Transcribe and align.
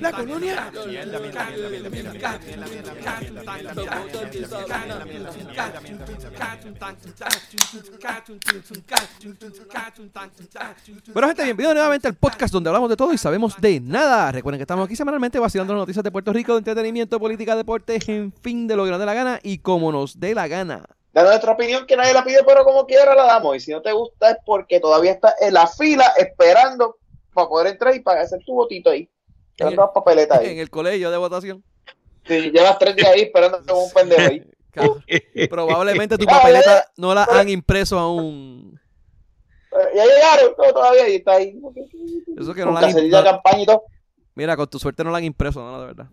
La 0.00 0.12
colonia. 0.12 0.70
Bueno, 11.14 11.28
gente, 11.28 11.44
bienvenidos 11.44 11.74
nuevamente 11.74 12.08
al 12.08 12.14
podcast 12.16 12.52
donde 12.52 12.68
hablamos 12.68 12.90
de 12.90 12.96
todo 12.96 13.14
y 13.14 13.18
sabemos 13.18 13.58
de 13.62 13.80
nada. 13.80 14.30
Recuerden 14.30 14.58
que 14.58 14.64
estamos 14.64 14.84
aquí 14.84 14.94
semanalmente 14.94 15.38
vacilando 15.38 15.72
las 15.72 15.80
noticias 15.80 16.04
de 16.04 16.10
Puerto 16.10 16.34
Rico, 16.34 16.52
de 16.52 16.58
entretenimiento, 16.58 17.18
política, 17.18 17.56
deporte, 17.56 17.98
en 18.08 18.30
fin, 18.42 18.66
de 18.66 18.76
lo 18.76 18.84
que 18.84 18.90
nos 18.90 19.00
dé 19.00 19.06
la 19.06 19.14
gana 19.14 19.40
y 19.42 19.58
como 19.58 19.90
nos 19.90 20.20
dé 20.20 20.34
la 20.34 20.48
gana. 20.48 20.84
Da 21.14 21.22
nuestra 21.22 21.52
opinión 21.52 21.86
que 21.86 21.96
nadie 21.96 22.12
la 22.12 22.22
pide, 22.22 22.44
pero 22.46 22.62
como 22.62 22.84
quiera 22.84 23.14
la 23.14 23.24
damos. 23.24 23.56
Y 23.56 23.60
si 23.60 23.70
no 23.70 23.80
te 23.80 23.90
gusta 23.92 24.32
es 24.32 24.36
porque 24.44 24.80
todavía 24.80 25.12
está 25.12 25.34
en 25.40 25.54
la 25.54 25.66
fila 25.66 26.12
esperando 26.18 26.98
para 27.36 27.48
poder 27.48 27.68
entrar 27.68 27.94
y 27.94 28.00
para 28.00 28.22
hacer 28.22 28.40
tu 28.44 28.52
votito 28.54 28.90
ahí. 28.90 29.08
En 29.58 29.76
papeletas 29.76 30.40
En 30.42 30.48
ahí. 30.50 30.58
el 30.58 30.68
colegio 30.70 31.10
de 31.12 31.16
votación. 31.16 31.62
Sí, 32.26 32.50
llevas 32.50 32.78
tres 32.80 32.96
días 32.96 33.08
ahí 33.10 33.20
esperando 33.22 33.62
como 33.64 33.84
un 33.84 33.92
pendejo 33.92 34.22
ahí. 34.28 34.42
Probablemente 35.48 36.18
tu 36.18 36.26
papeleta 36.26 36.90
no 36.96 37.14
la 37.14 37.24
han 37.30 37.48
impreso 37.48 37.98
aún. 37.98 38.78
Eh, 39.72 39.96
Ya 39.96 40.04
llegaron, 40.04 40.54
todo 40.56 40.72
todavía 40.72 41.08
y 41.08 41.16
está 41.16 41.32
ahí. 41.34 41.58
Eso 42.38 42.52
que 42.52 42.64
no 42.64 42.72
la 42.72 42.80
han 42.80 42.90
impreso. 42.90 43.24
campaña 43.24 43.62
y 43.62 43.66
todo. 43.66 43.84
Mira, 44.34 44.56
con 44.56 44.66
tu 44.68 44.78
suerte 44.78 45.02
no 45.04 45.10
la 45.10 45.18
han 45.18 45.24
impreso, 45.24 45.60
no, 45.60 45.80
de 45.80 45.86
verdad. 45.86 46.06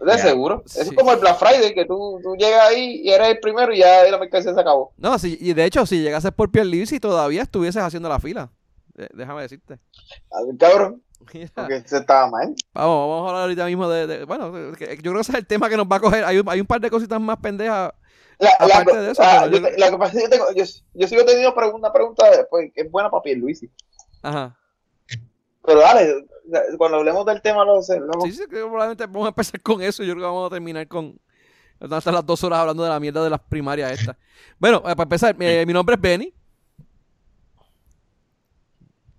De 0.00 0.12
Ya. 0.12 0.18
seguro. 0.18 0.62
Eso 0.66 0.82
Sí. 0.84 0.90
es 0.90 0.96
como 0.96 1.12
el 1.12 1.18
Black 1.18 1.38
Friday, 1.40 1.74
que 1.74 1.84
tú, 1.84 2.20
tú 2.22 2.36
llegas 2.36 2.68
ahí 2.68 3.00
y 3.02 3.10
eres 3.10 3.30
el 3.30 3.40
primero 3.40 3.72
y 3.74 3.78
ya 3.78 4.04
la 4.08 4.18
mercancía 4.18 4.54
se 4.54 4.60
acabó. 4.60 4.92
No, 4.96 5.18
si, 5.18 5.36
y 5.40 5.52
de 5.54 5.64
hecho, 5.64 5.84
si 5.86 6.00
llegases 6.00 6.30
por 6.30 6.52
Pierluisi 6.52 7.00
todavía 7.00 7.42
estuvieses 7.42 7.82
haciendo 7.82 8.08
la 8.08 8.20
fila. 8.20 8.52
Déjame 9.12 9.42
decirte. 9.42 9.78
A 10.32 10.42
ver, 10.44 10.56
cabrón, 10.58 11.02
Mira, 11.34 11.50
porque 11.54 11.82
se 11.86 11.98
estaba 11.98 12.28
mal. 12.30 12.54
Vamos, 12.74 13.08
vamos 13.08 13.24
a 13.24 13.28
hablar 13.28 13.42
ahorita 13.42 13.66
mismo 13.66 13.88
de, 13.88 14.06
de- 14.06 14.24
bueno, 14.24 14.46
yo 14.56 14.72
creo 14.76 15.14
que 15.14 15.20
ese 15.20 15.32
es 15.32 15.38
el 15.38 15.46
tema 15.46 15.68
que 15.68 15.76
nos 15.76 15.86
va 15.86 15.96
a 15.96 16.00
coger. 16.00 16.24
Hay 16.24 16.38
un, 16.38 16.48
hay 16.48 16.60
un 16.60 16.66
par 16.66 16.80
de 16.80 16.90
cositas 16.90 17.20
más 17.20 17.38
pendejas. 17.38 17.92
La, 18.38 18.50
la- 18.60 18.64
Aparte 18.76 18.96
de 19.00 19.10
eso, 19.10 19.22
ah, 19.24 19.46
yo 19.50 19.58
la 19.60 19.90
que 19.90 19.98
pasa 19.98 20.12
es 20.12 20.18
que 20.18 20.22
yo, 20.22 20.30
tengo- 20.30 20.52
yo, 20.54 20.64
yo 20.94 21.08
sigo 21.08 21.24
teniendo 21.24 21.52
una 21.74 21.92
pregunta 21.92 22.30
después, 22.30 22.70
que 22.74 22.82
es 22.82 22.90
buena 22.90 23.10
para 23.10 23.22
Pierluisi. 23.22 23.68
Ajá. 24.22 24.56
Pero 25.64 25.80
dale, 25.80 26.24
cuando 26.78 26.98
hablemos 26.98 27.26
del 27.26 27.42
tema 27.42 27.64
lo 27.64 27.82
sé. 27.82 27.98
luego- 27.98 28.22
Sí, 28.24 28.32
sí, 28.32 28.42
que 28.48 28.56
probablemente 28.58 29.06
vamos 29.06 29.26
a 29.26 29.28
empezar 29.28 29.60
con 29.60 29.82
eso. 29.82 30.02
Yo 30.02 30.12
creo 30.14 30.22
que 30.24 30.26
vamos 30.26 30.46
a 30.50 30.54
terminar 30.54 30.86
con. 30.88 31.18
Vamos 31.80 31.92
a 31.94 31.98
estar 31.98 32.14
las 32.14 32.24
dos 32.26 32.42
horas 32.42 32.60
hablando 32.60 32.82
de 32.84 32.88
la 32.88 32.98
mierda 33.00 33.22
de 33.22 33.30
las 33.30 33.40
primarias 33.40 33.92
estas. 33.92 34.16
Bueno, 34.58 34.78
eh, 34.78 34.82
para 34.96 35.02
empezar, 35.02 35.36
eh, 35.38 35.64
mi 35.66 35.72
nombre 35.72 35.94
es 35.96 36.00
Benny. 36.00 36.32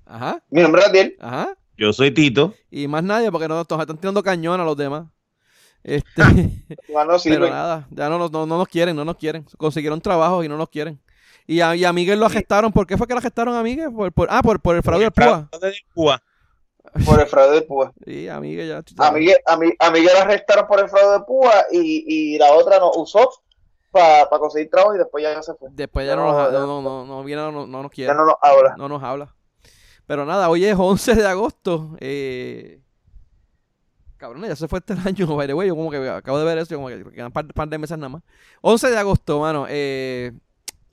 Ajá, 0.10 0.44
Mi 0.50 0.62
nombre 0.62 0.82
es 0.82 0.88
Radiel. 0.88 1.18
ajá. 1.20 1.56
Yo 1.78 1.94
soy 1.94 2.12
Tito. 2.12 2.54
Y 2.72 2.88
más 2.88 3.04
nadie, 3.04 3.32
porque 3.32 3.48
no 3.48 3.54
nos 3.56 3.62
están 3.80 3.98
tirando 3.98 4.22
cañón 4.24 4.60
a 4.60 4.66
los 4.66 4.76
demás. 4.76 5.06
Este, 5.84 6.22
Igual 6.90 7.08
no 7.08 7.18
pero 7.24 7.50
nada, 7.50 7.88
ya 7.92 8.10
no, 8.10 8.18
nos- 8.18 8.32
no, 8.32 8.46
no 8.46 8.58
nos 8.58 8.68
quieren, 8.68 8.96
no 8.96 9.06
nos 9.06 9.16
quieren. 9.16 9.46
Consiguieron 9.58 10.02
trabajo 10.02 10.44
y 10.44 10.50
no 10.50 10.58
nos 10.58 10.68
quieren. 10.70 11.00
Y 11.48 11.62
a, 11.62 11.76
y 11.76 11.86
a 11.86 11.94
Miguel 11.94 12.20
lo 12.20 12.26
arrestaron. 12.26 12.72
¿Por 12.74 12.86
qué 12.86 12.98
fue 12.98 13.08
que 13.08 13.14
lo 13.14 13.20
arrestaron 13.20 13.56
a 13.56 13.64
Miguel? 13.64 13.94
Por, 13.94 14.12
por- 14.12 14.28
ah, 14.30 14.42
por, 14.44 14.60
por 14.60 14.76
el 14.76 14.84
fraude 14.84 15.06
del 15.06 15.14
del 15.62 15.74
PUA. 15.94 16.22
Por 17.06 17.20
el 17.20 17.28
fraude 17.28 17.56
de 17.56 17.62
Púa. 17.62 17.94
Sí, 18.04 18.28
a 18.28 18.40
Miguel 18.40 18.68
ya. 18.68 19.06
A 19.06 19.12
Miguel, 19.12 19.38
a, 19.46 19.58
Mi- 19.58 19.74
a 19.78 19.92
Miguel 19.92 20.12
la 20.14 20.22
arrestaron 20.24 20.66
por 20.66 20.80
el 20.80 20.90
fraude 20.90 21.20
de 21.20 21.24
Púa 21.24 21.54
y, 21.72 22.34
y 22.34 22.38
la 22.40 22.52
otra 22.54 22.80
no 22.80 22.90
usó 22.96 23.30
para 23.92 24.28
conseguir 24.30 24.72
trabajo 24.72 24.96
y 24.96 24.98
después 24.98 25.24
ya 25.24 25.40
se 25.44 25.54
fue. 25.54 25.70
Después 25.72 26.08
ya 26.08 26.14
Ya 26.14 26.16
no, 26.16 26.32
no- 26.32 26.38
nos, 26.42 26.52
no, 26.52 26.68
no, 26.68 26.82
no, 26.82 27.06
no 27.06 27.24
viene, 27.24 27.42
no, 27.44 27.68
no 27.68 27.84
nos 27.84 27.92
quiere. 27.92 28.08
Ya 28.12 28.16
no 28.16 28.26
nos 28.26 28.36
habla. 28.42 28.76
no 28.76 28.90
nos 28.90 29.04
habla. 29.04 29.36
Pero 30.10 30.26
nada, 30.26 30.50
hoy 30.50 30.66
es 30.66 30.76
11 30.76 31.14
de 31.14 31.28
agosto. 31.28 31.96
Eh... 32.00 32.82
Cabrón, 34.18 34.44
ya 34.44 34.56
se 34.56 34.68
fue 34.68 34.80
este 34.80 34.94
año, 35.06 35.36
by 35.36 35.46
the 35.46 35.54
way. 35.54 35.68
Yo 35.68 35.76
como 35.76 35.92
que 35.92 35.98
acabo 36.10 36.40
de 36.40 36.46
ver 36.46 36.58
eso, 36.58 36.72
yo 36.72 36.78
como 36.78 36.88
que 36.90 37.04
quedan 37.12 37.28
un 37.28 37.32
par, 37.32 37.46
par 37.54 37.70
de 37.70 37.78
meses 37.78 37.96
nada 37.96 38.10
más. 38.10 38.24
11 38.62 38.90
de 38.90 38.98
agosto, 38.98 39.40
mano. 39.40 39.68
Eh... 39.70 40.32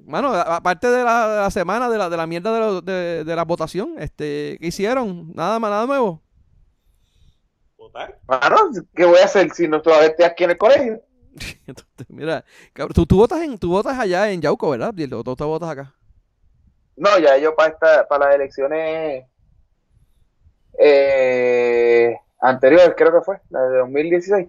Mano, 0.04 0.34
aparte 0.34 0.88
de 0.90 1.02
la, 1.02 1.28
de 1.28 1.40
la 1.40 1.50
semana 1.50 1.88
de 1.88 1.96
la, 1.96 2.10
de 2.10 2.16
la 2.18 2.26
mierda 2.26 2.52
de, 2.52 2.60
lo- 2.60 2.82
de, 2.82 3.24
de 3.24 3.36
la 3.36 3.44
votación, 3.46 3.94
este, 3.98 4.58
¿qué 4.60 4.66
hicieron? 4.66 5.32
Nada 5.34 5.58
más, 5.58 5.70
nada 5.70 5.86
nuevo. 5.86 6.22
¿Votar? 7.78 8.20
Bueno, 8.26 8.56
¿qué 8.94 9.06
voy 9.06 9.18
a 9.20 9.24
hacer 9.24 9.50
si 9.54 9.66
no 9.68 9.80
todavía 9.80 10.08
estoy 10.08 10.26
aquí 10.26 10.44
en 10.44 10.50
el 10.50 10.58
colegio? 10.58 11.02
Entonces, 11.66 12.06
mira, 12.08 12.44
cabrón, 12.74 12.94
tú, 12.94 13.06
tú 13.06 13.16
votas 13.16 13.42
en, 13.42 13.58
tú 13.58 13.70
votas 13.70 13.98
allá 13.98 14.30
en 14.30 14.40
Yauco, 14.42 14.70
¿verdad? 14.70 14.94
¿Tú, 14.94 15.24
tú 15.36 15.46
votas 15.46 15.70
acá? 15.70 15.95
No, 16.96 17.18
ya 17.18 17.36
yo 17.38 17.54
para 17.54 17.70
esta, 17.72 18.08
para 18.08 18.26
las 18.26 18.34
elecciones 18.36 19.26
eh, 20.78 22.16
anteriores, 22.40 22.94
creo 22.96 23.12
que 23.12 23.20
fue, 23.24 23.40
la 23.50 23.62
de 23.68 23.78
2016. 23.78 24.48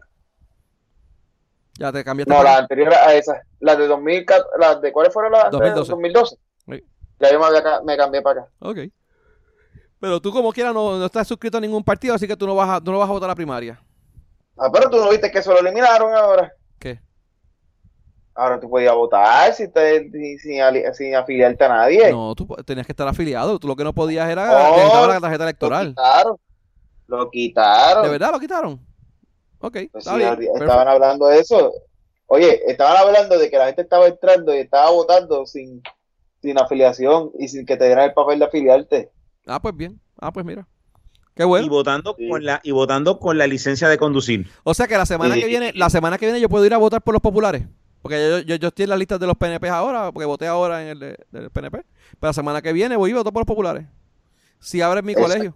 Ya 1.79 1.91
te 1.91 2.03
cambiaste. 2.03 2.31
No, 2.33 2.37
para- 2.39 2.51
la 2.53 2.57
anterior 2.59 2.93
a 2.93 3.13
esa, 3.13 3.41
la 3.59 3.75
de 3.75 3.87
2014, 3.87 4.49
las 4.59 4.81
de 4.81 4.91
cuáles 4.91 5.13
fueron 5.13 5.31
las 5.33 5.51
2012. 5.51 5.91
2012. 5.91 6.35
Sí. 6.69 6.83
Ya 7.19 7.31
yo 7.31 7.39
me, 7.39 7.45
había 7.45 7.63
ca- 7.63 7.81
me 7.83 7.97
cambié 7.97 8.21
para 8.21 8.41
acá. 8.41 8.51
Ok. 8.59 8.77
Pero 9.99 10.19
tú 10.21 10.31
como 10.31 10.51
quieras 10.51 10.73
no, 10.73 10.97
no 10.99 11.05
estás 11.05 11.27
suscrito 11.27 11.57
a 11.57 11.61
ningún 11.61 11.83
partido, 11.83 12.13
así 12.15 12.27
que 12.27 12.37
tú 12.37 12.45
no 12.45 12.55
vas 12.55 12.69
a, 12.69 12.81
tú 12.81 12.91
no 12.91 12.99
vas 12.99 13.09
a 13.09 13.13
votar 13.13 13.27
la 13.29 13.35
primaria. 13.35 13.81
Ah, 14.57 14.69
pero 14.71 14.89
tú 14.89 14.97
no 14.97 15.09
viste 15.09 15.31
que 15.31 15.41
se 15.41 15.49
lo 15.51 15.59
eliminaron 15.59 16.13
ahora. 16.13 16.51
Ahora 18.39 18.59
tú 18.59 18.69
podías 18.69 18.93
votar 18.93 19.51
si 19.53 19.67
te, 19.67 20.11
sin, 20.11 20.37
sin 20.39 20.61
ali- 20.61 20.83
sin 20.93 21.15
afiliarte 21.15 21.63
a 21.63 21.69
nadie. 21.69 22.11
No, 22.11 22.35
tú 22.35 22.45
tenías 22.65 22.85
que 22.85 22.91
estar 22.91 23.07
afiliado. 23.07 23.57
Tú 23.57 23.67
lo 23.67 23.75
que 23.75 23.83
no 23.83 23.93
podías 23.93 24.29
era 24.29 24.45
necesitabas 24.69 25.07
la 25.09 25.19
tarjeta 25.19 25.43
lo 25.43 25.49
electoral. 25.49 25.87
quitaron. 25.89 26.37
Lo 27.07 27.31
quitaron. 27.31 28.03
¿De 28.03 28.09
verdad 28.09 28.31
lo 28.31 28.39
quitaron? 28.39 28.73
Ok, 29.59 29.73
Pues 29.73 29.87
está 29.95 30.11
sí, 30.11 30.17
bien. 30.17 30.29
ahorita 30.29 30.51
perfecto. 30.53 30.63
estaban 30.65 30.87
hablando 30.87 31.27
de 31.27 31.39
eso. 31.39 31.71
Oye, 32.27 32.61
estaban 32.69 32.97
hablando 32.97 33.39
de 33.39 33.49
que 33.49 33.57
la 33.57 33.65
gente 33.67 33.81
estaba 33.81 34.05
entrando 34.07 34.53
y 34.53 34.59
estaba 34.59 34.91
votando 34.91 35.45
sin, 35.47 35.81
sin 36.41 36.59
afiliación 36.59 37.31
y 37.39 37.47
sin 37.47 37.65
que 37.65 37.75
te 37.75 37.85
dieran 37.85 38.05
el 38.05 38.13
papel 38.13 38.37
de 38.37 38.45
afiliarte. 38.45 39.11
Ah, 39.47 39.59
pues 39.59 39.75
bien. 39.75 39.99
Ah, 40.19 40.31
pues 40.31 40.45
mira. 40.45 40.67
Qué 41.35 41.43
Y 41.43 41.45
bueno. 41.47 41.69
votando 41.69 42.13
Sí. 42.17 42.29
con 42.29 42.43
la 42.45 42.59
y 42.63 42.69
votando 42.71 43.17
con 43.19 43.37
la 43.37 43.47
licencia 43.47 43.87
de 43.89 43.97
conducir. 43.97 44.47
O 44.63 44.73
sea 44.75 44.85
que 44.87 44.97
la 44.97 45.05
semana 45.07 45.33
Sí. 45.33 45.41
que 45.41 45.47
viene, 45.47 45.71
la 45.73 45.89
semana 45.89 46.17
que 46.19 46.25
viene 46.25 46.39
yo 46.41 46.49
puedo 46.49 46.65
ir 46.65 46.73
a 46.73 46.77
votar 46.77 47.01
por 47.01 47.13
los 47.15 47.21
populares. 47.21 47.63
Porque 48.07 48.29
yo, 48.29 48.39
yo, 48.39 48.55
yo 48.55 48.67
estoy 48.69 48.83
en 48.83 48.89
la 48.91 48.95
lista 48.95 49.17
de 49.17 49.27
los 49.27 49.35
PNP 49.35 49.67
ahora, 49.67 50.13
porque 50.13 50.25
voté 50.25 50.47
ahora 50.47 50.81
en 50.81 50.87
el 50.87 50.99
de- 50.99 51.17
del 51.29 51.49
PNP. 51.49 51.79
Pero 52.19 52.29
la 52.29 52.31
semana 52.33 52.61
que 52.61 52.71
viene 52.71 52.95
voy 52.95 53.09
y 53.09 53.13
voto 53.13 53.33
por 53.33 53.41
los 53.41 53.45
populares. 53.45 53.85
Si 54.61 54.79
abren 54.81 55.03
mi 55.05 55.11
Exacto. 55.11 55.29
colegio. 55.33 55.55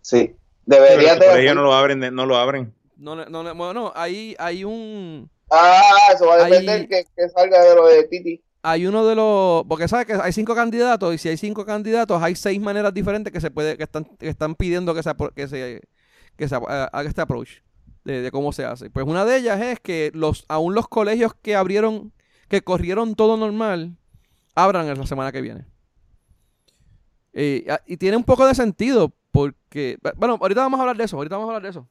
Sí. 0.00 0.34
Por 0.66 0.78
de. 0.78 1.42
ellos 1.42 1.56
no 1.56 1.62
lo 1.62 1.74
abren, 1.74 1.98
no 2.14 2.24
lo 2.24 2.36
abren. 2.36 2.72
No, 2.96 3.16
le- 3.16 3.26
no, 3.28 3.42
le- 3.42 3.50
bueno, 3.50 3.92
ahí 3.96 4.36
hay 4.38 4.62
un... 4.62 5.28
Ah, 5.50 5.82
eso 6.14 6.26
va 6.26 6.34
a 6.36 6.44
depender 6.44 6.86
que, 6.88 7.04
que 7.16 7.28
salga 7.30 7.60
de 7.64 7.74
lo 7.74 7.86
de 7.88 8.04
Titi. 8.04 8.40
hay 8.62 8.86
uno 8.86 9.04
de 9.04 9.16
los 9.16 9.64
porque 9.66 9.88
sabes 9.88 10.06
que 10.06 10.12
hay 10.12 10.32
cinco 10.32 10.54
candidatos 10.54 11.12
y 11.12 11.18
si 11.18 11.28
hay 11.28 11.36
cinco 11.36 11.66
candidatos 11.66 12.22
hay 12.22 12.36
seis 12.36 12.60
maneras 12.60 12.94
diferentes 12.94 13.32
que 13.32 13.40
se 13.40 13.50
puede 13.50 13.76
que 13.76 13.82
están 13.82 14.04
que 14.04 14.28
están 14.28 14.54
pidiendo 14.54 14.94
que 14.94 15.02
se 15.02 15.10
apro- 15.10 15.32
que 15.34 15.48
se 15.48 15.80
que 16.36 16.48
se 16.48 16.54
ha- 16.54 16.84
haga 16.92 17.08
este 17.08 17.20
approach 17.20 17.48
de, 18.04 18.22
de 18.22 18.30
cómo 18.30 18.52
se 18.52 18.64
hace. 18.64 18.90
Pues 18.90 19.06
una 19.06 19.24
de 19.24 19.36
ellas 19.36 19.60
es 19.60 19.80
que 19.80 20.10
los 20.14 20.44
aún 20.48 20.74
los 20.74 20.88
colegios 20.88 21.34
que 21.34 21.56
abrieron 21.56 22.12
que 22.48 22.62
corrieron 22.62 23.14
todo 23.14 23.36
normal 23.36 23.96
abran 24.54 24.88
en 24.88 24.98
la 24.98 25.06
semana 25.06 25.32
que 25.32 25.40
viene. 25.40 25.66
Y, 27.32 27.96
tiene 27.96 28.16
un 28.16 28.24
poco 28.24 28.44
de 28.46 28.54
sentido 28.54 29.12
porque 29.30 29.98
bueno 30.16 30.36
ahorita 30.40 30.62
vamos 30.62 30.78
a 30.78 30.82
hablar 30.82 30.96
de 30.96 31.04
eso 31.04 31.16
ahorita 31.16 31.36
vamos 31.36 31.48
a 31.48 31.56
hablar 31.56 31.62
de 31.62 31.68
eso. 31.70 31.88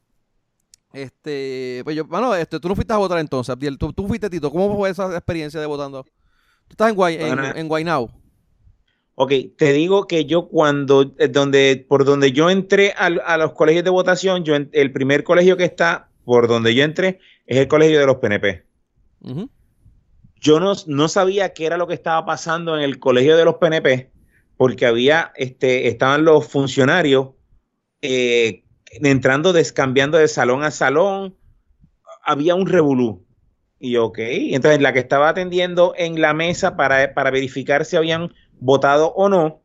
Este 0.92 1.80
pues 1.84 1.96
yo 1.96 2.04
bueno 2.04 2.34
este 2.34 2.60
tú 2.60 2.68
no 2.68 2.74
fuiste 2.74 2.92
a 2.92 2.98
votar 2.98 3.18
entonces 3.18 3.50
Abdiel 3.50 3.78
tú, 3.78 3.92
tú 3.92 4.06
fuiste 4.06 4.28
Tito 4.28 4.50
cómo 4.50 4.76
fue 4.76 4.90
esa 4.90 5.06
experiencia 5.16 5.60
de 5.60 5.66
votando 5.66 6.04
Tú 6.04 6.74
estás 6.74 6.90
en, 6.90 6.94
Guay, 6.94 7.16
en, 7.16 7.38
en 7.40 7.66
Guaynabo. 7.66 8.12
Ok, 9.22 9.32
te 9.54 9.74
digo 9.74 10.06
que 10.06 10.24
yo 10.24 10.48
cuando, 10.48 11.14
eh, 11.18 11.28
donde, 11.28 11.84
por 11.86 12.06
donde 12.06 12.32
yo 12.32 12.48
entré 12.48 12.94
al- 12.96 13.20
a, 13.26 13.36
los 13.36 13.52
colegios 13.52 13.84
de 13.84 13.90
votación, 13.90 14.44
yo 14.44 14.54
el 14.56 14.92
primer 14.92 15.24
colegio 15.24 15.58
que 15.58 15.64
está 15.64 16.08
por 16.24 16.48
donde 16.48 16.74
yo 16.74 16.84
entré 16.84 17.18
es 17.44 17.58
el 17.58 17.68
colegio 17.68 18.00
de 18.00 18.06
los 18.06 18.16
PNP. 18.16 18.64
Yo 20.40 20.58
no, 20.58 20.72
no 20.86 21.08
sabía 21.08 21.52
qué 21.52 21.66
era 21.66 21.76
lo 21.76 21.86
que 21.86 21.92
estaba 21.92 22.24
pasando 22.24 22.74
en 22.78 22.82
el 22.82 22.98
colegio 22.98 23.36
de 23.36 23.44
los 23.44 23.56
PNP, 23.56 24.10
porque 24.56 24.86
había, 24.86 25.32
este, 25.36 25.88
estaban 25.88 26.24
los 26.24 26.48
funcionarios 26.48 27.28
eh, 28.00 28.64
entrando, 29.02 29.52
descambiando 29.52 30.16
de 30.16 30.28
salón 30.28 30.64
a 30.64 30.70
salón, 30.70 31.36
había 32.24 32.54
un 32.54 32.66
revolú. 32.66 33.26
Y 33.78 33.96
ok, 33.96 34.18
entonces 34.18 34.80
la 34.80 34.94
que 34.94 34.98
estaba 34.98 35.28
atendiendo 35.28 35.92
en 35.98 36.22
la 36.22 36.32
mesa 36.32 36.74
para, 36.74 37.12
para 37.12 37.30
verificar 37.30 37.84
si 37.84 37.96
habían 37.96 38.32
votado 38.60 39.12
o 39.14 39.28
no, 39.28 39.62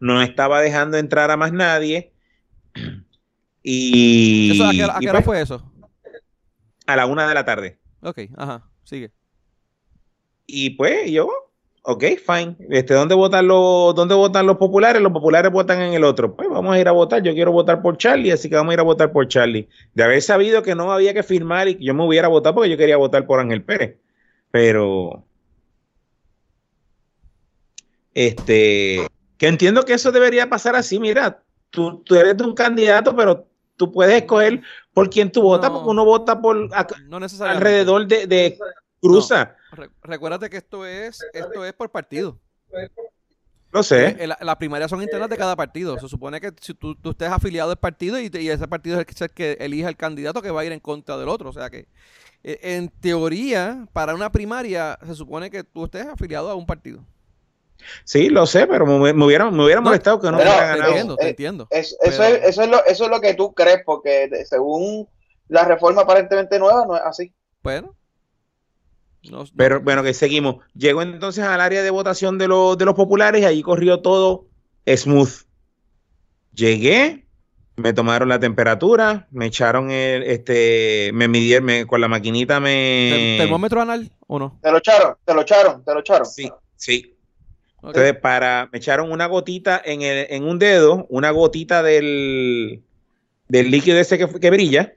no 0.00 0.22
estaba 0.22 0.60
dejando 0.60 0.96
entrar 0.96 1.30
a 1.30 1.36
más 1.36 1.52
nadie. 1.52 2.12
Y, 3.62 4.50
Eso, 4.52 4.64
¿A 4.64 4.70
qué, 4.72 4.82
a 4.82 4.86
hora 4.86 5.12
pues, 5.12 5.24
fue 5.24 5.40
eso? 5.40 5.72
a 6.86 6.96
la 6.96 7.06
una 7.06 7.28
de 7.28 7.34
la 7.34 7.44
tarde. 7.44 7.78
Ok, 8.00 8.18
ajá, 8.36 8.68
sigue. 8.82 9.12
Y 10.46 10.70
pues 10.70 11.10
yo, 11.10 11.30
ok, 11.82 12.04
fine. 12.26 12.56
Este, 12.70 12.94
¿dónde 12.94 13.14
votan 13.14 13.46
los, 13.46 13.94
dónde 13.94 14.14
votan 14.14 14.46
los 14.46 14.56
populares? 14.56 15.00
Los 15.00 15.12
populares 15.12 15.52
votan 15.52 15.80
en 15.80 15.94
el 15.94 16.04
otro. 16.04 16.34
Pues 16.34 16.48
vamos 16.48 16.74
a 16.74 16.80
ir 16.80 16.88
a 16.88 16.92
votar. 16.92 17.22
Yo 17.22 17.32
quiero 17.34 17.52
votar 17.52 17.80
por 17.80 17.96
Charlie, 17.96 18.32
así 18.32 18.48
que 18.48 18.56
vamos 18.56 18.72
a 18.72 18.74
ir 18.74 18.80
a 18.80 18.84
votar 18.84 19.12
por 19.12 19.28
Charlie. 19.28 19.68
De 19.94 20.02
haber 20.02 20.20
sabido 20.20 20.62
que 20.62 20.74
no 20.74 20.92
había 20.92 21.14
que 21.14 21.22
firmar 21.22 21.68
y 21.68 21.76
que 21.76 21.84
yo 21.84 21.94
me 21.94 22.04
hubiera 22.04 22.28
votado 22.28 22.56
porque 22.56 22.70
yo 22.70 22.76
quería 22.76 22.96
votar 22.96 23.26
por 23.26 23.38
Ángel 23.40 23.62
Pérez. 23.62 23.96
Pero 24.50 25.24
este, 28.14 29.06
que 29.38 29.46
entiendo 29.48 29.84
que 29.84 29.94
eso 29.94 30.12
debería 30.12 30.48
pasar 30.48 30.76
así. 30.76 30.98
Mira, 30.98 31.42
tú, 31.70 32.02
tú 32.04 32.14
eres 32.14 32.40
un 32.40 32.54
candidato, 32.54 33.14
pero 33.16 33.46
tú 33.76 33.90
puedes 33.90 34.14
escoger 34.22 34.62
por 34.92 35.08
quién 35.10 35.30
tú 35.32 35.42
votas, 35.42 35.70
No. 35.70 35.76
porque 35.78 35.90
uno 35.90 36.04
vota 36.04 36.40
por 36.40 36.56
No 37.08 37.20
necesariamente. 37.20 37.66
alrededor 37.68 38.06
de, 38.06 38.26
de 38.26 38.58
cruza. 39.00 39.56
Re- 39.72 39.90
recuérdate 40.02 40.50
que 40.50 40.58
esto 40.58 40.84
es, 40.86 41.20
esto 41.32 41.64
es 41.64 41.72
por 41.72 41.90
partido. 41.90 42.38
No 43.72 43.82
sé. 43.82 44.16
Eh, 44.22 44.26
la- 44.26 44.36
Las 44.42 44.56
primarias 44.56 44.90
son 44.90 45.02
internas 45.02 45.30
de 45.30 45.36
cada 45.38 45.56
partido. 45.56 45.98
Se 45.98 46.06
supone 46.08 46.40
que 46.42 46.52
si 46.60 46.74
tú, 46.74 46.94
tú 46.94 47.10
estés 47.10 47.30
afiliado 47.30 47.70
al 47.70 47.78
partido 47.78 48.20
y, 48.20 48.30
y 48.32 48.48
ese 48.50 48.68
partido 48.68 48.96
es 48.96 49.00
el 49.00 49.06
que, 49.06 49.12
es 49.14 49.20
el 49.22 49.30
que 49.30 49.52
elija 49.60 49.88
el 49.88 49.96
candidato 49.96 50.42
que 50.42 50.50
va 50.50 50.60
a 50.60 50.64
ir 50.66 50.72
en 50.72 50.80
contra 50.80 51.16
del 51.16 51.28
otro. 51.30 51.48
O 51.48 51.52
sea 51.54 51.70
que, 51.70 51.88
eh, 52.44 52.58
en 52.62 52.88
teoría, 52.90 53.88
para 53.94 54.14
una 54.14 54.30
primaria, 54.30 54.98
se 55.06 55.14
supone 55.14 55.50
que 55.50 55.64
tú 55.64 55.84
estés 55.86 56.06
afiliado 56.06 56.50
a 56.50 56.54
un 56.54 56.66
partido. 56.66 57.02
Sí, 58.04 58.28
lo 58.28 58.46
sé, 58.46 58.66
pero 58.66 58.86
me, 58.86 59.12
me 59.12 59.24
hubiera, 59.24 59.50
me 59.50 59.64
hubiera 59.64 59.80
No, 59.80 59.86
molestado 59.88 60.20
que 60.20 60.30
no 60.30 60.38
pero- 60.38 60.50
hubiera 60.50 60.66
Te 60.66 60.72
ganado. 60.78 60.88
entiendo, 60.90 61.16
te 61.16 61.24
Eh, 61.26 61.30
entiendo. 61.30 61.66
Es- 61.70 61.96
eso, 62.02 62.22
Pero- 62.22 62.24
es, 62.36 62.44
eso, 62.48 62.62
es 62.62 62.68
lo, 62.68 62.84
eso 62.84 63.04
es 63.04 63.10
lo 63.10 63.20
que 63.20 63.34
tú 63.34 63.52
crees, 63.54 63.80
porque 63.84 64.28
de- 64.28 64.44
según 64.46 65.08
la 65.48 65.64
reforma 65.64 66.02
aparentemente 66.02 66.58
nueva, 66.58 66.84
no 66.86 66.96
es 66.96 67.02
así. 67.04 67.32
Bueno. 67.62 67.94
No- 69.30 69.44
no- 69.44 69.50
Pero 69.56 69.80
bueno, 69.80 70.02
que 70.02 70.14
seguimos. 70.14 70.56
Llegó 70.74 71.02
entonces 71.02 71.44
al 71.44 71.60
área 71.60 71.82
de 71.82 71.90
votación 71.90 72.38
de, 72.38 72.48
los 72.48 72.76
de 72.78 72.84
los 72.84 72.94
populares 72.94 73.42
y 73.42 73.44
ahí 73.44 73.62
corrió 73.62 74.00
todo 74.00 74.46
smooth. 74.86 75.44
Llegué, 76.54 77.26
me 77.76 77.92
tomaron 77.92 78.28
la 78.28 78.38
temperatura, 78.38 79.26
me 79.30 79.46
echaron 79.46 79.90
el, 79.90 80.22
este, 80.24 81.10
me 81.14 81.28
midieron, 81.28 81.64
me- 81.64 81.86
con 81.86 82.00
la 82.00 82.08
maquinita 82.08 82.54
¿Ter- 82.54 82.62
me... 82.62 83.36
¿Termómetro 83.38 83.80
anal 83.80 84.10
o 84.26 84.38
no? 84.38 84.58
Te 84.62 84.70
lo 84.70 84.78
echaron, 84.78 85.16
te 85.24 85.34
lo 85.34 85.40
echaron, 85.42 85.84
te 85.84 85.94
lo 85.94 86.00
echaron. 86.00 86.26
Sí, 86.26 86.50
sí. 86.76 87.11
Entonces, 87.82 88.16
para, 88.16 88.68
me 88.70 88.78
echaron 88.78 89.10
una 89.10 89.26
gotita 89.26 89.80
en, 89.84 90.02
el, 90.02 90.26
en 90.30 90.44
un 90.44 90.58
dedo, 90.58 91.06
una 91.08 91.30
gotita 91.32 91.82
del, 91.82 92.82
del 93.48 93.70
líquido 93.70 93.98
ese 93.98 94.18
que, 94.18 94.28
que 94.28 94.50
brilla. 94.50 94.94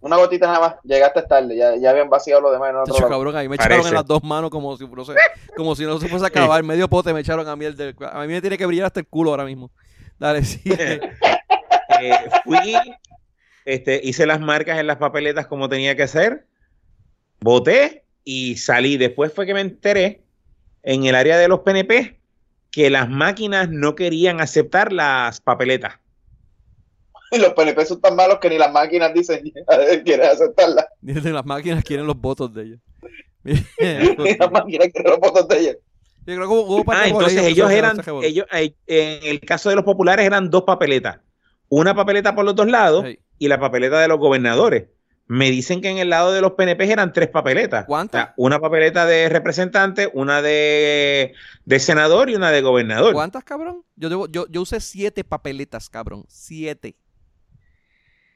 Una 0.00 0.16
gotita 0.16 0.46
nada 0.46 0.60
más, 0.60 0.74
llegaste 0.82 1.22
tarde, 1.22 1.56
ya, 1.56 1.76
ya 1.76 1.90
habían 1.90 2.10
vaciado 2.10 2.40
lo 2.40 2.50
demás 2.50 2.70
en 2.70 2.76
otro 2.76 2.94
lado. 2.94 3.08
cabrón, 3.08 3.36
ahí 3.36 3.48
me 3.48 3.56
Parece. 3.56 3.74
echaron 3.74 3.88
en 3.88 3.94
las 3.94 4.06
dos 4.06 4.22
manos 4.24 4.50
como 4.50 4.76
si, 4.76 4.86
no 4.86 5.04
sé, 5.04 5.14
como 5.56 5.76
si 5.76 5.84
no 5.84 5.98
se 5.98 6.08
fuese 6.08 6.24
a 6.24 6.28
acabar. 6.28 6.62
Medio 6.64 6.88
pote 6.88 7.12
me 7.12 7.20
echaron 7.20 7.46
a 7.48 7.54
mí 7.54 7.64
el 7.64 7.76
del... 7.76 7.94
A 8.00 8.20
mí 8.22 8.28
me 8.28 8.40
tiene 8.40 8.58
que 8.58 8.66
brillar 8.66 8.86
hasta 8.86 9.00
el 9.00 9.06
culo 9.06 9.30
ahora 9.30 9.44
mismo. 9.44 9.70
Dale, 10.18 10.44
sí. 10.44 10.60
Eh, 11.98 12.28
fui, 12.44 12.76
este, 13.64 14.00
hice 14.04 14.26
las 14.26 14.38
marcas 14.38 14.78
en 14.78 14.86
las 14.86 14.98
papeletas 14.98 15.46
como 15.46 15.66
tenía 15.66 15.96
que 15.96 16.02
hacer, 16.02 16.46
voté 17.40 18.04
y 18.22 18.56
salí. 18.56 18.98
Después 18.98 19.32
fue 19.32 19.46
que 19.46 19.54
me 19.54 19.62
enteré 19.62 20.25
en 20.86 21.04
el 21.04 21.14
área 21.16 21.36
de 21.36 21.48
los 21.48 21.60
PNP 21.60 22.18
que 22.70 22.88
las 22.90 23.08
máquinas 23.10 23.68
no 23.68 23.94
querían 23.94 24.40
aceptar 24.40 24.92
las 24.92 25.40
papeletas. 25.40 25.94
Y 27.32 27.38
los 27.40 27.52
PNP 27.54 27.84
son 27.84 28.00
tan 28.00 28.14
malos 28.16 28.38
que 28.38 28.48
ni 28.48 28.56
las 28.56 28.72
máquinas 28.72 29.12
dicen 29.12 29.42
quieren 30.04 30.30
aceptarla. 30.30 30.86
Dicen, 31.00 31.34
las 31.34 31.44
máquinas 31.44 31.82
quieren 31.84 32.06
los 32.06 32.16
votos 32.18 32.54
de 32.54 32.62
ellos. 32.62 32.78
Ni 33.44 33.54
las 34.38 34.50
máquinas 34.52 34.88
quieren 34.92 35.10
los 35.10 35.18
votos 35.20 35.48
de 35.48 35.58
ellos. 35.58 35.76
Yo 36.26 36.34
creo 36.34 36.48
que 36.48 36.54
hubo, 36.54 36.84
Ah, 36.88 37.06
entonces 37.06 37.42
ellos 37.44 37.70
eran, 37.70 37.98
revolvió. 37.98 38.28
ellos, 38.28 38.46
eh, 38.52 38.74
en 38.88 39.30
el 39.30 39.40
caso 39.40 39.68
de 39.70 39.76
los 39.76 39.84
populares 39.84 40.24
eran 40.26 40.50
dos 40.50 40.62
papeletas. 40.64 41.18
Una 41.68 41.94
papeleta 41.94 42.34
por 42.34 42.44
los 42.44 42.54
dos 42.54 42.66
lados 42.68 43.04
Sí. 43.06 43.18
y 43.38 43.48
la 43.48 43.58
papeleta 43.60 44.00
de 44.00 44.08
los 44.08 44.18
gobernadores. 44.18 44.86
Me 45.28 45.50
dicen 45.50 45.80
que 45.80 45.88
en 45.90 45.98
el 45.98 46.08
lado 46.10 46.32
de 46.32 46.40
los 46.40 46.52
PNP 46.52 46.90
eran 46.92 47.12
tres 47.12 47.28
papeletas. 47.28 47.84
¿Cuántas? 47.86 48.22
O 48.22 48.24
sea, 48.26 48.34
una 48.36 48.60
papeleta 48.60 49.06
de 49.06 49.28
representante, 49.28 50.08
una 50.14 50.40
de, 50.40 51.34
de 51.64 51.78
senador 51.80 52.30
y 52.30 52.36
una 52.36 52.52
de 52.52 52.62
gobernador. 52.62 53.12
¿Cuántas, 53.12 53.42
cabrón? 53.42 53.82
Yo, 53.96 54.08
debo- 54.08 54.28
yo, 54.30 54.46
yo 54.48 54.62
usé 54.62 54.78
siete 54.80 55.24
papeletas, 55.24 55.88
cabrón. 55.90 56.24
Siete. 56.28 56.94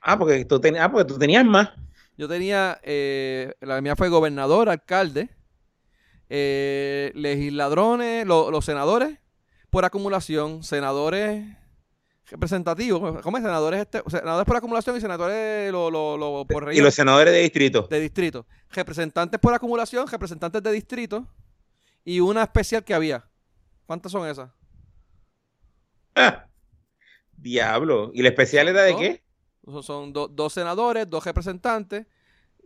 Ah, 0.03 0.19
porque 0.19 0.45
tú, 0.45 0.61
ten- 0.61 0.79
ah, 0.79 0.91
porque 0.91 1.05
tú 1.13 1.19
tenías 1.19 1.45
más. 1.45 1.71
Yo 2.17 2.27
tenía, 2.29 2.81
eh, 2.83 3.55
la 3.61 3.81
mía 3.81 3.95
fue 3.95 4.09
gobernador, 4.09 4.69
alcalde, 4.69 5.29
eh, 6.29 7.13
legisladrones, 7.15 8.27
lo- 8.27 8.51
los 8.51 8.65
senadores 8.65 9.19
por 9.71 9.85
acumulación, 9.85 10.63
senadores 10.65 11.45
representativos, 12.31 13.21
¿cómo 13.23 13.37
es? 13.37 13.43
Senadores, 13.43 13.81
este, 13.81 14.03
senadores 14.09 14.47
por 14.47 14.57
acumulación 14.57 14.97
y 14.97 15.01
senadores 15.01 15.71
lo, 15.73 15.91
lo- 15.91 16.17
lo- 16.17 16.45
por 16.47 16.63
Y 16.63 16.67
región 16.67 16.85
los 16.85 16.95
senadores 16.95 17.33
de 17.35 17.41
distrito. 17.41 17.83
de 17.91 18.01
distrito. 18.01 18.47
Representantes 18.71 19.39
por 19.41 19.53
acumulación, 19.53 20.07
representantes 20.07 20.63
de 20.63 20.73
distrito 20.73 21.27
y 22.05 22.21
una 22.21 22.43
especial 22.45 22.85
que 22.85 22.95
había. 22.95 23.25
¿Cuántas 23.87 24.13
son 24.13 24.27
esas? 24.29 24.51
Ah, 26.15 26.47
diablo. 27.37 28.11
¿Y 28.15 28.23
la 28.23 28.29
especial 28.29 28.69
era 28.69 28.83
de 28.83 28.97
qué? 28.97 29.23
Son- 29.65 29.83
Son 29.83 30.13
do- 30.13 30.29
dos 30.29 30.53
senadores, 30.53 31.09
dos 31.09 31.25
representantes, 31.25 32.07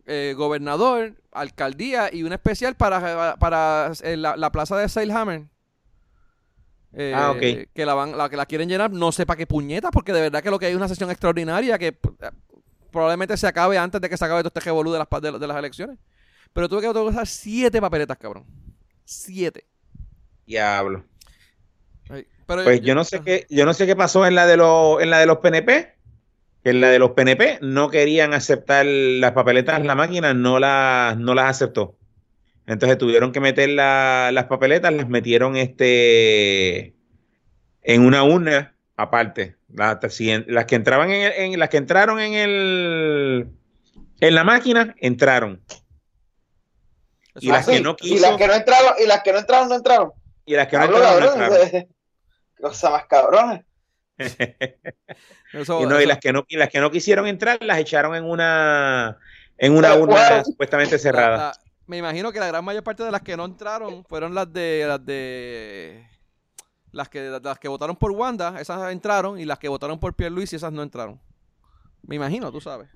eh, 0.06 0.34
gobernador, 0.36 1.14
alcaldía 1.32 2.10
y 2.12 2.22
una 2.22 2.34
especial 2.36 2.74
para, 2.76 3.36
para 3.36 3.92
eh, 4.02 4.16
la, 4.16 4.36
la 4.36 4.52
plaza 4.52 4.76
de 4.76 4.88
Sailhammer. 4.88 5.48
Eh, 6.96 7.12
Ah, 7.14 7.32
ok. 7.32 7.72
Que 7.74 7.86
la, 7.86 7.94
van, 7.94 8.16
la 8.16 8.28
que 8.28 8.36
la 8.36 8.46
quieren 8.46 8.68
llenar, 8.68 8.90
no 8.90 9.12
sé 9.12 9.26
para 9.26 9.36
qué 9.36 9.46
puñeta, 9.46 9.90
porque 9.90 10.12
de 10.12 10.20
verdad 10.20 10.42
que 10.42 10.50
lo 10.50 10.58
que 10.58 10.66
hay 10.66 10.72
es 10.72 10.76
una 10.76 10.88
sesión 10.88 11.10
extraordinaria 11.10 11.78
que 11.78 11.88
eh, 11.88 12.30
probablemente 12.90 13.36
se 13.36 13.46
acabe 13.46 13.76
antes 13.78 14.00
de 14.00 14.08
que 14.08 14.16
se 14.16 14.24
acabe 14.24 14.42
todo 14.42 14.48
este 14.48 14.60
revolú 14.60 14.92
de 14.92 14.98
las, 14.98 15.08
de, 15.22 15.38
de 15.38 15.46
las 15.46 15.56
elecciones. 15.56 15.98
Pero 16.52 16.68
tuve 16.68 16.82
que 16.82 16.88
usar 16.88 17.26
siete 17.26 17.80
papeletas, 17.80 18.16
cabrón. 18.16 18.44
Siete. 19.04 19.66
Diablo. 20.46 21.04
Ay, 22.08 22.26
Pero 22.46 22.64
Pues 22.64 22.80
yo 22.80 22.94
no 22.94 23.02
sé 23.04 23.20
qué, 23.22 23.46
yo 23.50 23.64
no 23.66 23.74
sé 23.74 23.86
qué 23.86 23.96
pasó 23.96 24.26
en 24.26 24.36
la 24.36 24.46
de 24.46 24.56
los, 24.56 25.02
en 25.02 25.10
la 25.10 25.18
de 25.18 25.26
los 25.26 25.38
PNP. 25.38 25.94
Que 26.62 26.70
en 26.70 26.80
la 26.80 26.88
de 26.88 26.98
los 26.98 27.10
PNP 27.10 27.58
no 27.60 27.90
querían 27.90 28.32
aceptar 28.32 28.86
las 28.86 29.32
papeletas, 29.32 29.84
la 29.84 29.94
máquina 29.94 30.32
no 30.32 30.58
las, 30.58 31.18
no 31.18 31.34
las 31.34 31.50
aceptó. 31.50 31.96
Entonces 32.66 32.96
tuvieron 32.98 33.30
que 33.32 33.40
meter 33.40 33.68
la- 33.68 34.30
las 34.32 34.44
papeletas, 34.44 34.92
las 34.92 35.08
metieron 35.08 35.56
este 35.56 36.94
en 37.82 38.02
una 38.06 38.24
urna 38.24 38.74
aparte. 38.96 39.56
Las, 39.72 39.98
las 40.46 40.64
que 40.66 40.74
entraban 40.76 41.10
en, 41.10 41.22
el- 41.22 41.32
en- 41.32 41.58
las 41.58 41.68
que 41.68 41.76
entraron 41.76 42.20
en 42.20 42.34
el 42.34 43.48
en 44.20 44.34
la 44.34 44.44
máquina 44.44 44.94
entraron. 44.98 45.60
Y 47.40 47.48
las 47.48 47.66
que 47.66 47.80
no 47.80 47.92
y 48.00 48.10
quiso 48.10 48.22
las 48.30 48.36
que 48.38 48.46
no 48.46 48.54
entraron, 48.54 48.94
y 49.02 49.06
las 49.06 49.22
que 49.22 49.32
no 49.32 49.38
entraron, 49.40 49.68
no 49.68 49.74
entraron. 49.74 50.12
y 50.46 50.54
las 50.54 50.68
que 50.68 50.78
no 50.78 50.84
entraron, 50.84 51.20
no 51.20 51.32
entraron. 51.44 51.88
Cosa 52.60 52.90
más 52.90 53.06
cabrones. 53.06 53.64
eso- 55.52 55.82
Y, 55.82 55.86
no, 55.86 56.00
y 56.00 56.06
las 56.06 56.18
que 56.18 56.32
no, 56.32 56.44
y 56.48 56.56
las 56.56 56.68
que 56.70 56.78
no 56.80 56.90
quisieron 56.90 57.26
entrar 57.26 57.58
las 57.62 57.78
echaron 57.78 58.14
en 58.14 58.24
una 58.24 59.18
en 59.58 59.72
una 59.76 59.94
urna 59.96 60.44
supuestamente 60.44 60.98
cerrada. 60.98 61.52
La- 61.86 61.90
me 61.90 61.98
imagino 61.98 62.32
que 62.32 62.40
la 62.40 62.46
gran 62.48 62.64
mayor 62.64 62.82
parte 62.82 63.02
de 63.02 63.10
las 63.10 63.22
que 63.22 63.36
no 63.36 63.44
entraron 63.44 64.04
fueron 64.04 64.34
las 64.34 64.52
de 64.52 64.84
las 64.86 65.04
de 65.04 66.06
las 66.92 67.08
que 67.08 67.40
las 67.42 67.58
que 67.58 67.68
votaron 67.68 67.96
por 67.96 68.12
Wanda, 68.12 68.60
esas 68.60 68.92
entraron 68.92 69.38
y 69.38 69.44
las 69.44 69.58
que 69.58 69.68
votaron 69.68 69.98
por 69.98 70.14
Pierluisi 70.14 70.56
esas 70.56 70.72
no 70.72 70.82
entraron. 70.82 71.20
Me 72.02 72.16
imagino, 72.16 72.52
tú 72.52 72.60
sabes. 72.60 72.88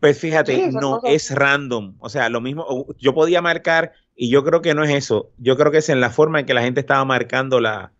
Pues 0.00 0.18
fíjate, 0.18 0.54
Sí, 0.56 0.70
no 0.72 1.00
cosas. 1.00 1.10
es 1.14 1.34
random. 1.34 1.94
O 1.98 2.08
sea, 2.08 2.28
lo 2.30 2.40
mismo, 2.40 2.86
yo 2.98 3.14
podía 3.14 3.42
marcar 3.42 3.92
y 4.16 4.30
yo 4.30 4.42
creo 4.44 4.62
que 4.62 4.74
no 4.74 4.82
es 4.82 4.90
eso. 4.90 5.30
Yo 5.36 5.56
creo 5.56 5.70
que 5.70 5.78
es 5.78 5.88
en 5.90 6.00
la 6.00 6.08
forma 6.10 6.40
en 6.40 6.46
que 6.46 6.54
la 6.54 6.62
gente 6.62 6.80
estaba 6.80 7.04
marcando 7.04 7.60
la, 7.60 7.92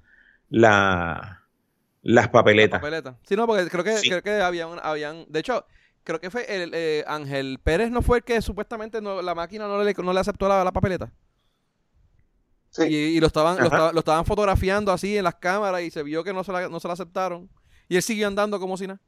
la, 0.49 1.43
las 2.03 2.29
papeletas. 2.31 2.81
Papeleta. 2.81 3.19
Sí, 3.25 3.37
no, 3.37 3.47
porque 3.47 3.69
creo 3.69 3.85
que 3.85 3.99
Sí. 3.99 4.09
creo 4.09 4.23
que 4.23 4.41
habían 4.41 4.79
habían, 4.83 5.27
de 5.29 5.41
hecho, 5.41 5.67
creo 6.05 6.21
que 6.21 6.31
fue 6.31 6.45
el 6.63 6.71
eh, 6.75 7.05
Ángel 7.07 7.59
Pérez 7.63 7.91
no 7.91 8.03
fue 8.03 8.19
el 8.19 8.25
que 8.25 8.41
supuestamente 8.43 9.01
no, 9.01 9.23
la 9.23 9.35
máquina 9.35 9.67
no 9.69 9.83
le, 9.83 9.95
no 9.95 10.13
le 10.13 10.21
aceptó 10.21 10.49
la, 10.49 10.65
la 10.65 10.73
papeleta. 10.73 11.13
Sí. 12.71 12.85
Y, 12.85 12.95
y 13.17 13.21
lo 13.21 13.27
estaban 13.27 13.57
lo, 13.57 13.67
Ajá. 13.67 13.67
estaba- 13.77 13.93
lo 13.93 13.99
estaban 13.99 14.25
fotografiando 14.25 14.93
así 14.93 15.17
en 15.17 15.25
las 15.25 15.35
cámaras 15.37 15.83
y 15.83 15.91
se 15.91 16.03
vio 16.03 16.23
que 16.25 16.33
no 16.33 16.45
se 16.45 16.53
la, 16.53 16.69
no 16.69 16.79
se 16.81 16.89
la 16.89 16.95
aceptaron. 16.95 17.49
Y 17.89 17.97
él 17.97 18.03
siguió 18.03 18.29
andando 18.29 18.61
como 18.61 18.77
si 18.77 18.87
nada. 18.87 19.01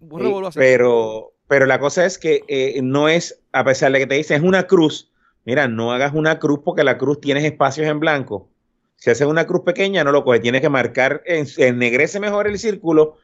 Sí, 0.00 0.50
pero, 0.54 1.34
pero 1.46 1.66
la 1.66 1.78
cosa 1.78 2.06
es 2.06 2.18
que 2.18 2.42
eh, 2.48 2.80
no 2.82 3.08
es, 3.08 3.42
a 3.52 3.64
pesar 3.64 3.92
de 3.92 3.98
que 3.98 4.06
te 4.06 4.14
dicen 4.14 4.38
es 4.38 4.48
una 4.48 4.66
cruz, 4.66 5.10
mira, 5.44 5.68
no 5.68 5.92
hagas 5.92 6.14
una 6.14 6.38
cruz 6.38 6.60
porque 6.64 6.84
la 6.84 6.96
cruz 6.96 7.20
tienes 7.20 7.44
espacios 7.44 7.86
en 7.86 8.00
blanco. 8.00 8.48
Si 8.96 9.10
haces 9.10 9.26
una 9.26 9.46
cruz 9.46 9.62
pequeña, 9.64 10.04
no 10.04 10.12
lo 10.12 10.24
coges, 10.24 10.40
tienes 10.40 10.60
que 10.62 10.68
marcar, 10.70 11.22
en- 11.26 11.46
ennegrece 11.58 12.18
mejor 12.20 12.46
el 12.46 12.58
círculo 12.58 13.16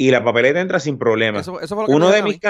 y 0.00 0.10
la 0.10 0.24
papeleta 0.24 0.62
entra 0.62 0.80
sin 0.80 0.96
problema. 0.96 1.40
Eso, 1.40 1.60
eso 1.60 1.74
fue 1.74 1.84
lo 1.84 1.88
que 1.88 1.94
uno 1.94 2.08
de 2.08 2.20
a 2.20 2.22
mis 2.22 2.40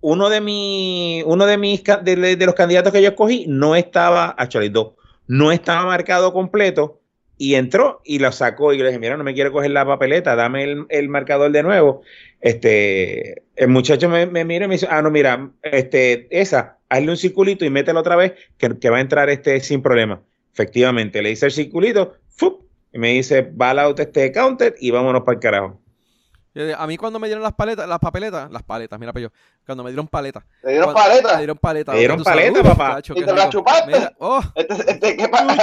uno 0.00 0.28
de 0.28 0.40
mi, 0.40 1.22
uno 1.24 1.46
de 1.46 1.56
mis 1.56 1.84
de, 1.84 2.36
los 2.44 2.54
candidatos 2.56 2.92
que 2.92 3.00
yo 3.00 3.10
escogí 3.10 3.44
no 3.46 3.76
estaba, 3.76 4.30
actually, 4.30 4.70
dos, 4.70 4.94
no 5.28 5.52
estaba 5.52 5.84
marcado 5.86 6.32
completo 6.32 7.00
y 7.38 7.54
entró 7.54 8.00
y 8.04 8.18
lo 8.18 8.32
sacó 8.32 8.72
y 8.72 8.78
le 8.78 8.86
dije, 8.86 8.98
mira, 8.98 9.16
no 9.16 9.22
me 9.22 9.34
quiero 9.34 9.52
coger 9.52 9.70
la 9.70 9.86
papeleta, 9.86 10.34
dame 10.34 10.84
el, 10.88 11.08
marcador 11.08 11.52
de 11.52 11.62
nuevo. 11.62 12.02
Este, 12.40 13.44
el 13.54 13.68
muchacho 13.68 14.08
me, 14.08 14.26
me, 14.26 14.44
mira 14.44 14.64
y 14.64 14.68
me 14.68 14.74
dice, 14.74 14.88
ah, 14.90 15.00
no, 15.00 15.12
mira, 15.12 15.48
este, 15.62 16.26
esa, 16.28 16.78
hazle 16.88 17.08
un 17.12 17.16
circulito 17.16 17.64
y 17.64 17.70
mételo 17.70 18.00
otra 18.00 18.16
vez, 18.16 18.32
que, 18.58 18.90
va 18.90 18.96
a 18.96 19.00
entrar 19.00 19.30
este 19.30 19.60
sin 19.60 19.80
problema. 19.80 20.22
Efectivamente, 20.52 21.22
le 21.22 21.30
hice 21.30 21.46
el 21.46 21.52
circulito, 21.52 22.16
¡fup! 22.30 22.64
y 22.92 22.98
me 22.98 23.12
dice, 23.12 23.42
va 23.42 23.70
out 23.80 24.00
este 24.00 24.32
counter 24.32 24.74
y 24.80 24.90
vámonos 24.90 25.22
para 25.22 25.34
el 25.36 25.40
carajo. 25.40 25.80
A 26.76 26.86
mí 26.86 26.96
cuando 26.96 27.18
me 27.18 27.28
dieron 27.28 27.42
las 27.42 27.54
paletas, 27.54 27.88
las 27.88 27.98
papeletas, 27.98 28.50
las 28.50 28.62
paletas, 28.62 28.98
mira 28.98 29.12
para 29.12 29.22
yo, 29.22 29.28
cuando 29.64 29.84
me 29.84 29.90
dieron 29.90 30.08
paletas. 30.08 30.44
¿Te 30.62 30.70
dieron 30.70 30.92
paletas? 30.92 31.32
Me 31.32 31.38
dieron 31.38 31.58
paletas. 31.58 31.94
Me 31.94 31.98
dieron 31.98 32.22
paletas, 32.24 32.62
papá. 32.62 32.98
¿Y 32.98 33.24
te 33.24 33.32
las 33.32 33.50
chupaste? 33.50 33.86
Mira, 33.86 34.12
oh. 34.18 34.42
Este, 34.54 34.90
este, 34.90 35.16
¿qué 35.16 35.28
pasa? 35.28 35.54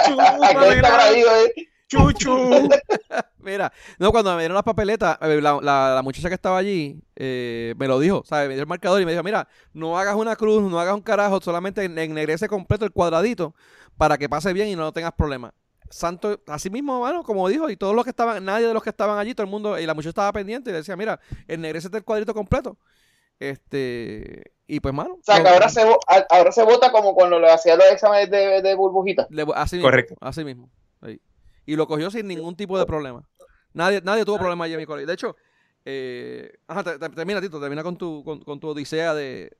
eh? 1.45 1.53
Chuchu. 1.87 2.69
Mira, 3.39 3.71
no, 3.97 4.11
cuando 4.11 4.35
me 4.35 4.41
dieron 4.41 4.55
las 4.55 4.63
papeletas, 4.63 5.17
eh, 5.21 5.41
la, 5.41 5.59
la, 5.61 6.01
muchacha 6.03 6.27
que 6.27 6.35
estaba 6.35 6.57
allí 6.57 7.01
eh, 7.15 7.73
me 7.77 7.87
lo 7.87 7.99
dijo, 7.99 8.23
¿sabes? 8.25 8.47
Me 8.47 8.55
dio 8.55 8.63
el 8.63 8.67
marcador 8.67 9.01
y 9.01 9.05
me 9.05 9.11
dijo, 9.11 9.23
mira, 9.23 9.47
no 9.73 9.97
hagas 9.97 10.15
una 10.15 10.35
cruz, 10.35 10.61
no 10.69 10.79
hagas 10.79 10.95
un 10.95 11.01
carajo, 11.01 11.39
solamente 11.41 11.85
ennegrece 11.85 12.47
completo 12.47 12.85
el 12.85 12.91
cuadradito 12.91 13.55
para 13.97 14.17
que 14.17 14.29
pase 14.29 14.53
bien 14.53 14.67
y 14.67 14.75
no 14.75 14.91
tengas 14.91 15.13
problemas. 15.13 15.53
Santo, 15.89 16.41
así 16.47 16.69
mismo, 16.69 16.99
bueno, 16.99 17.23
como 17.23 17.47
dijo, 17.47 17.69
y 17.69 17.77
todos 17.77 17.95
los 17.95 18.03
que 18.03 18.11
estaban, 18.11 18.43
nadie 18.43 18.67
de 18.67 18.73
los 18.73 18.83
que 18.83 18.89
estaban 18.89 19.17
allí, 19.17 19.33
todo 19.33 19.45
el 19.45 19.51
mundo, 19.51 19.79
y 19.79 19.85
la 19.85 19.93
muchacha 19.93 20.09
estaba 20.09 20.31
pendiente 20.31 20.69
y 20.69 20.73
decía, 20.73 20.95
mira, 20.95 21.19
ennegrecete 21.47 21.97
el 21.97 22.03
cuadrito 22.03 22.33
completo. 22.33 22.77
Este, 23.39 24.51
y 24.65 24.79
pues, 24.79 24.93
mano. 24.93 25.15
O 25.15 25.23
sea, 25.23 25.41
que 25.41 25.49
ahora 25.49 25.69
se, 25.69 25.81
ahora 26.29 26.51
se 26.51 26.63
vota 26.63 26.91
como 26.91 27.13
cuando 27.13 27.39
le 27.39 27.49
hacían 27.49 27.77
los 27.77 27.87
exámenes 27.91 28.29
de, 28.29 28.61
de 28.61 28.75
burbujita. 28.75 29.27
así 29.55 29.79
Correcto. 29.79 30.15
Mismo, 30.15 30.27
así 30.27 30.43
mismo. 30.43 30.69
Y 31.65 31.75
lo 31.75 31.87
cogió 31.87 32.09
sin 32.09 32.27
ningún 32.27 32.55
tipo 32.55 32.79
de 32.79 32.85
problema. 32.85 33.27
Nadie, 33.73 34.01
nadie 34.01 34.25
tuvo 34.25 34.37
problema 34.37 34.65
allí 34.65 34.73
en 34.73 34.79
mi 34.79 34.85
colegio. 34.85 35.07
De 35.07 35.13
hecho, 35.13 35.35
eh, 35.85 36.51
ajá, 36.67 36.83
termina, 36.97 37.41
Tito, 37.41 37.59
termina 37.59 37.83
con 37.83 37.97
tu, 37.97 38.23
con, 38.23 38.59
tu 38.59 38.67
odisea 38.69 39.13
de, 39.13 39.55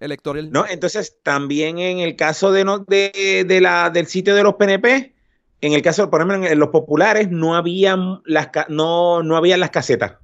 electoral. 0.00 0.50
No, 0.50 0.66
entonces 0.66 1.18
también 1.22 1.78
en 1.78 1.98
el 2.00 2.16
caso 2.16 2.52
de, 2.52 2.64
no, 2.64 2.80
de, 2.80 3.44
de 3.46 3.60
la, 3.60 3.90
del 3.90 4.06
sitio 4.06 4.34
de 4.34 4.42
los 4.42 4.54
PNP, 4.54 5.14
en 5.62 5.72
el 5.72 5.80
caso, 5.80 6.10
por 6.10 6.20
ejemplo, 6.20 6.44
en 6.44 6.58
los 6.58 6.70
populares 6.70 7.30
no 7.30 7.54
habían 7.54 8.20
las, 8.26 8.48
no, 8.68 9.22
no 9.22 9.36
había 9.36 9.56
las 9.56 9.70
casetas. 9.70 10.14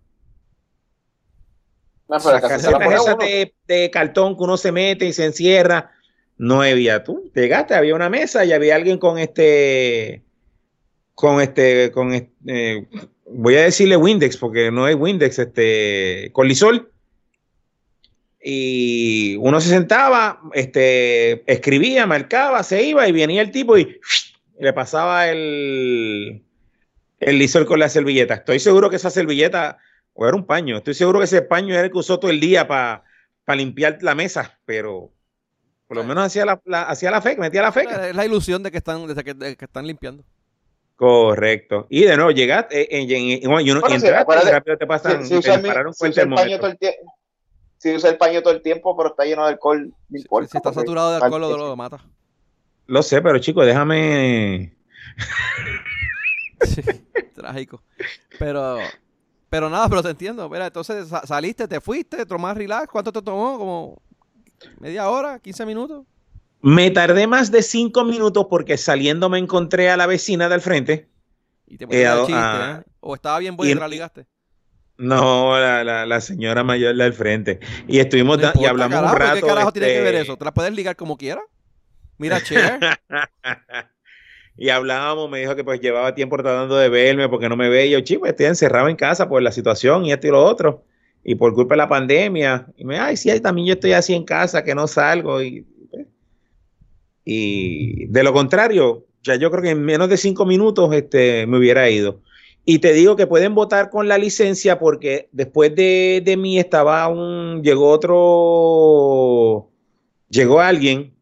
No, 2.09 2.17
las 2.17 2.41
casetas 2.41 3.17
de, 3.67 3.91
cartón 3.93 4.37
que 4.37 4.43
uno 4.43 4.57
se 4.57 4.73
mete 4.73 5.07
y 5.07 5.13
se 5.13 5.27
encierra. 5.27 5.93
No 6.39 6.63
había 6.63 7.05
tú. 7.05 7.31
Llegaste, 7.35 7.75
había 7.75 7.95
una 7.95 8.11
mesa 8.11 8.45
y 8.45 8.53
había 8.53 8.75
alguien 8.75 8.99
con 8.99 9.19
este. 9.19 10.23
Con 11.15 11.41
este. 11.41 11.93
Con 11.93 12.15
este, 12.15 12.89
voy 13.27 13.57
a 13.57 13.63
decirle 13.63 13.97
Windex, 13.97 14.37
porque 14.39 14.73
no 14.73 14.89
es 14.89 14.97
Windex, 14.97 15.39
este. 15.39 16.31
Con 16.33 16.49
Lisol. 16.49 16.91
Y 18.43 19.37
uno 19.37 19.61
se 19.61 19.69
sentaba, 19.69 20.41
este, 20.55 21.45
escribía, 21.53 22.07
marcaba, 22.07 22.63
se 22.65 22.83
iba 22.83 23.07
y 23.07 23.13
venía 23.13 23.43
el 23.43 23.51
tipo 23.51 23.77
y 23.77 24.01
le 24.59 24.73
pasaba 24.73 25.29
el, 25.29 26.45
el 27.21 27.39
lisol 27.39 27.67
con 27.67 27.79
la 27.79 27.89
servilleta. 27.89 28.35
Estoy 28.35 28.61
seguro 28.61 28.91
que 28.91 28.97
esa 28.97 29.11
servilleta, 29.11 29.79
o 30.15 30.27
era 30.27 30.37
un 30.37 30.47
paño, 30.47 30.79
estoy 30.79 30.95
seguro 30.95 31.19
que 31.19 31.27
ese 31.27 31.43
paño 31.43 31.75
era 31.75 31.85
el 31.85 31.91
que 31.91 31.99
usó 31.99 32.19
todo 32.19 32.31
el 32.31 32.41
día 32.41 32.67
para 32.67 33.03
limpiar 33.47 33.99
la 34.03 34.15
mesa, 34.15 34.59
pero 34.65 35.11
por 35.87 35.97
lo 35.97 36.05
menos 36.05 36.25
hacía 36.25 36.45
la, 36.45 36.83
hacía 36.83 37.11
la 37.11 37.23
feca, 37.23 37.41
metía 37.41 37.63
la 37.63 37.73
feca. 37.73 38.09
Es 38.09 38.15
la 38.15 38.27
ilusión 38.27 38.63
de 38.63 38.71
que 38.71 38.79
están, 38.79 39.07
de 39.07 39.57
que, 39.57 39.65
están 39.65 39.87
limpiando. 39.87 40.25
Correcto. 40.97 41.87
Y 41.89 42.03
de 42.05 42.17
nuevo, 42.17 42.33
llegaste 42.33 42.83
eh, 42.83 43.03
en, 43.03 43.11
y 43.11 43.47
uno, 43.47 43.81
rápido 43.81 44.77
te 44.77 44.87
pasan, 44.87 45.25
si, 45.25 45.37
usa 45.37 45.55
el, 45.55 45.63
paño 45.63 46.59
todo 46.59 46.71
el 46.71 46.79
tiempo. 46.79 47.15
Si 47.79 47.95
usa 47.95 48.11
el 48.11 48.17
paño 48.19 48.43
todo 48.43 48.53
el 48.53 48.61
tiempo, 48.61 48.97
pero 48.97 49.11
está 49.11 49.25
lleno 49.25 49.45
de 49.45 49.51
alcohol, 49.51 49.95
Si, 50.11 50.57
está 50.57 50.73
saturado 50.73 51.11
de 51.11 51.25
alcohol, 51.25 51.41
lo, 51.41 51.57
lo 51.57 51.77
mata. 51.77 52.05
Lo 52.89 53.03
sé, 53.03 53.21
pero 53.21 53.39
chicos, 53.39 53.67
déjame. 53.67 54.75
sí, 56.63 56.81
trágico. 57.35 57.83
Pero, 58.39 58.79
pero 59.51 59.69
nada, 59.69 59.91
pero 59.91 60.03
te 60.03 60.09
entiendo. 60.09 60.49
Mira, 60.49 60.67
entonces 60.67 61.07
saliste, 61.25 61.69
te 61.69 61.83
fuiste, 61.83 62.25
tomás 62.25 62.57
relax. 62.57 62.89
¿Cuánto 62.91 63.13
te 63.13 63.21
tomó? 63.21 63.59
¿Como 63.59 64.03
media 64.81 65.07
hora, 65.11 65.39
15 65.39 65.67
minutos? 65.67 66.07
Me 66.63 66.91
tardé 66.91 67.27
más 67.27 67.51
de 67.51 67.63
5 67.63 68.05
minutos 68.05 68.47
porque 68.49 68.79
saliendo 68.79 69.29
me 69.29 69.39
encontré 69.39 69.91
a 69.91 69.99
la 69.99 70.07
vecina 70.07 70.49
del 70.49 70.63
frente. 70.63 71.11
Y 71.67 71.77
te 71.77 71.85
eh, 71.85 72.09
chiste, 72.27 72.33
¿eh? 72.33 72.83
¿O 73.01 73.15
estaba 73.15 73.39
bien 73.39 73.55
buena 73.55 73.73
y, 73.73 73.75
la 73.75 73.89
ligaste? 73.89 74.27
No, 74.97 75.59
la, 75.61 76.07
la, 76.07 76.21
señora 76.23 76.65
mayor 76.65 76.97
del 76.97 77.13
frente. 77.13 77.61
Y 77.87 77.99
estuvimos 77.99 78.39
y 78.59 78.65
hablamos 78.65 78.99
un 78.99 79.15
rato. 79.15 79.35
¿Qué 79.35 79.47
carajo 79.47 79.73
tiene 79.73 79.89
que 79.89 80.01
ver 80.01 80.15
este 80.15 80.23
eso? 80.23 80.39
¿Te 80.39 80.47
la 80.47 80.55
puedes 80.55 80.73
ligar 80.73 80.97
como 80.97 81.19
quieras? 81.19 81.45
Mira, 82.19 82.43
Cher. 82.43 82.79
y 84.57 84.69
hablábamos, 84.69 85.31
me 85.31 85.41
dijo 85.41 85.55
que 85.55 85.65
pues 85.65 85.81
llevaba 85.81 86.15
tiempo 86.15 86.37
tratando 86.37 86.77
de 86.77 86.89
verme 86.89 87.29
porque 87.29 87.49
no 87.49 87.57
me 87.57 87.69
veía. 87.69 87.99
Yo, 87.99 88.05
chico, 88.05 88.27
estoy 88.27 88.47
encerrado 88.47 88.89
en 88.89 88.97
casa 88.97 89.29
por 89.29 89.41
la 89.41 89.53
situación 89.53 90.05
y 90.05 90.13
esto 90.13 90.27
y 90.27 90.31
lo 90.31 90.45
otro. 90.45 90.85
Y 91.23 91.37
por 91.37 91.55
culpa 91.55 91.75
de 91.75 91.79
la 91.79 91.89
pandemia. 91.89 92.67
Y 92.77 92.85
me, 92.85 92.99
ay, 92.99 93.17
sí, 93.17 93.39
también 93.41 93.69
yo 93.69 93.75
estoy 93.75 93.93
así 93.93 94.15
en 94.15 94.25
casa, 94.25 94.65
que 94.65 94.75
no 94.75 94.87
salgo. 94.87 95.41
Y, 95.43 95.63
pues, 95.91 96.07
y 97.25 98.07
de 98.07 98.23
lo 98.23 98.33
contrario, 98.33 99.07
ya 99.23 99.37
yo 99.37 99.51
creo 99.51 99.63
que 99.63 99.71
en 99.71 99.83
menos 99.83 100.09
de 100.09 100.17
cinco 100.17 100.47
minutos 100.47 100.93
este, 100.93 101.47
me 101.47 101.59
hubiera 101.59 101.89
ido. 101.89 102.23
Y 102.65 102.81
te 102.81 102.93
digo 102.93 103.17
que 103.17 103.27
pueden 103.27 103.55
votar 103.55 103.91
con 103.91 104.09
la 104.09 104.19
licencia 104.19 104.79
porque 104.79 105.29
después 105.33 105.75
de, 105.75 106.23
de 106.25 106.37
mí 106.37 106.59
estaba 106.59 107.09
un, 107.09 107.63
llegó 107.63 107.91
otro, 107.91 109.71
llegó 110.29 110.61
alguien 110.61 111.18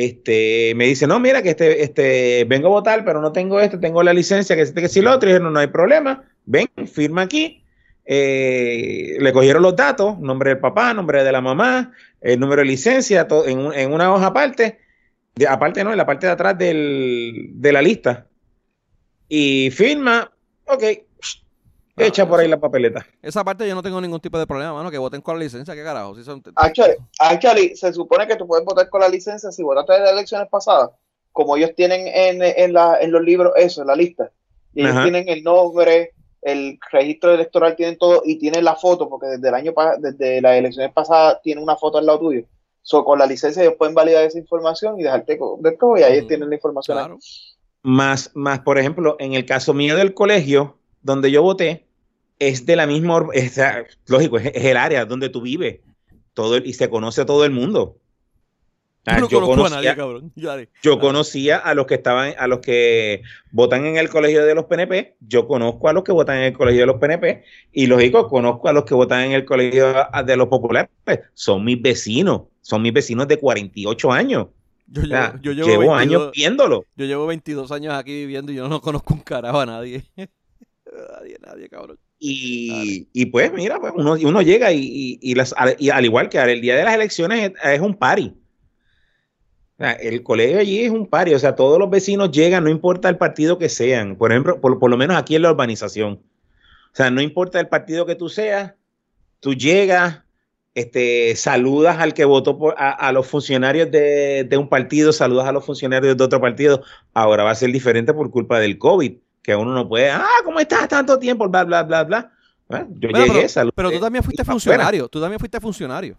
este, 0.00 0.74
me 0.76 0.86
dice, 0.86 1.08
no, 1.08 1.18
mira, 1.18 1.42
que 1.42 1.50
este, 1.50 1.82
este, 1.82 2.44
vengo 2.44 2.68
a 2.68 2.70
votar, 2.70 3.04
pero 3.04 3.20
no 3.20 3.32
tengo 3.32 3.58
esto, 3.58 3.80
tengo 3.80 4.00
la 4.04 4.12
licencia, 4.12 4.54
que 4.54 4.62
este, 4.62 4.80
que 4.80 4.88
si 4.88 5.00
lo 5.00 5.12
otro, 5.12 5.28
y 5.28 5.32
dije, 5.32 5.42
no, 5.42 5.50
no 5.50 5.58
hay 5.58 5.66
problema, 5.66 6.22
ven, 6.44 6.68
firma 6.86 7.22
aquí. 7.22 7.64
Eh, 8.04 9.16
le 9.18 9.32
cogieron 9.32 9.60
los 9.60 9.74
datos, 9.74 10.16
nombre 10.20 10.50
del 10.50 10.60
papá, 10.60 10.94
nombre 10.94 11.24
de 11.24 11.32
la 11.32 11.40
mamá, 11.40 11.92
el 12.20 12.38
número 12.38 12.60
de 12.60 12.68
licencia, 12.68 13.26
todo, 13.26 13.48
en, 13.48 13.72
en, 13.74 13.92
una 13.92 14.14
hoja 14.14 14.26
aparte, 14.26 14.78
de, 15.34 15.48
aparte 15.48 15.82
no, 15.82 15.90
en 15.90 15.98
la 15.98 16.06
parte 16.06 16.26
de 16.26 16.32
atrás 16.32 16.56
del, 16.56 17.50
de 17.54 17.72
la 17.72 17.82
lista. 17.82 18.28
Y 19.28 19.72
firma, 19.72 20.30
ok, 20.66 20.84
Echa 21.98 22.28
por 22.28 22.40
ahí 22.40 22.48
la 22.48 22.58
papeleta. 22.58 23.06
Esa 23.22 23.44
parte 23.44 23.66
yo 23.68 23.74
no 23.74 23.82
tengo 23.82 24.00
ningún 24.00 24.20
tipo 24.20 24.38
de 24.38 24.46
problema, 24.46 24.72
mano, 24.72 24.90
que 24.90 24.98
voten 24.98 25.20
con 25.20 25.38
la 25.38 25.44
licencia, 25.44 25.74
qué 25.74 25.82
carajo. 25.82 26.14
Si 26.14 26.24
son... 26.24 26.42
actually, 27.18 27.76
se 27.76 27.92
supone 27.92 28.26
que 28.26 28.36
tú 28.36 28.46
puedes 28.46 28.64
votar 28.64 28.88
con 28.88 29.00
la 29.00 29.08
licencia 29.08 29.50
si 29.50 29.62
votaste 29.62 29.96
en 29.96 30.02
las 30.02 30.12
elecciones 30.12 30.48
pasadas, 30.48 30.90
como 31.32 31.56
ellos 31.56 31.74
tienen 31.74 32.06
en, 32.08 32.42
en, 32.42 32.72
la, 32.72 32.98
en 33.00 33.12
los 33.12 33.22
libros 33.22 33.52
eso, 33.56 33.82
en 33.82 33.88
la 33.88 33.96
lista. 33.96 34.30
Y 34.74 34.82
ellos 34.82 35.02
tienen 35.02 35.28
el 35.28 35.42
nombre, 35.42 36.12
el 36.42 36.78
registro 36.92 37.34
electoral, 37.34 37.74
tienen 37.74 37.98
todo 37.98 38.22
y 38.24 38.38
tienen 38.38 38.64
la 38.64 38.76
foto, 38.76 39.08
porque 39.08 39.26
desde 39.26 39.48
el 39.48 39.54
año 39.54 39.74
desde 39.98 40.40
las 40.40 40.56
elecciones 40.56 40.92
pasadas 40.92 41.40
tiene 41.42 41.60
una 41.60 41.76
foto 41.76 41.98
al 41.98 42.06
lado 42.06 42.20
tuyo. 42.20 42.44
So, 42.82 43.04
con 43.04 43.18
la 43.18 43.26
licencia 43.26 43.62
ellos 43.62 43.74
pueden 43.76 43.94
validar 43.94 44.24
esa 44.24 44.38
información 44.38 44.98
y 44.98 45.02
dejarte 45.02 45.38
de 45.58 45.72
todo 45.72 45.98
y 45.98 46.02
ahí 46.02 46.26
tienen 46.26 46.48
la 46.48 46.54
información. 46.54 46.96
Claro. 46.96 47.18
Más, 47.82 48.30
más, 48.34 48.60
por 48.60 48.78
ejemplo, 48.78 49.16
en 49.18 49.34
el 49.34 49.44
caso 49.44 49.74
mío 49.74 49.96
del 49.96 50.14
colegio, 50.14 50.78
donde 51.02 51.30
yo 51.30 51.42
voté, 51.42 51.87
es 52.38 52.66
de 52.66 52.76
la 52.76 52.86
misma, 52.86 53.26
es, 53.32 53.60
lógico, 54.06 54.38
es, 54.38 54.52
el 54.54 54.76
área 54.76 55.04
donde 55.04 55.28
tú 55.28 55.42
vives 55.42 55.80
todo 56.34 56.58
y 56.58 56.72
se 56.72 56.88
conoce 56.88 57.22
a 57.22 57.26
todo 57.26 57.44
el 57.44 57.50
mundo. 57.50 57.96
yo, 59.28 59.40
conocía, 59.40 59.92
a 59.92 60.66
yo 60.82 60.98
conocía 61.00 61.56
a 61.56 61.74
los 61.74 61.86
que 61.86 61.94
estaban, 61.94 62.34
a 62.38 62.46
los 62.46 62.60
que 62.60 63.22
votan 63.50 63.86
en 63.86 63.96
el 63.96 64.08
colegio 64.08 64.44
de 64.44 64.54
los 64.54 64.66
PNP, 64.66 65.16
yo 65.20 65.48
conozco 65.48 65.88
a 65.88 65.92
los 65.92 66.04
que 66.04 66.12
votan 66.12 66.38
en 66.38 66.44
el 66.44 66.52
colegio 66.52 66.82
de 66.82 66.86
los 66.86 67.00
PNP, 67.00 67.42
y 67.72 67.86
lógico, 67.86 68.28
conozco 68.28 68.68
a 68.68 68.72
los 68.72 68.84
que 68.84 68.94
votan 68.94 69.24
en 69.24 69.32
el 69.32 69.44
colegio 69.44 69.92
de 70.24 70.36
los 70.36 70.46
populares, 70.46 70.90
son 71.34 71.64
mis 71.64 71.82
vecinos, 71.82 72.42
son 72.60 72.82
mis 72.82 72.92
vecinos 72.92 73.26
de 73.26 73.38
48 73.38 74.12
años. 74.12 74.46
Yo, 74.86 75.02
llevo, 75.02 75.66
llevo 75.66 75.94
años 75.94 76.30
viéndolo. 76.32 76.84
Yo 76.96 77.04
llevo 77.04 77.26
22 77.26 77.70
años 77.72 77.94
aquí 77.94 78.12
viviendo 78.12 78.52
y 78.52 78.54
yo 78.54 78.68
no 78.68 78.80
conozco 78.80 79.12
un 79.12 79.20
carajo 79.20 79.60
a 79.60 79.66
nadie. 79.66 80.04
nadie, 80.16 81.36
nadie, 81.44 81.68
cabrón. 81.68 81.98
Y, 82.20 83.26
pues 83.26 83.52
mira, 83.52 83.78
pues 83.78 83.92
uno, 83.96 84.14
uno 84.14 84.42
llega 84.42 84.72
y, 84.72 85.18
y, 85.20 85.34
las, 85.34 85.54
al, 85.56 85.76
igual 86.04 86.28
que 86.28 86.38
el 86.38 86.60
día 86.60 86.76
de 86.76 86.84
las 86.84 86.94
elecciones 86.94 87.52
es, 87.62 87.80
un 87.80 87.94
party. 87.94 88.34
el 89.78 90.22
colegio 90.24 90.58
allí 90.58 90.80
es 90.80 90.90
un 90.90 91.06
party, 91.06 91.34
o 91.34 91.38
sea, 91.38 91.54
todos 91.54 91.78
los 91.78 91.88
vecinos 91.90 92.32
llegan, 92.32 92.64
no 92.64 92.70
importa 92.70 93.08
el 93.08 93.18
partido 93.18 93.58
que 93.58 93.68
sean, 93.68 94.16
por 94.16 94.32
ejemplo, 94.32 94.60
por, 94.60 94.90
lo 94.90 94.96
menos 94.96 95.16
aquí 95.16 95.36
en 95.36 95.42
la 95.42 95.52
urbanización. 95.52 96.14
O 96.92 96.96
sea, 96.96 97.10
no 97.10 97.20
importa 97.20 97.60
el 97.60 97.68
partido 97.68 98.04
que 98.04 98.16
tú 98.16 98.28
seas, 98.28 98.74
tú 99.38 99.54
llegas, 99.54 100.22
este, 100.74 101.36
saludas 101.36 101.98
al 101.98 102.14
que 102.14 102.24
votó 102.24 102.58
por, 102.58 102.74
a, 102.78 103.12
los 103.12 103.28
funcionarios 103.28 103.92
de, 103.92 104.44
de, 104.44 104.56
un 104.56 104.68
partido, 104.68 105.12
saludas 105.12 105.46
a 105.46 105.52
los 105.52 105.64
funcionarios 105.64 106.16
de 106.16 106.24
otro 106.24 106.40
partido. 106.40 106.82
Ahora 107.14 107.44
va 107.44 107.52
a 107.52 107.54
ser 107.54 107.70
diferente 107.70 108.12
por 108.12 108.30
culpa 108.32 108.58
del 108.58 108.78
COVID, 108.78 109.18
que 109.48 109.56
uno 109.56 109.72
no 109.72 109.88
puede, 109.88 110.10
ah, 110.10 110.28
¿cómo 110.44 110.60
estás 110.60 110.86
tanto 110.88 111.18
tiempo? 111.18 111.48
Bla, 111.48 111.64
bla, 111.64 111.82
bla, 111.82 112.04
bla. 112.04 112.32
yo 112.90 113.08
llegué, 113.08 113.46
pero, 113.54 113.72
pero 113.72 113.90
tú 113.90 113.98
también 113.98 114.22
fuiste 114.22 114.44
funcionario, 114.44 115.08
tú 115.08 115.22
también 115.22 115.38
fuiste 115.38 115.58
funcionario. 115.58 116.18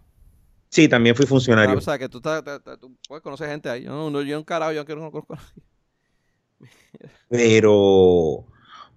Sí, 0.68 0.88
también 0.88 1.14
fui 1.14 1.26
funcionario. 1.26 1.76
Ah, 1.76 1.78
o 1.78 1.80
sea, 1.80 1.96
que 1.96 2.08
tú, 2.08 2.20
tú 2.20 2.96
puedes 3.06 3.22
conocer 3.22 3.48
gente 3.48 3.70
ahí. 3.70 3.84
Yo 3.84 4.10
no, 4.10 4.22
yo 4.22 4.36
un 4.36 4.42
carajo, 4.42 4.72
yo 4.72 4.82
no 4.96 5.12
conozco 5.12 5.34
a 5.34 5.38
Pero, 7.28 8.46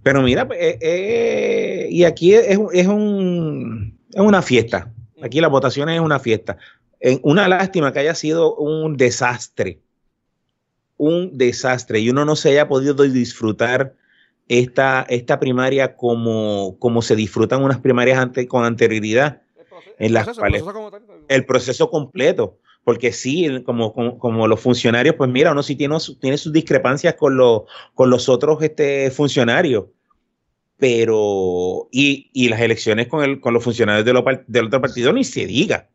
pero 0.02 0.24
mira, 0.24 0.48
eh, 0.52 0.80
eh, 0.82 1.88
y 1.92 2.04
aquí 2.04 2.34
es, 2.34 2.58
es, 2.74 2.88
un, 2.88 4.00
es 4.12 4.20
una 4.20 4.42
fiesta. 4.42 4.92
Aquí 5.22 5.42
la 5.42 5.48
votación 5.48 5.90
es 5.90 6.00
una 6.00 6.20
fiesta. 6.20 6.58
una 7.22 7.48
lástima 7.48 7.94
que 7.94 8.00
haya 8.00 8.16
sido 8.16 8.56
un 8.56 8.98
desastre. 8.98 9.80
Un 10.98 11.38
desastre. 11.38 12.00
Y 12.00 12.10
uno 12.10 12.26
no 12.26 12.36
se 12.36 12.50
haya 12.50 12.68
podido 12.68 12.96
disfrutar 12.96 13.94
esta, 14.48 15.06
esta 15.10 15.40
primaria 15.40 15.96
como, 15.96 16.78
como 16.80 17.02
se 17.02 17.16
disfrutan 17.16 17.64
unas 17.64 17.80
primarias 17.80 18.20
ante, 18.20 18.48
con 18.48 18.66
anterioridad. 18.66 19.42
en 20.00 20.14
las 20.14 20.28
el 21.30 21.46
proceso 21.46 21.90
completo 21.90 22.60
porque 22.84 23.14
sí, 23.14 23.48
como, 23.66 23.94
como, 23.94 24.48
los 24.48 24.60
funcionarios, 24.60 25.16
pues 25.16 25.30
mira, 25.30 25.52
uno 25.52 25.64
sí 25.64 25.76
tiene, 25.76 25.96
tiene 26.20 26.38
sus 26.38 26.52
discrepancias 26.52 27.16
con, 27.16 27.38
los, 27.38 27.64
con 27.94 28.10
los 28.10 28.28
otros 28.28 28.62
este, 28.62 29.10
funcionarios, 29.10 29.86
pero, 30.78 31.88
y, 31.92 32.30
y 32.34 32.50
las 32.50 32.60
elecciones 32.60 33.08
con, 33.08 33.24
el, 33.24 33.40
con 33.40 33.54
los 33.54 33.64
funcionarios 33.64 34.06
de 34.06 34.44
del 34.48 34.66
otro 34.66 34.82
partido 34.82 35.14
ni 35.14 35.24
se 35.24 35.46
diga. 35.46 35.90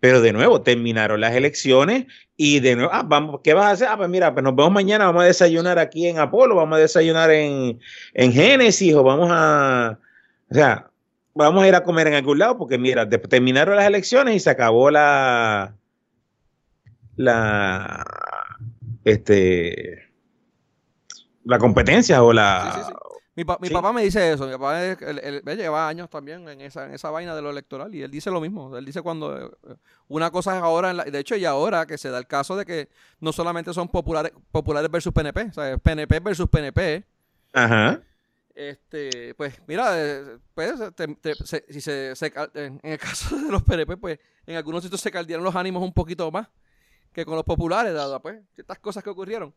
Pero 0.00 0.22
de 0.22 0.32
nuevo, 0.32 0.62
terminaron 0.62 1.20
las 1.20 1.34
elecciones 1.34 2.06
y 2.36 2.60
de 2.60 2.74
nuevo, 2.74 2.90
ah, 2.92 3.02
vamos, 3.04 3.40
¿qué 3.44 3.52
vas 3.52 3.66
a 3.66 3.70
hacer? 3.72 3.88
Ah, 3.90 3.96
pues 3.98 4.08
mira, 4.08 4.32
pues 4.32 4.42
nos 4.42 4.56
vemos 4.56 4.72
mañana, 4.72 5.04
vamos 5.06 5.22
a 5.24 5.26
desayunar 5.26 5.78
aquí 5.78 6.06
en 6.06 6.18
Apolo, 6.18 6.56
vamos 6.56 6.78
a 6.78 6.80
desayunar 6.80 7.30
en, 7.30 7.78
en 8.14 8.32
Génesis 8.32 8.94
o 8.94 9.02
vamos 9.02 9.28
a, 9.30 9.98
o 10.50 10.54
sea, 10.54 10.90
vamos 11.34 11.62
a 11.62 11.68
ir 11.68 11.74
a 11.74 11.84
comer 11.84 12.06
en 12.08 12.14
algún 12.14 12.38
lado 12.38 12.56
porque 12.56 12.78
mira, 12.78 13.08
terminaron 13.08 13.76
las 13.76 13.86
elecciones 13.86 14.36
y 14.36 14.40
se 14.40 14.48
acabó 14.48 14.90
la, 14.90 15.76
la, 17.16 18.06
este, 19.04 20.08
la 21.44 21.58
competencia 21.58 22.22
o 22.22 22.32
la, 22.32 22.90
mi, 23.36 23.44
papá 23.44 23.92
me 23.92 24.02
dice 24.02 24.32
eso. 24.32 24.46
Mi 24.46 24.52
papá 24.52 24.84
él, 24.84 25.42
lleva 25.56 25.88
años 25.88 26.10
también 26.10 26.48
en 26.48 26.60
esa, 26.60 26.86
en 26.86 26.94
esa 26.94 27.10
vaina 27.10 27.34
de 27.34 27.42
lo 27.42 27.50
electoral 27.50 27.94
y 27.94 28.02
él 28.02 28.10
dice 28.10 28.30
lo 28.30 28.40
mismo. 28.40 28.76
Él 28.76 28.84
dice 28.84 29.02
cuando 29.02 29.46
eh, 29.46 29.76
una 30.08 30.30
cosa 30.30 30.56
es 30.56 30.62
ahora, 30.62 30.92
de 30.92 31.18
hecho, 31.18 31.36
y 31.36 31.44
ahora 31.44 31.86
que 31.86 31.96
se 31.96 32.10
da 32.10 32.18
el 32.18 32.26
caso 32.26 32.56
de 32.56 32.66
que 32.66 32.88
no 33.20 33.32
solamente 33.32 33.72
son 33.72 33.88
populares, 33.88 34.32
populares 34.50 34.90
versus 34.90 35.12
PNP, 35.12 35.48
o 35.50 35.52
sea, 35.52 35.78
PNP 35.78 36.20
versus 36.20 36.48
PNP. 36.48 37.04
Ajá. 37.52 38.00
Este, 38.54 39.34
pues 39.36 39.54
mira, 39.66 39.92
eh, 39.96 40.38
pues, 40.52 40.74
si 41.68 41.80
se, 41.80 42.12
en 42.54 42.80
el 42.82 42.98
caso 42.98 43.36
de 43.38 43.50
los 43.50 43.62
PNP, 43.62 43.96
pues 43.96 44.18
en 44.44 44.56
algunos 44.56 44.82
sitios 44.82 45.00
se 45.00 45.10
caldearon 45.10 45.44
los 45.44 45.54
ánimos 45.54 45.82
un 45.82 45.92
poquito 45.92 46.30
más 46.30 46.48
que 47.12 47.24
con 47.24 47.36
los 47.36 47.44
populares, 47.44 47.94
dado 47.94 48.20
pues 48.20 48.40
ciertas 48.54 48.78
cosas 48.78 49.02
que 49.02 49.10
ocurrieron. 49.10 49.54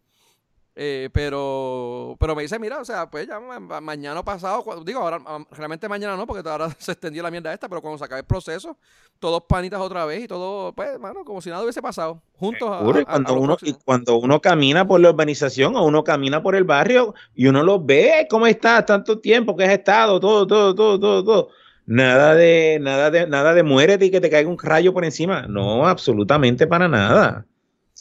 Eh, 0.76 1.10
pero, 1.14 2.16
pero 2.20 2.36
me 2.36 2.42
dice, 2.42 2.58
mira, 2.58 2.80
o 2.80 2.86
sea, 2.86 3.08
pues 3.08 3.28
ya 3.28 3.40
mañana 3.40 4.24
pasado, 4.24 4.64
digo, 4.84 5.02
ahora 5.02 5.20
realmente 5.52 5.88
mañana 5.88 6.18
no, 6.18 6.26
porque 6.26 6.48
ahora 6.50 6.70
se 6.80 6.94
extendió 6.94 7.22
la 7.22 7.30
mierda 7.30 7.54
esta, 7.54 7.70
pero 7.70 7.80
cuando 7.82 8.00
se 8.00 8.06
acabe 8.06 8.22
el 8.22 8.26
proceso, 8.26 8.76
todos 9.20 9.44
panitas 9.48 9.80
otra 9.80 10.06
vez 10.06 10.24
y 10.24 10.28
todo, 10.28 10.74
pues, 10.74 10.98
bueno, 11.00 11.24
como 11.24 11.42
si 11.42 11.52
nada 11.52 11.62
hubiese 11.62 11.82
pasado, 11.82 12.24
juntos. 12.38 12.70
A, 12.72 13.06
cuando, 13.06 13.36
uno, 13.36 13.58
y 13.62 13.74
cuando 13.74 14.16
uno 14.18 14.42
camina 14.42 14.88
por 14.88 15.00
la 15.00 15.12
urbanización 15.12 15.76
o 15.76 15.86
uno 15.86 16.04
camina 16.04 16.42
por 16.42 16.56
el 16.56 16.64
barrio 16.64 17.14
y 17.36 17.46
uno 17.46 17.62
lo 17.62 17.80
ve, 17.80 18.26
¿cómo 18.28 18.48
estás? 18.48 18.86
Tanto 18.88 19.20
tiempo 19.20 19.56
que 19.56 19.66
has 19.66 19.74
estado, 19.74 20.20
todo, 20.20 20.48
todo, 20.48 20.74
todo, 20.74 21.00
todo, 21.00 21.24
todo. 21.24 21.50
Nada 21.86 22.34
de, 22.34 22.80
nada 22.82 23.12
de, 23.12 23.28
nada 23.28 23.54
de 23.54 23.62
muérete 23.62 24.06
y 24.06 24.12
que 24.12 24.22
te 24.22 24.30
caiga 24.30 24.50
un 24.50 24.58
rayo 24.58 24.94
por 24.94 25.06
encima. 25.06 25.44
No, 25.48 25.86
absolutamente 25.86 26.66
para 26.66 26.88
nada. 26.88 27.46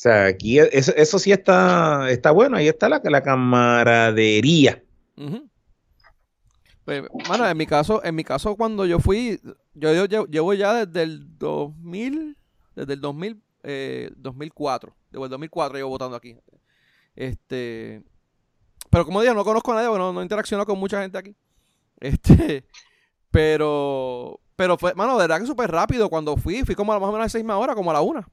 O 0.03 0.09
sea, 0.11 0.27
aquí 0.27 0.59
eso, 0.59 1.17
sí 1.21 1.31
está, 1.31 2.11
está 2.11 2.33
bueno, 2.33 2.57
ahí 2.57 2.67
está 2.67 2.89
la, 2.89 3.01
la 3.05 3.23
camaradería. 3.23 4.83
Bueno, 6.85 7.49
en 7.49 7.57
mi 7.57 7.67
caso, 7.67 8.03
en 8.03 8.17
mi 8.17 8.25
caso 8.25 8.57
cuando 8.57 8.85
yo 8.85 8.99
fui, 8.99 9.41
yo, 9.75 10.07
llevo 10.27 10.55
ya 10.55 10.85
desde 10.85 11.05
el 11.05 11.39
2000, 11.39 12.37
desde 12.75 12.95
el 12.95 13.01
2000, 13.01 13.43
eh, 13.63 14.11
2004, 14.17 14.93
desde 15.13 15.25
el 15.25 15.31
2004 15.31 15.79
llevo 15.79 15.91
votando 15.91 16.17
aquí. 16.17 16.37
Este, 17.15 18.03
pero 18.91 19.05
como 19.05 19.23
digo, 19.23 19.35
no 19.35 19.45
conozco 19.45 19.71
a 19.71 19.77
nadie, 19.77 19.87
no, 19.97 20.13
no 20.13 20.21
interacciono 20.21 20.67
con 20.67 20.81
mucha 20.81 21.01
gente 21.01 21.17
aquí. 21.17 21.37
Este, 22.01 22.65
pero, 23.31 24.41
pero 24.57 24.77
fue, 24.77 24.95
mano, 24.95 25.13
de 25.13 25.29
verdad 25.29 25.39
que 25.39 25.47
súper 25.47 25.71
rápido 25.71 26.11
cuando 26.11 26.37
fui, 26.37 26.65
fui 26.65 26.75
como 26.75 26.93
a 26.93 26.99
más 26.99 27.09
o 27.09 27.13
menos 27.13 27.21
a 27.21 27.27
las 27.27 27.33
seis 27.33 27.45
horas, 27.49 27.77
como 27.77 27.91
a 27.93 27.95
la 27.95 28.01
una. 28.01 28.27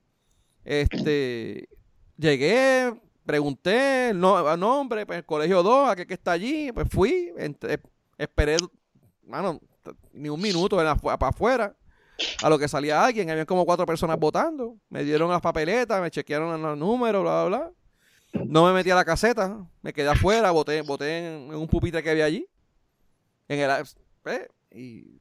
Este, 0.63 1.69
llegué, 2.17 2.93
pregunté 3.25 4.11
no, 4.13 4.57
nombre, 4.57 5.05
pues 5.05 5.19
el 5.19 5.25
colegio 5.25 5.63
2, 5.63 5.89
a 5.89 5.95
qué 5.95 6.13
está 6.13 6.31
allí, 6.31 6.71
pues 6.71 6.87
fui, 6.89 7.31
esperé, 8.17 8.57
mano, 9.25 9.59
ni 10.13 10.29
un 10.29 10.41
minuto 10.41 10.75
para 10.77 10.91
afuera, 11.29 11.75
a 12.43 12.49
lo 12.49 12.59
que 12.59 12.67
salía 12.67 13.03
alguien, 13.03 13.29
había 13.29 13.45
como 13.45 13.65
cuatro 13.65 13.85
personas 13.85 14.19
votando, 14.19 14.75
me 14.89 15.03
dieron 15.03 15.29
las 15.29 15.41
papeletas, 15.41 16.01
me 16.01 16.11
chequearon 16.11 16.61
los 16.61 16.77
números, 16.77 17.21
bla, 17.23 17.45
bla, 17.45 17.57
bla. 17.57 17.71
No 18.45 18.65
me 18.65 18.73
metí 18.73 18.91
a 18.91 18.95
la 18.95 19.05
caseta, 19.05 19.65
me 19.81 19.91
quedé 19.91 20.09
afuera, 20.09 20.51
voté, 20.51 20.77
en, 20.77 21.53
un 21.53 21.67
pupitre 21.67 22.03
que 22.03 22.11
había 22.11 22.25
allí. 22.25 22.47
En 23.47 23.59
el, 23.59 23.71
pues, 24.21 24.47
y 24.71 25.19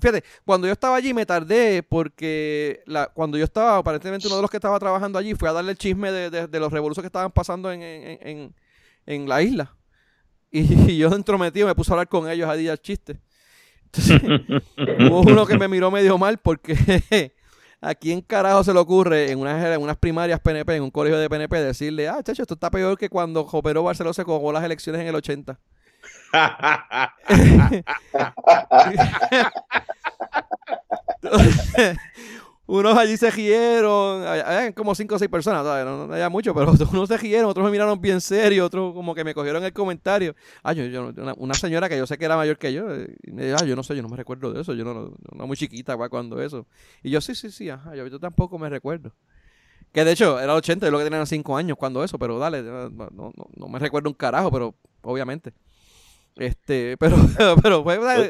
Fíjate, 0.00 0.24
cuando 0.44 0.66
yo 0.66 0.72
estaba 0.72 0.96
allí 0.96 1.12
me 1.12 1.26
tardé 1.26 1.82
porque 1.82 2.82
la, 2.86 3.08
cuando 3.08 3.36
yo 3.36 3.44
estaba, 3.44 3.78
aparentemente 3.78 4.28
uno 4.28 4.36
de 4.36 4.42
los 4.42 4.50
que 4.50 4.58
estaba 4.58 4.78
trabajando 4.78 5.18
allí 5.18 5.34
fue 5.34 5.48
a 5.48 5.52
darle 5.52 5.72
el 5.72 5.78
chisme 5.78 6.12
de, 6.12 6.60
los 6.60 6.72
revoluciones 6.72 7.04
que 7.04 7.08
estaban 7.08 7.32
pasando 7.32 7.72
en, 7.72 8.54
la 9.06 9.42
isla. 9.42 9.74
Y, 10.52 10.96
yo 10.96 11.10
dentro 11.10 11.38
metido 11.38 11.68
me 11.68 11.76
puse 11.76 11.92
a 11.92 11.94
hablar 11.94 12.08
con 12.08 12.28
ellos 12.28 12.48
a 12.48 12.54
día 12.54 12.72
el 12.72 12.80
chiste. 12.80 13.20
Entonces, 13.84 14.20
hubo 15.08 15.20
uno 15.20 15.46
que 15.46 15.56
me 15.56 15.68
miró 15.68 15.92
medio 15.92 16.18
mal 16.18 16.38
porque 16.38 16.74
¿a 17.80 17.94
quién 17.94 18.20
carajo 18.20 18.64
se 18.64 18.72
le 18.72 18.80
ocurre 18.80 19.30
en 19.30 19.38
unas, 19.38 19.64
en 19.64 19.80
unas 19.80 19.96
primarias 19.96 20.40
PNP, 20.40 20.76
en 20.76 20.82
un 20.82 20.90
colegio 20.90 21.18
de 21.18 21.28
PNP, 21.28 21.56
decirle, 21.62 22.08
ah, 22.08 22.20
chacho, 22.22 22.42
esto 22.42 22.54
está 22.54 22.70
peor 22.70 22.98
que 22.98 23.08
cuando 23.08 23.44
Jopero 23.44 23.82
Barceló 23.82 24.12
se 24.12 24.24
cogó 24.24 24.52
las 24.52 24.64
elecciones 24.64 25.00
en 25.02 25.08
el 25.08 25.14
80? 25.14 25.58
unos 32.66 32.96
allí 32.96 33.16
se 33.16 33.32
gieron, 33.32 34.24
hay 34.24 34.72
como 34.72 34.94
cinco 34.94 35.16
o 35.16 35.18
seis 35.18 35.28
personas, 35.28 35.64
No, 35.64 36.12
había 36.12 36.28
mucho, 36.28 36.54
pero 36.54 36.72
unos 36.92 37.08
se 37.08 37.18
gieron, 37.18 37.50
otros 37.50 37.64
me 37.64 37.72
miraron 37.72 38.00
bien 38.00 38.20
serio, 38.20 38.64
otros 38.64 38.94
como 38.94 39.12
que 39.14 39.24
me 39.24 39.34
cogieron 39.34 39.64
el 39.64 39.72
comentario. 39.72 40.36
Ah, 40.62 40.72
yo, 40.72 40.84
una, 41.36 41.54
señora 41.54 41.88
que 41.88 41.98
yo 41.98 42.06
sé 42.06 42.16
que 42.16 42.26
era 42.26 42.36
mayor 42.36 42.58
que 42.58 42.72
yo, 42.72 42.84
y 43.24 43.32
me 43.32 43.46
dijo, 43.46 43.56
ah, 43.60 43.64
yo 43.64 43.74
no 43.74 43.82
sé, 43.82 43.96
yo 43.96 44.02
no 44.02 44.08
me 44.08 44.16
recuerdo 44.16 44.52
de 44.52 44.60
eso, 44.60 44.74
yo 44.74 44.84
no, 44.84 45.12
no, 45.34 45.46
muy 45.46 45.56
chiquita 45.56 45.96
cuando 46.08 46.40
eso. 46.40 46.66
Y 47.02 47.10
yo, 47.10 47.20
sí, 47.20 47.34
sí, 47.34 47.50
sí, 47.50 47.68
ajá, 47.70 47.96
yo, 47.96 48.06
yo 48.06 48.20
tampoco 48.20 48.58
me 48.58 48.68
recuerdo. 48.68 49.12
Que 49.92 50.04
de 50.04 50.12
hecho 50.12 50.38
era 50.38 50.54
80, 50.54 50.86
yo 50.86 50.92
lo 50.92 50.98
que 50.98 51.04
tenía 51.04 51.26
5 51.26 51.56
años 51.56 51.76
cuando 51.76 52.04
eso, 52.04 52.18
pero 52.18 52.38
dale, 52.38 52.62
no, 52.62 52.90
no, 52.90 53.32
no 53.56 53.68
me 53.68 53.78
recuerdo 53.80 54.08
un 54.08 54.14
carajo, 54.14 54.50
pero 54.52 54.74
obviamente. 55.02 55.52
Este, 56.36 56.96
pero, 56.98 57.16
pero 57.62 57.84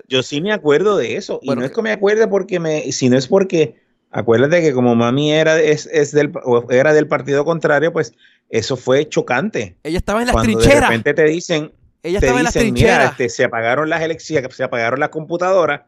yo, 0.08 0.22
sí 0.22 0.40
me 0.40 0.52
acuerdo 0.52 0.96
de 0.96 1.16
eso. 1.16 1.38
y 1.42 1.50
no 1.50 1.64
es 1.64 1.70
que 1.70 1.82
me 1.82 1.92
acuerde 1.92 2.26
porque 2.26 2.58
me, 2.58 2.90
sino 2.92 3.16
es 3.16 3.28
porque 3.28 3.76
acuérdate 4.10 4.60
que 4.62 4.72
como 4.72 4.94
mami 4.94 5.32
era, 5.32 5.60
es, 5.60 5.86
es 5.92 6.12
del, 6.12 6.32
era 6.70 6.92
del 6.92 7.06
partido 7.06 7.44
contrario, 7.44 7.92
pues 7.92 8.12
eso 8.48 8.76
fue 8.76 9.08
chocante. 9.08 9.76
Ella 9.82 9.98
estaba 9.98 10.20
en 10.20 10.26
las 10.26 10.34
Cuando 10.34 10.58
De 10.58 10.80
repente 10.80 11.14
te 11.14 11.24
dicen, 11.24 11.72
Ella 12.02 12.20
te 12.20 12.26
estaba 12.26 12.42
dicen, 12.42 12.66
en 12.66 12.74
mira, 12.74 13.04
este, 13.06 13.28
se 13.28 13.44
apagaron 13.44 13.88
las 13.88 14.02
elecciones, 14.02 14.54
se 14.54 14.64
apagaron 14.64 15.00
las 15.00 15.10
computadoras, 15.10 15.82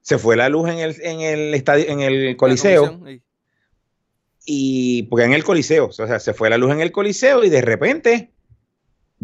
se 0.00 0.18
fue 0.18 0.36
la 0.36 0.48
luz 0.48 0.68
en 0.68 0.78
el, 0.78 0.96
en 1.00 1.20
el 1.20 1.54
estadio, 1.54 1.88
en 1.88 2.00
el 2.00 2.36
coliseo. 2.36 3.00
Y 4.46 5.04
porque 5.04 5.24
en 5.24 5.32
el 5.32 5.42
coliseo, 5.42 5.86
o 5.86 5.92
sea, 5.92 6.20
se 6.20 6.34
fue 6.34 6.50
la 6.50 6.58
luz 6.58 6.72
en 6.72 6.80
el 6.80 6.92
coliseo 6.92 7.44
y 7.44 7.48
de 7.48 7.62
repente 7.62 8.33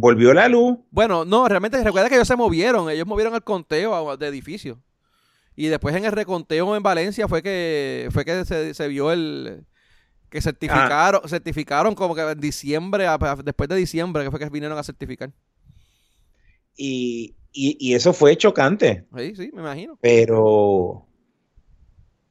volvió 0.01 0.35
la 0.35 0.49
luz. 0.49 0.79
Bueno, 0.91 1.25
no, 1.25 1.47
realmente 1.47 1.83
recuerda 1.83 2.09
que 2.09 2.17
ellos 2.17 2.29
se 2.29 2.37
movieron, 2.37 2.91
ellos 2.91 3.07
movieron 3.07 3.35
el 3.35 3.43
conteo 3.43 4.17
de 4.17 4.27
edificios. 4.27 4.79
Y 5.55 5.67
después 5.67 5.95
en 5.95 6.05
el 6.05 6.13
reconteo 6.13 6.75
en 6.75 6.83
Valencia 6.83 7.29
fue 7.29 7.43
que 7.43 8.09
fue 8.13 8.25
que 8.25 8.45
se, 8.45 8.89
vio 8.89 9.13
el 9.13 9.67
que 10.31 10.41
certificaron, 10.41 11.21
ah. 11.23 11.29
certificaron 11.29 11.95
como 11.95 12.15
que 12.15 12.23
en 12.23 12.41
diciembre, 12.41 13.07
después 13.45 13.69
de 13.69 13.77
diciembre, 13.77 14.25
que 14.25 14.31
fue 14.31 14.39
que 14.41 14.49
vinieron 14.49 14.79
a 14.79 14.83
certificar. 14.83 15.31
Y, 16.77 17.37
y, 17.53 17.95
eso 17.95 18.13
fue 18.13 18.37
chocante. 18.37 19.07
Sí, 19.17 19.35
sí, 19.37 19.51
me 19.53 19.61
imagino. 19.61 19.99
Pero, 20.01 21.07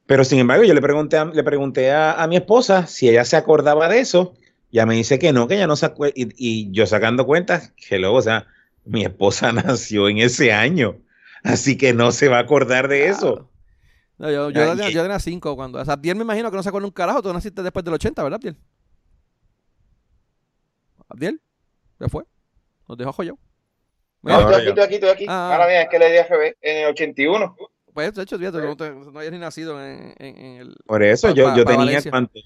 Pero 0.06 0.24
sin 0.24 0.38
embargo, 0.40 0.64
yo 0.64 0.74
le 0.74 0.80
pregunté, 0.80 1.18
a, 1.18 1.26
le 1.26 1.44
pregunté 1.44 1.92
a, 1.92 2.26
mi 2.26 2.36
esposa 2.36 2.86
si 2.86 3.08
ella 3.08 3.24
se 3.24 3.36
acordaba 3.36 3.88
de 3.88 4.00
eso. 4.00 4.34
Ya 4.72 4.86
me 4.86 4.94
dice 4.94 5.18
que 5.18 5.32
no, 5.32 5.48
que 5.48 5.54
ella 5.54 5.66
no 5.66 5.76
se 5.76 5.86
acuerda. 5.86 6.14
Y, 6.16 6.70
yo 6.70 6.86
sacando 6.86 7.26
cuentas, 7.26 7.72
que 7.76 7.98
luego, 7.98 8.16
o 8.16 8.22
sea, 8.22 8.46
mi 8.84 9.04
esposa 9.04 9.52
nació 9.52 10.08
en 10.08 10.18
ese 10.18 10.52
año. 10.52 10.98
Así 11.42 11.76
que 11.76 11.94
no 11.94 12.12
se 12.12 12.28
va 12.28 12.38
a 12.38 12.42
acordar 12.42 12.88
de 12.88 13.08
eso. 13.08 13.50
No, 14.18 14.30
yo, 14.30 14.50
yo, 14.50 14.76
tenía, 14.76 15.18
cinco 15.18 15.56
cuando. 15.56 15.80
O 15.80 15.84
sea, 15.84 15.94
Abdiel 15.94 16.16
me 16.16 16.22
imagino 16.22 16.50
que 16.50 16.56
no 16.56 16.62
se 16.62 16.68
acuerda 16.68 16.86
un 16.86 16.92
carajo. 16.92 17.22
Tú 17.22 17.32
naciste 17.32 17.62
después 17.62 17.84
del 17.84 17.94
80, 17.94 18.22
¿verdad, 18.22 18.36
Abdiel? 18.36 18.56
¿Abdiel? 21.08 21.40
¿Ya 21.98 22.08
fue? 22.08 22.24
Nos 22.86 22.98
dejó 22.98 23.12
joyo. 23.12 23.38
No, 24.22 24.40
estoy 24.40 24.54
aquí, 24.54 24.68
estoy 24.68 24.84
aquí, 24.84 24.94
estoy 24.94 25.10
aquí. 25.10 25.26
Ah, 25.26 25.52
Ahora 25.52 25.66
bien, 25.66 25.80
es 25.82 25.88
que 25.88 25.98
le 25.98 26.12
di 26.12 26.18
a 26.18 26.24
FB 26.26 26.56
en 26.60 26.76
el 26.84 26.86
81. 26.90 27.56
Pues, 27.94 28.14
de 28.14 28.22
hecho, 28.22 28.38
no, 28.38 28.74
no 28.74 29.18
habías 29.18 29.32
ni 29.32 29.38
nacido 29.38 29.82
en, 29.82 30.14
el. 30.18 30.76
Por 30.84 31.02
eso, 31.02 31.34
yo, 31.34 31.56
yo 31.56 31.64
tenía 31.64 32.02
cuánto? 32.02 32.38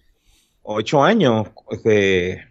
Ocho 0.65 1.05
años. 1.05 1.49
Este, 1.71 2.49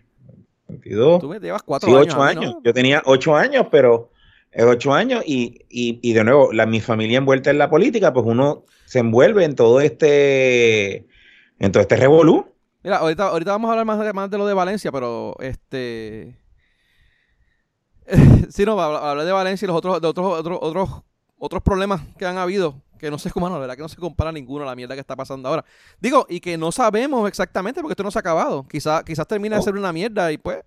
22. 0.67 1.19
Tú 1.19 1.29
me 1.29 1.39
llevas 1.39 1.63
cuatro 1.63 1.89
sí, 1.89 1.95
años. 1.95 2.13
Ocho 2.13 2.21
años. 2.23 2.55
Yo 2.63 2.73
tenía 2.73 3.01
ocho 3.05 3.35
años, 3.35 3.67
pero 3.69 4.11
ocho 4.55 4.93
años 4.93 5.23
y, 5.25 5.65
y, 5.69 5.99
y 6.01 6.13
de 6.13 6.23
nuevo, 6.23 6.53
la, 6.53 6.65
mi 6.65 6.79
familia 6.79 7.17
envuelta 7.17 7.49
en 7.49 7.57
la 7.57 7.69
política, 7.69 8.13
pues 8.13 8.25
uno 8.25 8.65
se 8.85 8.99
envuelve 8.99 9.43
en 9.43 9.55
todo 9.55 9.81
este, 9.81 11.07
en 11.59 11.71
todo 11.71 11.81
este 11.81 11.95
revolú. 11.95 12.45
Mira, 12.83 12.97
ahorita, 12.97 13.29
ahorita 13.29 13.51
vamos 13.51 13.69
a 13.69 13.71
hablar 13.71 13.85
más 13.85 13.99
de, 13.99 14.13
más 14.13 14.29
de 14.29 14.37
lo 14.37 14.45
de 14.45 14.53
Valencia, 14.53 14.91
pero 14.91 15.35
este... 15.39 16.37
sí, 18.49 18.65
no, 18.65 18.79
hablar 18.79 19.25
de 19.25 19.31
Valencia 19.31 19.65
y 19.65 19.67
los 19.67 19.77
otros, 19.77 20.01
de 20.01 20.07
otros, 20.07 20.39
otros, 20.39 20.59
otros, 20.61 20.89
otros 21.37 21.63
problemas 21.63 22.01
que 22.17 22.25
han 22.25 22.37
habido, 22.37 22.82
que 22.99 23.11
no 23.11 23.17
sé 23.17 23.31
cómo, 23.31 23.49
no, 23.49 23.55
la 23.55 23.61
verdad 23.61 23.75
que 23.75 23.81
no 23.81 23.89
se 23.89 23.97
compara 23.97 24.31
ninguno 24.31 24.63
a 24.63 24.67
la 24.67 24.75
mierda 24.75 24.95
que 24.95 25.01
está 25.01 25.15
pasando 25.15 25.49
ahora. 25.49 25.65
Digo, 25.99 26.25
y 26.29 26.39
que 26.39 26.57
no 26.57 26.71
sabemos 26.71 27.27
exactamente 27.27 27.81
porque 27.81 27.93
esto 27.93 28.03
no 28.03 28.11
se 28.11 28.19
ha 28.19 28.21
acabado. 28.21 28.67
Quizás 28.67 29.03
quizás 29.03 29.27
termine 29.27 29.55
de 29.55 29.61
oh. 29.61 29.63
ser 29.63 29.75
una 29.75 29.93
mierda 29.93 30.31
y 30.31 30.37
pues 30.37 30.63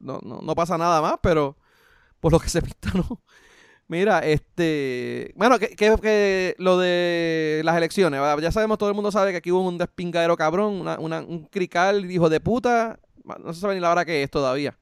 no, 0.00 0.20
no, 0.22 0.40
no 0.40 0.54
pasa 0.54 0.78
nada 0.78 1.00
más, 1.00 1.14
pero 1.22 1.56
por 2.20 2.32
lo 2.32 2.40
que 2.40 2.48
se 2.48 2.62
pista, 2.62 2.90
¿no? 2.94 3.20
Mira, 3.88 4.18
este. 4.18 5.32
Bueno, 5.34 5.58
que, 5.58 5.74
que, 5.74 6.54
lo 6.58 6.78
de 6.78 7.62
las 7.64 7.76
elecciones. 7.76 8.20
Ya 8.42 8.52
sabemos, 8.52 8.76
todo 8.76 8.90
el 8.90 8.94
mundo 8.94 9.10
sabe 9.10 9.30
que 9.30 9.38
aquí 9.38 9.50
hubo 9.50 9.66
un 9.66 9.78
despingadero 9.78 10.36
cabrón, 10.36 10.86
un 11.00 11.48
crical 11.50 12.10
hijo 12.10 12.28
de 12.28 12.38
puta. 12.38 13.00
No 13.42 13.52
se 13.54 13.60
sabe 13.60 13.74
ni 13.74 13.80
la 13.80 13.90
hora 13.90 14.04
que 14.04 14.22
es 14.22 14.30
todavía. 14.30 14.78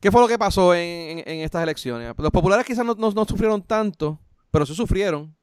¿Qué 0.00 0.10
fue 0.10 0.22
lo 0.22 0.28
que 0.28 0.38
pasó 0.38 0.74
en, 0.74 1.18
estas 1.26 1.62
elecciones? 1.62 2.14
Los 2.16 2.30
populares 2.30 2.64
quizás 2.64 2.86
no, 2.86 3.24
sufrieron 3.26 3.62
tanto, 3.62 4.18
pero 4.50 4.64
sí 4.64 4.74
sufrieron. 4.74 5.35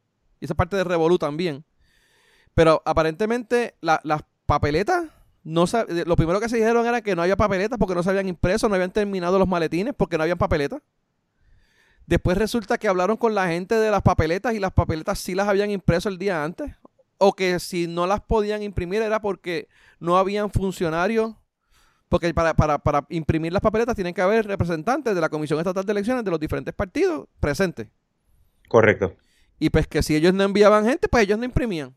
Y 0.44 0.46
esa 0.46 0.56
parte 0.56 0.76
de 0.76 0.84
Revolu 0.84 1.18
también. 1.18 1.64
Pero 2.54 2.82
aparentemente 2.84 3.76
las 3.80 4.26
papeletas, 4.46 5.06
no 5.46 5.64
lo 6.06 6.18
primero 6.18 6.42
que 6.42 6.50
se 6.50 6.58
dijeron 6.58 6.86
era 6.86 7.00
que 7.02 7.16
no 7.16 7.22
había 7.22 7.38
papeletas 7.38 7.80
porque 7.80 7.96
no 7.96 8.04
se 8.04 8.10
habían 8.10 8.28
impreso, 8.28 8.68
no 8.68 8.76
habían 8.76 8.92
terminado 8.92 9.40
los 9.40 9.48
maletines 9.48 9.94
porque 9.94 10.18
no 10.18 10.24
habían 10.24 10.38
papeletas. 10.38 10.82
Después 12.08 12.38
resulta 12.38 12.78
que 12.78 12.90
hablaron 12.90 13.16
con 13.16 13.34
la 13.34 13.48
gente 13.48 13.76
de 13.76 13.90
las 13.90 14.02
papeletas 14.02 14.54
y 14.54 14.60
las 14.60 14.74
papeletas 14.74 15.18
sí 15.18 15.34
las 15.34 15.48
habían 15.48 15.72
impreso 15.72 16.10
el 16.10 16.18
día 16.18 16.44
antes. 16.44 16.76
O 17.20 17.32
que 17.32 17.58
si 17.60 17.88
no 17.88 18.06
las 18.06 18.20
podían 18.20 18.64
imprimir 18.64 19.02
era 19.02 19.22
porque 19.22 19.70
no 20.02 20.18
habían 20.18 20.52
funcionarios. 20.52 21.36
Porque 22.10 22.34
para, 22.34 22.54
para 22.54 23.06
imprimir 23.08 23.54
las 23.54 23.62
papeletas 23.62 23.96
tienen 23.96 24.14
que 24.14 24.22
haber 24.22 24.46
representantes 24.46 25.16
de 25.16 25.22
la 25.22 25.30
Comisión 25.30 25.58
Estatal 25.60 25.86
de 25.86 25.92
Elecciones 25.94 26.26
de 26.26 26.32
los 26.32 26.40
diferentes 26.42 26.74
partidos 26.74 27.30
presentes. 27.40 27.88
Correcto. 28.68 29.16
Y 29.64 29.70
pues 29.70 29.88
que 29.88 30.04
si 30.04 30.14
ellos 30.14 30.34
no 30.34 30.44
enviaban 30.44 30.86
gente, 30.86 31.08
pues 31.08 31.24
ellos 31.24 31.40
no 31.40 31.46
imprimían. 31.46 31.96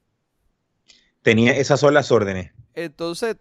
Tenía, 1.23 1.51
esas 1.51 1.81
son 1.81 1.95
las 1.95 2.13
órdenes. 2.13 2.53
Entonces, 2.75 3.35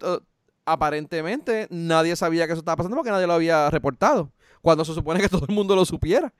aparentemente 0.64 1.68
nadie 1.70 2.16
sabía 2.16 2.48
que 2.48 2.54
eso 2.54 2.58
estaba 2.58 2.74
pasando 2.74 2.96
porque 2.96 3.12
nadie 3.12 3.28
lo 3.28 3.34
había 3.34 3.70
reportado. 3.70 4.32
Cuando 4.62 4.84
se 4.84 4.94
supone 4.94 5.20
que 5.20 5.28
todo 5.28 5.46
el 5.48 5.54
mundo 5.54 5.76
lo 5.76 5.84
supiera. 5.84 6.34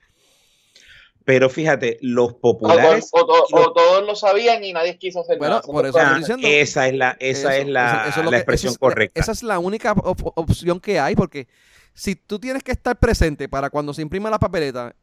Pero 1.23 1.49
fíjate, 1.49 1.97
los 2.01 2.33
populares. 2.33 3.07
O, 3.13 3.25
todos 3.71 4.05
lo 4.05 4.17
sabían 4.17 4.65
y 4.65 4.73
nadie 4.73 4.97
quiso 4.97 5.21
hacer 5.21 5.37
bueno, 5.37 5.61
Por 5.61 5.85
eso 5.85 5.97
estoy 5.97 6.19
diciendo, 6.19 6.45
esa 6.45 6.89
es 6.89 6.93
la, 6.93 7.15
esa 7.21 7.55
es 7.55 7.69
la, 7.69 8.13
la 8.29 8.37
expresión 8.37 8.75
correcta. 8.75 9.17
Esa 9.17 9.31
es 9.31 9.43
la 9.43 9.59
única 9.59 9.93
opción 9.93 10.81
que 10.81 10.99
hay, 10.99 11.15
porque 11.15 11.47
si 11.93 12.17
tú 12.17 12.37
tienes 12.37 12.63
que 12.63 12.73
estar 12.73 12.99
presente 12.99 13.47
para 13.47 13.69
cuando 13.69 13.93
se 13.93 14.01
imprima 14.01 14.29
la 14.29 14.39
papeleta, 14.39 14.93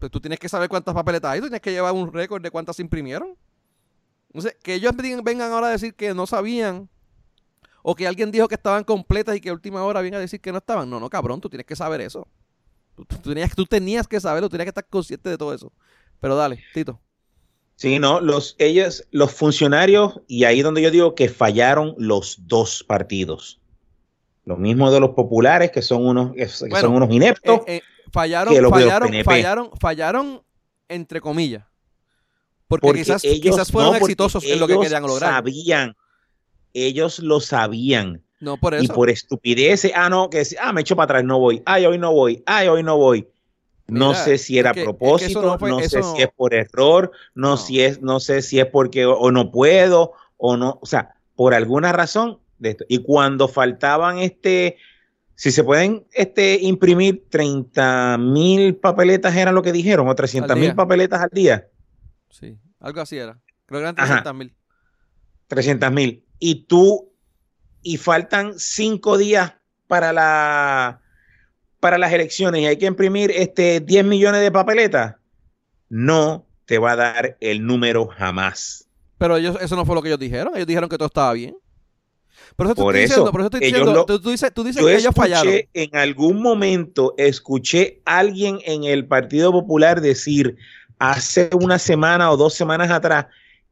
pues 0.00 0.10
tú 0.10 0.20
tienes 0.20 0.38
que 0.38 0.48
saber 0.48 0.68
cuántas 0.68 0.94
papeletas 0.94 1.30
hay, 1.30 1.40
tú 1.40 1.46
tienes 1.46 1.60
que 1.60 1.70
llevar 1.70 1.92
un 1.92 2.12
récord 2.12 2.42
de 2.42 2.50
cuántas 2.50 2.76
se 2.76 2.82
imprimieron. 2.82 3.36
Entonces, 4.28 4.56
que 4.62 4.74
ellos 4.74 4.92
vengan 4.96 5.52
ahora 5.52 5.68
a 5.68 5.70
decir 5.70 5.94
que 5.94 6.14
no 6.14 6.26
sabían, 6.26 6.88
o 7.82 7.94
que 7.94 8.06
alguien 8.06 8.30
dijo 8.30 8.48
que 8.48 8.54
estaban 8.54 8.84
completas 8.84 9.36
y 9.36 9.40
que 9.40 9.50
a 9.50 9.52
última 9.52 9.84
hora 9.84 10.00
venga 10.00 10.18
a 10.18 10.20
decir 10.20 10.40
que 10.40 10.52
no 10.52 10.58
estaban. 10.58 10.88
No, 10.88 11.00
no, 11.00 11.08
cabrón, 11.10 11.40
tú 11.40 11.48
tienes 11.48 11.66
que 11.66 11.76
saber 11.76 12.00
eso. 12.00 12.26
Tú, 12.96 13.04
tenías, 13.04 13.54
tú 13.54 13.64
tenías 13.64 14.06
que 14.06 14.20
saberlo, 14.20 14.48
tenías 14.48 14.66
que 14.66 14.70
estar 14.70 14.86
consciente 14.86 15.30
de 15.30 15.38
todo 15.38 15.54
eso. 15.54 15.72
Pero 16.20 16.36
dale, 16.36 16.62
Tito. 16.74 17.00
Sí, 17.76 17.98
no, 17.98 18.20
los, 18.20 18.56
ellos, 18.58 19.06
los 19.10 19.32
funcionarios, 19.32 20.20
y 20.26 20.44
ahí 20.44 20.60
donde 20.60 20.82
yo 20.82 20.90
digo 20.90 21.14
que 21.14 21.30
fallaron 21.30 21.94
los 21.96 22.46
dos 22.46 22.84
partidos. 22.84 23.58
Lo 24.44 24.56
mismo 24.56 24.90
de 24.90 25.00
los 25.00 25.10
populares, 25.10 25.70
que 25.70 25.80
son 25.80 26.06
unos, 26.06 26.32
que 26.34 26.46
son 26.48 26.94
unos 26.94 27.10
ineptos. 27.10 27.60
Eh, 27.66 27.76
eh, 27.76 27.82
fallaron, 28.12 28.54
fallaron, 28.70 29.24
fallaron, 29.24 29.70
fallaron, 29.80 30.42
entre 30.88 31.20
comillas. 31.20 31.64
Porque, 32.68 32.92
quizás, 32.92 33.22
quizás 33.22 33.70
fueron 33.70 33.96
exitosos 33.96 34.44
en 34.44 34.60
lo 34.60 34.68
que 34.68 34.78
querían 34.78 35.02
lograr. 35.02 35.32
Sabían, 35.32 35.96
ellos 36.72 37.18
lo 37.18 37.40
sabían. 37.40 38.22
No, 38.38 38.56
por 38.56 38.74
eso. 38.74 38.84
Y 38.84 38.88
por 38.88 39.10
estupidez, 39.10 39.90
ah, 39.94 40.08
no, 40.08 40.30
que 40.30 40.42
ah, 40.60 40.72
me 40.72 40.80
echo 40.80 40.96
para 40.96 41.04
atrás, 41.04 41.24
no 41.24 41.38
voy, 41.38 41.62
ay, 41.66 41.84
hoy 41.84 41.98
no 41.98 42.12
voy, 42.12 42.42
ay, 42.46 42.68
hoy 42.68 42.82
no 42.82 42.96
voy. 42.96 43.28
No 43.90 44.14
sé 44.14 44.38
si 44.38 44.58
era 44.58 44.70
a 44.70 44.74
propósito, 44.74 45.58
no, 45.60 45.80
sé 45.80 46.02
si 46.02 46.22
es 46.22 46.28
por 46.28 46.54
error, 46.54 47.10
no, 47.34 47.56
Si 47.56 47.82
es, 47.82 48.00
no 48.00 48.20
sé 48.20 48.40
si 48.40 48.60
es 48.60 48.66
porque 48.66 49.04
o, 49.04 49.30
no 49.32 49.50
puedo, 49.50 50.12
o 50.36 50.56
no, 50.56 50.78
o 50.80 50.86
sea, 50.86 51.14
por 51.34 51.54
alguna 51.54 51.92
razón 51.92 52.38
de 52.58 52.70
esto. 52.70 52.84
Y 52.88 52.98
cuando 52.98 53.48
faltaban 53.48 54.18
este, 54.18 54.76
si 55.40 55.52
se 55.52 55.64
pueden 55.64 56.06
este, 56.12 56.58
imprimir 56.60 57.24
30 57.30 58.18
mil 58.18 58.76
papeletas, 58.76 59.34
era 59.34 59.52
lo 59.52 59.62
que 59.62 59.72
dijeron, 59.72 60.06
o 60.06 60.14
300 60.14 60.54
mil 60.54 60.74
papeletas 60.74 61.22
al 61.22 61.30
día. 61.32 61.66
Sí, 62.28 62.58
algo 62.78 63.00
así 63.00 63.16
era. 63.16 63.40
Creo 63.64 63.80
que 63.80 63.84
eran 63.84 63.94
300 63.94 64.34
mil. 64.34 64.54
300 65.46 65.92
mil. 65.92 66.26
Y 66.38 66.66
tú 66.66 67.14
y 67.80 67.96
faltan 67.96 68.58
cinco 68.58 69.16
días 69.16 69.54
para, 69.86 70.12
la, 70.12 71.00
para 71.80 71.96
las 71.96 72.12
elecciones 72.12 72.60
y 72.60 72.66
hay 72.66 72.76
que 72.76 72.84
imprimir 72.84 73.30
este 73.30 73.80
10 73.80 74.04
millones 74.04 74.42
de 74.42 74.52
papeletas, 74.52 75.16
no 75.88 76.46
te 76.66 76.76
va 76.76 76.92
a 76.92 76.96
dar 76.96 77.38
el 77.40 77.64
número 77.64 78.08
jamás. 78.08 78.90
Pero 79.16 79.38
ellos, 79.38 79.56
eso 79.62 79.74
no 79.74 79.86
fue 79.86 79.94
lo 79.94 80.02
que 80.02 80.08
ellos 80.08 80.20
dijeron. 80.20 80.54
Ellos 80.54 80.66
dijeron 80.66 80.90
que 80.90 80.98
todo 80.98 81.06
estaba 81.06 81.32
bien. 81.32 81.56
Por 82.56 82.66
eso, 82.66 82.74
por 82.76 82.96
eso, 82.96 83.02
diciendo, 83.02 83.32
por 83.32 83.40
eso 83.40 83.46
estoy 83.46 83.60
diciendo, 83.60 84.04
tú, 84.04 84.30
dices, 84.30 84.52
tú 84.52 84.64
dices 84.64 84.84
que 84.84 84.96
ellos 84.96 85.14
fallaron. 85.14 85.54
En 85.72 85.96
algún 85.96 86.42
momento 86.42 87.14
escuché 87.16 88.02
a 88.04 88.18
alguien 88.18 88.58
en 88.64 88.84
el 88.84 89.06
Partido 89.06 89.52
Popular 89.52 90.00
decir 90.00 90.56
hace 90.98 91.50
una 91.60 91.78
semana 91.78 92.30
o 92.30 92.36
dos 92.36 92.54
semanas 92.54 92.90
atrás 92.90 93.26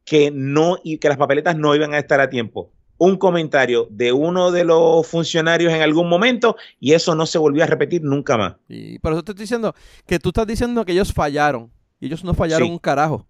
que 0.05 0.31
no 0.31 0.77
y 0.83 0.97
que 0.97 1.09
las 1.09 1.17
papeletas 1.17 1.55
no 1.55 1.75
iban 1.75 1.93
a 1.93 1.99
estar 1.99 2.19
a 2.19 2.29
tiempo 2.29 2.71
un 2.99 3.17
comentario 3.17 3.87
de 3.89 4.11
uno 4.11 4.51
de 4.51 4.65
los 4.65 5.07
funcionarios 5.07 5.73
en 5.73 5.81
algún 5.81 6.07
momento 6.07 6.57
y 6.79 6.93
eso 6.93 7.15
no 7.15 7.25
se 7.25 7.37
volvió 7.37 7.63
a 7.63 7.65
repetir 7.65 8.03
nunca 8.03 8.37
más. 8.37 8.55
Y 8.67 8.99
por 8.99 9.13
eso 9.13 9.23
te 9.23 9.31
estoy 9.31 9.43
diciendo 9.43 9.73
que 10.05 10.19
tú 10.19 10.29
estás 10.29 10.45
diciendo 10.45 10.85
que 10.85 10.91
ellos 10.91 11.13
fallaron. 11.13 11.71
Y 12.01 12.05
ellos 12.05 12.23
no 12.23 12.33
fallaron 12.33 12.69
un 12.69 12.77
carajo. 12.77 13.25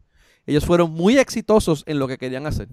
Ellos 0.46 0.66
fueron 0.66 0.92
muy 0.92 1.18
exitosos 1.18 1.84
en 1.88 2.00
lo 2.00 2.08
que 2.08 2.18
querían 2.18 2.46
hacer. 2.48 2.68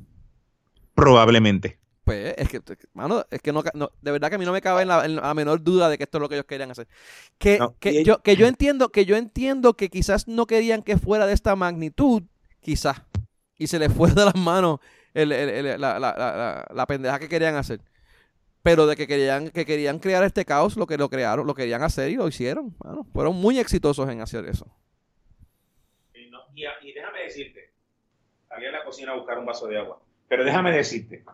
Probablemente. 0.94 1.78
Pues 2.06 2.34
es 2.38 2.48
que, 2.48 2.62
mano, 2.94 3.26
es 3.32 3.42
que 3.42 3.52
no, 3.52 3.64
de 3.64 4.10
verdad 4.12 4.28
que 4.28 4.36
a 4.36 4.38
mí 4.38 4.44
no 4.44 4.52
me 4.52 4.60
cabe 4.60 4.82
en 4.82 5.16
la, 5.16 5.34
menor 5.34 5.60
duda 5.60 5.88
de 5.88 5.98
que 5.98 6.04
esto 6.04 6.18
es 6.18 6.22
lo 6.22 6.28
que 6.28 6.36
ellos 6.36 6.46
querían 6.46 6.70
hacer. 6.70 6.86
Que, 7.36 7.58
que, 7.80 8.04
yo, 8.04 8.22
que 8.22 8.36
yo 8.36 8.46
entiendo, 8.46 8.90
que 8.90 9.04
yo 9.04 9.16
entiendo 9.16 9.74
que 9.74 9.88
quizás 9.88 10.28
no 10.28 10.46
querían 10.46 10.84
que 10.84 10.98
fuera 10.98 11.26
de 11.26 11.32
esta 11.32 11.56
magnitud, 11.56 12.22
quizás. 12.60 13.02
Y 13.58 13.66
se 13.66 13.80
les 13.80 13.92
fue 13.92 14.12
de 14.12 14.24
las 14.24 14.36
manos 14.36 14.78
la, 15.24 16.86
pendeja 16.86 17.18
que 17.18 17.28
querían 17.28 17.56
hacer. 17.56 17.80
Pero 18.62 18.86
de 18.86 18.94
que 18.94 19.08
querían, 19.08 19.50
que 19.50 19.66
querían 19.66 19.98
crear 19.98 20.22
este 20.22 20.44
caos, 20.44 20.76
lo 20.76 20.86
que 20.86 20.96
lo 20.96 21.08
crearon, 21.08 21.44
lo 21.44 21.54
querían 21.54 21.82
hacer 21.82 22.10
y 22.10 22.14
lo 22.14 22.28
hicieron. 22.28 22.76
fueron 23.12 23.34
muy 23.34 23.58
exitosos 23.58 24.08
en 24.08 24.20
hacer 24.20 24.46
eso. 24.46 24.66
Y, 26.54 26.92
déjame 26.92 27.22
decirte, 27.24 27.72
salí 28.48 28.66
a 28.66 28.70
la 28.70 28.84
cocina 28.84 29.10
a 29.10 29.16
buscar 29.16 29.38
un 29.38 29.44
vaso 29.44 29.66
de 29.66 29.76
agua, 29.76 30.00
pero 30.28 30.44
déjame 30.44 30.70
decirte, 30.70 31.24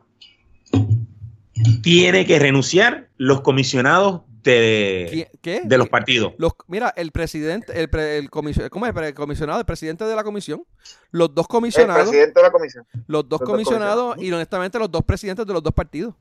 tiene 1.83 2.27
que 2.27 2.39
renunciar 2.39 3.09
los 3.17 3.43
comisionados 3.43 4.23
de, 4.43 5.31
¿Qué? 5.41 5.63
de 5.65 5.79
los 5.79 5.89
partidos. 5.89 6.35
Los, 6.39 6.53
mira, 6.67 6.93
el 6.97 7.13
presidente, 7.13 7.73
el, 7.81 7.89
el, 7.99 8.31
¿cómo 8.31 8.49
es? 8.49 8.59
el 8.59 9.15
comisionado, 9.15 9.61
el 9.61 9.67
presidente 9.67 10.05
de 10.05 10.17
la 10.17 10.25
comisión, 10.25 10.65
los 11.11 11.35
dos 11.35 11.47
comisionados. 11.47 12.03
El 12.03 12.09
presidente 12.09 12.41
de 12.41 12.43
la 12.43 12.51
comisión. 12.51 12.87
Los 13.07 13.29
dos 13.29 13.41
comisionados 13.41 14.17
y 14.21 14.33
honestamente 14.33 14.79
los 14.79 14.91
dos 14.91 15.05
presidentes 15.05 15.47
de 15.47 15.53
los 15.53 15.63
dos 15.63 15.73
partidos. 15.73 16.15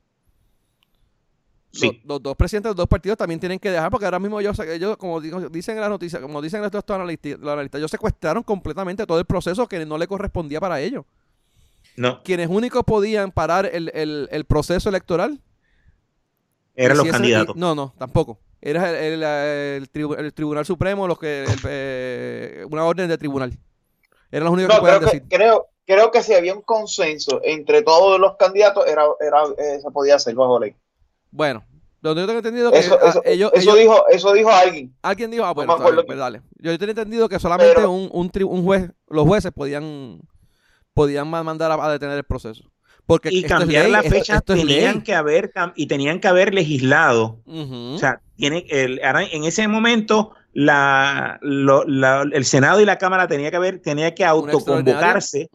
Sí. 1.74 2.02
Los, 2.06 2.22
dos 2.22 2.36
presidentes 2.36 2.66
de 2.66 2.72
los 2.72 2.76
dos 2.76 2.88
partidos 2.88 3.18
también 3.18 3.40
tienen 3.40 3.58
que 3.58 3.72
dejar, 3.72 3.90
porque 3.90 4.04
ahora 4.06 4.20
mismo 4.20 4.40
ellos, 4.42 4.60
ellos 4.60 4.98
como 4.98 5.22
dicen 5.22 5.76
en 5.76 5.82
la 5.82 5.90
noticia, 5.90 6.20
como 6.20 6.42
dicen 6.42 6.64
estos 6.66 6.84
analistas, 6.90 7.40
los 7.40 7.50
analistas, 7.50 7.80
ellos 7.80 7.92
secuestraron 7.92 8.44
completamente 8.44 9.06
todo 9.06 9.20
el 9.20 9.26
proceso 9.26 9.68
que 9.68 9.86
no 9.86 9.98
le 9.98 10.06
correspondía 10.06 10.60
para 10.60 10.82
ellos. 10.82 11.06
No. 11.98 12.22
Quienes 12.24 12.50
únicos 12.50 12.84
podían 12.86 13.32
parar 13.32 13.66
el, 13.72 13.92
el, 13.94 14.28
el 14.32 14.46
proceso 14.46 14.90
electoral 14.90 15.42
eran 16.76 16.98
los 16.98 17.08
candidatos. 17.08 17.56
no, 17.56 17.76
no, 17.76 17.94
tampoco. 17.98 18.40
Era 18.62 18.90
el, 18.92 18.96
el- 18.96 19.24
el 19.24 19.92
tribu- 19.92 20.18
el 20.18 20.34
Tribunal 20.34 20.66
Supremo, 20.66 21.08
los 21.08 21.18
que 21.18 21.44
el, 21.46 21.60
eh, 21.68 22.66
una 22.70 22.86
orden 22.86 23.10
de 23.10 23.18
tribunal. 23.18 23.58
Eran 24.32 24.46
los 24.46 24.54
únicos 24.54 24.76
que 24.76 24.82
No, 24.82 24.84
creo 24.88 25.00
podían 25.00 25.00
que, 25.00 25.18
decir. 25.18 25.30
creo, 25.30 25.68
creo 25.86 26.12
que 26.12 26.24
si 26.24 26.34
había 26.34 26.54
un 26.54 26.62
consenso 26.62 27.42
entre 27.44 27.82
todos 27.82 28.20
los 28.20 28.38
candidatos, 28.38 28.86
era, 28.88 29.04
era, 29.20 29.44
eh, 29.58 29.80
se 29.82 29.92
podía 29.92 30.16
hacer 30.16 30.36
bajo 30.36 30.60
ley. 30.60 30.76
Bueno, 31.32 31.64
donde 32.02 32.22
yo 32.22 32.28
tengo 32.28 32.38
entendido 32.40 32.72
que 32.72 32.78
Eso, 32.80 32.98
ah, 33.02 33.10
eso, 33.10 33.22
ellos, 33.26 33.52
eso 33.54 33.72
ellos- 33.76 33.80
dijo, 33.80 34.08
eso 34.10 34.34
dijo 34.34 34.52
alguien. 34.52 34.96
alguien 35.02 35.32
dijo, 35.32 35.44
ah, 35.44 35.54
bueno, 35.54 35.74
acuerdo 35.74 36.06
pues 36.06 36.18
dale. 36.18 36.42
Yo 36.60 36.78
tengo 36.78 36.92
entendido 36.92 37.28
que 37.28 37.40
solamente 37.40 37.74
Pero- 37.76 37.92
un, 37.92 38.10
un, 38.14 38.32
tri- 38.32 38.48
un 38.48 38.64
juez, 38.64 38.92
los 39.08 39.28
jueces 39.28 39.52
podían, 39.52 40.22
podían 40.94 41.28
ma- 41.30 41.44
mandar 41.44 41.72
a, 41.72 41.76
a 41.86 41.92
detener 41.92 42.18
el 42.18 42.24
proceso. 42.24 42.70
Porque 43.06 43.30
y 43.32 43.44
cambiar 43.44 43.84
ley, 43.84 43.92
la 43.92 44.04
fecha 44.04 44.36
esto 44.38 44.54
tenían 44.56 45.02
que 45.02 45.16
haber 45.16 45.52
y 45.76 45.88
tenían 45.88 46.20
que 46.20 46.28
haber 46.28 46.54
legislado. 46.54 47.40
O 47.48 47.98
sea, 47.98 48.22
tiene 48.36 48.66
el, 48.70 49.00
en 49.32 49.44
ese 49.44 49.68
momento 49.68 50.32
la, 50.54 51.40
lo- 51.42 51.84
la- 51.86 52.24
el 52.32 52.46
Senado 52.46 52.80
y 52.80 52.86
la 52.86 52.98
Cámara 52.98 53.28
tenía 53.28 53.50
que 53.52 53.58
haber, 53.58 53.82
tenía 53.82 54.14
que 54.14 54.24
autoconvocarse, 54.24 55.50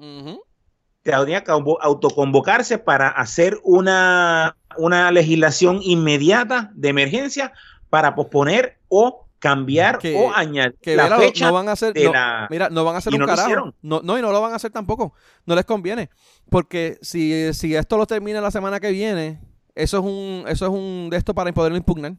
tenía 1.03 1.45
que 1.45 1.51
auto- 1.53 1.79
autoconvocarse 1.81 2.79
para 2.79 3.09
hacer 3.09 3.59
una, 3.63 4.57
una 4.77 5.11
legislación 5.13 5.81
inmediata 5.83 6.73
de 6.75 6.89
emergencia 6.89 7.53
para 7.89 8.15
posponer 8.15 8.79
o 8.89 9.26
cambiar 9.39 9.99
Que- 9.99 10.15
o 10.17 10.33
añadir 10.35 10.77
que 10.81 10.97
la 10.97 11.17
fecha 11.19 11.47
no 11.47 11.53
van 11.53 11.69
a 11.69 11.73
hacer 11.73 11.93
de 11.93 12.05
no, 12.05 12.13
la- 12.13 12.47
mira 12.51 12.69
no 12.71 12.85
van 12.85 12.95
a 12.95 12.99
hacer 12.99 13.13
y 13.13 13.17
un 13.17 13.21
no 13.21 13.27
carajo. 13.27 13.75
no, 13.83 14.01
no 14.03 14.19
y 14.19 14.23
no 14.23 14.33
lo 14.33 14.41
van 14.41 14.53
a 14.53 14.57
hacer 14.57 14.71
tampoco. 14.71 15.13
No 15.45 15.55
les 15.55 15.65
conviene. 15.65 16.09
Porque 16.51 16.99
si, 17.03 17.53
si 17.55 17.75
esto 17.75 17.97
lo 17.99 18.07
termina 18.07 18.41
la 18.41 18.51
semana 18.51 18.81
que 18.81 18.91
viene 18.91 19.41
eso 19.75 19.99
es 19.99 20.05
un 20.05 20.45
eso 20.49 20.65
es 20.67 20.71
un 20.73 21.09
de 21.11 21.17
esto 21.19 21.35
para 21.35 21.53
poderlo 21.53 21.77
impugnar. 21.77 22.15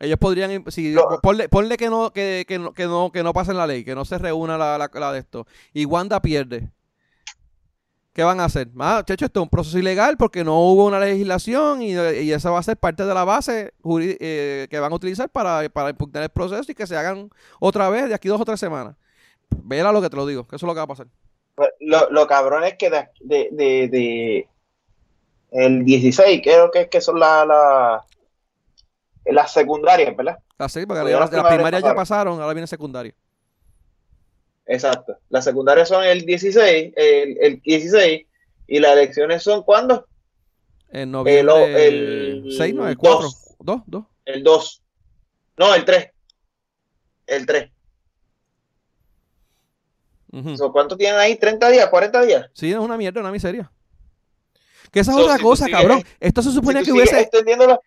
Ellos 0.00 0.18
podrían 0.18 0.64
si 0.70 0.92
Lo- 0.92 1.20
ponle, 1.22 1.48
ponle 1.48 1.76
que 1.76 1.88
no 1.88 2.10
que, 2.12 2.44
que 2.48 2.58
no 2.58 2.72
que 2.72 2.86
no 2.86 3.10
que 3.12 3.22
no 3.22 3.32
pasen 3.32 3.56
la 3.56 3.66
ley 3.66 3.84
que 3.84 3.94
no 3.94 4.04
se 4.04 4.18
reúna 4.18 4.58
la, 4.58 4.76
la, 4.76 4.90
la 4.92 5.12
de 5.12 5.20
esto. 5.20 5.46
Y 5.72 5.84
Wanda 5.84 6.20
pierde 6.20 6.68
¿Qué 8.14 8.22
van 8.22 8.38
a 8.38 8.44
hacer? 8.44 8.68
Ah, 8.78 9.02
chacho, 9.04 9.24
esto 9.26 9.40
es 9.40 9.42
un 9.42 9.50
proceso 9.50 9.76
ilegal 9.76 10.16
porque 10.16 10.44
no 10.44 10.60
hubo 10.60 10.86
una 10.86 11.00
legislación 11.00 11.82
y, 11.82 11.94
y 11.94 12.32
esa 12.32 12.48
va 12.50 12.60
a 12.60 12.62
ser 12.62 12.76
parte 12.76 13.04
de 13.04 13.12
la 13.12 13.24
base 13.24 13.74
eh, 14.00 14.68
que 14.70 14.78
van 14.78 14.92
a 14.92 14.94
utilizar 14.94 15.28
para, 15.28 15.68
para 15.68 15.90
impugnar 15.90 16.22
el 16.22 16.28
proceso 16.28 16.70
y 16.70 16.76
que 16.76 16.86
se 16.86 16.96
hagan 16.96 17.28
otra 17.58 17.90
vez 17.90 18.08
de 18.08 18.14
aquí 18.14 18.28
dos 18.28 18.40
o 18.40 18.44
tres 18.44 18.60
semanas. 18.60 18.94
Vela 19.50 19.90
lo 19.90 20.00
que 20.00 20.10
te 20.10 20.16
lo 20.16 20.26
digo, 20.26 20.46
que 20.46 20.54
eso 20.54 20.64
es 20.64 20.68
lo 20.68 20.74
que 20.74 20.78
va 20.78 20.84
a 20.84 20.86
pasar. 20.86 21.08
Lo, 21.80 22.08
lo 22.10 22.26
cabrón 22.28 22.62
es 22.64 22.74
que 22.78 22.88
de, 22.88 23.08
de, 23.20 23.48
de- 23.50 23.88
de- 23.88 24.48
el 25.50 25.84
16, 25.84 26.40
creo 26.42 26.70
que 26.70 26.82
es 26.82 26.88
que 26.88 27.00
son 27.00 27.18
las 27.18 27.46
la, 27.46 28.04
las 29.26 29.52
secundarias, 29.52 30.16
¿verdad? 30.16 30.38
Así, 30.58 30.86
porque 30.86 31.02
Pues 31.02 31.10
ya 31.12 31.18
ya 31.18 31.20
las, 31.20 31.30
las 31.32 31.42
las 31.42 31.52
primarias 31.52 31.82
ya 31.82 31.94
pasaron, 31.96 32.40
ahora 32.40 32.54
viene 32.54 32.66
secundaria. 32.66 33.14
Exacto. 34.66 35.18
Las 35.28 35.44
secundarias 35.44 35.88
son 35.88 36.04
el 36.04 36.24
16, 36.24 36.92
el, 36.96 37.38
el 37.40 37.60
16, 37.60 38.26
y 38.66 38.78
las 38.78 38.92
elecciones 38.92 39.42
son 39.42 39.62
¿cuándo? 39.62 40.06
En 40.90 41.10
noviembre 41.10 41.86
el 41.88 42.44
6, 42.56 42.74
no, 42.74 42.88
el 42.88 42.96
4. 42.96 43.20
dos. 43.22 43.56
2, 43.58 43.82
2. 43.86 44.04
El 44.26 44.42
2. 44.42 44.82
No, 45.58 45.74
el 45.74 45.84
3. 45.84 46.10
El 47.26 47.46
3. 47.46 47.70
So, 50.56 50.72
¿Cuánto 50.72 50.96
tienen 50.96 51.18
ahí? 51.20 51.36
¿30 51.36 51.70
días? 51.70 51.88
¿40 51.90 52.26
días? 52.26 52.50
Sí, 52.54 52.70
es 52.72 52.78
una 52.78 52.96
mierda, 52.96 53.20
una 53.20 53.30
miseria. 53.30 53.70
Que 54.90 55.00
esa 55.00 55.12
es 55.12 55.16
So, 55.16 55.22
otra 55.24 55.36
si 55.36 55.42
cosa, 55.42 55.64
sigues- 55.66 55.80
cabrón. 55.80 56.02
Esto 56.18 56.42
se 56.42 56.48
Si 56.50 56.54
supone 56.56 56.80
tú 56.80 56.86
que 56.86 56.92
hubiese... 56.92 57.30
la, 57.66 57.80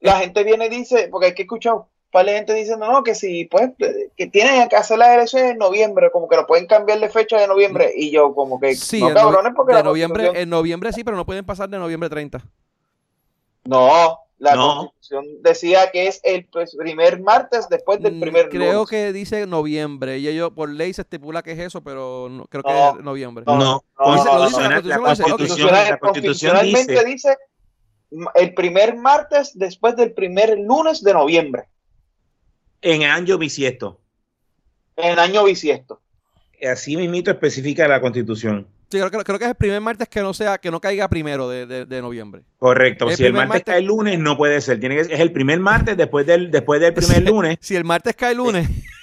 la 0.00 0.18
gente 0.18 0.42
viene 0.42 0.66
y 0.66 0.68
dice, 0.68 1.08
porque 1.10 1.26
hay 1.28 1.34
que 1.34 1.42
escuchar 1.42 1.74
par 2.12 2.26
de 2.26 2.34
gente 2.34 2.54
diciendo, 2.54 2.86
no, 2.90 3.02
que 3.02 3.14
si, 3.16 3.46
pues, 3.46 3.70
que 4.16 4.26
tienen 4.28 4.68
que 4.68 4.76
hacer 4.76 4.98
las 4.98 5.08
elecciones 5.16 5.50
en 5.52 5.58
noviembre, 5.58 6.10
como 6.12 6.28
que 6.28 6.36
lo 6.36 6.46
pueden 6.46 6.66
cambiar 6.66 7.00
de 7.00 7.08
fecha 7.08 7.38
de 7.40 7.48
noviembre, 7.48 7.90
y 7.96 8.10
yo 8.12 8.34
como 8.34 8.60
que, 8.60 8.74
Sí, 8.76 9.00
no 9.00 9.08
en, 9.08 9.14
cabrones, 9.14 9.52
porque 9.56 9.72
de 9.72 9.78
la 9.78 9.82
noviembre, 9.82 10.24
Constitución- 10.26 10.42
en 10.42 10.50
noviembre 10.50 10.92
sí, 10.92 11.02
pero 11.02 11.16
no 11.16 11.26
pueden 11.26 11.44
pasar 11.44 11.68
de 11.68 11.78
noviembre 11.78 12.08
30. 12.10 12.40
No, 13.64 14.18
la 14.38 14.54
No. 14.56 14.76
Constitución 14.76 15.24
decía 15.42 15.90
que 15.92 16.08
es 16.08 16.20
el 16.24 16.48
primer 16.78 17.20
martes 17.20 17.68
después 17.68 18.00
del 18.02 18.16
Mm, 18.16 18.20
primer 18.20 18.48
Creo 18.48 18.72
lunes. 18.72 18.90
que 18.90 19.12
dice 19.12 19.46
noviembre 19.46 20.18
y 20.18 20.28
ellos 20.28 20.50
por 20.54 20.68
ley 20.68 20.92
se 20.92 21.02
estipula 21.02 21.42
que 21.42 21.52
es 21.52 21.58
eso, 21.60 21.82
pero 21.82 22.28
no- 22.28 22.44
creo 22.46 22.62
que 22.64 22.72
No. 22.72 22.88
es 22.98 23.04
noviembre. 23.04 23.44
No, 23.46 23.56
No, 23.56 23.82
no, 23.98 24.16
no, 24.16 24.16
no, 24.16 24.24
la 24.24 24.40
no, 24.40 25.02
no, 25.02 25.14
no, 25.14 25.28
constitución, 26.00 26.60
dice, 26.64 27.04
dice 27.04 27.36
el 28.34 28.52
primer 28.52 28.96
martes 28.96 29.52
después 29.54 29.96
del 29.96 30.12
primer 30.12 30.58
lunes 30.58 31.02
de 31.02 31.14
noviembre, 31.14 31.64
en 32.82 33.02
año 33.04 33.38
bisiesto. 33.38 34.00
en 34.96 35.18
año 35.18 35.44
bisiesto. 35.44 36.00
Así 36.70 36.96
mismito 36.96 37.30
especifica 37.30 37.88
la 37.88 38.00
constitución. 38.00 38.68
Sí, 38.90 38.98
creo, 38.98 39.10
creo- 39.10 39.24
creo 39.24 39.38
que 39.38 39.44
es 39.46 39.50
el 39.50 39.56
primer 39.56 39.80
martes 39.80 40.06
que 40.08 40.20
no 40.20 40.34
sea, 40.34 40.58
que 40.58 40.70
no 40.70 40.80
caiga 40.80 41.08
primero 41.08 41.48
de, 41.48 41.66
de- 41.66 41.86
de 41.86 42.02
noviembre. 42.02 42.42
Correcto. 42.58 43.08
El 43.08 43.16
si 43.16 43.24
el 43.24 43.32
martes, 43.32 43.48
martes- 43.48 43.64
cae 43.64 43.78
el 43.78 43.86
lunes, 43.86 44.18
no 44.18 44.36
puede 44.36 44.60
ser. 44.60 44.78
Tiene 44.78 44.96
que, 44.96 45.00
es 45.00 45.20
el 45.20 45.32
primer 45.32 45.58
martes 45.60 45.96
después 45.96 46.26
del, 46.26 46.50
después 46.50 46.80
del 46.80 46.92
primer 46.92 47.22
lunes. 47.22 47.56
Si 47.60 47.74
el 47.74 47.84
martes 47.84 48.14
cae 48.14 48.32
el 48.32 48.36
lunes, 48.36 48.68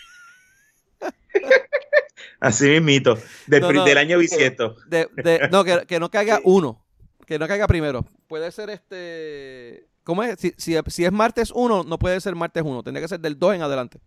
Así 2.39 2.65
mismito. 2.69 3.17
Del, 3.47 3.61
No, 3.61 3.67
pri- 3.69 3.77
no. 3.79 3.85
del 3.85 3.97
año 3.97 4.17
bisiesto. 4.17 4.75
de, 4.87 5.07
de- 5.17 5.49
no, 5.51 5.63
que, 5.63 5.85
que 5.87 5.99
no 5.99 6.09
caiga 6.09 6.39
uno, 6.43 6.83
que 7.25 7.37
no 7.39 7.47
caiga 7.47 7.67
primero. 7.67 8.05
Puede 8.27 8.51
ser 8.51 8.69
este, 8.69 9.87
¿cómo 10.09 10.23
es? 10.23 10.39
Si, 10.39 10.55
si, 10.57 10.75
si 10.87 11.05
es 11.05 11.11
martes 11.11 11.51
1, 11.53 11.83
no 11.83 11.99
puede 11.99 12.19
ser 12.19 12.33
martes 12.33 12.63
1, 12.65 12.81
tendría 12.81 13.03
que 13.03 13.07
ser 13.07 13.19
del 13.19 13.37
2 13.37 13.53
en 13.53 13.61
adelante. 13.61 13.99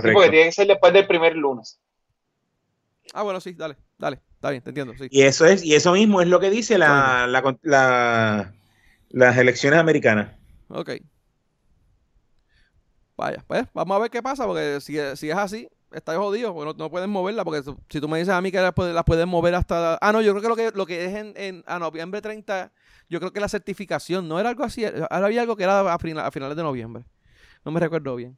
Sí, 0.00 0.08
porque 0.12 0.30
tiene 0.30 0.44
que 0.46 0.52
ser 0.52 0.68
después 0.68 0.92
del 0.92 1.04
primer 1.08 1.34
lunes. 1.34 1.80
Ah, 3.12 3.22
bueno, 3.24 3.40
sí, 3.40 3.54
dale, 3.54 3.76
dale, 3.98 4.20
está 4.34 4.50
bien, 4.50 4.62
te 4.62 4.70
entiendo, 4.70 4.94
sí. 4.96 5.08
Y 5.10 5.22
eso 5.22 5.46
es, 5.46 5.64
y 5.64 5.74
eso 5.74 5.92
mismo 5.94 6.20
es 6.20 6.28
lo 6.28 6.38
que 6.38 6.48
dice 6.48 6.78
la, 6.78 7.26
la, 7.26 7.42
con- 7.42 7.58
la- 7.62 8.54
las 9.08 9.36
elecciones 9.36 9.80
americanas. 9.80 10.36
Ok. 10.68 10.90
Vaya, 13.16 13.44
pues 13.48 13.64
vamos 13.74 13.96
a 13.96 14.00
ver 14.00 14.10
qué 14.12 14.22
pasa, 14.22 14.46
porque 14.46 14.78
si, 14.80 14.96
si 15.16 15.28
es 15.30 15.36
así, 15.36 15.68
está 15.94 16.16
jodido, 16.16 16.52
porque 16.54 16.72
no, 16.72 16.84
no 16.84 16.90
pueden 16.90 17.10
moverla, 17.10 17.44
porque 17.44 17.62
si- 17.88 18.00
tú 18.00 18.08
me 18.08 18.18
dices 18.18 18.34
a 18.34 18.40
mí 18.40 18.50
que 18.52 18.60
las, 18.60 18.72
las 18.76 19.04
pueden 19.04 19.28
mover 19.28 19.54
hasta... 19.54 19.98
Ah, 20.00 20.12
no, 20.12 20.20
yo 20.22 20.32
creo 20.34 20.42
que 20.42 20.48
lo 20.48 20.56
que, 20.56 20.76
lo 20.78 20.86
que 20.86 21.04
es 21.06 21.14
en, 21.14 21.32
en 21.36 21.64
a 21.66 21.78
noviembre 21.78 22.20
30, 22.22 22.72
yo 23.08 23.18
creo 23.20 23.32
que 23.32 23.40
la 23.40 23.48
certificación, 23.48 24.26
no 24.28 24.38
era 24.40 24.48
algo 24.50 24.64
así, 24.64 24.84
ahora 24.84 25.26
había 25.26 25.40
algo 25.42 25.56
que 25.56 25.64
era 25.64 25.92
a, 25.92 25.98
fina- 25.98 26.26
a 26.26 26.30
finales 26.30 26.56
de 26.56 26.62
noviembre. 26.62 27.04
No 27.64 27.72
me 27.72 27.80
recuerdo 27.80 28.14
bien. 28.16 28.36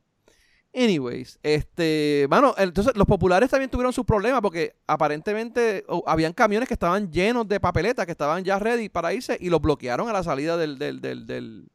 Anyways, 0.75 1.39
este, 1.43 2.27
bueno, 2.29 2.55
entonces 2.59 2.95
los 2.97 3.07
populares 3.07 3.49
también 3.49 3.71
tuvieron 3.71 3.95
sus 3.95 4.05
problemas 4.05 4.43
porque 4.43 4.77
aparentemente 4.87 5.87
habían 6.07 6.35
camiones 6.35 6.69
que 6.69 6.75
estaban 6.75 7.11
llenos 7.11 7.49
de 7.49 7.59
papeletas, 7.61 8.05
que 8.05 8.13
estaban 8.13 8.45
ya 8.45 8.59
ready 8.59 8.91
para 8.91 9.15
irse 9.15 9.39
y 9.41 9.49
los 9.49 9.63
bloquearon 9.63 10.07
a 10.09 10.13
la 10.13 10.23
salida 10.23 10.59
del, 10.59 10.77
del, 10.79 11.01
del, 11.01 11.27
del- 11.27 11.69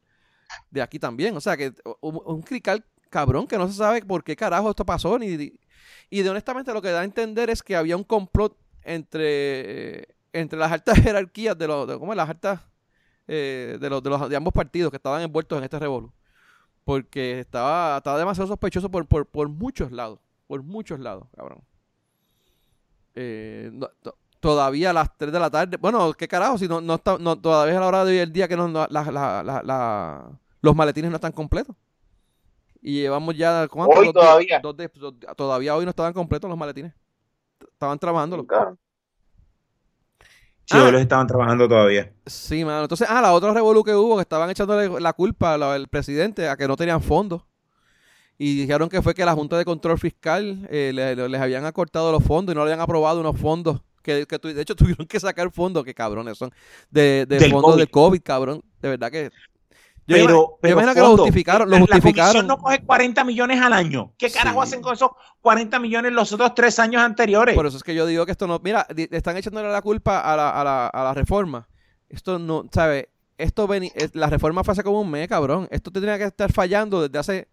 de 0.70 0.82
aquí 0.82 0.98
también. 1.00 1.36
O 1.36 1.40
sea 1.40 1.56
que 1.56 1.72
un, 2.00 2.20
un 2.24 2.42
crical 2.42 2.84
cabrón 3.10 3.46
que 3.48 3.58
no 3.58 3.66
se 3.66 3.74
sabe 3.74 4.02
por 4.04 4.22
qué 4.22 4.36
carajo 4.36 4.70
esto 4.70 4.84
pasó. 4.86 5.18
Ni, 5.18 5.52
y 6.12 6.20
de 6.20 6.28
honestamente 6.28 6.74
lo 6.74 6.82
que 6.82 6.90
da 6.90 7.00
a 7.00 7.04
entender 7.04 7.48
es 7.48 7.62
que 7.62 7.74
había 7.74 7.96
un 7.96 8.04
complot 8.04 8.54
entre, 8.82 10.08
entre 10.30 10.58
las 10.58 10.70
altas 10.70 10.98
jerarquías 11.02 11.56
de 11.56 11.66
los, 11.66 11.88
de, 11.88 11.98
¿cómo? 11.98 12.14
Las 12.14 12.28
altas 12.28 12.60
eh, 13.26 13.78
de, 13.80 13.88
los, 13.88 14.02
de, 14.02 14.10
los, 14.10 14.28
de 14.28 14.36
ambos 14.36 14.52
partidos 14.52 14.90
que 14.90 14.98
estaban 14.98 15.22
envueltos 15.22 15.56
en 15.56 15.64
este 15.64 15.78
revolú. 15.78 16.12
Porque 16.84 17.40
estaba, 17.40 17.96
estaba 17.96 18.18
demasiado 18.18 18.46
sospechoso 18.46 18.90
por, 18.90 19.06
por, 19.06 19.24
por 19.24 19.48
muchos 19.48 19.90
lados. 19.90 20.18
Por 20.48 20.62
muchos 20.62 21.00
lados, 21.00 21.24
cabrón. 21.34 21.62
Eh, 23.14 23.72
todavía 24.38 24.90
a 24.90 24.92
las 24.92 25.16
3 25.16 25.32
de 25.32 25.40
la 25.40 25.48
tarde. 25.48 25.78
Bueno, 25.78 26.12
qué 26.12 26.28
carajo, 26.28 26.58
si 26.58 26.68
no, 26.68 26.82
no 26.82 26.96
está, 26.96 27.16
no, 27.16 27.40
todavía 27.40 27.72
es 27.72 27.78
a 27.78 27.80
la 27.80 27.86
hora 27.86 28.04
de 28.04 28.12
hoy 28.12 28.18
el 28.18 28.32
día 28.34 28.48
que 28.48 28.56
no, 28.58 28.68
los 30.60 30.76
maletines 30.76 31.10
no 31.10 31.16
están 31.16 31.32
completos. 31.32 31.74
Y 32.82 33.00
llevamos 33.00 33.36
ya. 33.36 33.68
¿cuánto? 33.68 33.96
Hoy 33.96 34.06
Dos 34.06 34.14
todavía. 34.14 34.60
dos 34.60 34.76
días- 34.76 34.90
dos- 34.94 35.14
todavía 35.36 35.76
hoy 35.76 35.84
no 35.84 35.90
estaban 35.90 36.12
completos 36.12 36.50
los 36.50 36.58
maletines. 36.58 36.92
Estaban 37.72 37.98
trabajándolo. 37.98 38.44
Claro. 38.46 38.76
Sí, 40.64 40.76
ah. 40.78 40.90
los 40.90 41.00
estaban 41.00 41.26
trabajando 41.26 41.68
todavía. 41.68 42.12
Sí, 42.26 42.64
mano. 42.64 42.82
Entonces, 42.82 43.06
ah, 43.10 43.20
la 43.20 43.32
otra 43.32 43.52
revolución 43.52 43.84
que 43.84 43.94
hubo, 43.94 44.16
que 44.16 44.22
estaban 44.22 44.48
echándole 44.50 45.00
la 45.00 45.12
culpa 45.12 45.54
al 45.54 45.88
presidente 45.88 46.48
a 46.48 46.56
que 46.56 46.66
no 46.68 46.76
tenían 46.76 47.02
fondos. 47.02 47.42
Y 48.38 48.56
dijeron 48.56 48.88
que 48.88 49.02
fue 49.02 49.14
que 49.14 49.24
la 49.24 49.34
Junta 49.34 49.56
de 49.58 49.64
Control 49.64 49.98
Fiscal 49.98 50.66
eh, 50.70 50.92
les 50.94 51.40
habían 51.40 51.64
acortado 51.64 52.10
los 52.10 52.24
fondos 52.24 52.52
y 52.52 52.56
no 52.56 52.64
le 52.64 52.72
habían 52.72 52.80
aprobado 52.82 53.20
unos 53.20 53.38
fondos. 53.38 53.80
Que, 54.02 54.24
de 54.26 54.60
hecho 54.62 54.74
tuvieron 54.76 55.06
que 55.06 55.20
sacar 55.20 55.50
fondos, 55.52 55.84
que 55.84 55.94
cabrones 55.94 56.38
son, 56.38 56.50
de, 56.90 57.26
de 57.26 57.48
fondos 57.50 57.76
del 57.76 57.90
COVID, 57.90 58.20
cabrón. 58.22 58.62
De 58.80 58.88
verdad 58.88 59.10
que 59.12 59.30
pero, 60.06 60.58
pero 60.60 60.72
imagino 60.72 60.94
que 60.94 61.00
lo 61.00 61.16
justificaron. 61.16 61.70
Lo 61.70 61.78
justificaron. 61.78 62.46
La 62.46 62.54
no 62.54 62.58
coge 62.58 62.82
40 62.84 63.24
millones 63.24 63.60
al 63.60 63.72
año. 63.72 64.12
¿Qué 64.18 64.30
carajo 64.30 64.62
hacen 64.62 64.82
con 64.82 64.94
esos 64.94 65.10
40 65.40 65.78
millones 65.78 66.12
los 66.12 66.32
otros 66.32 66.54
tres 66.54 66.78
años 66.78 67.02
anteriores? 67.02 67.54
Por 67.54 67.66
eso 67.66 67.76
es 67.76 67.82
que 67.82 67.94
yo 67.94 68.06
digo 68.06 68.26
que 68.26 68.32
esto 68.32 68.46
no. 68.46 68.60
Mira, 68.62 68.86
están 69.10 69.36
echándole 69.36 69.68
la 69.70 69.82
culpa 69.82 70.20
a 70.20 70.36
la, 70.36 70.50
a 70.50 70.64
la, 70.64 70.86
a 70.88 71.04
la 71.04 71.14
reforma. 71.14 71.68
Esto 72.08 72.38
no, 72.38 72.64
¿sabes? 72.72 73.06
Esto 73.38 73.68
la 74.12 74.28
reforma 74.28 74.62
fue 74.62 74.72
hace 74.72 74.82
como 74.82 75.00
un 75.00 75.10
mes, 75.10 75.28
cabrón. 75.28 75.66
Esto 75.70 75.90
tendría 75.90 76.18
que 76.18 76.24
estar 76.24 76.52
fallando 76.52 77.02
desde 77.02 77.18
hace 77.18 77.48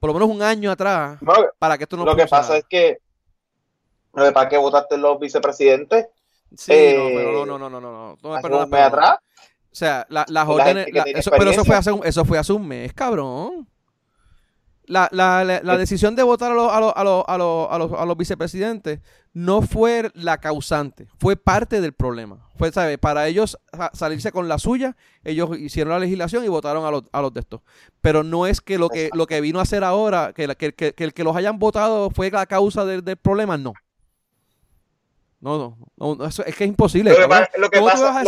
por 0.00 0.08
lo 0.08 0.14
menos 0.14 0.28
un 0.28 0.42
año 0.42 0.70
atrás 0.70 1.18
para 1.58 1.76
que 1.76 1.84
esto 1.84 1.96
no 1.96 2.04
Lo 2.04 2.16
que 2.16 2.26
pasa 2.26 2.56
es 2.56 2.64
que. 2.68 2.98
¿Para 4.12 4.48
qué 4.48 4.56
votaste 4.56 4.96
los 4.96 5.18
vicepresidentes? 5.20 6.08
Sí, 6.56 6.94
no, 6.96 7.04
pero 7.06 7.46
no, 7.46 7.58
no, 7.58 7.58
no, 7.58 7.80
no, 7.80 7.80
no. 7.80 8.18
no, 8.20 8.66
no 8.66 8.76
atrás? 8.76 9.18
O 9.78 9.84
sea, 9.86 10.04
las 10.08 10.48
órdenes. 10.48 10.88
pero 11.30 11.50
eso 11.50 11.64
fue, 11.64 11.76
hace 11.76 11.92
un, 11.92 12.04
eso 12.04 12.24
fue 12.24 12.36
hace 12.36 12.52
un 12.52 12.66
mes, 12.66 12.92
cabrón. 12.92 13.68
La, 14.86 15.08
la, 15.12 15.44
la, 15.44 15.78
decisión 15.78 16.16
de 16.16 16.24
votar 16.24 16.50
a 16.50 16.54
los, 16.56 16.72
a, 16.72 16.80
los, 16.80 16.92
a, 16.96 17.04
los, 17.04 17.24
a, 17.28 17.78
los, 17.78 17.92
a, 17.92 18.04
los, 18.04 18.16
vicepresidentes 18.16 18.98
no 19.34 19.62
fue 19.62 20.10
la 20.14 20.38
causante, 20.38 21.06
fue 21.20 21.36
parte 21.36 21.80
del 21.80 21.92
problema. 21.92 22.48
Fue, 22.56 22.72
¿sabes? 22.72 22.98
Para 22.98 23.28
ellos 23.28 23.56
salirse 23.92 24.32
con 24.32 24.48
la 24.48 24.58
suya, 24.58 24.96
ellos 25.22 25.56
hicieron 25.56 25.92
la 25.92 26.00
legislación 26.00 26.44
y 26.44 26.48
votaron 26.48 26.84
a 26.84 26.90
los, 26.90 27.04
a 27.12 27.22
los 27.22 27.32
de 27.32 27.38
estos. 27.38 27.60
Pero 28.00 28.24
no 28.24 28.48
es 28.48 28.60
que 28.60 28.78
lo 28.78 28.88
que, 28.88 29.10
lo 29.14 29.28
que 29.28 29.40
vino 29.40 29.60
a 29.60 29.62
hacer 29.62 29.84
ahora, 29.84 30.32
que, 30.34 30.48
que, 30.56 30.72
que, 30.72 30.92
que 30.92 31.04
el 31.04 31.14
que 31.14 31.22
los 31.22 31.36
hayan 31.36 31.60
votado 31.60 32.10
fue 32.10 32.32
la 32.32 32.46
causa 32.46 32.84
del, 32.84 33.04
del 33.04 33.16
problema, 33.16 33.56
no. 33.56 33.74
No, 35.40 35.76
no, 35.96 36.16
no 36.16 36.24
es 36.26 36.36
que 36.36 36.64
es 36.64 36.68
imposible. 36.68 37.14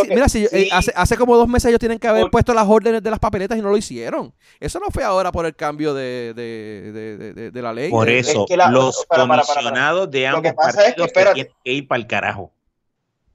Mira, 0.09 0.29
si 0.29 0.44
eh, 0.44 0.68
hace, 0.70 0.92
hace, 0.94 1.16
como 1.16 1.37
dos 1.37 1.49
meses 1.49 1.68
ellos 1.68 1.81
tienen 1.81 1.99
que 1.99 2.07
haber 2.07 2.31
puesto 2.31 2.55
las 2.55 2.68
órdenes 2.68 3.03
de 3.03 3.11
las 3.11 3.18
papeletas 3.18 3.59
y 3.59 3.62
no 3.62 3.70
lo 3.70 3.77
hicieron. 3.77 4.33
Eso 4.61 4.79
no 4.79 4.87
fue 4.92 5.03
ahora 5.03 5.33
por 5.33 5.44
el 5.44 5.57
cambio 5.57 5.92
de, 5.92 6.35
de, 6.35 7.33
de, 7.35 7.51
de 7.51 7.62
la 7.62 7.73
ley. 7.73 7.90
Por 7.90 8.09
eso, 8.09 8.46
los 8.70 9.05
comisionados 9.07 10.09
de 10.09 10.29
ambos 10.29 10.53
partidos 10.55 11.12
tienen 11.12 11.49
que 11.64 11.73
ir 11.73 11.88
para 11.88 12.01
el 12.01 12.07
carajo. 12.07 12.53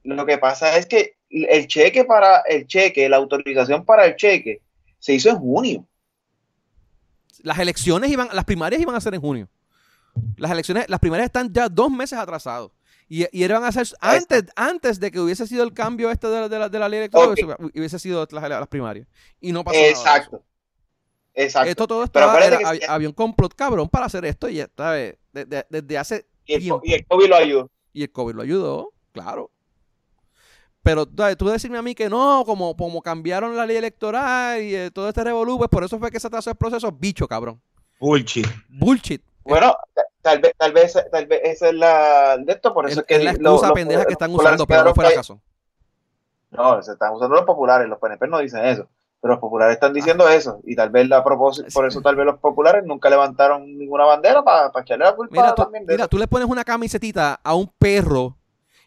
Lo 0.04 0.24
que 0.24 0.38
pasa 0.38 0.78
es 0.78 0.86
que 0.86 1.16
el 1.28 1.66
cheque 1.66 2.04
para 2.04 2.40
el 2.48 2.66
cheque, 2.66 3.08
la 3.10 3.16
autorización 3.16 3.84
para 3.84 4.06
el 4.06 4.16
cheque, 4.16 4.62
se 4.98 5.14
hizo 5.14 5.28
en 5.28 5.36
junio. 5.36 5.86
Las 7.42 7.58
elecciones 7.58 8.10
iban, 8.10 8.28
las 8.32 8.44
primarias 8.44 8.80
iban 8.80 8.94
a 8.94 9.00
ser 9.00 9.14
en 9.14 9.20
junio. 9.20 9.48
Las 10.38 10.50
elecciones, 10.50 10.88
las 10.88 10.98
primarias 10.98 11.26
están 11.26 11.52
ya 11.52 11.68
dos 11.68 11.90
meses 11.90 12.18
atrasados. 12.18 12.72
Y, 13.08 13.26
y 13.30 13.44
a 13.44 13.56
hacer 13.68 13.86
antes, 14.00 14.44
antes 14.56 14.98
de 14.98 15.10
que 15.10 15.20
hubiese 15.20 15.46
sido 15.46 15.62
el 15.62 15.72
cambio 15.72 16.10
este 16.10 16.26
de, 16.26 16.58
la, 16.58 16.68
de 16.68 16.78
la 16.78 16.88
ley 16.88 16.98
electoral, 16.98 17.34
hubiese, 17.74 17.98
sido 17.98 18.26
las, 18.30 18.68
primarias. 18.68 19.06
Y 19.40 19.52
no 19.52 19.62
pasó 19.62 19.78
Exacto. 19.78 20.36
Nada 20.36 20.46
Exacto. 21.36 21.70
Esto 21.70 21.86
todo 21.86 22.02
estaba, 22.02 22.34
había 22.88 23.08
un 23.08 23.14
complot 23.14 23.54
cabrón 23.54 23.88
para 23.90 24.06
hacer 24.06 24.24
esto 24.24 24.48
y 24.48 24.58
está 24.58 24.92
desde, 24.92 25.98
hace 25.98 26.26
y 26.46 26.58
tiempo. 26.58 26.80
y 26.82 26.94
el 26.94 27.06
COVID 27.06 27.28
lo 27.28 27.36
ayudó. 27.36 27.70
Y 27.92 28.02
el 28.02 28.10
COVID 28.10 28.34
lo 28.34 28.42
ayudó, 28.42 28.92
claro. 29.12 29.50
Pero 30.82 31.04
tú 31.04 31.48
decirme 31.48 31.76
a 31.76 31.82
mí 31.82 31.94
que 31.94 32.08
no, 32.08 32.44
como, 32.46 32.74
como 32.76 33.02
cambiaron 33.02 33.54
la 33.54 33.66
ley 33.66 33.76
electoral 33.76 34.62
y 34.62 34.74
eh, 34.74 34.90
todo 34.90 35.08
este 35.08 35.24
revolú, 35.24 35.58
pues 35.58 35.68
por 35.68 35.84
eso 35.84 35.98
fue 35.98 36.10
que 36.10 36.20
se 36.20 36.26
atrasó 36.26 36.50
el 36.50 36.56
proceso, 36.56 36.90
bicho, 36.90 37.28
cabrón. 37.28 37.60
Bullshit. 38.00 38.46
Bullshit. 38.68 39.22
Bueno, 39.42 39.74
tal 40.26 40.40
vez, 40.40 40.54
tal 40.58 40.72
vez, 40.72 40.98
tal 41.12 41.26
vez 41.26 41.40
esa 41.44 41.68
es 41.68 41.74
la 41.74 42.36
de 42.36 42.52
esto, 42.52 42.74
por 42.74 42.88
eso 42.88 43.00
es, 43.00 43.06
que 43.06 43.14
es 43.14 43.24
la 43.24 43.30
excusa 43.30 43.72
pendeja 43.72 44.04
que 44.04 44.12
están 44.12 44.34
usando, 44.34 44.66
pero 44.66 44.82
no 44.82 44.94
fue 44.94 45.06
el 45.06 45.14
caso. 45.14 45.40
No, 46.50 46.82
se 46.82 46.92
están 46.92 47.12
usando 47.12 47.36
los 47.36 47.44
populares, 47.44 47.88
los 47.88 48.00
PNP 48.00 48.26
no 48.26 48.38
dicen 48.40 48.64
eso, 48.64 48.88
pero 49.20 49.34
los 49.34 49.40
populares 49.40 49.74
están 49.74 49.92
diciendo 49.92 50.28
eso, 50.28 50.60
y 50.64 50.74
tal 50.74 50.90
vez 50.90 51.08
la 51.08 51.22
propósito, 51.22 51.68
por 51.72 51.86
eso 51.86 52.00
tal 52.00 52.16
vez 52.16 52.26
los 52.26 52.38
populares 52.38 52.84
nunca 52.84 53.08
levantaron 53.08 53.78
ninguna 53.78 54.04
bandera 54.04 54.42
para 54.42 54.72
echarle 54.80 55.04
la 55.04 55.14
culpa 55.14 55.32
mira, 55.32 55.54
también 55.54 55.84
Mira, 55.86 56.08
tú 56.08 56.18
le 56.18 56.26
pones 56.26 56.48
una 56.48 56.64
camisetita 56.64 57.38
a 57.42 57.54
un 57.54 57.70
perro 57.78 58.35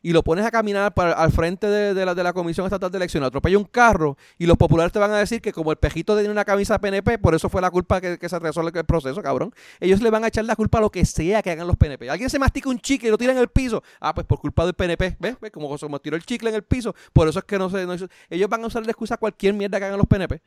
y 0.02 0.14
lo 0.14 0.24
pones 0.24 0.46
a 0.46 0.52
caminar 0.52 0.94
para, 0.94 1.14
al 1.14 1.32
frente 1.32 1.68
de, 1.68 2.06
la, 2.06 2.16
de 2.16 2.24
la 2.24 2.34
Comisión 2.34 2.66
Estatal 2.66 2.92
de 2.92 2.98
Elecciones, 2.98 3.28
atropella 3.28 3.58
un 3.58 3.66
carro 3.66 4.18
y 4.38 4.46
los 4.46 4.58
populares 4.58 4.92
te 4.92 5.00
van 5.00 5.12
a 5.12 5.18
decir 5.18 5.42
que 5.42 5.52
como 5.52 5.72
el 5.72 5.78
pejito 5.78 6.16
tiene 6.16 6.32
una 6.32 6.46
camisa 6.46 6.80
PNP, 6.80 7.20
por 7.20 7.36
eso 7.36 7.50
fue 7.50 7.62
la 7.62 7.72
culpa 7.72 8.00
que, 8.02 8.18
que 8.18 8.30
se 8.30 8.40
resuelve 8.40 8.80
el 8.80 8.86
proceso, 8.86 9.22
cabrón. 9.22 9.54
Ellos 9.80 10.02
le 10.02 10.10
van 10.10 10.24
a 10.24 10.28
echar 10.28 10.46
la 10.46 10.56
culpa 10.56 10.78
a 10.78 10.82
lo 10.82 10.90
que 10.90 11.06
sea 11.06 11.42
que 11.42 11.52
hagan 11.52 11.68
los 11.68 11.76
PNP. 11.76 12.10
Alguien 12.10 12.30
se 12.30 12.40
mastica 12.40 12.70
un 12.70 12.80
chicle 12.80 13.10
y 13.10 13.12
lo 13.12 13.18
tira 13.18 13.32
en 13.32 13.38
el 13.38 13.50
piso. 13.50 13.84
Ah, 14.00 14.14
pues 14.14 14.26
por 14.26 14.40
culpa 14.40 14.66
del 14.66 14.74
PNP. 14.74 15.18
¿Ves? 15.20 15.38
¿Ves? 15.40 15.52
Como, 15.52 15.78
como 15.78 16.00
tiró 16.00 16.16
el 16.16 16.24
chicle 16.24 16.50
en 16.50 16.56
el 16.56 16.64
piso. 16.64 16.96
Por 17.14 17.28
eso 17.28 17.40
es 17.40 17.46
que 17.46 17.58
no 17.58 17.70
sé. 17.70 17.86
ellos 18.30 18.50
van 18.50 18.64
a 18.64 18.68
usar 18.68 18.84
de 18.84 18.92
excusa 18.92 19.18
cualquier 19.18 19.54
mierda 19.54 19.80
que 19.80 19.86
hagan 19.86 19.98
los 19.98 20.08
PNP. 20.08 20.42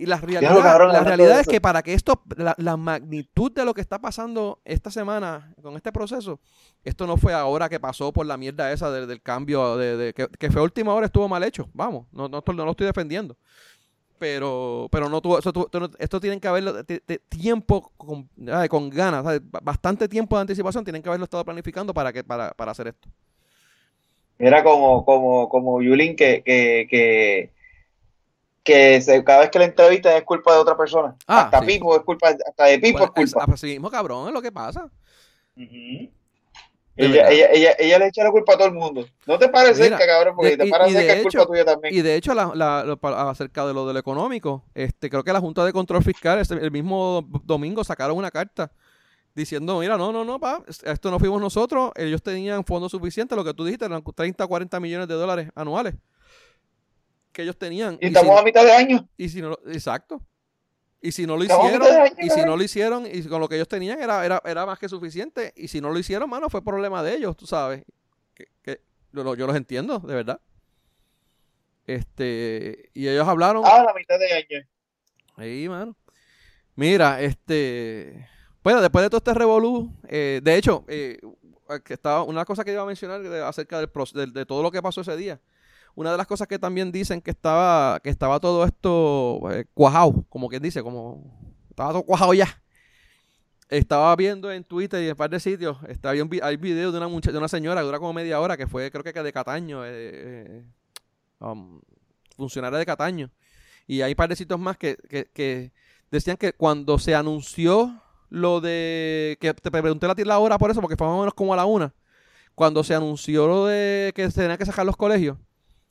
Y 0.00 0.06
la 0.06 0.16
realidad, 0.16 0.90
la 0.90 1.04
realidad 1.04 1.40
es 1.40 1.46
que 1.46 1.60
para 1.60 1.82
que 1.82 1.92
esto, 1.92 2.22
la, 2.34 2.76
magnitud 2.78 3.52
de 3.52 3.66
lo 3.66 3.74
que 3.74 3.82
está 3.82 3.98
pasando 3.98 4.58
esta 4.64 4.90
semana 4.90 5.52
con 5.60 5.76
este 5.76 5.92
proceso, 5.92 6.40
esto 6.82 7.06
no 7.06 7.18
fue 7.18 7.34
ahora 7.34 7.68
que 7.68 7.78
pasó 7.78 8.10
por 8.10 8.24
la 8.24 8.38
mierda 8.38 8.72
esa 8.72 8.90
del, 8.90 9.20
cambio, 9.20 9.76
de, 9.76 10.14
que, 10.14 10.50
fue 10.50 10.62
última 10.62 10.94
hora, 10.94 11.04
estuvo 11.04 11.28
mal 11.28 11.44
hecho. 11.44 11.68
Vamos, 11.74 12.06
no, 12.12 12.30
no, 12.30 12.42
no 12.46 12.64
lo 12.64 12.70
estoy 12.70 12.86
defendiendo. 12.86 13.36
Pero, 14.18 14.88
pero 14.90 15.10
no 15.10 15.20
tuvo, 15.20 15.38
esto 15.98 16.18
tienen 16.18 16.40
que 16.40 16.48
haberlo 16.48 16.82
tiempo 17.28 17.92
con, 17.98 18.26
con 18.70 18.88
ganas, 18.88 19.38
bastante 19.62 20.08
tiempo 20.08 20.36
de 20.36 20.40
anticipación, 20.40 20.82
tienen 20.82 21.02
que 21.02 21.10
haberlo 21.10 21.24
estado 21.24 21.44
planificando 21.44 21.92
para, 21.92 22.10
que, 22.10 22.24
para, 22.24 22.52
para 22.52 22.72
hacer 22.72 22.86
esto. 22.86 23.06
Era 24.38 24.64
como, 24.64 25.04
como, 25.04 25.50
como 25.50 25.82
Yulín 25.82 26.16
que, 26.16 26.42
que, 26.42 26.86
que 26.88 27.59
que 28.70 29.22
cada 29.24 29.40
vez 29.40 29.50
que 29.50 29.58
la 29.58 29.64
entrevista 29.64 30.16
es 30.16 30.22
culpa 30.24 30.52
de 30.54 30.58
otra 30.60 30.76
persona. 30.76 31.16
Ah, 31.26 31.42
hasta 31.42 31.60
Pipo 31.60 31.96
es 31.96 32.02
culpa, 32.02 32.28
hasta 32.28 32.64
de 32.64 32.78
Pipo 32.78 33.04
es 33.04 33.10
culpa. 33.10 33.46
Pues 33.46 33.62
mismo 33.64 33.90
cabrón, 33.90 34.28
es 34.28 34.34
lo 34.34 34.40
que 34.40 34.52
pasa. 34.52 34.88
ella, 35.56 36.10
ella, 36.96 37.48
ella, 37.52 37.70
ella, 37.78 37.98
le 37.98 38.06
echa 38.06 38.22
la 38.22 38.30
culpa 38.30 38.54
a 38.54 38.56
todo 38.56 38.68
el 38.68 38.74
mundo. 38.74 39.06
¿No 39.26 39.38
te 39.38 39.48
parece 39.48 39.90
que 39.90 40.06
cabrón? 40.06 40.36
Porque 40.36 40.56
te 40.56 40.68
parece 40.68 41.06
que 41.06 41.12
es 41.12 41.22
culpa 41.22 41.46
tuya 41.46 41.64
también. 41.64 41.94
Y 41.94 42.02
de 42.02 42.14
hecho, 42.14 42.32
la, 42.34 42.52
la, 42.54 42.98
acerca 43.30 43.66
de 43.66 43.74
lo 43.74 43.86
del 43.86 43.96
económico, 43.96 44.64
este, 44.74 45.10
creo 45.10 45.24
que 45.24 45.32
la 45.32 45.40
Junta 45.40 45.64
de 45.64 45.72
Control 45.72 46.04
Fiscal 46.04 46.38
este, 46.38 46.54
el 46.54 46.70
mismo 46.70 47.26
domingo 47.44 47.82
sacaron 47.82 48.16
una 48.16 48.30
carta 48.30 48.70
diciendo, 49.34 49.78
mira, 49.78 49.96
no, 49.96 50.12
no, 50.12 50.24
no, 50.24 50.38
pa, 50.38 50.62
esto 50.66 51.10
no 51.10 51.18
fuimos 51.18 51.40
nosotros, 51.40 51.92
ellos 51.94 52.22
tenían 52.22 52.64
fondos 52.64 52.90
suficientes, 52.90 53.36
lo 53.36 53.44
que 53.44 53.54
tú 53.54 53.64
dijiste, 53.64 53.84
eran 53.84 54.02
30, 54.02 54.44
40 54.44 54.80
millones 54.80 55.08
de 55.08 55.14
dólares 55.14 55.50
anuales 55.54 55.94
que 57.40 57.44
ellos 57.44 57.56
tenían. 57.56 57.98
Y, 58.00 58.08
estamos 58.08 58.38
a 58.38 58.42
mitad 58.42 58.62
de 58.64 58.72
año. 58.72 59.08
Y 59.16 59.28
si 59.28 59.40
no, 59.40 59.52
exacto. 59.66 60.20
Y 61.00 61.12
si 61.12 61.26
no 61.26 61.36
lo 61.38 61.44
hicieron, 61.44 61.82
y 62.18 62.28
si 62.28 62.42
no 62.42 62.56
lo 62.56 62.62
hicieron, 62.62 63.06
y 63.06 63.22
con 63.22 63.40
lo 63.40 63.48
que 63.48 63.54
ellos 63.54 63.68
tenían 63.68 64.02
era, 64.02 64.24
era, 64.24 64.42
era 64.44 64.66
más 64.66 64.78
que 64.78 64.88
suficiente. 64.88 65.52
Y 65.56 65.68
si 65.68 65.80
no 65.80 65.90
lo 65.90 65.98
hicieron, 65.98 66.28
mano, 66.28 66.50
fue 66.50 66.62
problema 66.62 67.02
de 67.02 67.14
ellos, 67.14 67.36
tú 67.36 67.46
sabes. 67.46 67.84
Que, 68.34 68.82
yo, 69.12 69.34
yo, 69.34 69.46
los 69.46 69.56
entiendo, 69.56 69.98
de 70.00 70.14
verdad. 70.14 70.40
Este, 71.86 72.90
y 72.92 73.08
ellos 73.08 73.26
hablaron. 73.26 73.62
Ah, 73.64 73.82
la 73.82 73.94
mitad 73.94 74.18
de 74.18 74.32
año. 74.32 74.68
Ahí, 75.36 75.68
mano. 75.68 75.96
Mira, 76.76 77.22
este. 77.22 78.28
Bueno, 78.62 78.82
después 78.82 79.02
de 79.02 79.08
todo 79.08 79.18
este 79.18 79.32
revolú, 79.32 79.90
eh, 80.06 80.40
de 80.42 80.56
hecho, 80.56 80.84
eh, 80.86 81.18
que 81.82 81.94
estaba 81.94 82.24
una 82.24 82.44
cosa 82.44 82.62
que 82.62 82.72
iba 82.72 82.82
a 82.82 82.86
mencionar 82.86 83.24
acerca 83.42 83.78
del, 83.80 84.32
de 84.34 84.44
todo 84.44 84.62
lo 84.62 84.70
que 84.70 84.82
pasó 84.82 85.00
ese 85.00 85.16
día 85.16 85.40
una 85.94 86.12
de 86.12 86.16
las 86.16 86.26
cosas 86.26 86.46
que 86.46 86.58
también 86.58 86.92
dicen 86.92 87.20
que 87.20 87.30
estaba, 87.30 88.00
que 88.00 88.10
estaba 88.10 88.40
todo 88.40 88.64
esto 88.64 89.40
eh, 89.50 89.64
cuajado, 89.74 90.24
como 90.28 90.48
quien 90.48 90.62
dice, 90.62 90.82
como 90.82 91.54
estaba 91.68 91.92
todo 91.92 92.02
cuajado 92.02 92.34
ya. 92.34 92.62
Estaba 93.68 94.14
viendo 94.16 94.50
en 94.50 94.64
Twitter 94.64 95.00
y 95.00 95.04
en 95.06 95.12
un 95.12 95.16
par 95.16 95.30
de 95.30 95.38
sitios, 95.38 95.76
está, 95.88 96.10
hay, 96.10 96.20
un, 96.20 96.30
hay 96.42 96.56
video 96.56 96.90
de 96.90 96.98
una, 96.98 97.08
de 97.08 97.38
una 97.38 97.48
señora 97.48 97.80
que 97.80 97.86
dura 97.86 97.98
como 97.98 98.12
media 98.12 98.40
hora, 98.40 98.56
que 98.56 98.66
fue 98.66 98.90
creo 98.90 99.04
que 99.04 99.12
de 99.12 99.32
Cataño, 99.32 99.84
eh, 99.84 99.90
eh, 99.92 100.64
um, 101.38 101.80
funcionaria 102.36 102.78
de 102.78 102.86
Cataño. 102.86 103.30
Y 103.86 104.02
hay 104.02 104.12
un 104.12 104.16
par 104.16 104.28
de 104.28 104.36
sitios 104.36 104.58
más 104.58 104.76
que, 104.76 104.96
que, 105.32 105.72
decían 106.10 106.36
que 106.36 106.52
cuando 106.52 106.98
se 106.98 107.14
anunció 107.14 108.02
lo 108.28 108.60
de, 108.60 109.36
que 109.40 109.54
te 109.54 109.70
pregunté 109.70 110.06
la, 110.06 110.14
la 110.24 110.38
hora 110.38 110.58
por 110.58 110.70
eso, 110.70 110.80
porque 110.80 110.96
fue 110.96 111.06
más 111.06 111.16
o 111.16 111.20
menos 111.20 111.34
como 111.34 111.54
a 111.54 111.56
la 111.56 111.64
una, 111.64 111.94
cuando 112.54 112.82
se 112.82 112.94
anunció 112.94 113.46
lo 113.46 113.66
de 113.66 114.12
que 114.14 114.30
se 114.30 114.40
tenían 114.40 114.58
que 114.58 114.66
sacar 114.66 114.84
los 114.84 114.96
colegios, 114.96 115.38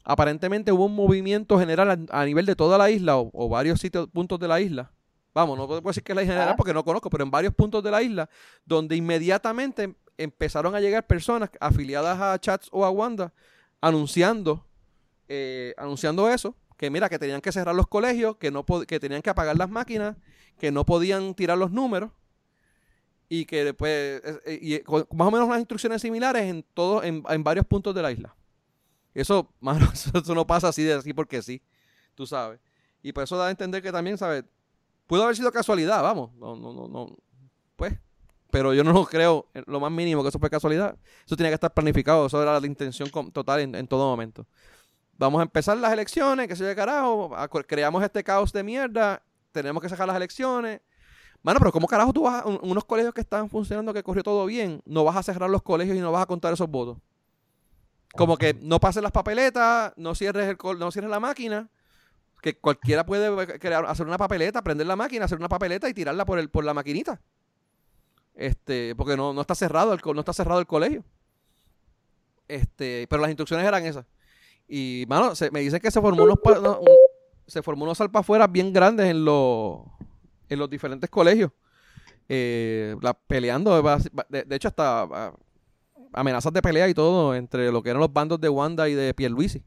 aparentemente 0.03 0.71
hubo 0.71 0.85
un 0.85 0.95
movimiento 0.95 1.59
general 1.59 2.07
a, 2.09 2.25
nivel 2.25 2.45
de 2.45 2.55
toda 2.55 2.77
la 2.77 2.89
isla 2.89 3.17
o, 3.17 3.49
varios 3.49 3.79
sitios, 3.79 4.07
puntos 4.09 4.39
de 4.39 4.47
la 4.47 4.61
isla. 4.61 4.91
Vamos, 5.33 5.57
no 5.57 5.67
puedo 5.67 5.81
decir 5.81 6.03
que 6.03 6.11
es 6.11 6.15
la 6.15 6.23
general 6.23 6.55
porque 6.57 6.73
no 6.73 6.83
conozco, 6.83 7.09
pero 7.09 7.23
en 7.23 7.31
varios 7.31 7.53
puntos 7.53 7.83
de 7.83 7.91
la 7.91 8.01
isla, 8.01 8.29
donde 8.65 8.95
inmediatamente 8.95 9.95
empezaron 10.17 10.75
a 10.75 10.79
llegar 10.79 11.05
personas 11.07 11.49
afiliadas 11.59 12.19
a 12.19 12.37
Chats 12.39 12.67
o 12.71 12.83
a 12.83 12.89
Wanda 12.89 13.31
anunciando, 13.79 14.65
anunciando 15.77 16.29
eso, 16.29 16.55
que 16.77 16.89
mira, 16.89 17.09
que 17.09 17.19
tenían 17.19 17.41
que 17.41 17.51
cerrar 17.51 17.75
los 17.75 17.87
colegios, 17.87 18.37
que, 18.37 18.51
no 18.51 18.65
que 18.65 18.99
tenían 18.99 19.21
que 19.21 19.29
apagar 19.29 19.57
las 19.57 19.69
máquinas, 19.69 20.15
que 20.57 20.71
no 20.71 20.85
podían 20.85 21.35
tirar 21.35 21.57
los 21.57 21.71
números 21.71 22.11
y 23.27 23.45
que 23.45 23.63
después, 23.63 24.21
y 24.47 24.81
más 25.13 25.27
o 25.27 25.31
menos 25.31 25.47
unas 25.47 25.59
instrucciones 25.59 26.01
similares 26.01 26.43
en, 26.43 26.63
todo, 26.73 27.03
en, 27.03 27.43
varios 27.43 27.65
puntos 27.65 27.93
de 27.93 28.01
la 28.01 28.11
isla. 28.11 28.35
Eso, 29.13 29.53
mano, 29.59 29.87
eso 29.93 30.35
no 30.35 30.47
pasa 30.47 30.69
así 30.69 30.83
de 30.83 30.93
así 30.93 31.13
porque 31.13 31.41
sí, 31.41 31.61
tú 32.15 32.25
sabes. 32.25 32.59
Y 33.01 33.13
por 33.13 33.23
eso 33.23 33.37
da 33.37 33.47
a 33.47 33.51
entender 33.51 33.81
que 33.81 33.91
también, 33.91 34.17
¿sabes? 34.17 34.43
Pudo 35.07 35.23
haber 35.23 35.35
sido 35.35 35.51
casualidad, 35.51 36.03
vamos. 36.03 36.33
No, 36.35 36.55
no, 36.55 36.73
no, 36.73 36.87
no. 36.87 37.17
Pues. 37.75 37.97
Pero 38.51 38.73
yo 38.73 38.83
no 38.83 38.93
lo 38.93 39.05
creo 39.05 39.47
lo 39.67 39.79
más 39.79 39.91
mínimo 39.91 40.23
que 40.23 40.29
eso 40.29 40.39
fue 40.39 40.49
casualidad. 40.49 40.97
Eso 41.25 41.35
tenía 41.35 41.51
que 41.51 41.55
estar 41.55 41.73
planificado. 41.73 42.25
Eso 42.25 42.41
era 42.41 42.59
la 42.59 42.67
intención 42.67 43.09
total 43.31 43.75
en, 43.75 43.87
todo 43.87 44.07
momento. 44.09 44.45
Vamos 45.17 45.39
a 45.39 45.43
empezar 45.43 45.77
las 45.77 45.93
elecciones, 45.93 46.47
que 46.47 46.55
se 46.55 46.63
de 46.63 46.75
carajo. 46.75 47.31
Creamos 47.67 48.03
este 48.03 48.23
caos 48.23 48.51
de 48.51 48.63
mierda. 48.63 49.21
Tenemos 49.51 49.81
que 49.81 49.89
sacar 49.89 50.07
las 50.07 50.15
elecciones. 50.15 50.81
Mano, 51.41 51.59
pero 51.59 51.71
¿cómo 51.71 51.87
carajo 51.87 52.11
tú 52.11 52.23
vas 52.23 52.43
a 52.43 52.47
unos 52.47 52.83
colegios 52.85 53.13
que 53.13 53.21
estaban 53.21 53.49
funcionando, 53.49 53.93
que 53.93 54.03
corrió 54.03 54.23
todo 54.23 54.45
bien? 54.45 54.81
No 54.85 55.03
vas 55.03 55.15
a 55.15 55.23
cerrar 55.23 55.49
los 55.49 55.61
colegios 55.61 55.95
y 55.97 56.01
no 56.01 56.11
vas 56.11 56.23
a 56.23 56.25
contar 56.25 56.53
esos 56.53 56.69
votos. 56.69 56.97
Como 58.15 58.37
que 58.37 58.55
no 58.55 58.79
pasen 58.79 59.03
las 59.03 59.11
papeletas, 59.11 59.93
no 59.95 60.15
cierres, 60.15 60.47
el, 60.47 60.79
no 60.79 60.91
cierres 60.91 61.11
la 61.11 61.19
máquina 61.19 61.69
que 62.41 62.57
cualquiera 62.57 63.05
puede 63.05 63.59
crear, 63.59 63.85
hacer 63.85 64.05
una 64.07 64.17
papeleta, 64.17 64.63
prender 64.63 64.87
la 64.87 64.95
máquina, 64.95 65.25
hacer 65.25 65.37
una 65.37 65.49
papeleta 65.49 65.89
y 65.89 65.93
tirarla 65.93 66.25
por 66.25 66.39
el, 66.39 66.49
por 66.49 66.63
la 66.63 66.73
maquinita. 66.73 67.21
Este, 68.33 68.95
porque 68.95 69.17
no, 69.17 69.33
no 69.33 69.41
está 69.41 69.55
cerrado 69.55 69.93
el, 69.93 69.99
no 70.03 70.19
está 70.19 70.33
cerrado 70.33 70.59
el 70.59 70.67
colegio. 70.67 71.03
Este, 72.47 73.05
pero 73.09 73.21
las 73.21 73.29
instrucciones 73.29 73.67
eran 73.67 73.85
esas. 73.85 74.05
Y, 74.67 75.05
mano, 75.07 75.35
se, 75.35 75.51
me 75.51 75.59
dice 75.59 75.79
que 75.79 75.91
se 75.91 75.99
formó 75.99 76.23
unos, 76.23 76.39
se 77.47 77.61
formó 77.61 77.83
unos 77.83 77.97
salpafueras 77.97 78.51
bien 78.51 78.71
grandes 78.71 79.07
en 79.07 79.25
los, 79.25 79.81
en 80.47 80.59
los 80.59 80.69
diferentes 80.69 81.09
colegios. 81.09 81.51
Eh, 82.29 82.95
la, 83.01 83.13
peleando, 83.13 83.81
de, 84.29 84.43
de, 84.43 84.55
hecho, 84.55 84.67
hasta 84.67 85.01
ah, 85.01 85.33
amenazas 86.13 86.53
de 86.53 86.61
pelea 86.61 86.87
y 86.89 86.93
todo 86.93 87.35
entre 87.35 87.71
lo 87.71 87.81
que 87.81 87.89
eran 87.89 87.99
los 87.99 88.11
bandos 88.11 88.39
de 88.39 88.49
Wanda 88.49 88.89
y 88.89 88.93
de 88.93 89.13
Pierluisi. 89.13 89.63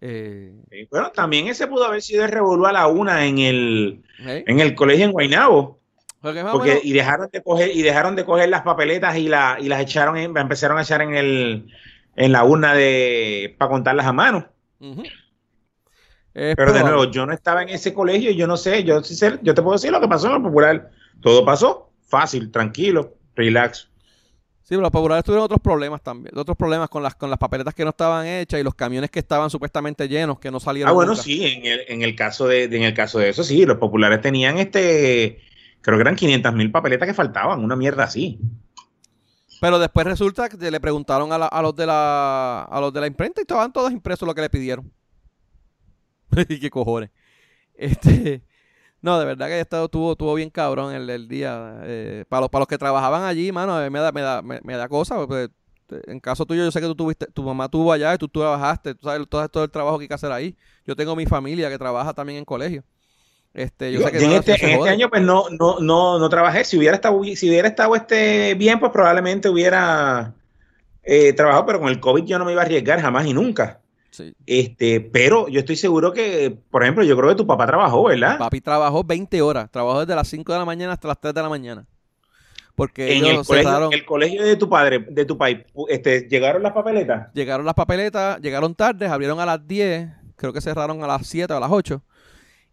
Eh, 0.00 0.54
bueno, 0.90 1.10
también 1.10 1.48
ese 1.48 1.66
pudo 1.66 1.84
haber 1.84 2.02
sido 2.02 2.24
el 2.24 2.30
revolú 2.30 2.66
a 2.66 2.72
la 2.72 2.86
una 2.86 3.26
en 3.26 3.38
el, 3.38 4.04
en 4.18 4.60
el 4.60 4.74
colegio 4.74 5.04
en 5.06 5.12
Guaynabo. 5.12 5.78
Porque, 6.20 6.80
y 6.82 6.92
dejaron 6.92 7.28
de 7.32 7.42
coger 7.42 7.70
y 7.74 7.82
dejaron 7.82 8.16
de 8.16 8.24
coger 8.24 8.48
las 8.48 8.62
papeletas 8.62 9.16
y, 9.16 9.28
la, 9.28 9.56
y 9.60 9.68
las 9.68 9.80
echaron 9.80 10.16
empezaron 10.16 10.78
a 10.78 10.82
echar 10.82 11.00
en 11.00 11.14
el 11.14 11.68
en 12.16 12.32
la 12.32 12.44
urna 12.44 12.74
de 12.74 13.54
para 13.56 13.70
contarlas 13.70 14.06
a 14.06 14.12
mano. 14.12 14.48
Pero 16.32 16.72
de 16.72 16.82
nuevo, 16.82 17.04
yo 17.04 17.24
no 17.24 17.32
estaba 17.32 17.62
en 17.62 17.68
ese 17.68 17.94
colegio, 17.94 18.30
yo 18.32 18.46
no 18.46 18.56
sé, 18.56 18.84
yo, 18.84 19.00
yo 19.42 19.54
te 19.54 19.62
puedo 19.62 19.76
decir 19.76 19.90
lo 19.90 20.00
que 20.00 20.08
pasó 20.08 20.28
en 20.28 20.36
el 20.36 20.42
popular. 20.42 20.90
Todo 21.20 21.44
pasó 21.44 21.90
fácil, 22.06 22.50
tranquilo, 22.50 23.16
relax. 23.34 23.87
Sí, 24.68 24.74
pero 24.74 24.82
los 24.82 24.90
populares 24.90 25.24
tuvieron 25.24 25.46
otros 25.46 25.62
problemas 25.62 26.02
también, 26.02 26.36
otros 26.36 26.54
problemas 26.54 26.90
con 26.90 27.02
las 27.02 27.14
con 27.14 27.30
las 27.30 27.38
papeletas 27.38 27.74
que 27.74 27.84
no 27.84 27.88
estaban 27.88 28.26
hechas 28.26 28.60
y 28.60 28.62
los 28.62 28.74
camiones 28.74 29.10
que 29.10 29.18
estaban 29.18 29.48
supuestamente 29.48 30.06
llenos 30.08 30.38
que 30.38 30.50
no 30.50 30.60
salieron. 30.60 30.90
Ah, 30.90 30.92
bueno, 30.92 31.16
sí, 31.16 31.42
en 31.42 31.64
el, 31.64 31.80
en 31.88 32.02
el 32.02 32.14
caso 32.14 32.46
de, 32.46 32.64
en 32.64 32.82
el 32.82 32.92
caso 32.92 33.18
de 33.18 33.30
eso 33.30 33.42
sí, 33.42 33.64
los 33.64 33.78
populares 33.78 34.20
tenían 34.20 34.58
este, 34.58 35.40
creo 35.80 35.96
que 35.96 36.02
eran 36.02 36.16
500 36.16 36.52
mil 36.52 36.70
papeletas 36.70 37.08
que 37.08 37.14
faltaban, 37.14 37.64
una 37.64 37.76
mierda 37.76 38.04
así. 38.04 38.38
Pero 39.58 39.78
después 39.78 40.06
resulta 40.06 40.50
que 40.50 40.70
le 40.70 40.80
preguntaron 40.80 41.32
a, 41.32 41.36
a 41.36 41.62
los 41.62 41.74
de 41.74 41.86
la 41.86 42.64
a 42.64 42.78
los 42.82 42.92
de 42.92 43.00
la 43.00 43.06
imprenta 43.06 43.40
y 43.40 43.44
estaban 43.44 43.72
todos 43.72 43.90
impresos 43.90 44.28
lo 44.28 44.34
que 44.34 44.42
le 44.42 44.50
pidieron. 44.50 44.92
y 46.46 46.60
qué 46.60 46.68
cojones. 46.68 47.08
Este, 47.72 48.42
no, 49.00 49.18
de 49.18 49.24
verdad 49.26 49.46
que 49.46 49.60
estado 49.60 49.84
estuvo, 49.84 50.12
estuvo 50.12 50.34
bien 50.34 50.50
cabrón 50.50 50.92
el, 50.94 51.08
el 51.08 51.28
día. 51.28 51.80
Eh, 51.84 52.24
para, 52.28 52.40
los, 52.40 52.50
para 52.50 52.60
los 52.60 52.68
que 52.68 52.78
trabajaban 52.78 53.24
allí, 53.24 53.52
mano, 53.52 53.78
me 53.90 53.98
da, 54.00 54.12
me 54.12 54.20
da, 54.20 54.42
me, 54.42 54.76
da 54.76 54.88
cosa. 54.88 55.24
Pues, 55.26 55.50
en 56.06 56.20
caso 56.20 56.44
tuyo, 56.44 56.64
yo 56.64 56.70
sé 56.70 56.80
que 56.80 56.86
tú 56.86 56.94
tuviste, 56.94 57.26
tu 57.26 57.42
mamá 57.42 57.68
tuvo 57.68 57.92
allá 57.92 58.12
y 58.14 58.18
tú, 58.18 58.28
trabajaste, 58.28 58.94
tú 58.94 59.06
sabes 59.06 59.26
todo, 59.28 59.48
todo 59.48 59.64
el 59.64 59.70
trabajo 59.70 59.98
que 59.98 60.04
hay 60.04 60.08
que 60.08 60.14
hacer 60.14 60.32
ahí. 60.32 60.56
Yo 60.86 60.96
tengo 60.96 61.14
mi 61.14 61.26
familia 61.26 61.70
que 61.70 61.78
trabaja 61.78 62.12
también 62.12 62.38
en 62.38 62.44
colegio. 62.44 62.82
Este, 63.54 63.92
yo 63.92 64.00
sé 64.00 64.12
que 64.12 64.24
en, 64.24 64.32
este, 64.32 64.52
en 64.64 64.78
este, 64.78 64.88
año 64.88 65.08
pues 65.08 65.22
no, 65.22 65.46
no, 65.50 65.78
no, 65.80 66.18
no 66.18 66.28
trabajé. 66.28 66.64
Si 66.64 66.76
hubiera 66.76 66.96
estado, 66.96 67.22
si 67.24 67.48
hubiera 67.48 67.68
estado 67.68 67.94
este 67.94 68.54
bien, 68.54 68.78
pues 68.78 68.92
probablemente 68.92 69.48
hubiera 69.48 70.34
eh, 71.02 71.32
trabajado, 71.32 71.66
pero 71.66 71.80
con 71.80 71.88
el 71.88 72.00
COVID 72.00 72.24
yo 72.24 72.38
no 72.38 72.44
me 72.44 72.52
iba 72.52 72.62
a 72.62 72.64
arriesgar 72.64 73.00
jamás 73.00 73.26
y 73.26 73.32
nunca. 73.32 73.80
Este, 74.46 75.00
pero 75.00 75.48
yo 75.48 75.60
estoy 75.60 75.76
seguro 75.76 76.12
que, 76.12 76.56
por 76.70 76.82
ejemplo, 76.82 77.04
yo 77.04 77.16
creo 77.16 77.30
que 77.30 77.36
tu 77.36 77.46
papá 77.46 77.66
trabajó, 77.66 78.04
¿verdad? 78.04 78.38
Papi 78.38 78.60
trabajó 78.60 79.04
20 79.04 79.42
horas, 79.42 79.70
trabajó 79.70 80.00
desde 80.00 80.14
las 80.14 80.28
5 80.28 80.52
de 80.52 80.58
la 80.58 80.64
mañana 80.64 80.92
hasta 80.92 81.08
las 81.08 81.20
3 81.20 81.34
de 81.34 81.42
la 81.42 81.48
mañana. 81.48 81.86
Porque 82.74 83.16
en 83.16 83.26
el 83.26 83.44
colegio, 83.44 83.90
el 83.90 84.04
colegio 84.04 84.44
de 84.44 84.56
tu 84.56 84.68
padre, 84.68 85.04
de 85.10 85.24
tu 85.24 85.36
país, 85.36 85.58
este, 85.88 86.28
¿llegaron 86.28 86.62
las 86.62 86.72
papeletas? 86.72 87.32
Llegaron 87.34 87.66
las 87.66 87.74
papeletas, 87.74 88.40
llegaron 88.40 88.74
tarde, 88.76 89.06
abrieron 89.06 89.40
a 89.40 89.46
las 89.46 89.66
10, 89.66 90.08
creo 90.36 90.52
que 90.52 90.60
cerraron 90.60 91.02
a 91.02 91.08
las 91.08 91.26
7 91.26 91.52
o 91.52 91.56
a 91.56 91.60
las 91.60 91.72
8. 91.72 92.00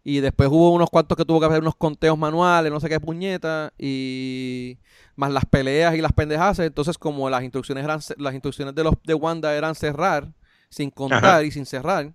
Y 0.04 0.20
después 0.20 0.48
hubo 0.48 0.72
unos 0.72 0.88
cuantos 0.90 1.18
que 1.18 1.24
tuvo 1.24 1.40
que 1.40 1.46
hacer 1.46 1.60
unos 1.60 1.74
conteos 1.74 2.16
manuales, 2.16 2.70
no 2.70 2.78
sé 2.78 2.88
qué 2.88 3.00
puñeta, 3.00 3.72
y 3.76 4.78
más 5.16 5.32
las 5.32 5.44
peleas 5.44 5.96
y 5.96 6.00
las 6.00 6.12
pendejas. 6.12 6.60
Entonces, 6.60 6.96
como 6.96 7.28
las 7.28 7.42
instrucciones 7.42 7.82
eran, 7.82 7.98
las 8.18 8.32
instrucciones 8.32 8.76
de 8.76 8.84
los 8.84 8.94
de 9.02 9.14
Wanda 9.14 9.56
eran 9.56 9.74
cerrar, 9.74 10.28
sin 10.68 10.90
contar 10.90 11.44
y 11.44 11.50
sin 11.50 11.66
cerrar, 11.66 12.12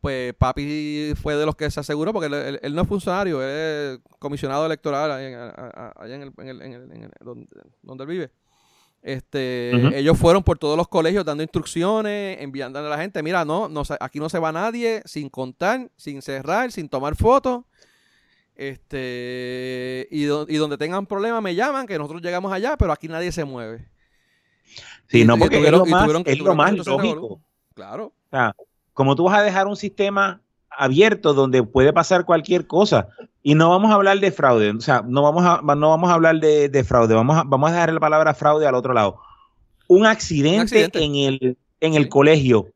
pues 0.00 0.32
papi 0.34 1.12
fue 1.20 1.34
de 1.34 1.44
los 1.44 1.56
que 1.56 1.70
se 1.70 1.80
aseguró, 1.80 2.12
porque 2.12 2.58
él, 2.62 2.74
no 2.74 2.82
es 2.82 2.88
funcionario, 2.88 3.42
él 3.42 3.48
es 3.48 4.00
comisionado 4.18 4.64
electoral 4.64 5.10
allá 5.10 6.14
en, 6.14 6.22
el, 6.22 7.10
donde, 7.20 8.04
él 8.04 8.08
vive. 8.08 8.30
Este, 9.02 9.96
ellos 9.98 10.18
fueron 10.18 10.42
por 10.42 10.58
todos 10.58 10.76
los 10.76 10.88
colegios 10.88 11.24
dando 11.24 11.42
instrucciones, 11.42 12.38
enviando 12.40 12.78
a 12.78 12.82
la 12.82 12.98
gente, 12.98 13.22
mira, 13.22 13.44
no, 13.44 13.68
no 13.68 13.82
aquí 14.00 14.18
no 14.20 14.28
se 14.28 14.38
va 14.38 14.52
nadie, 14.52 15.02
sin 15.04 15.28
contar, 15.28 15.90
sin 15.96 16.22
cerrar, 16.22 16.70
sin 16.72 16.88
tomar 16.88 17.16
fotos. 17.16 17.64
Este, 18.54 20.08
y, 20.10 20.24
y 20.24 20.56
donde 20.56 20.76
tengan 20.76 21.06
problemas 21.06 21.40
me 21.42 21.54
llaman, 21.54 21.86
que 21.86 21.96
nosotros 21.96 22.22
llegamos 22.22 22.52
allá, 22.52 22.76
pero 22.76 22.92
aquí 22.92 23.06
nadie 23.06 23.30
se 23.30 23.44
mueve. 23.44 23.88
Sí, 25.06 25.24
no, 25.24 25.38
porque 25.38 25.64
es 25.64 25.70
lo 25.70 25.86
más, 25.86 26.08
es 26.26 26.38
lo 26.38 26.54
más 26.54 26.72
lógico. 26.86 27.40
Claro. 27.78 28.06
O 28.06 28.30
sea, 28.32 28.56
como 28.92 29.14
tú 29.14 29.22
vas 29.22 29.38
a 29.38 29.42
dejar 29.42 29.68
un 29.68 29.76
sistema 29.76 30.40
abierto 30.68 31.32
donde 31.32 31.62
puede 31.62 31.92
pasar 31.92 32.24
cualquier 32.24 32.66
cosa 32.66 33.06
y 33.40 33.54
no 33.54 33.70
vamos 33.70 33.92
a 33.92 33.94
hablar 33.94 34.18
de 34.18 34.32
fraude, 34.32 34.70
o 34.70 34.80
sea, 34.80 35.04
no 35.06 35.22
vamos 35.22 35.44
a, 35.44 35.62
no 35.76 35.90
vamos 35.90 36.10
a 36.10 36.14
hablar 36.14 36.40
de, 36.40 36.84
fraude, 36.84 37.14
vamos 37.14 37.36
a, 37.36 37.44
vamos 37.44 37.70
a 37.70 37.74
dejar 37.74 37.92
la 37.92 38.00
palabra 38.00 38.34
fraude 38.34 38.66
al 38.66 38.74
otro 38.74 38.94
lado. 38.94 39.20
Un 39.86 40.06
accidente, 40.06 40.90
en 40.92 41.14
el, 41.14 41.56
en 41.78 41.94
el 41.94 42.08
colegio, 42.08 42.66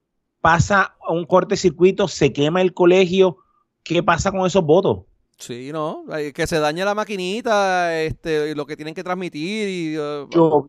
pasa 0.41 0.95
un 1.09 1.27
cortecircuito, 1.27 2.07
se 2.07 2.33
quema 2.33 2.63
el 2.63 2.73
colegio, 2.73 3.39
¿qué 3.83 4.05
pasa 4.05 4.31
con 4.31 4.47
esos 4.47 4.65
votos? 4.65 5.01
Sí, 5.43 5.73
¿no? 5.73 6.05
Que 6.33 6.47
se 6.47 6.61
dañe 6.61 6.85
la 6.85 6.95
maquinita, 6.95 8.01
este, 8.01 8.55
lo 8.55 8.65
que 8.65 8.77
tienen 8.77 8.95
que 8.95 9.03
transmitir 9.03 9.69
y... 9.69 9.99
Uh, 9.99 10.69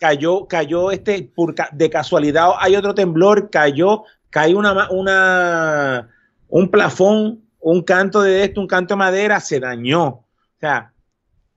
cayó, 0.00 0.46
cayó 0.46 0.90
este, 0.90 1.30
por, 1.34 1.54
de 1.54 1.90
casualidad 1.90 2.52
hay 2.58 2.74
otro 2.74 2.94
temblor, 2.94 3.50
cayó, 3.50 4.04
cayó 4.30 4.58
una, 4.58 4.90
una, 4.90 6.08
un 6.48 6.70
plafón, 6.70 7.42
un 7.60 7.82
canto 7.82 8.22
de 8.22 8.44
esto, 8.44 8.62
un 8.62 8.66
canto 8.66 8.94
de 8.94 8.98
madera, 8.98 9.40
se 9.40 9.60
dañó. 9.60 10.06
O 10.06 10.24
sea, 10.58 10.94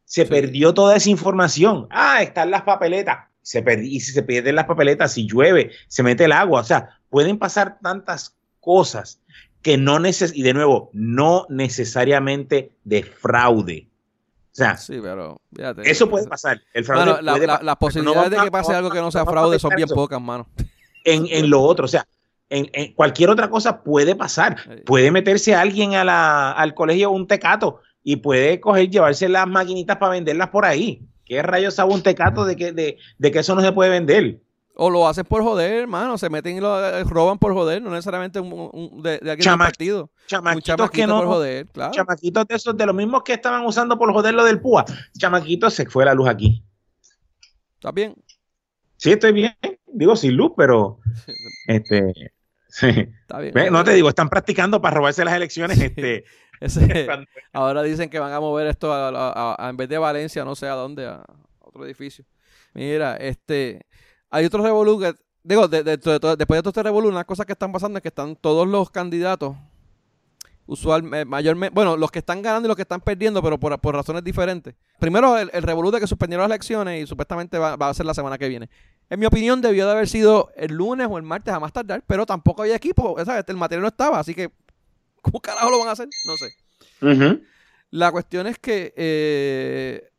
se 0.04 0.26
perdió 0.26 0.74
toda 0.74 0.98
esa 0.98 1.10
información. 1.10 1.88
Ah, 1.90 2.22
están 2.22 2.52
las 2.52 2.64
papeletas. 2.64 3.30
Se 3.42 3.64
y 3.82 4.02
si 4.02 4.12
se 4.12 4.24
pierden 4.24 4.56
las 4.56 4.66
papeletas, 4.66 5.14
si 5.14 5.26
llueve, 5.26 5.72
se 5.88 6.04
mete 6.04 6.26
el 6.26 6.34
agua. 6.34 6.60
O 6.60 6.66
sea, 6.66 7.00
pueden 7.10 7.38
pasar 7.38 7.80
tantas 7.82 8.36
cosas 8.60 9.22
que 9.62 9.78
no 9.78 10.00
neces 10.00 10.36
y 10.36 10.44
de 10.44 10.54
nuevo, 10.54 10.90
no 10.94 11.46
necesariamente 11.50 12.72
de 12.84 13.04
fraude. 13.04 13.88
O 14.52 14.56
sea, 14.58 14.76
sí, 14.78 15.00
pero, 15.02 15.40
eso 15.84 16.10
puede 16.10 16.28
pasar. 16.28 16.62
El 16.74 16.84
fraude 16.84 17.22
Las 17.22 17.76
posibilidades 17.76 18.32
de 18.32 18.38
que 18.38 18.52
pase 18.52 18.74
algo 18.74 18.90
que 18.90 19.00
no 19.00 19.12
sea 19.12 19.26
fraude 19.26 19.60
son 19.60 19.72
bien 19.76 19.88
pocas, 19.88 20.20
mano. 20.20 20.48
En, 21.04 21.28
en 21.30 21.50
lo 21.50 21.62
otro, 21.62 21.86
o 21.86 21.88
sea, 21.88 22.08
en, 22.50 22.94
cualquier 22.94 23.30
otra 23.30 23.50
cosa 23.50 23.84
puede 23.84 24.16
pasar. 24.16 24.58
Puede 24.86 25.12
meterse 25.12 25.54
alguien 25.54 25.96
a 25.96 26.04
la, 26.04 26.52
al 26.52 26.74
colegio 26.74 27.12
un 27.12 27.28
tecato 27.28 27.82
y 28.04 28.18
puede 28.18 28.60
coger, 28.60 28.90
llevarse 28.90 29.28
las 29.30 29.48
maquinitas 29.48 29.98
para 29.98 30.14
venderlas 30.14 30.50
por 30.50 30.66
ahí. 30.66 31.02
¿Qué 31.26 31.42
rayos 31.42 31.76
sabe 31.76 31.94
un 31.94 32.04
tecato 32.04 32.46
de 32.46 32.56
que, 32.56 32.72
de, 32.72 32.98
de 33.18 33.32
que 33.32 33.40
eso 33.40 33.54
no 33.54 33.62
se 33.62 33.74
puede 33.74 33.90
vender? 33.90 34.40
O 34.80 34.90
lo 34.90 35.08
hacen 35.08 35.26
por 35.26 35.42
joder, 35.42 35.74
hermano. 35.74 36.18
Se 36.18 36.30
meten 36.30 36.58
y 36.58 36.60
lo 36.60 36.84
eh, 36.84 37.04
roban 37.04 37.40
por 37.40 37.54
joder, 37.54 37.82
no 37.82 37.90
necesariamente 37.90 38.40
un, 38.40 39.02
de, 39.02 39.18
de, 39.18 39.32
aquí 39.32 39.42
Chama 39.42 39.66
partido. 39.66 40.12
Chamaquitos 40.28 40.92
que 40.92 41.08
no. 41.08 41.18
Por 41.18 41.28
joder, 41.28 41.68
claro. 41.68 41.92
Chamaquitos 41.94 42.48
de 42.48 42.56
esos, 42.56 42.78
de 42.78 42.86
los 42.86 42.96
mismos 42.96 43.24
que 43.24 43.34
estaban 43.34 43.66
usando 43.66 43.98
por 43.98 44.14
joder 44.14 44.34
lo 44.34 44.46
del 44.46 44.62
púa. 44.62 44.86
Chamaquitos, 45.18 45.74
se 45.74 45.88
fue 45.88 46.06
la 46.06 46.14
luz 46.14 46.30
aquí. 46.30 46.64
¿Estás 47.76 47.94
bien? 47.94 48.16
Sí, 48.98 49.12
estoy 49.12 49.32
bien. 49.32 49.56
Digo 49.88 50.16
sin 50.16 50.36
luz, 50.36 50.52
pero. 50.56 51.00
Este, 51.68 52.32
Está 52.70 53.40
bien, 53.40 53.54
no 53.74 53.84
te 53.84 53.92
digo, 53.92 54.08
están 54.10 54.30
practicando 54.30 54.82
para 54.82 54.96
robarse 54.96 55.26
las 55.26 55.34
elecciones. 55.34 55.80
Este, 56.60 57.08
ahora 57.54 57.84
dicen 57.84 58.10
que 58.10 58.18
van 58.18 58.34
a 58.34 58.40
mover 58.40 58.66
esto 58.66 58.92
a, 58.92 59.70
en 59.70 59.78
vez 59.78 59.88
de 59.90 60.00
Valencia, 60.00 60.44
no 60.44 60.56
sé 60.56 60.68
a 60.68 60.74
dónde, 60.74 61.06
a 61.06 61.24
otro 61.60 61.86
edificio. 61.86 62.26
Mira, 62.74 63.16
este, 63.18 63.86
hay 64.30 64.46
otros 64.46 64.64
revolú 64.64 65.02
digo, 65.44 65.68
después 65.68 66.04
de 66.18 66.38
todo 66.38 66.70
este 66.70 66.84
revolú, 66.84 67.08
una 67.08 67.24
cosa 67.24 67.46
que 67.46 67.54
están 67.54 67.72
pasando 67.72 67.98
es 67.98 68.02
que 68.02 68.10
están 68.10 68.36
todos 68.36 68.68
los 68.68 68.90
candidatos 68.92 69.56
usualmente, 70.68 71.26
mayormente, 71.26 71.74
bueno, 71.74 71.96
los 71.96 72.12
que 72.12 72.20
están 72.20 72.42
ganando 72.42 72.68
y 72.68 72.70
los 72.70 72.76
que 72.76 72.82
están 72.82 73.02
perdiendo, 73.02 73.42
pero 73.42 73.58
por, 73.58 73.96
razones 73.96 74.24
diferentes. 74.24 74.76
Primero, 75.00 75.38
el, 75.38 75.50
el 75.54 75.64
de 75.64 76.00
que 76.00 76.08
suspendieron 76.08 76.44
las 76.44 76.56
elecciones 76.56 77.04
y 77.04 77.08
supuestamente 77.08 77.58
va, 77.58 77.74
a 77.74 77.94
ser 77.94 78.06
la 78.06 78.14
semana 78.14 78.38
que 78.38 78.50
viene. 78.50 78.70
En 79.10 79.20
mi 79.20 79.26
opinión, 79.26 79.62
debió 79.62 79.86
de 79.86 79.94
haber 79.94 80.10
sido 80.10 80.52
el 80.56 80.74
lunes 80.74 81.08
o 81.10 81.18
el 81.18 81.24
martes 81.24 81.54
a 81.54 81.60
más 81.60 81.72
tardar, 81.72 82.04
pero 82.06 82.26
tampoco 82.26 82.64
había 82.64 82.76
equipo, 82.76 83.16
¿sabes? 83.24 83.46
El 83.48 83.56
material 83.56 83.82
no 83.82 83.88
estaba, 83.88 84.20
así 84.20 84.36
que, 84.36 84.52
¿cómo 85.22 85.40
carajo 85.40 85.72
lo 85.72 85.80
van 85.80 85.88
a 85.88 85.92
hacer? 85.92 86.10
No 86.26 86.36
sé. 86.36 87.42
La 87.90 88.12
cuestión 88.12 88.48
es 88.48 88.60
que 88.60 88.94
eh, 88.98 90.10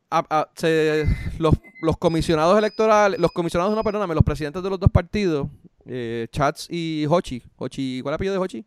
los, 1.37 1.53
los, 1.81 1.97
comisionados 1.97 2.57
electorales, 2.57 3.19
los 3.19 3.31
comisionados, 3.31 3.75
no, 3.75 3.83
perdóname, 3.83 4.15
los 4.15 4.23
presidentes 4.23 4.61
de 4.61 4.69
los 4.69 4.79
dos 4.79 4.89
partidos, 4.91 5.47
eh, 5.85 6.27
Chats 6.31 6.67
y 6.69 7.05
Hochi, 7.09 7.43
Hochi, 7.57 8.01
¿cuál 8.01 8.13
es 8.13 8.13
el 8.13 8.15
apellido 8.15 8.33
de 8.33 8.39
Hochi? 8.39 8.65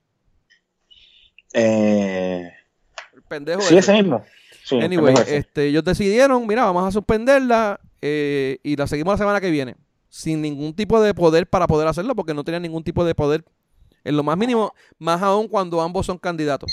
Eh, 1.55 2.51
el 3.15 3.23
pendejo. 3.23 3.61
Sí, 3.63 3.77
ese 3.77 3.93
mismo. 3.93 4.25
anyway, 4.71 5.15
este, 5.27 5.67
ellos 5.67 5.85
decidieron, 5.85 6.47
mira, 6.47 6.65
vamos 6.65 6.89
a 6.89 6.91
suspenderla 6.91 7.81
eh, 8.01 8.59
y 8.63 8.77
la 8.77 8.87
seguimos 8.87 9.15
la 9.15 9.19
semana 9.19 9.41
que 9.41 9.51
viene. 9.51 9.77
Sin 10.09 10.43
ningún 10.43 10.75
tipo 10.75 11.01
de 11.01 11.15
poder 11.15 11.47
para 11.47 11.67
poder 11.67 11.89
hacerlo, 11.89 12.15
porque 12.15 12.35
no 12.35 12.45
tenían 12.45 12.63
ningún 12.63 12.85
tipo 12.85 13.05
de 13.05 13.15
poder 13.15 13.45
en 14.05 14.17
lo 14.17 14.23
más 14.23 14.37
mínimo, 14.37 14.75
más 14.99 15.23
aún 15.23 15.49
cuando 15.49 15.81
ambos 15.81 16.07
son 16.07 16.19
candidatos. 16.19 16.73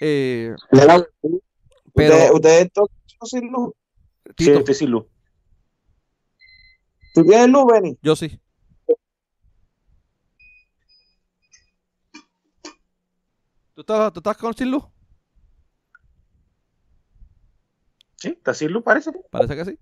Eh, 0.00 0.54
pero, 1.94 2.34
¿Ustedes 2.34 2.70
¿usted 2.76 3.26
sin 3.26 3.50
luz? 3.50 3.72
Sí, 4.36 4.50
estoy 4.50 4.74
sin 4.74 4.90
luz. 4.90 5.04
¿Tú 7.14 7.24
tienes 7.24 7.48
luz, 7.48 7.64
Benny? 7.72 7.96
Yo 8.02 8.16
sí. 8.16 8.40
¿Tú 13.74 13.80
estás, 13.80 14.12
¿Tú 14.12 14.18
estás 14.18 14.36
con 14.36 14.52
sin 14.54 14.72
luz? 14.72 14.84
Sí, 18.16 18.30
está 18.30 18.52
sin 18.52 18.72
luz, 18.72 18.82
parece. 18.82 19.12
Parece 19.30 19.54
que 19.56 19.64
sí. 19.64 19.78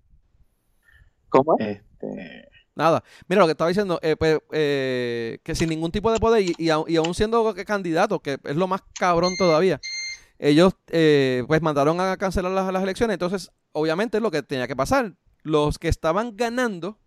¿Cómo? 1.30 1.56
Este... 1.58 2.48
Nada. 2.74 3.02
Mira 3.28 3.40
lo 3.40 3.46
que 3.46 3.52
estaba 3.52 3.68
diciendo, 3.68 3.98
eh, 4.02 4.16
pues, 4.16 4.38
eh, 4.52 5.38
que 5.42 5.54
sin 5.54 5.70
ningún 5.70 5.90
tipo 5.90 6.12
de 6.12 6.18
poder 6.18 6.42
y, 6.42 6.54
y, 6.58 6.68
aún 6.68 7.14
siendo 7.14 7.54
candidato, 7.66 8.20
que 8.20 8.38
es 8.44 8.56
lo 8.56 8.66
más 8.66 8.82
cabrón 8.98 9.34
todavía, 9.38 9.80
ellos 10.38 10.74
eh, 10.88 11.44
pues 11.46 11.62
mandaron 11.62 11.98
a 12.00 12.16
cancelar 12.18 12.52
las, 12.52 12.70
las, 12.70 12.82
elecciones. 12.82 13.14
Entonces, 13.14 13.52
obviamente 13.72 14.20
lo 14.20 14.30
que 14.30 14.42
tenía 14.42 14.66
que 14.66 14.76
pasar, 14.76 15.14
los 15.42 15.78
que 15.78 15.88
estaban 15.88 16.36
ganando, 16.36 16.98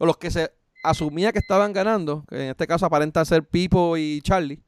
o 0.00 0.06
los 0.06 0.16
que 0.16 0.30
se 0.30 0.50
asumía 0.82 1.30
que 1.30 1.38
estaban 1.38 1.74
ganando, 1.74 2.24
que 2.28 2.36
en 2.36 2.50
este 2.50 2.66
caso 2.66 2.86
aparenta 2.86 3.22
ser 3.26 3.44
Pipo 3.44 3.98
y 3.98 4.22
Charlie, 4.22 4.62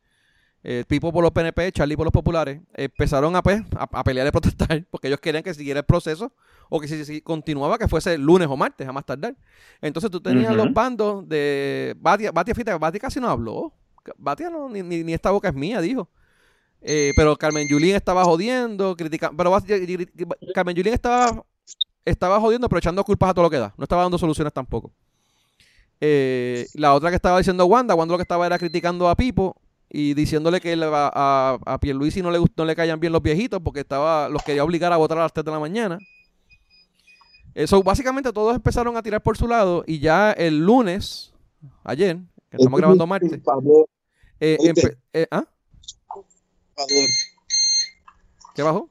eh, 0.63 0.85
Pipo 0.87 1.11
por 1.11 1.23
los 1.23 1.33
PNP, 1.33 1.73
Charlie 1.73 1.97
por 1.97 2.05
los 2.05 2.13
populares, 2.13 2.61
empezaron 2.75 3.35
a, 3.35 3.43
pues, 3.43 3.63
a, 3.75 4.05
pelear 4.05 4.27
y 4.27 4.31
protestar 4.31 4.85
porque 4.91 5.09
ellos 5.09 5.21
querían 5.21 5.43
que 5.43 5.55
siguiera 5.55 5.81
el 5.81 5.87
proceso 5.87 6.35
o 6.69 6.79
que 6.79 6.87
si, 6.87 7.23
continuaba 7.23 7.79
que 7.79 7.89
fuese 7.89 8.19
lunes 8.19 8.47
o 8.49 8.59
martes, 8.59 8.87
a 8.87 8.93
más 8.93 9.07
tardar. 9.07 9.35
Entonces 9.81 10.11
tú 10.11 10.21
tenías 10.21 10.55
los 10.55 10.71
bandos 10.75 11.27
de 11.27 11.97
Batia, 11.99 12.31
Batia, 12.31 12.55
fíjate, 12.55 12.79
Batia 12.79 13.01
casi 13.01 13.19
no 13.19 13.31
habló. 13.31 13.73
Batia 14.19 14.51
no, 14.51 14.69
ni, 14.69 14.83
ni, 14.83 15.15
esta 15.15 15.31
boca 15.31 15.49
es 15.49 15.55
mía, 15.55 15.81
dijo. 15.81 16.11
Eh, 16.83 17.13
pero 17.17 17.37
Carmen 17.37 17.67
Yulín 17.69 17.95
estaba 17.95 18.25
jodiendo, 18.25 18.95
criticando. 18.97 19.37
Pero 19.37 19.57
Carmen 20.55 20.77
Yulín 20.77 20.93
estaba, 20.93 21.43
estaba 22.05 22.39
jodiendo, 22.39 22.69
pero 22.69 22.81
echando 22.81 23.03
culpas 23.03 23.31
a 23.31 23.35
todo 23.35 23.45
lo 23.45 23.51
que 23.51 23.59
da. 23.59 23.73
No 23.79 23.85
estaba 23.85 24.03
dando 24.03 24.19
soluciones 24.19 24.53
tampoco. 24.53 24.93
Eh, 26.05 26.67
la 26.75 26.95
otra 26.95 27.11
que 27.11 27.17
estaba 27.17 27.39
diciendo 27.39 27.65
Wanda, 27.65 27.95
Wanda 27.95 28.15
lo 28.15 28.19
que 28.19 28.23
estaba 28.23 28.45
era 28.45 28.59
criticando 28.59 29.09
a 29.09 29.15
Pipo 29.15 29.55
y 29.89 30.15
diciéndole 30.15 30.61
que 30.61 30.73
a, 30.73 31.13
a, 31.15 31.59
a 31.65 31.79
Pierluisi 31.79 32.23
no 32.23 32.33
le, 32.33 32.41
no 32.57 32.65
le 32.65 32.75
caían 32.75 32.99
bien 32.99 33.13
los 33.13 33.23
viejitos 33.23 33.61
porque 33.63 33.81
estaba 33.81 34.29
los 34.29 34.43
quería 34.43 34.65
obligar 34.65 34.93
a 34.93 34.97
votar 34.97 35.19
a 35.19 35.21
las 35.21 35.33
3 35.33 35.45
de 35.45 35.53
la 35.53 35.61
mañana. 35.61 36.01
Eso, 37.55 37.85
básicamente 37.85 38.33
todos 38.33 38.57
empezaron 38.57 38.97
a 38.97 39.03
tirar 39.03 39.23
por 39.23 39.37
su 39.37 39.47
lado 39.47 39.85
y 39.87 40.01
ya 40.01 40.33
el 40.33 40.67
lunes, 40.67 41.33
ayer, 41.85 42.17
que 42.51 42.57
estamos 42.57 42.81
grabando 42.81 43.07
martes, 43.07 43.41
eh, 44.41 44.59
eh, 45.13 45.27
¿ah? 45.31 45.45
¿Qué 48.57 48.63
bajó? 48.63 48.91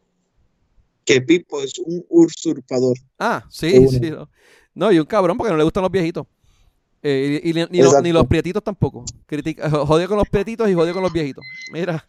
Que 1.04 1.20
Pipo 1.20 1.62
es 1.62 1.78
un 1.78 2.06
usurpador. 2.08 2.96
Ah, 3.20 3.44
sí, 3.50 3.86
sí. 3.90 4.14
No. 4.74 4.94
y 4.94 5.00
un 5.00 5.06
cabrón 5.06 5.38
porque 5.38 5.52
no 5.52 5.58
le 5.58 5.66
gustan 5.66 5.84
los 5.84 5.92
viejitos. 5.92 6.26
Eh, 7.04 7.42
y, 7.44 7.54
ni, 7.54 7.82
los, 7.82 8.02
ni, 8.04 8.12
los, 8.12 8.28
prietitos 8.28 8.64
tampoco. 8.64 9.04
Critica, 9.26 9.70
jodió 9.86 10.08
con 10.08 10.18
los 10.18 10.30
prietitos 10.30 10.70
y 10.70 10.74
jodió 10.74 10.94
con 10.94 11.02
los 11.02 11.12
viejitos. 11.12 11.44
Mira, 11.72 12.06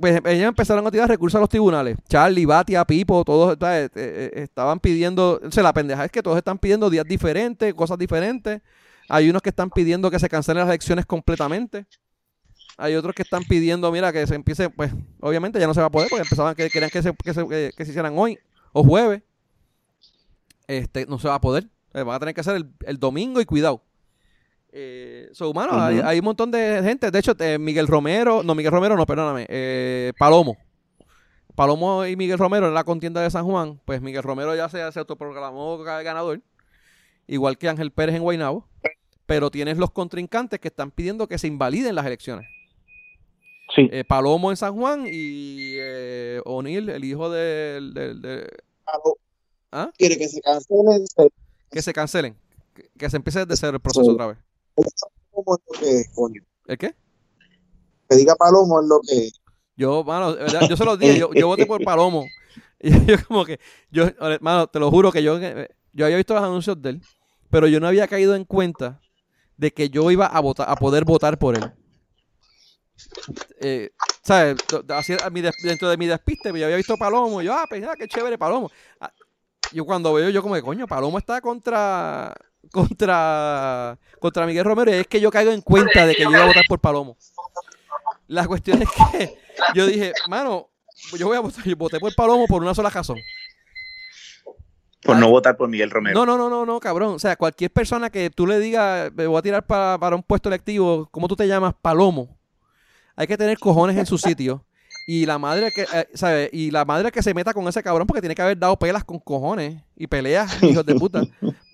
pues 0.00 0.20
ellos 0.24 0.48
empezaron 0.48 0.86
a 0.86 0.90
tirar 0.90 1.08
recursos 1.08 1.36
a 1.36 1.40
los 1.40 1.48
tribunales. 1.48 1.96
Charlie, 2.08 2.46
Batia, 2.46 2.84
Pipo, 2.84 3.24
todos 3.24 3.58
eh, 3.60 3.88
eh, 3.94 4.30
estaban 4.36 4.80
pidiendo, 4.80 5.40
o 5.44 5.50
sea, 5.50 5.62
la 5.62 5.72
pendeja 5.72 6.04
es 6.04 6.10
que 6.10 6.22
todos 6.22 6.38
están 6.38 6.58
pidiendo 6.58 6.88
días 6.88 7.04
diferentes, 7.04 7.74
cosas 7.74 7.98
diferentes. 7.98 8.62
Hay 9.08 9.28
unos 9.28 9.42
que 9.42 9.50
están 9.50 9.70
pidiendo 9.70 10.10
que 10.10 10.18
se 10.18 10.28
cancelen 10.28 10.60
las 10.60 10.68
elecciones 10.68 11.04
completamente. 11.04 11.84
Hay 12.78 12.94
otros 12.94 13.14
que 13.14 13.22
están 13.22 13.42
pidiendo, 13.44 13.90
mira, 13.92 14.12
que 14.12 14.26
se 14.26 14.34
empiece, 14.34 14.70
pues, 14.70 14.92
obviamente 15.20 15.60
ya 15.60 15.66
no 15.66 15.74
se 15.74 15.80
va 15.80 15.86
a 15.86 15.90
poder 15.90 16.08
porque 16.08 16.22
empezaban 16.22 16.54
que 16.54 16.70
querían 16.70 16.90
que 16.90 17.02
se, 17.02 17.12
que 17.12 17.34
se, 17.34 17.46
que 17.76 17.84
se 17.84 17.90
hicieran 17.90 18.16
hoy 18.16 18.38
o 18.72 18.82
jueves. 18.82 19.22
Este, 20.66 21.04
no 21.06 21.18
se 21.18 21.28
va 21.28 21.34
a 21.34 21.40
poder. 21.40 21.68
Eh, 21.94 22.02
van 22.02 22.16
a 22.16 22.18
tener 22.20 22.34
que 22.34 22.40
hacer 22.40 22.64
el, 22.86 22.98
domingo 22.98 23.40
y 23.40 23.44
cuidado. 23.44 23.82
Eh, 24.72 25.28
so, 25.32 25.50
humano, 25.50 25.72
hay, 25.74 26.18
un 26.18 26.24
montón 26.24 26.50
de 26.50 26.80
gente. 26.84 27.10
De 27.10 27.18
hecho, 27.18 27.34
eh, 27.40 27.58
Miguel 27.58 27.88
Romero, 27.88 28.42
no, 28.42 28.54
Miguel 28.54 28.72
Romero, 28.72 28.96
no, 28.96 29.06
perdóname. 29.06 29.46
Eh, 29.48 30.12
Palomo. 30.18 30.56
Palomo 31.56 32.06
y 32.06 32.16
Miguel 32.16 32.38
Romero 32.38 32.68
en 32.68 32.74
la 32.74 32.84
contienda 32.84 33.20
de 33.20 33.30
San 33.30 33.44
Juan. 33.44 33.80
Pues 33.84 34.00
Miguel 34.00 34.22
Romero 34.22 34.54
ya 34.54 34.68
se, 34.68 34.90
se 34.92 34.98
autoprogramó 35.00 35.78
ganador. 35.78 36.40
Igual 37.26 37.58
que 37.58 37.68
Ángel 37.68 37.90
Pérez 37.90 38.14
en 38.14 38.22
Guaynabo. 38.22 38.66
Pero 39.26 39.50
tienes 39.50 39.76
los 39.76 39.90
contrincantes 39.90 40.58
que 40.60 40.68
están 40.68 40.90
pidiendo 40.90 41.28
que 41.28 41.38
se 41.38 41.46
invaliden 41.48 41.94
las 41.94 42.06
elecciones. 42.06 42.46
Sí. 43.74 43.88
Palomo 44.08 44.50
en 44.50 44.56
San 44.56 44.74
Juan 44.74 45.06
y 45.06 45.76
O'Neill, 46.44 46.88
el 46.88 47.04
hijo 47.04 47.30
del. 47.30 47.94
De, 47.94 48.48
¿Ah? 49.70 49.90
Quiere 49.96 50.18
que 50.18 50.28
se 50.28 50.40
cancelen 50.40 51.04
que 51.70 51.82
se 51.82 51.92
cancelen. 51.92 52.36
Que, 52.98 53.10
se 53.10 53.16
empiece 53.16 53.40
desde 53.40 53.56
cero 53.56 53.76
el 53.76 53.80
proceso 53.80 54.12
otra 54.12 54.28
vez. 54.28 54.38
¿El 56.66 56.78
qué? 56.78 56.94
Que 58.08 58.16
diga 58.16 58.34
Palomo 58.36 58.80
es 58.80 58.88
lo 58.88 59.00
que. 59.00 59.30
Yo, 59.76 60.04
mano, 60.04 60.36
yo 60.68 60.76
se 60.76 60.84
lo 60.84 60.96
dije, 60.96 61.18
yo, 61.18 61.32
yo 61.32 61.46
voté 61.46 61.66
por 61.66 61.82
Palomo. 61.84 62.24
Y 62.82 63.04
yo 63.04 63.16
como 63.28 63.44
que, 63.44 63.60
yo, 63.90 64.06
mano, 64.40 64.66
te 64.66 64.78
lo 64.78 64.90
juro 64.90 65.12
que 65.12 65.22
yo, 65.22 65.38
yo 65.92 66.04
había 66.06 66.16
visto 66.16 66.32
los 66.32 66.42
anuncios 66.42 66.80
de 66.80 66.90
él, 66.90 67.02
pero 67.50 67.66
yo 67.66 67.78
no 67.78 67.86
había 67.86 68.08
caído 68.08 68.34
en 68.34 68.46
cuenta 68.46 69.02
de 69.58 69.70
que 69.70 69.90
yo 69.90 70.10
iba 70.10 70.24
a 70.24 70.40
votar, 70.40 70.66
a 70.66 70.76
poder 70.76 71.04
votar 71.04 71.38
por 71.38 71.58
él. 71.58 71.72
Eh, 73.60 73.90
¿sabes? 74.22 74.56
Dentro 75.62 75.90
de 75.90 75.96
mi 75.98 76.06
despiste, 76.06 76.58
yo 76.58 76.64
había 76.64 76.76
visto 76.76 76.96
Palomo, 76.96 77.42
y 77.42 77.44
yo, 77.44 77.52
ah, 77.52 77.66
pues, 77.68 77.84
qué 77.98 78.08
chévere 78.08 78.38
Palomo. 78.38 78.70
Ah, 79.70 79.74
yo 79.74 79.84
cuando 79.84 80.12
veo, 80.12 80.30
yo 80.30 80.42
como 80.42 80.54
de 80.54 80.62
coño, 80.62 80.86
Palomo 80.86 81.18
está 81.18 81.40
contra 81.40 82.34
contra 82.72 83.98
contra 84.18 84.46
Miguel 84.46 84.64
Romero 84.64 84.90
y 84.90 84.94
es 84.94 85.06
que 85.06 85.20
yo 85.20 85.30
caigo 85.30 85.50
en 85.50 85.62
cuenta 85.62 86.06
de 86.06 86.14
que 86.14 86.24
yo 86.24 86.30
iba 86.30 86.42
a 86.42 86.46
votar 86.46 86.64
por 86.68 86.78
Palomo. 86.78 87.16
La 88.26 88.46
cuestión 88.46 88.82
es 88.82 88.88
que 88.90 89.38
yo 89.74 89.86
dije, 89.86 90.12
mano, 90.28 90.68
yo 91.18 91.26
voy 91.26 91.36
a 91.36 91.40
votar, 91.40 91.64
yo 91.64 91.76
voté 91.76 91.98
por 91.98 92.14
Palomo 92.14 92.46
por 92.46 92.62
una 92.62 92.74
sola 92.74 92.90
razón. 92.90 93.18
Por 95.02 95.16
no 95.16 95.30
votar 95.30 95.56
por 95.56 95.68
Miguel 95.68 95.90
Romero. 95.90 96.14
No, 96.14 96.26
no, 96.26 96.36
no, 96.36 96.50
no, 96.50 96.66
no, 96.66 96.78
cabrón. 96.78 97.14
O 97.14 97.18
sea, 97.18 97.34
cualquier 97.34 97.70
persona 97.70 98.10
que 98.10 98.28
tú 98.28 98.46
le 98.46 98.58
digas, 98.58 99.10
me 99.14 99.26
voy 99.26 99.38
a 99.38 99.42
tirar 99.42 99.66
para, 99.66 99.96
para 99.98 100.14
un 100.14 100.22
puesto 100.22 100.50
electivo, 100.50 101.08
¿cómo 101.10 101.26
tú 101.26 101.36
te 101.36 101.48
llamas? 101.48 101.74
Palomo. 101.80 102.38
Hay 103.16 103.26
que 103.26 103.38
tener 103.38 103.58
cojones 103.58 103.96
en 103.96 104.04
su 104.04 104.18
sitio 104.18 104.64
y 105.12 105.26
la 105.26 105.38
madre 105.38 105.72
que, 105.72 105.82
eh, 105.92 106.50
Y 106.52 106.70
la 106.70 106.84
madre 106.84 107.10
que 107.10 107.20
se 107.20 107.34
meta 107.34 107.52
con 107.52 107.66
ese 107.66 107.82
cabrón 107.82 108.06
porque 108.06 108.20
tiene 108.20 108.36
que 108.36 108.42
haber 108.42 108.56
dado 108.56 108.76
pelas 108.76 109.02
con 109.02 109.18
cojones 109.18 109.82
y 109.96 110.06
peleas, 110.06 110.48
hijos 110.62 110.86
de 110.86 110.94
puta, 110.94 111.22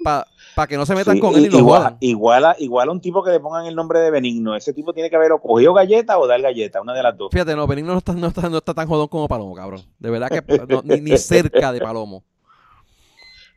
para 0.03 0.67
que 0.67 0.79
no 0.79 0.87
se 0.87 0.95
metan 0.95 1.19
con 1.19 1.35
él 1.35 1.45
y 1.45 1.51
lo 1.51 1.59
igual, 1.59 1.99
igual 2.01 2.45
a, 2.47 2.57
igual 2.59 2.89
a 2.89 2.93
un 2.93 3.01
tipo 3.03 3.23
que 3.23 3.33
le 3.33 3.39
pongan 3.39 3.67
el 3.67 3.77
nombre 3.77 4.01
de 4.01 4.11
Benigno. 4.11 4.57
Ese 4.57 4.73
tipo 4.73 4.95
tiene 4.95 5.11
que 5.11 5.17
haber 5.17 5.33
o 5.33 5.39
cogido 5.43 5.75
galleta 5.75 6.19
o 6.19 6.27
dar 6.27 6.41
galleta, 6.41 6.81
una 6.81 6.95
de 6.95 7.03
las 7.03 7.15
dos. 7.15 7.29
Fíjate, 7.31 7.55
no, 7.55 7.67
Benigno 7.67 7.93
no 7.93 7.99
está, 7.99 8.15
no 8.15 8.29
está, 8.29 8.49
no 8.49 8.57
está 8.57 8.73
tan 8.73 8.89
jodón 8.89 9.09
como 9.09 9.29
Palomo, 9.29 9.55
cabrón. 9.55 9.83
De 9.99 10.09
verdad 10.09 10.31
que 10.31 10.43
ni, 10.85 11.03
ni, 11.03 11.19
cerca 11.19 11.73
de 11.73 11.81
Palomo. 11.81 12.25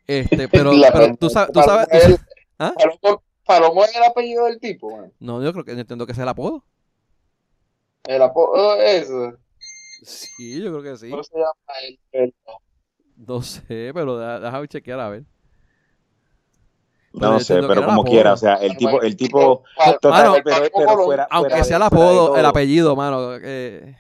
Este, 0.06 0.50
pero, 0.50 0.72
pero 0.92 1.16
tú 1.16 1.30
sabes. 1.30 1.54
Tú 1.54 1.62
sabes 1.62 2.20
¿ah? 2.60 2.74
Palomo 3.46 3.86
es 3.86 3.96
el 3.96 4.04
apellido 4.04 4.44
del 4.44 4.60
tipo. 4.60 5.10
No, 5.22 5.42
yo 5.42 5.54
creo 5.54 5.64
que 5.64 5.72
entiendo 5.72 6.06
que 6.06 6.12
es 6.12 6.18
el 6.18 6.28
apodo. 6.28 6.66
El 8.04 8.22
apodo 8.22 8.76
es 8.76 9.04
eso. 9.04 9.38
Sí, 10.04 10.62
yo 10.62 10.72
creo 10.72 10.84
que 10.84 10.98
sí. 10.98 11.10
¿Cómo 11.10 11.24
se 11.24 11.38
llama 11.38 11.54
el, 12.12 12.34
No 13.16 13.42
sé, 13.42 13.92
pero 13.94 14.18
déjame 14.40 14.68
chequear 14.68 15.00
a 15.00 15.10
ver. 15.10 15.24
No, 17.14 17.40
sé, 17.40 17.60
pero 17.68 17.84
como 17.84 18.04
quiera, 18.04 18.34
o 18.34 18.38
sea, 18.38 18.56
el 18.56 18.78
tipo, 18.78 19.02
el 19.02 19.16
tipo, 19.18 19.64
total, 20.00 20.44
pero, 20.44 21.04
fuera, 21.04 21.28
aunque 21.32 21.64
sea 21.64 21.78
el 21.78 21.84
apodo, 21.84 22.38
el 22.38 22.46
apellido, 22.46 22.96
mano. 22.96 23.36
Eh, 23.42 23.96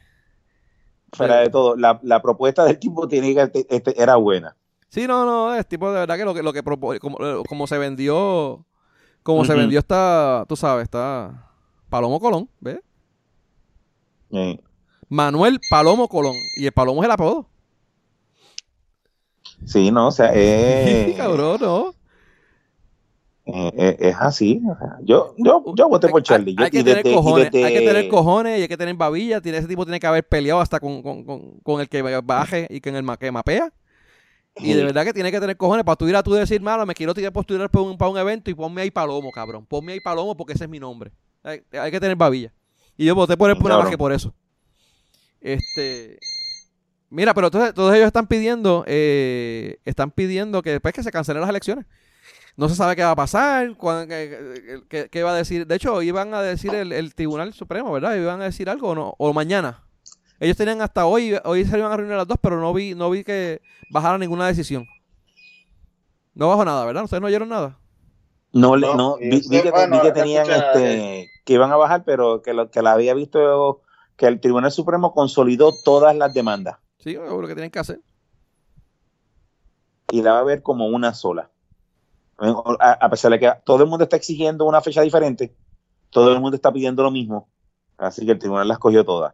fuera 1.11 1.37
de 1.37 1.49
todo, 1.49 1.75
la, 1.75 1.99
la, 2.03 2.21
propuesta 2.21 2.63
del 2.65 2.77
tipo 2.77 3.07
tiene 3.07 3.33
que 3.33 3.65
este, 3.69 4.01
era 4.01 4.15
buena. 4.15 4.55
Sí, 4.89 5.07
no, 5.07 5.25
no, 5.25 5.55
es 5.55 5.67
tipo 5.67 5.91
de 5.91 5.99
verdad 5.99 6.17
que 6.17 6.25
lo 6.25 6.33
que, 6.33 6.43
lo 6.43 6.53
que 6.53 6.63
como, 6.99 7.17
como 7.47 7.67
se 7.67 7.77
vendió, 7.79 8.63
como 9.23 9.43
se 9.43 9.55
vendió 9.55 9.79
está, 9.79 10.45
tú 10.47 10.55
sabes, 10.55 10.83
está 10.83 11.51
Palomo 11.89 12.19
Colón, 12.19 12.47
¿ves? 12.59 12.79
Manuel 15.09 15.59
Palomo 15.69 16.07
Colón. 16.07 16.35
Y 16.55 16.65
el 16.65 16.71
Palomo 16.71 17.01
es 17.01 17.05
el 17.05 17.11
apodo. 17.11 17.49
Sí, 19.65 19.91
no, 19.91 20.07
o 20.07 20.11
sea, 20.11 20.31
eh, 20.35 21.13
cabrón, 21.17 21.59
¿no? 21.61 21.93
Eh, 23.45 23.73
eh, 23.77 23.97
es 23.99 24.15
así. 24.19 24.61
yo, 25.01 25.33
yo, 25.37 25.63
yo 25.75 25.89
voté 25.89 26.07
por 26.07 26.21
Charlie. 26.21 26.55
Hay, 26.59 26.69
que 26.69 26.83
tener 26.83 27.03
cojones, 27.03 27.53
hay 27.53 27.73
que 27.73 27.81
tener 27.81 28.07
cojones 28.07 28.59
y 28.59 28.61
hay 28.61 28.67
que 28.67 28.77
tener 28.77 28.95
babilla. 28.95 29.41
Tiene, 29.41 29.57
ese 29.57 29.67
tipo 29.67 29.85
tiene 29.85 29.99
que 29.99 30.05
haber 30.05 30.27
peleado 30.27 30.61
hasta 30.61 30.79
con, 30.79 31.01
con, 31.01 31.59
con, 31.63 31.81
el 31.81 31.89
que 31.89 32.01
baje 32.21 32.67
y 32.69 32.79
con 32.79 32.95
el 32.95 33.05
que 33.17 33.31
mapea. 33.31 33.73
Y 34.57 34.73
de 34.73 34.83
verdad 34.83 35.05
que 35.05 35.13
tiene 35.13 35.31
que 35.31 35.39
tener 35.39 35.57
cojones 35.57 35.83
para 35.85 35.95
tú 35.95 36.07
ir 36.07 36.15
a 36.15 36.23
tú 36.23 36.33
decir, 36.33 36.61
malo, 36.61 36.85
me 36.85 36.93
quiero 36.93 37.13
tirar 37.13 37.31
postular 37.31 37.69
para 37.69 37.83
un, 37.85 37.97
para 37.97 38.11
un 38.11 38.17
evento 38.17 38.51
y 38.51 38.53
ponme 38.53 38.81
ahí 38.81 38.91
Palomo, 38.91 39.31
cabrón. 39.31 39.65
Ponme 39.65 39.93
ahí 39.93 39.99
Palomo 39.99 40.35
porque 40.35 40.53
ese 40.53 40.65
es 40.65 40.69
mi 40.69 40.79
nombre. 40.79 41.11
Hay, 41.43 41.61
que 41.91 41.99
tener 41.99 42.15
babilla. 42.15 42.53
Y 42.97 43.05
yo 43.05 43.15
voté 43.15 43.37
por 43.37 43.49
él 43.49 43.57
por 43.57 43.71
más 43.71 43.89
que 43.89 43.97
por 43.97 44.11
eso. 44.11 44.33
Este. 45.41 46.19
Mira, 47.09 47.33
pero 47.33 47.47
entonces 47.47 47.73
todos 47.73 47.93
ellos 47.95 48.07
están 48.07 48.27
pidiendo, 48.27 48.83
eh, 48.87 49.79
están 49.83 50.11
pidiendo 50.11 50.61
que 50.61 50.71
después 50.71 50.93
que 50.93 51.03
se 51.03 51.11
cancelen 51.11 51.41
las 51.41 51.49
elecciones. 51.49 51.85
No 52.55 52.67
se 52.69 52.75
sabe 52.75 52.95
qué 52.95 53.03
va 53.03 53.11
a 53.11 53.15
pasar, 53.15 53.75
qué, 53.77 55.23
va 55.23 55.31
a 55.31 55.35
decir. 55.35 55.65
De 55.65 55.75
hecho, 55.75 56.01
iban 56.01 56.33
a 56.33 56.41
decir 56.41 56.75
el, 56.75 57.15
Tribunal 57.15 57.53
Supremo, 57.53 57.91
¿verdad? 57.93 58.15
Iban 58.15 58.41
a 58.41 58.45
decir 58.45 58.69
algo 58.69 58.89
o 58.89 58.95
no, 58.95 59.15
o 59.17 59.33
mañana. 59.33 59.83
Ellos 60.39 60.57
tenían 60.57 60.81
hasta 60.81 61.05
hoy, 61.05 61.35
hoy 61.45 61.65
se 61.65 61.77
iban 61.77 61.91
a 61.91 61.97
reunir 61.97 62.15
las 62.15 62.27
dos, 62.27 62.37
pero 62.41 62.59
no 62.59 62.73
vi, 62.73 62.95
no 62.95 63.09
vi 63.09 63.23
que 63.23 63.61
bajara 63.89 64.17
ninguna 64.17 64.47
decisión. 64.47 64.87
No 66.33 66.49
bajó 66.49 66.65
nada, 66.65 66.85
¿verdad? 66.85 67.03
¿Ustedes 67.05 67.21
no 67.21 67.27
oyeron 67.27 67.49
nada? 67.49 67.79
No, 68.51 68.75
no, 68.77 69.17
vi, 69.17 69.41
que, 69.41 70.11
tenían 70.13 70.49
este, 70.49 71.29
que 71.45 71.53
iban 71.53 71.71
a 71.71 71.75
bajar, 71.75 72.03
pero 72.03 72.41
que 72.41 72.53
lo 72.53 72.69
que 72.71 72.81
la 72.81 72.93
había 72.93 73.13
visto 73.13 73.81
que 74.19 74.27
el 74.27 74.41
Tribunal 74.41 74.69
Supremo 74.69 75.13
consolidó 75.13 75.73
todas 75.73 76.13
las 76.13 76.33
demandas. 76.33 76.77
Sí, 76.99 77.13
lo 77.13 77.47
que 77.47 77.53
tienen 77.53 77.71
que 77.71 77.79
hacer. 77.79 78.01
Y 80.11 80.21
la 80.21 80.33
va 80.33 80.39
a 80.39 80.43
ver 80.43 80.61
como 80.61 80.87
una 80.87 81.13
sola. 81.13 81.49
A, 82.37 83.09
pesar 83.09 83.31
de 83.31 83.39
que 83.39 83.49
todo 83.63 83.81
el 83.81 83.89
mundo 83.89 84.03
está 84.03 84.17
exigiendo 84.17 84.65
una 84.65 84.81
fecha 84.81 85.01
diferente, 85.01 85.55
todo 86.09 86.33
el 86.33 86.41
mundo 86.41 86.55
está 86.55 86.71
pidiendo 86.71 87.01
lo 87.01 87.11
mismo. 87.11 87.47
Así 87.97 88.25
que 88.25 88.33
el 88.33 88.39
tribunal 88.39 88.67
las 88.67 88.77
cogió 88.77 89.05
todas. 89.05 89.33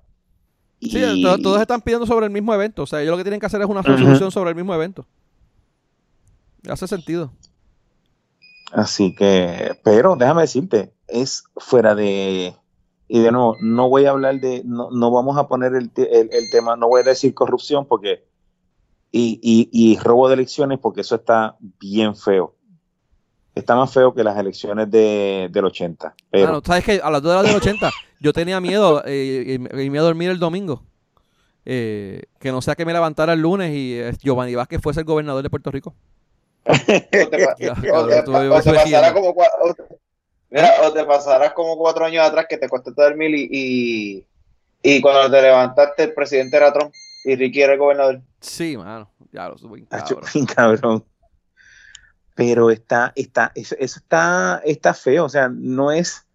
Sí, 0.79 1.23
todos 1.41 1.59
están 1.59 1.81
pidiendo 1.81 2.05
sobre 2.05 2.27
el 2.27 2.31
mismo 2.31 2.53
evento. 2.53 2.83
O 2.83 2.85
sea, 2.85 3.01
ellos 3.01 3.11
lo 3.11 3.17
que 3.17 3.23
tienen 3.23 3.39
que 3.39 3.47
hacer 3.47 3.61
es 3.61 3.67
una 3.67 3.81
resolución 3.81 4.31
sobre 4.31 4.51
el 4.51 4.55
mismo 4.55 4.73
evento. 4.75 5.07
Hace 6.69 6.87
sentido. 6.87 7.31
Así 8.71 9.15
que, 9.15 9.79
pero 9.83 10.15
déjame 10.15 10.41
decirte, 10.41 10.93
es 11.07 11.43
fuera 11.57 11.95
de. 11.95 12.55
Y 13.07 13.21
de 13.21 13.31
nuevo, 13.31 13.55
no 13.61 13.89
voy 13.89 14.05
a 14.05 14.11
hablar 14.11 14.39
de. 14.39 14.63
No, 14.65 14.89
no 14.91 15.11
vamos 15.11 15.37
a 15.37 15.47
poner 15.47 15.75
el, 15.75 15.91
el, 15.95 16.49
tema, 16.51 16.75
no 16.75 16.87
voy 16.87 17.01
a 17.01 17.03
decir 17.03 17.33
corrupción 17.33 17.85
porque. 17.85 18.23
Y, 19.11 19.39
y, 19.41 19.69
y 19.71 19.97
robo 19.99 20.27
de 20.27 20.33
elecciones 20.33 20.79
porque 20.79 21.01
eso 21.01 21.15
está 21.15 21.55
bien 21.79 22.15
feo 22.15 22.55
está 23.55 23.75
más 23.75 23.91
feo 23.91 24.13
que 24.13 24.23
las 24.23 24.37
elecciones 24.37 24.91
de, 24.91 25.49
del 25.51 25.65
80. 25.65 26.13
Pero... 26.29 26.61
¿sabes 26.63 26.83
que 26.83 27.01
A 27.01 27.09
las 27.09 27.21
2 27.21 27.31
de 27.31 27.35
las 27.35 27.45
del 27.47 27.55
80 27.55 27.89
yo 28.19 28.33
tenía 28.33 28.59
miedo 28.59 29.01
eh, 29.05 29.55
y, 29.55 29.59
me 29.59 29.99
a 29.99 30.01
dormir 30.01 30.29
el 30.29 30.39
domingo. 30.39 30.83
Eh, 31.67 32.21
que 32.39 32.51
no 32.51 32.61
sea 32.61 32.75
que 32.75 32.85
me 32.85 32.93
levantara 32.93 33.33
el 33.33 33.41
lunes 33.41 33.73
y 33.73 33.97
eh, 33.97 34.13
Giovanni 34.21 34.53
Vázquez 34.53 34.79
fuese 34.81 34.99
el 34.99 35.05
gobernador 35.05 35.41
de 35.41 35.49
Puerto 35.49 35.71
Rico. 35.71 35.95
o 36.65 36.73
te, 36.73 36.89
pasarás 41.07 41.53
como 41.53 41.77
cuatro 41.77 42.05
años 42.05 42.25
atrás 42.25 42.45
que 42.49 42.57
te 42.57 42.69
costaste 42.69 43.01
dormir 43.01 43.35
y, 43.35 43.47
y, 43.51 44.27
y, 44.81 45.01
cuando 45.01 45.29
te 45.29 45.41
levantaste 45.41 46.03
el 46.03 46.13
presidente 46.13 46.57
era 46.57 46.71
Trump 46.71 46.93
y 47.23 47.35
Ricky 47.35 47.61
era 47.61 47.73
el 47.73 47.79
gobernador. 47.79 48.21
Sí, 48.39 48.77
mano, 48.77 49.09
ya 49.31 49.49
lo 49.49 49.57
subo 49.57 49.75
cabrón. 49.89 50.45
cabrón 50.55 51.05
pero 52.35 52.69
está, 52.69 53.13
está, 53.15 53.51
eso, 53.55 53.75
está, 53.79 54.61
está 54.65 54.93
feo, 54.93 55.25
o 55.25 55.29
sea, 55.29 55.49
no 55.49 55.91
es, 55.91 56.27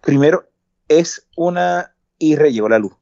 primero, 0.00 0.48
es 0.88 1.28
una 1.36 1.94
irre, 2.18 2.52
llegó 2.52 2.70
la 2.70 2.78
luz. 2.78 2.94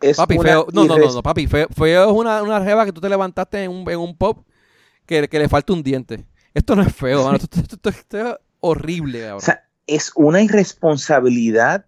Es 0.00 0.16
papi, 0.16 0.38
feo, 0.38 0.66
no, 0.72 0.84
no, 0.84 0.96
no, 0.96 1.22
papi, 1.22 1.48
feo, 1.48 1.66
feo, 1.76 2.10
es 2.10 2.16
una, 2.16 2.42
una 2.42 2.60
reba 2.60 2.84
que 2.84 2.92
tú 2.92 3.00
te 3.00 3.08
levantaste 3.08 3.64
en 3.64 3.70
un, 3.70 3.90
en 3.90 3.98
un 3.98 4.16
pop 4.16 4.46
que, 5.04 5.28
que, 5.28 5.38
le 5.38 5.48
falta 5.48 5.72
un 5.72 5.82
diente. 5.82 6.24
Esto 6.54 6.76
no 6.76 6.82
es 6.82 6.94
feo, 6.94 7.24
mano, 7.24 7.36
esto, 7.36 7.88
es 7.88 8.06
horrible. 8.62 9.32
O 9.32 9.40
sea, 9.40 9.68
es 9.86 10.12
una 10.14 10.40
irresponsabilidad 10.40 11.84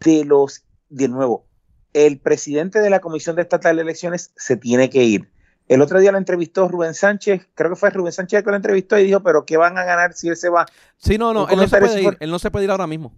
de 0.00 0.24
los, 0.24 0.64
de 0.88 1.08
nuevo, 1.08 1.46
el 1.92 2.18
presidente 2.18 2.80
de 2.80 2.90
la 2.90 3.00
Comisión 3.00 3.36
de 3.36 3.42
Estatal 3.42 3.76
de 3.76 3.82
Elecciones 3.82 4.32
se 4.36 4.56
tiene 4.56 4.90
que 4.90 5.04
ir. 5.04 5.30
El 5.68 5.82
otro 5.82 6.00
día 6.00 6.12
lo 6.12 6.18
entrevistó 6.18 6.68
Rubén 6.68 6.94
Sánchez, 6.94 7.48
creo 7.54 7.70
que 7.70 7.76
fue 7.76 7.90
Rubén 7.90 8.12
Sánchez 8.12 8.42
que 8.42 8.50
lo 8.50 8.56
entrevistó 8.56 8.98
y 8.98 9.04
dijo, 9.04 9.20
pero 9.22 9.44
¿qué 9.44 9.56
van 9.56 9.78
a 9.78 9.84
ganar 9.84 10.14
si 10.14 10.28
él 10.28 10.36
se 10.36 10.48
va? 10.48 10.66
Sí, 10.96 11.18
no, 11.18 11.32
no, 11.32 11.48
él 11.48 11.56
no 11.56 11.68
se 11.68 11.78
puede 11.78 12.02
ir, 12.02 12.16
él 12.20 12.30
no 12.30 12.38
se 12.38 12.50
puede 12.50 12.64
ir 12.64 12.70
ahora 12.70 12.86
mismo. 12.86 13.12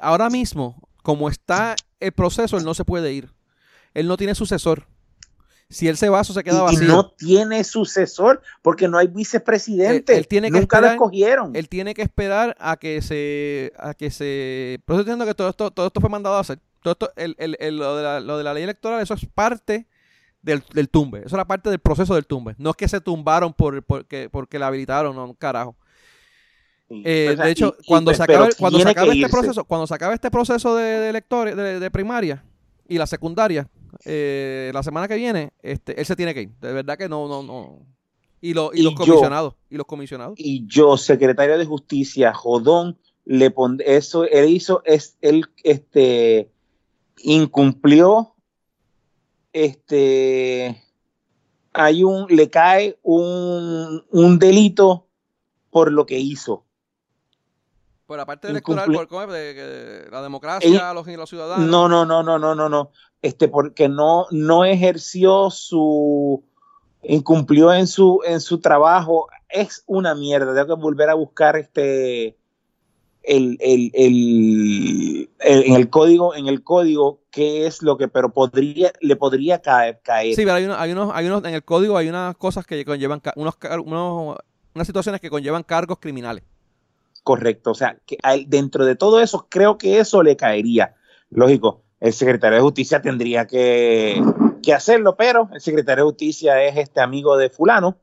ahora 0.00 0.28
mismo, 0.28 0.88
como 1.02 1.28
está 1.28 1.76
el 2.00 2.12
proceso, 2.12 2.56
él 2.58 2.64
no 2.64 2.74
se 2.74 2.84
puede 2.84 3.12
ir. 3.12 3.32
Él 3.94 4.06
no 4.06 4.16
tiene 4.16 4.34
sucesor. 4.34 4.86
Si 5.70 5.86
él 5.86 5.96
se 5.96 6.08
va, 6.08 6.20
eso 6.22 6.32
se 6.32 6.42
queda 6.42 6.62
vacío. 6.62 6.84
Y 6.84 6.86
no 6.86 7.10
tiene 7.10 7.62
sucesor 7.62 8.40
porque 8.62 8.88
no 8.88 8.96
hay 8.96 9.08
vicepresidente. 9.08 10.16
Él, 10.16 10.26
tiene 10.26 10.50
que 10.50 10.60
Nunca 10.60 10.80
lo 10.80 10.86
escogieron. 10.86 11.54
Él 11.54 11.68
tiene 11.68 11.94
que 11.94 12.02
esperar 12.02 12.56
a 12.58 12.76
que 12.76 13.02
se... 13.02 13.72
A 13.78 13.92
que 13.92 14.10
se... 14.10 14.80
Por 14.86 14.94
eso 14.94 15.00
entiendo 15.00 15.26
que 15.26 15.34
todo 15.34 15.50
esto, 15.50 15.70
todo 15.70 15.88
esto 15.88 16.00
fue 16.00 16.08
mandado 16.08 16.36
a 16.36 16.40
hacer. 16.40 16.58
Todo 16.82 16.92
esto, 16.92 17.12
el, 17.16 17.36
el, 17.38 17.76
lo, 17.76 17.96
de 17.96 18.02
la, 18.02 18.20
lo 18.20 18.38
de 18.38 18.44
la 18.44 18.54
ley 18.54 18.62
electoral, 18.62 19.02
eso 19.02 19.12
es 19.12 19.26
parte 19.26 19.86
del, 20.42 20.88
tumbe. 20.88 21.22
Eso 21.24 21.36
era 21.36 21.46
parte 21.46 21.70
del 21.70 21.78
proceso 21.78 22.14
del 22.14 22.26
tumbe. 22.26 22.54
No 22.58 22.70
es 22.70 22.76
que 22.76 22.88
se 22.88 23.00
tumbaron 23.00 23.52
por, 23.52 23.82
porque, 23.82 24.28
porque 24.30 24.58
la 24.58 24.68
habilitaron, 24.68 25.14
no, 25.14 25.34
carajo. 25.34 25.76
Eh, 26.90 27.36
de 27.38 27.50
hecho, 27.50 27.76
cuando, 27.86 28.14
se 28.14 28.22
acabe, 28.22 28.48
cuando 28.58 28.80
se 28.80 28.88
acabe 28.88 29.12
este 29.12 29.28
proceso, 29.28 29.64
cuando 29.64 29.86
se 29.86 29.94
acabe 29.94 30.14
este 30.14 30.30
proceso 30.30 30.74
de, 30.74 31.10
electores, 31.10 31.54
de, 31.54 31.90
primaria 31.90 32.42
y 32.88 32.96
la 32.96 33.06
secundaria, 33.06 33.68
eh, 34.04 34.70
la 34.74 34.82
semana 34.82 35.08
que 35.08 35.16
viene, 35.16 35.52
este, 35.62 35.98
él 35.98 36.06
se 36.06 36.16
tiene 36.16 36.34
que 36.34 36.42
ir. 36.42 36.50
De 36.60 36.72
verdad 36.72 36.98
que 36.98 37.08
no, 37.08 37.28
no, 37.28 37.42
no. 37.42 37.86
Y, 38.40 38.54
lo, 38.54 38.70
y, 38.72 38.82
los 38.82 38.94
comisionados. 38.94 39.54
y 39.68 39.76
los 39.76 39.86
comisionados. 39.86 40.34
Y 40.38 40.66
yo, 40.66 40.96
secretario 40.96 41.58
de 41.58 41.64
justicia, 41.64 42.32
Jodón, 42.32 42.98
le 43.24 43.50
pondré 43.50 43.96
eso, 43.96 44.24
él 44.24 44.48
hizo, 44.50 44.82
es, 44.84 45.16
él, 45.20 45.44
este, 45.64 46.50
incumplió 47.22 48.34
este, 49.52 50.84
hay 51.72 52.04
un, 52.04 52.26
le 52.28 52.50
cae 52.50 52.98
un, 53.02 54.04
un 54.10 54.38
delito 54.38 55.06
por 55.70 55.92
lo 55.92 56.06
que 56.06 56.18
hizo. 56.18 56.64
Por 58.06 58.16
la 58.16 58.24
parte 58.24 58.48
electoral, 58.48 58.86
por 58.86 59.28
la 59.28 60.22
democracia, 60.22 60.94
los, 60.94 61.28
ciudadanos. 61.28 61.66
No, 61.66 61.88
no, 61.88 62.06
no, 62.06 62.22
no, 62.22 62.38
no, 62.38 62.54
no, 62.54 62.68
no. 62.68 62.90
Este, 63.22 63.48
porque 63.48 63.88
no, 63.88 64.26
no 64.30 64.64
ejerció 64.64 65.50
su, 65.50 66.44
incumplió 67.02 67.72
en 67.72 67.86
su, 67.86 68.20
en 68.26 68.40
su 68.40 68.60
trabajo. 68.60 69.28
Es 69.48 69.82
una 69.86 70.14
mierda. 70.14 70.54
Tengo 70.54 70.76
que 70.76 70.82
volver 70.82 71.10
a 71.10 71.14
buscar 71.14 71.56
este, 71.56 72.36
el, 73.28 73.58
el, 73.60 73.90
el, 73.94 75.30
en 75.40 75.74
el 75.74 75.90
código, 75.90 76.34
en 76.34 76.48
el 76.48 76.62
código, 76.62 77.20
qué 77.30 77.66
es 77.66 77.82
lo 77.82 77.98
que, 77.98 78.08
pero 78.08 78.32
podría, 78.32 78.92
le 79.00 79.16
podría 79.16 79.60
caer, 79.60 80.00
caer. 80.02 80.34
Sí, 80.34 80.42
pero 80.44 80.54
hay, 80.54 80.64
hay 80.64 80.92
unos, 80.92 81.10
hay 81.14 81.26
unos, 81.26 81.44
en 81.44 81.54
el 81.54 81.62
código 81.62 81.96
hay 81.96 82.08
unas 82.08 82.36
cosas 82.36 82.66
que 82.66 82.84
conllevan, 82.84 83.20
unos, 83.36 83.58
unos, 83.84 84.36
unas 84.74 84.86
situaciones 84.86 85.20
que 85.20 85.30
conllevan 85.30 85.62
cargos 85.62 85.98
criminales. 85.98 86.42
Correcto, 87.22 87.72
o 87.72 87.74
sea, 87.74 87.98
que 88.06 88.16
dentro 88.46 88.86
de 88.86 88.96
todo 88.96 89.20
eso, 89.20 89.46
creo 89.50 89.76
que 89.76 89.98
eso 89.98 90.22
le 90.22 90.36
caería. 90.36 90.94
Lógico, 91.30 91.82
el 92.00 92.12
secretario 92.12 92.56
de 92.56 92.62
justicia 92.62 93.02
tendría 93.02 93.46
que, 93.46 94.22
que 94.62 94.74
hacerlo, 94.74 95.16
pero 95.16 95.48
el 95.52 95.60
secretario 95.60 96.04
de 96.04 96.10
justicia 96.10 96.62
es 96.64 96.76
este 96.76 97.00
amigo 97.00 97.36
de 97.36 97.50
fulano, 97.50 97.98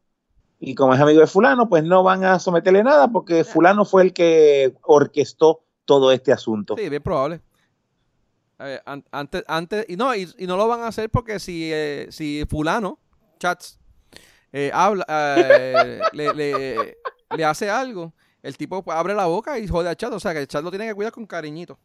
y 0.59 0.73
como 0.73 0.93
es 0.93 0.99
amigo 0.99 1.21
de 1.21 1.27
fulano, 1.27 1.69
pues 1.69 1.83
no 1.83 2.03
van 2.03 2.23
a 2.23 2.39
someterle 2.39 2.83
nada 2.83 3.09
porque 3.09 3.43
fulano 3.43 3.85
fue 3.85 4.03
el 4.03 4.13
que 4.13 4.73
orquestó 4.81 5.63
todo 5.85 6.11
este 6.11 6.31
asunto. 6.31 6.75
Sí, 6.77 6.89
bien 6.89 7.03
probable. 7.03 7.41
Eh, 8.59 8.79
antes, 9.11 9.43
antes, 9.47 9.85
y 9.89 9.97
no, 9.97 10.15
y, 10.15 10.27
no 10.39 10.55
lo 10.55 10.67
van 10.67 10.81
a 10.81 10.87
hacer 10.87 11.09
porque 11.09 11.39
si, 11.39 11.71
eh, 11.73 12.07
si 12.09 12.45
fulano, 12.49 12.99
chats, 13.37 13.77
eh, 14.53 14.71
habla, 14.73 15.05
le, 16.13 16.33
le, 16.33 17.45
hace 17.45 17.69
algo, 17.69 18.13
el 18.41 18.55
tipo 18.55 18.83
abre 18.91 19.13
la 19.13 19.25
boca 19.25 19.59
y 19.59 19.67
jode 19.67 19.89
a 19.89 19.95
chat, 19.95 20.13
o 20.13 20.19
sea 20.21 20.33
que 20.33 20.39
el 20.39 20.47
chat 20.47 20.63
lo 20.63 20.69
tiene 20.69 20.87
que 20.87 20.95
cuidar 20.95 21.11
con 21.11 21.25
cariñito. 21.25 21.77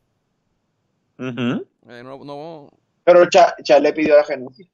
Pero 3.04 3.28
chat, 3.28 3.62
chat 3.62 3.82
le 3.82 3.92
pidió 3.92 4.16
la 4.16 4.22
renuncia. 4.22 4.66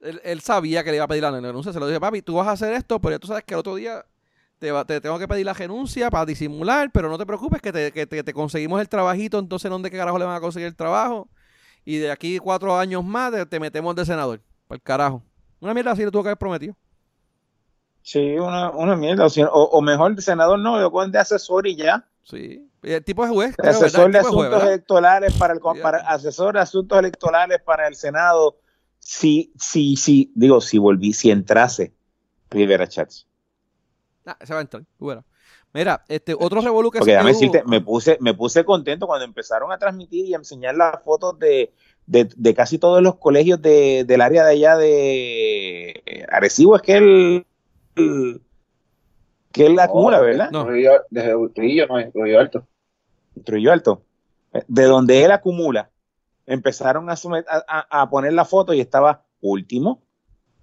Él, 0.00 0.40
sabía 0.40 0.84
que 0.84 0.90
le 0.90 0.96
iba 0.96 1.04
a 1.04 1.08
pedir 1.08 1.22
la 1.22 1.30
renuncia. 1.30 1.72
Se 1.72 1.80
lo 1.80 1.86
dije, 1.86 2.00
papi, 2.00 2.22
tú 2.22 2.34
vas 2.34 2.46
a 2.46 2.52
hacer 2.52 2.72
esto, 2.72 3.00
pero 3.00 3.16
ya 3.16 3.18
tú 3.18 3.26
sabes 3.26 3.44
que 3.44 3.54
el 3.54 3.60
otro 3.60 3.74
día 3.74 4.04
te, 4.58 4.72
te 4.84 5.00
tengo 5.00 5.18
que 5.18 5.26
pedir 5.26 5.46
la 5.46 5.54
renuncia 5.54 6.10
para 6.10 6.26
disimular, 6.26 6.90
pero 6.92 7.08
no 7.08 7.18
te 7.18 7.26
preocupes 7.26 7.60
que 7.60 7.72
te, 7.72 7.92
que 7.92 8.06
te, 8.06 8.32
conseguimos 8.32 8.80
el 8.80 8.88
trabajito, 8.88 9.38
entonces 9.38 9.70
¿dónde 9.70 9.90
qué 9.90 9.96
carajo 9.96 10.18
le 10.18 10.24
van 10.24 10.36
a 10.36 10.40
conseguir 10.40 10.68
el 10.68 10.76
trabajo? 10.76 11.28
Y 11.84 11.98
de 11.98 12.10
aquí 12.10 12.38
cuatro 12.38 12.76
años 12.76 13.04
más 13.04 13.32
te, 13.48 13.60
metemos 13.60 13.94
de 13.96 14.04
senador. 14.04 14.40
Para 14.66 14.76
el 14.76 14.82
carajo. 14.82 15.22
Una 15.60 15.74
mierda 15.74 15.92
así 15.92 16.04
le 16.04 16.10
tuvo 16.10 16.22
que 16.22 16.28
haber 16.28 16.38
prometido. 16.38 16.76
Sí, 18.02 18.38
una, 18.38 18.70
una 18.70 18.94
mierda. 18.94 19.26
O, 19.50 19.80
mejor 19.80 20.14
de 20.14 20.22
senador 20.22 20.58
no, 20.58 20.78
lo 20.78 21.08
de 21.08 21.18
asesor 21.18 21.66
y 21.66 21.76
ya. 21.76 22.07
Sí. 22.28 22.68
El 22.82 23.04
tipo 23.04 23.24
de 23.24 23.30
juez. 23.30 23.54
asesor 23.58 24.12
de 24.12 24.18
asuntos 24.18 24.62
electorales 24.62 25.32
para 25.34 25.54
el 25.54 25.60
para, 25.60 25.98
asesor 25.98 26.54
de 26.54 26.60
asuntos 26.60 26.98
electorales 26.98 27.60
para 27.62 27.88
el 27.88 27.94
Senado 27.94 28.58
si, 28.98 29.52
si, 29.58 29.96
si, 29.96 30.30
digo, 30.34 30.60
si 30.60 30.78
volví, 30.78 31.12
si 31.12 31.30
entrase 31.30 31.94
Rivera 32.50 32.86
Chats. 32.86 33.26
Ah, 34.26 34.36
se 34.42 34.52
va 34.52 34.60
a 34.60 34.62
entrar. 34.62 34.84
Bueno. 34.98 35.24
Mira, 35.72 36.04
este, 36.08 36.34
otro 36.34 36.60
revolú 36.60 36.90
que 36.90 36.98
Porque 36.98 37.12
déjame 37.12 37.32
decirte, 37.32 37.62
me 37.64 37.80
puse, 37.80 38.16
me 38.20 38.34
puse 38.34 38.64
contento 38.64 39.06
cuando 39.06 39.24
empezaron 39.24 39.70
a 39.70 39.78
transmitir 39.78 40.26
y 40.26 40.34
a 40.34 40.38
enseñar 40.38 40.74
las 40.74 41.02
fotos 41.02 41.38
de, 41.38 41.72
de, 42.06 42.54
casi 42.54 42.78
todos 42.78 43.02
los 43.02 43.16
colegios 43.16 43.60
de, 43.60 44.04
del 44.04 44.22
área 44.22 44.44
de 44.44 44.50
allá 44.52 44.76
de 44.76 46.26
Arecibo, 46.30 46.76
es 46.76 46.82
que 46.82 46.96
él, 46.96 47.46
que 49.52 49.66
él 49.66 49.78
acumula, 49.78 50.20
¿verdad? 50.20 50.50
No. 50.50 50.64
Desde 51.10 51.34
Trujillo, 51.54 51.86
no, 51.86 52.10
Trujillo 52.10 52.40
Alto. 52.40 52.66
Trujillo 53.44 53.72
Alto. 53.72 54.02
De 54.66 54.84
donde 54.84 55.24
él 55.24 55.30
acumula 55.30 55.90
empezaron 56.46 57.10
a, 57.10 57.14
a, 57.90 58.10
poner 58.10 58.32
la 58.32 58.46
foto 58.46 58.72
y 58.72 58.80
estaba 58.80 59.22
último, 59.42 60.02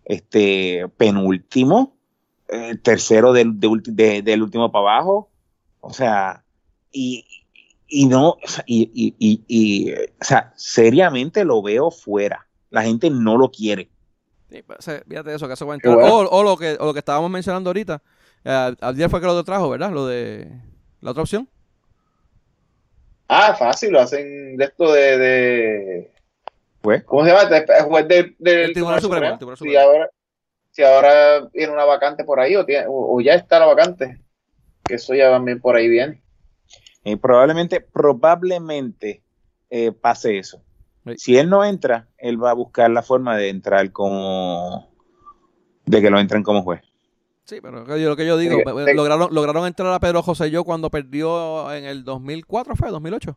este, 0.04 0.88
penúltimo, 0.98 1.96
eh, 2.48 2.76
tercero 2.82 3.34
del, 3.34 3.60
del 3.60 4.42
último 4.42 4.72
para 4.72 4.96
abajo, 4.96 5.30
o 5.80 5.94
sea, 5.94 6.44
y, 6.92 7.24
y 7.88 8.08
no, 8.08 8.38
y, 8.66 9.16
y, 9.20 9.44
y, 9.48 9.94
o 9.94 10.24
sea, 10.24 10.52
seriamente 10.56 11.46
lo 11.46 11.62
veo 11.62 11.92
fuera. 11.92 12.48
La 12.72 12.82
gente 12.82 13.12
no 13.12 13.38
lo 13.38 13.52
quiere. 13.52 13.90
Sí, 14.50 14.64
pues, 14.64 14.80
fíjate 15.08 15.36
eso, 15.36 15.48
que 15.48 15.54
eso 15.54 15.68
va 15.68 15.74
a 15.74 15.76
entrar. 15.76 15.98
O, 16.02 16.44
lo 16.44 16.58
que, 16.58 16.78
o 16.80 16.86
lo 16.86 16.94
que 16.94 17.00
estábamos 17.00 17.30
mencionando 17.30 17.70
ahorita. 17.70 18.02
Eh, 18.46 18.76
ayer 18.80 19.10
fue 19.10 19.20
que 19.20 19.26
lo 19.26 19.44
trajo, 19.44 19.70
¿verdad? 19.70 19.92
Lo 19.92 20.06
de 20.06 20.48
la 21.02 21.12
otra 21.12 21.24
opción. 21.24 21.50
Ah, 23.28 23.56
fácil, 23.56 23.92
lo 23.92 24.00
hacen 24.00 24.56
de 24.56 24.66
esto 24.66 24.94
de. 24.94 25.18
de... 25.18 26.12
¿Pues? 26.82 27.04
¿Cómo 27.04 27.26
se 27.26 27.32
llama? 27.32 27.50
El 27.58 27.84
juez 27.86 28.08
del, 28.08 28.74
Tribunal, 28.74 29.02
Supremo. 29.02 29.56
Si, 29.56 29.76
ahora, 29.76 30.10
si 30.70 30.84
ahora 30.84 31.50
tiene 31.50 31.74
una 31.74 31.86
vacante 31.86 32.24
por 32.24 32.40
ahí 32.40 32.56
o, 32.56 32.64
tiene, 32.64 32.86
o, 32.88 33.20
ya 33.20 33.34
está 33.34 33.58
la 33.58 33.66
vacante, 33.66 34.20
que 34.84 34.94
eso 34.94 35.16
ya 35.16 35.32
también 35.32 35.60
por 35.60 35.76
ahí 35.76 35.90
viene. 35.90 36.22
Y 37.04 37.16
probablemente, 37.16 37.82
probablemente 37.82 39.24
eh, 39.72 39.92
pase 39.92 40.38
eso. 40.38 40.62
Si 41.18 41.38
él 41.38 41.50
no 41.50 41.66
entra, 41.66 42.08
él 42.20 42.42
va 42.44 42.52
a 42.52 42.56
buscar 42.56 42.92
la 42.92 43.02
forma 43.02 43.36
de 43.38 43.50
entrar 43.50 43.92
como. 43.92 44.92
de 45.86 46.02
que 46.02 46.12
lo 46.12 46.20
entren 46.20 46.44
como 46.44 46.62
juez. 46.62 46.82
Sí, 47.46 47.62
pero 47.62 47.86
lo 47.86 48.16
que 48.16 48.26
yo 48.26 48.38
digo, 48.38 48.58
lograron, 48.94 49.34
lograron 49.34 49.68
entrar 49.68 49.94
a 49.94 50.00
Pedro 50.00 50.24
José 50.24 50.50
yo 50.50 50.64
cuando 50.64 50.90
perdió 50.90 51.72
en 51.72 51.86
el 51.86 52.04
2004, 52.04 52.76
¿fue? 52.76 52.90
¿2008? 52.90 53.36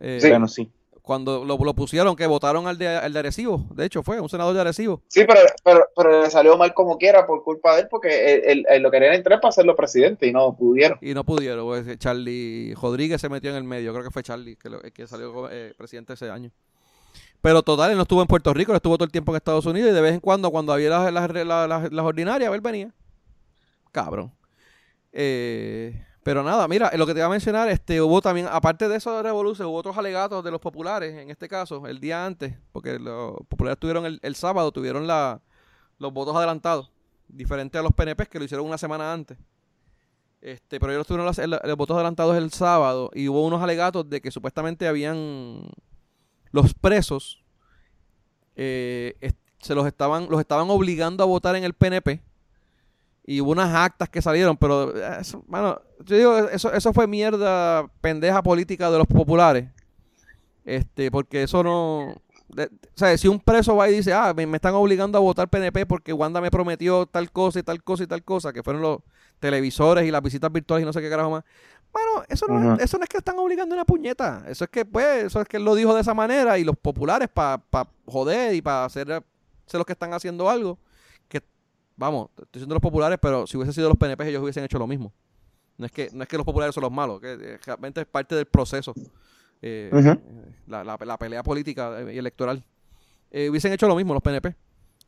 Eh, 0.00 0.18
sí. 0.20 0.28
Bueno, 0.28 0.46
sí. 0.46 0.70
Cuando 1.00 1.44
lo, 1.44 1.56
pusieron, 1.74 2.16
que 2.16 2.26
votaron 2.26 2.66
al 2.66 2.78
de, 2.78 2.88
al 2.88 3.12
de 3.12 3.20
Arecibo, 3.20 3.64
de 3.70 3.86
hecho 3.86 4.02
fue, 4.02 4.20
un 4.20 4.28
senador 4.28 4.52
de 4.54 4.60
Arecibo. 4.60 5.02
Sí, 5.06 5.24
pero, 5.24 5.38
pero, 5.94 6.22
le 6.22 6.28
salió 6.30 6.58
mal 6.58 6.74
como 6.74 6.98
quiera 6.98 7.26
por 7.28 7.44
culpa 7.44 7.76
de 7.76 7.82
él, 7.82 7.88
porque 7.88 8.42
él, 8.68 8.82
lo 8.82 8.90
querían 8.90 9.14
entrar 9.14 9.40
para 9.40 9.50
hacerlo 9.50 9.76
presidente 9.76 10.26
y 10.26 10.32
no 10.32 10.56
pudieron. 10.56 10.98
Y 11.00 11.14
no 11.14 11.22
pudieron, 11.22 11.64
pues, 11.64 11.96
Charlie 11.98 12.74
Rodríguez 12.74 13.20
se 13.20 13.28
metió 13.28 13.50
en 13.50 13.56
el 13.56 13.64
medio, 13.64 13.92
creo 13.92 14.04
que 14.04 14.10
fue 14.10 14.24
Charlie 14.24 14.56
que, 14.56 14.90
que 14.92 15.06
salió 15.06 15.48
eh, 15.48 15.74
presidente 15.78 16.14
ese 16.14 16.28
año. 16.28 16.50
Pero 17.46 17.62
total, 17.62 17.92
él 17.92 17.96
no 17.96 18.02
estuvo 18.02 18.20
en 18.22 18.26
Puerto 18.26 18.52
Rico, 18.52 18.72
él 18.72 18.76
estuvo 18.78 18.98
todo 18.98 19.04
el 19.04 19.12
tiempo 19.12 19.30
en 19.30 19.36
Estados 19.36 19.64
Unidos 19.66 19.92
y 19.92 19.94
de 19.94 20.00
vez 20.00 20.14
en 20.14 20.18
cuando, 20.18 20.50
cuando 20.50 20.72
había 20.72 20.90
las, 20.90 21.12
las, 21.12 22.04
ordinarias, 22.04 22.52
él 22.52 22.60
venía. 22.60 22.92
Cabrón. 23.92 24.32
Eh, 25.12 26.04
pero 26.24 26.42
nada, 26.42 26.66
mira, 26.66 26.90
lo 26.96 27.06
que 27.06 27.14
te 27.14 27.20
iba 27.20 27.26
a 27.26 27.30
mencionar, 27.30 27.68
este, 27.68 28.02
hubo 28.02 28.20
también, 28.20 28.48
aparte 28.50 28.88
de 28.88 28.96
eso 28.96 29.16
de 29.16 29.22
revolución, 29.22 29.68
hubo 29.68 29.76
otros 29.76 29.96
alegatos 29.96 30.42
de 30.42 30.50
los 30.50 30.60
populares, 30.60 31.14
en 31.14 31.30
este 31.30 31.48
caso, 31.48 31.86
el 31.86 32.00
día 32.00 32.26
antes, 32.26 32.52
porque 32.72 32.98
los 32.98 33.36
populares 33.46 33.78
tuvieron 33.78 34.18
el, 34.20 34.34
sábado, 34.34 34.72
tuvieron 34.72 35.06
la, 35.06 35.40
los 36.00 36.12
votos 36.12 36.34
adelantados, 36.34 36.90
diferente 37.28 37.78
a 37.78 37.82
los 37.82 37.92
PNP 37.92 38.26
que 38.26 38.40
lo 38.40 38.44
hicieron 38.44 38.66
una 38.66 38.76
semana 38.76 39.12
antes. 39.12 39.38
Este, 40.40 40.80
pero 40.80 40.90
ellos 40.90 41.06
tuvieron 41.06 41.26
los 41.26 41.76
votos 41.76 41.94
adelantados 41.94 42.36
el 42.36 42.50
sábado 42.50 43.08
y 43.14 43.28
hubo 43.28 43.46
unos 43.46 43.62
alegatos 43.62 44.10
de 44.10 44.20
que 44.20 44.32
supuestamente 44.32 44.88
habían 44.88 45.62
los 46.50 46.74
presos 46.74 47.42
eh, 48.56 49.32
se 49.58 49.74
los 49.74 49.86
estaban, 49.86 50.28
los 50.30 50.40
estaban 50.40 50.70
obligando 50.70 51.22
a 51.22 51.26
votar 51.26 51.56
en 51.56 51.64
el 51.64 51.74
PNP 51.74 52.22
y 53.26 53.40
hubo 53.40 53.50
unas 53.50 53.74
actas 53.74 54.08
que 54.08 54.22
salieron, 54.22 54.56
pero 54.56 54.96
eh, 54.96 55.18
eso, 55.20 55.44
yo 56.04 56.16
digo, 56.16 56.38
eso, 56.48 56.72
eso 56.72 56.92
fue 56.92 57.08
mierda 57.08 57.88
pendeja 58.00 58.42
política 58.42 58.90
de 58.90 58.98
los 58.98 59.06
populares. 59.06 59.68
Este, 60.64 61.10
porque 61.10 61.42
eso 61.42 61.62
no. 61.62 62.10
o 62.10 62.16
sea, 62.94 63.16
si 63.18 63.26
un 63.28 63.40
preso 63.40 63.74
va 63.74 63.88
y 63.88 63.94
dice, 63.94 64.12
ah, 64.12 64.32
me, 64.34 64.44
están 64.56 64.74
obligando 64.74 65.18
a 65.18 65.20
votar 65.20 65.48
PNP 65.48 65.86
porque 65.86 66.12
Wanda 66.12 66.40
me 66.40 66.50
prometió 66.50 67.06
tal 67.06 67.30
cosa 67.32 67.58
y 67.58 67.62
tal 67.64 67.82
cosa 67.82 68.04
y 68.04 68.06
tal 68.06 68.22
cosa, 68.22 68.52
que 68.52 68.62
fueron 68.62 68.82
los 68.82 69.00
televisores 69.40 70.06
y 70.06 70.10
las 70.10 70.22
visitas 70.22 70.50
virtuales 70.52 70.84
y 70.84 70.86
no 70.86 70.92
sé 70.92 71.00
qué 71.00 71.10
carajo 71.10 71.30
más. 71.30 71.44
Bueno, 71.92 72.24
eso 72.28 72.46
no, 72.46 72.74
eso 72.74 72.98
no 72.98 73.04
es 73.04 73.08
que 73.08 73.16
están 73.16 73.38
obligando 73.38 73.74
una 73.74 73.84
puñeta. 73.84 74.44
Eso 74.46 74.64
es 74.64 74.70
que, 74.70 74.84
pues, 74.84 75.24
eso 75.24 75.40
es 75.40 75.48
que 75.48 75.56
él 75.56 75.64
lo 75.64 75.74
dijo 75.74 75.94
de 75.94 76.02
esa 76.02 76.12
manera 76.12 76.58
y 76.58 76.64
los 76.64 76.76
populares 76.76 77.28
para 77.32 77.58
pa 77.58 77.88
joder 78.04 78.54
y 78.54 78.60
para 78.60 78.84
hacer, 78.84 79.06
ser 79.66 79.78
los 79.78 79.86
que 79.86 79.92
están 79.92 80.12
haciendo 80.12 80.50
algo. 80.50 80.78
Que, 81.28 81.42
vamos, 81.96 82.28
estoy 82.30 82.46
diciendo 82.52 82.74
los 82.74 82.82
populares, 82.82 83.18
pero 83.20 83.46
si 83.46 83.56
hubiese 83.56 83.72
sido 83.72 83.88
los 83.88 83.96
PNP, 83.96 84.28
ellos 84.28 84.42
hubiesen 84.42 84.64
hecho 84.64 84.78
lo 84.78 84.86
mismo. 84.86 85.12
No 85.78 85.86
es 85.86 85.92
que, 85.92 86.10
no 86.12 86.22
es 86.22 86.28
que 86.28 86.36
los 86.36 86.44
populares 86.44 86.74
son 86.74 86.82
los 86.82 86.92
malos, 86.92 87.20
que 87.20 87.32
eh, 87.32 87.58
realmente 87.64 88.00
es 88.02 88.06
parte 88.06 88.34
del 88.34 88.46
proceso. 88.46 88.94
Eh, 89.62 89.90
la, 90.66 90.84
la, 90.84 91.18
pelea 91.18 91.42
política 91.42 92.02
y 92.12 92.18
electoral. 92.18 92.62
Eh, 93.30 93.48
hubiesen 93.48 93.72
hecho 93.72 93.88
lo 93.88 93.96
mismo 93.96 94.12
los 94.12 94.22
PNP. 94.22 94.54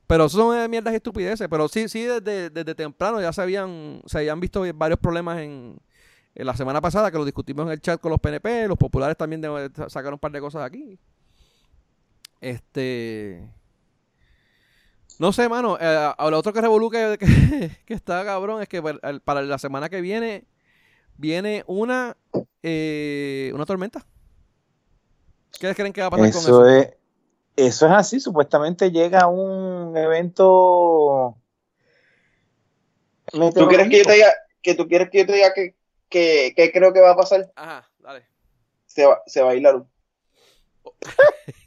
Pero 0.06 0.24
eso 0.24 0.38
son 0.38 0.70
mierdas 0.70 0.94
y 0.94 0.96
estupideces. 0.96 1.48
Pero 1.48 1.68
sí, 1.68 1.86
sí, 1.88 2.04
desde, 2.04 2.48
desde 2.48 2.74
temprano 2.74 3.20
ya 3.20 3.30
se 3.32 3.42
habían, 3.42 4.00
se 4.06 4.18
habían 4.18 4.40
visto 4.40 4.64
varios 4.74 4.98
problemas 4.98 5.38
en, 5.40 5.78
la 6.44 6.56
semana 6.56 6.80
pasada 6.80 7.10
que 7.10 7.18
lo 7.18 7.24
discutimos 7.24 7.66
en 7.66 7.72
el 7.72 7.80
chat 7.80 8.00
con 8.00 8.10
los 8.10 8.20
PNP, 8.20 8.68
los 8.68 8.78
populares 8.78 9.16
también 9.16 9.42
sacaron 9.88 10.14
un 10.14 10.18
par 10.20 10.30
de 10.30 10.40
cosas 10.40 10.62
aquí. 10.62 10.98
Este. 12.40 13.42
No 15.18 15.32
sé, 15.32 15.48
mano. 15.48 15.76
Eh, 15.80 16.12
lo 16.30 16.38
otro 16.38 16.52
que 16.52 16.60
revolú 16.60 16.90
que, 16.90 17.18
que, 17.84 17.94
está 17.94 18.24
cabrón 18.24 18.62
es 18.62 18.68
que 18.68 18.80
para 19.24 19.42
la 19.42 19.58
semana 19.58 19.88
que 19.88 20.00
viene 20.00 20.44
viene 21.16 21.64
una 21.66 22.16
eh, 22.62 23.50
una 23.52 23.66
tormenta. 23.66 24.06
¿Qué 25.58 25.74
creen 25.74 25.92
que 25.92 26.00
va 26.00 26.06
a 26.06 26.10
pasar 26.10 26.30
con 26.30 26.40
eso? 26.40 26.68
Es, 26.68 26.94
eso 27.56 27.86
es 27.86 27.92
así. 27.92 28.20
Supuestamente 28.20 28.92
llega 28.92 29.26
un 29.26 29.96
evento. 29.96 31.36
¿Tú 33.32 33.68
quieres 33.68 33.88
que 33.88 33.98
yo 33.98 34.04
te 34.04 34.12
diga 34.12 34.28
que 34.62 34.74
tú 34.74 34.86
quieres 34.86 35.10
que 35.10 35.18
yo 35.18 35.26
te 35.26 35.32
diga 35.32 35.52
que 35.52 35.74
¿qué, 36.08 36.70
creo 36.72 36.92
que 36.92 37.00
va 37.00 37.12
a 37.12 37.16
pasar? 37.16 37.50
Ajá, 37.54 37.88
dale. 37.98 38.26
Se 38.86 39.06
va, 39.06 39.22
se 39.26 39.42
va 39.42 39.50
a 39.50 39.54
ir 39.54 39.62
la 39.62 39.72
luz. 39.72 39.86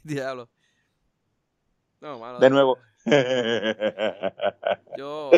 Diablo. 0.02 0.48
No, 2.00 2.18
mano. 2.18 2.38
De 2.38 2.50
nuevo. 2.50 2.78
Yo. 4.96 5.30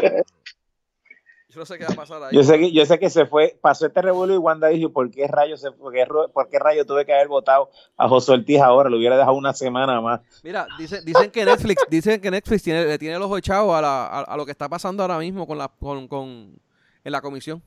Yo 1.55 1.61
no 1.61 1.67
sé 1.67 1.79
qué 1.79 1.85
va 1.85 1.93
a 1.93 1.97
pasar 1.97 2.21
ahí. 2.21 2.35
Yo 2.35 2.43
sé 2.43 2.59
que, 2.59 2.73
yo 2.73 2.85
sé 2.85 2.99
que 2.99 3.09
se 3.09 3.27
fue, 3.27 3.57
pasó 3.61 3.87
este 3.87 4.03
revuelo 4.03 4.35
y 4.35 4.39
Wanda 4.39 4.67
dijo, 4.69 4.91
¿por 4.91 5.09
qué 5.13 5.29
rayos 5.29 5.61
se, 5.61 5.71
por 5.71 5.93
qué, 5.93 6.05
por 6.33 6.49
qué 6.49 6.59
rayos 6.59 6.85
tuve 6.85 7.07
que 7.07 7.15
haber 7.15 7.29
votado 7.29 7.71
a 7.97 8.09
José 8.09 8.33
Ortiz 8.33 8.61
ahora? 8.61 8.91
Lo 8.91 8.97
hubiera 8.97 9.17
dejado 9.17 9.37
una 9.37 9.53
semana 9.55 10.01
más. 10.01 10.21
Mira, 10.43 10.67
dicen, 10.79 11.05
dicen 11.05 11.31
que 11.31 11.45
Netflix, 11.45 11.85
dicen 11.89 12.21
que 12.21 12.33
Netflix 12.33 12.65
tiene, 12.65 12.87
le 12.87 12.99
tiene 12.99 13.15
el 13.15 13.23
ojo 13.23 13.39
echado 13.39 13.73
a, 13.73 13.81
la, 13.81 14.05
a, 14.05 14.21
a, 14.23 14.37
lo 14.37 14.45
que 14.45 14.51
está 14.51 14.69
pasando 14.69 15.05
ahora 15.05 15.19
mismo 15.19 15.47
con 15.47 15.57
la, 15.57 15.69
con, 15.69 16.09
con 16.09 16.59
en 17.05 17.13
la 17.13 17.21
comisión. 17.21 17.63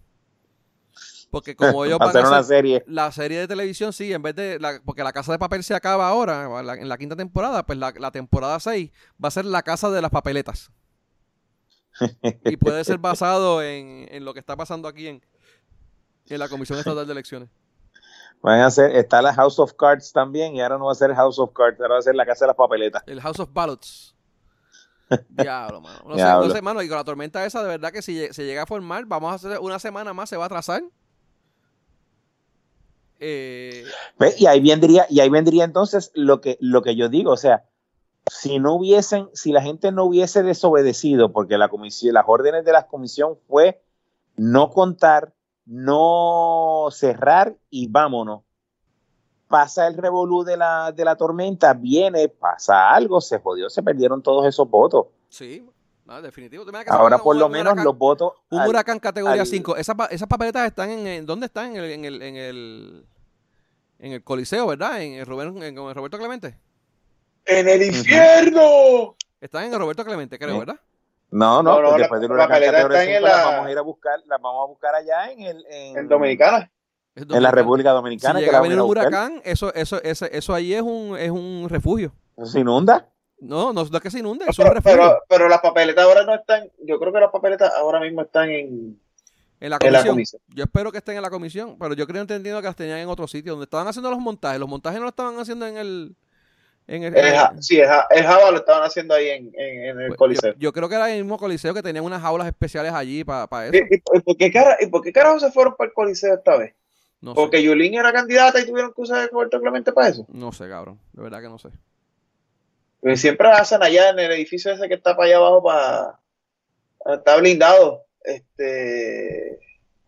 Porque 1.30 1.56
como 1.56 1.86
ellos 1.86 2.00
van 2.00 2.08
a 2.08 2.12
hacer 2.12 2.26
una 2.26 2.44
serie. 2.44 2.84
La 2.88 3.12
serie 3.12 3.40
de 3.40 3.48
televisión, 3.48 3.94
sí, 3.94 4.14
en 4.14 4.22
vez 4.22 4.36
de. 4.36 4.60
La, 4.60 4.82
porque 4.84 5.04
la 5.04 5.14
casa 5.14 5.32
de 5.32 5.40
papel 5.40 5.64
se 5.64 5.76
acaba 5.76 6.08
ahora, 6.08 6.62
la, 6.64 6.74
en 6.76 6.90
la 6.90 6.98
quinta 6.98 7.16
temporada, 7.16 7.66
pues 7.66 7.78
la, 7.78 7.94
la, 7.98 8.12
temporada 8.12 8.60
6 8.60 8.92
va 9.24 9.28
a 9.28 9.32
ser 9.32 9.46
la 9.46 9.62
casa 9.64 9.90
de 9.90 10.02
las 10.02 10.12
papeletas. 10.12 10.72
y 12.46 12.58
puede 12.58 12.84
ser 12.84 13.00
basado 13.00 13.62
en, 13.64 14.08
en, 14.12 14.24
lo 14.24 14.34
que 14.34 14.40
está 14.40 14.56
pasando 14.56 14.88
aquí 14.88 15.08
en, 15.08 15.26
en 16.28 16.40
la 16.40 16.48
Comisión 16.48 16.78
Estatal 16.78 17.06
de 17.06 17.12
Elecciones. 17.12 17.50
Van 18.42 18.60
a 18.60 18.68
hacer, 18.68 18.96
está 18.96 19.22
la 19.22 19.34
House 19.34 19.58
of 19.58 19.74
Cards 19.74 20.14
también, 20.14 20.56
y 20.56 20.62
ahora 20.62 20.78
no 20.78 20.86
va 20.86 20.92
a 20.92 20.96
ser 20.96 21.14
House 21.16 21.40
of 21.40 21.54
Cards, 21.54 21.80
ahora 21.82 21.96
va 21.96 22.00
a 22.00 22.04
ser 22.04 22.16
la 22.16 22.26
casa 22.26 22.46
de 22.46 22.48
las 22.48 22.56
papeletas. 22.56 23.04
El 23.08 23.20
House 23.20 23.40
of 23.40 23.50
Ballots. 23.52 24.16
Diablo, 25.30 25.82
mano. 25.82 26.00
No, 26.06 26.16
Diablo. 26.16 26.44
Sé, 26.44 26.50
no 26.50 26.56
sé, 26.56 26.62
mano, 26.62 26.82
y 26.84 26.88
con 26.88 26.98
la 26.98 27.04
tormenta 27.04 27.46
esa, 27.46 27.64
de 27.64 27.70
verdad 27.70 27.92
que 27.92 28.02
si 28.02 28.32
se 28.32 28.46
llega 28.46 28.64
a 28.64 28.66
formar, 28.66 29.06
vamos 29.06 29.32
a 29.32 29.36
hacer 29.36 29.60
una 29.60 29.80
semana 29.80 30.14
más, 30.14 30.30
se 30.30 30.38
va 30.38 30.44
a 30.44 30.48
atrasar. 30.48 30.84
Eh, 33.20 33.84
y 34.38 34.46
ahí 34.46 34.60
vendría, 34.62 35.06
y 35.10 35.20
ahí 35.20 35.30
vendría 35.30 35.64
entonces 35.64 36.12
lo 36.14 36.42
que, 36.42 36.58
lo 36.60 36.82
que 36.82 36.96
yo 36.96 37.10
digo, 37.10 37.32
o 37.32 37.38
sea, 37.38 37.66
si 38.30 38.60
no 38.60 38.76
hubiesen, 38.76 39.30
si 39.34 39.52
la 39.52 39.62
gente 39.62 39.92
no 39.92 40.06
hubiese 40.06 40.44
desobedecido, 40.44 41.32
porque 41.32 41.58
la 41.58 41.70
comisión, 41.70 42.14
las 42.14 42.26
órdenes 42.28 42.66
de 42.66 42.72
la 42.72 42.88
comisión 42.88 43.38
fue 43.48 43.82
no 44.36 44.70
contar, 44.70 45.34
no 45.66 46.88
cerrar 46.92 47.56
y 47.70 47.88
vámonos. 47.88 48.42
Pasa 49.48 49.88
el 49.88 49.96
revolú 49.96 50.44
de 50.44 50.58
la, 50.58 50.92
de 50.92 51.06
la 51.06 51.16
tormenta, 51.16 51.74
viene, 51.74 52.28
pasa 52.28 52.90
algo, 52.90 53.22
se 53.22 53.40
jodió, 53.40 53.70
se 53.70 53.82
perdieron 53.82 54.22
todos 54.22 54.46
esos 54.46 54.70
votos. 54.70 55.08
Sí, 55.30 55.66
no, 56.08 56.22
definitivo. 56.22 56.64
Ahora 56.88 57.18
por 57.18 57.36
un, 57.36 57.42
lo 57.42 57.50
menos 57.50 57.74
huracán, 57.74 57.84
los 57.84 57.98
votos. 57.98 58.34
Un 58.50 58.62
al, 58.62 58.70
huracán 58.70 59.00
categoría 59.00 59.42
al, 59.42 59.48
5. 59.48 59.76
Esas, 59.76 59.96
esas 60.10 60.28
papeletas 60.28 60.66
están 60.66 60.90
en, 60.90 61.06
en, 61.06 61.26
¿Dónde 61.26 61.48
están? 61.48 61.76
En 61.76 61.84
el, 61.84 61.92
en 61.92 62.06
el, 62.06 62.22
en 62.22 62.36
el, 62.38 63.06
en 64.00 64.12
el 64.14 64.24
Coliseo, 64.24 64.68
¿verdad? 64.68 65.02
En 65.02 65.14
el, 65.16 65.26
Rubén, 65.26 65.62
en 65.62 65.78
el 65.78 65.96
Roberto 65.96 66.18
Clemente. 66.18 66.58
¡En 67.46 67.68
el 67.68 67.84
infierno! 67.84 69.18
Están 69.42 69.66
en 69.66 69.74
el 69.74 69.80
Roberto 69.80 70.06
Clemente, 70.06 70.40
creo, 70.40 70.60
¿verdad? 70.60 70.80
No, 71.30 71.62
no, 71.62 71.82
no, 71.82 71.92
no 71.92 71.98
después 71.98 72.22
del 72.22 72.32
huracán 72.32 72.62
categoría 72.62 73.02
5 73.02 73.20
la... 73.20 73.30
las 73.30 73.46
vamos 73.46 73.66
a 73.68 73.72
ir 73.72 73.78
a 73.78 73.82
buscar, 73.82 74.20
las 74.28 74.42
vamos 74.42 74.64
a 74.64 74.68
buscar 74.68 74.96
allá 74.96 75.32
en 75.32 75.42
el 75.42 75.66
en, 75.70 75.98
en 75.98 76.08
Dominicana. 76.08 76.72
En 77.16 77.44
la 77.44 77.52
República 77.52 77.92
Dominicana. 77.92 78.40
Si 78.40 78.46
llega 78.46 78.60
a 78.60 78.62
venir 78.62 78.80
un 78.80 78.90
huracán, 78.90 79.42
eso, 79.44 79.74
eso, 79.74 80.02
eso, 80.04 80.26
eso 80.26 80.54
ahí 80.54 80.74
es 80.74 80.82
un, 80.82 81.18
es 81.18 81.32
un 81.32 81.68
refugio. 81.68 82.14
¿Se 82.46 82.60
inunda? 82.62 83.10
No, 83.40 83.72
no 83.72 83.82
es 83.82 83.92
que 84.02 84.10
se 84.10 84.20
inunde, 84.20 84.46
pero, 84.56 84.74
pero, 84.84 85.24
pero, 85.30 85.48
las 85.48 85.62
papeletas 85.62 86.04
ahora 86.04 86.24
no 86.24 86.34
están, 86.34 86.72
yo 86.84 87.00
creo 87.00 87.14
que 87.14 87.20
las 87.20 87.32
papeletas 87.32 87.72
ahora 87.76 88.00
mismo 88.00 88.24
están 88.24 88.50
en, 88.50 89.00
en, 89.60 89.70
la, 89.70 89.78
comisión. 89.78 89.88
en 89.88 89.94
la 89.94 90.10
comisión. 90.10 90.42
Yo 90.48 90.64
espero 90.64 90.92
que 90.92 90.98
estén 90.98 91.18
en 91.18 91.22
la 91.22 91.30
comisión, 91.30 91.78
pero 91.78 91.94
yo 91.94 92.08
creo 92.08 92.22
entendido 92.22 92.60
que 92.62 92.68
las 92.68 92.76
tenían 92.76 92.98
en 92.98 93.10
otro 93.10 93.28
sitio, 93.28 93.54
donde 93.54 93.66
estaban 93.66 93.88
haciendo 93.88 94.10
los 94.10 94.20
montajes. 94.20 94.60
Los 94.60 94.70
montajes 94.70 95.00
no 95.00 95.06
lo 95.06 95.10
estaban 95.10 95.38
haciendo 95.40 95.68
en 95.68 95.78
el... 95.78 96.16
En 96.90 97.04
el, 97.04 97.18
el, 97.18 97.26
el 97.26 97.62
sí, 97.62 97.78
el, 97.78 97.90
el, 98.12 98.24
Java 98.24 98.50
lo 98.50 98.58
estaban 98.60 98.82
haciendo 98.82 99.14
ahí 99.14 99.28
en, 99.28 99.52
en, 99.56 99.84
en 99.84 100.00
el 100.00 100.08
pues, 100.08 100.18
Coliseo. 100.18 100.54
Yo, 100.54 100.60
yo, 100.60 100.74
creo 100.74 100.88
que 100.88 100.96
era 100.96 101.12
el 101.12 101.22
mismo 101.22 101.38
Coliseo 101.38 101.74
que 101.74 101.84
tenían 101.84 102.06
unas 102.06 102.22
jaulas 102.22 102.48
especiales 102.48 102.94
allí 102.94 103.26
para 103.26 103.46
pa 103.46 103.68
eso. 103.68 103.76
¿Y, 103.76 103.96
y, 103.96 104.22
por 104.22 104.38
qué 104.38 104.50
cara, 104.50 104.78
¿Y 104.80 104.88
por 104.88 105.02
qué 105.02 105.12
carajo 105.12 105.38
se 105.38 105.52
fueron 105.52 105.76
para 105.76 105.90
el 105.90 105.94
Coliseo 105.94 106.36
esta 106.36 106.56
vez? 106.56 106.74
No 107.20 107.34
Porque. 107.34 107.62
Yulín 107.62 107.96
era 107.96 108.14
candidata 108.14 108.62
y 108.62 108.66
tuvieron 108.66 108.94
que 108.94 109.02
usar 109.02 109.30
Roberto 109.32 109.60
Clemente 109.60 109.92
para 109.92 110.08
eso. 110.08 110.26
No 110.30 110.54
sé, 110.54 110.70
cabrón. 110.70 110.98
De 111.12 111.24
verdad 111.24 111.42
que 111.42 111.50
no 111.50 111.60
sé. 111.60 111.70
Siempre 113.16 113.48
hacen 113.50 113.84
allá 113.84 114.10
en 114.10 114.20
el 114.20 114.32
edificio 114.32 114.72
ese 114.72 114.88
que 114.88 114.96
está 114.96 115.16
para 115.16 115.28
allá 115.28 115.38
abajo 115.38 115.64
para. 115.64 116.20
Está 117.16 117.38
blindado. 117.38 118.06
Este. 118.24 119.60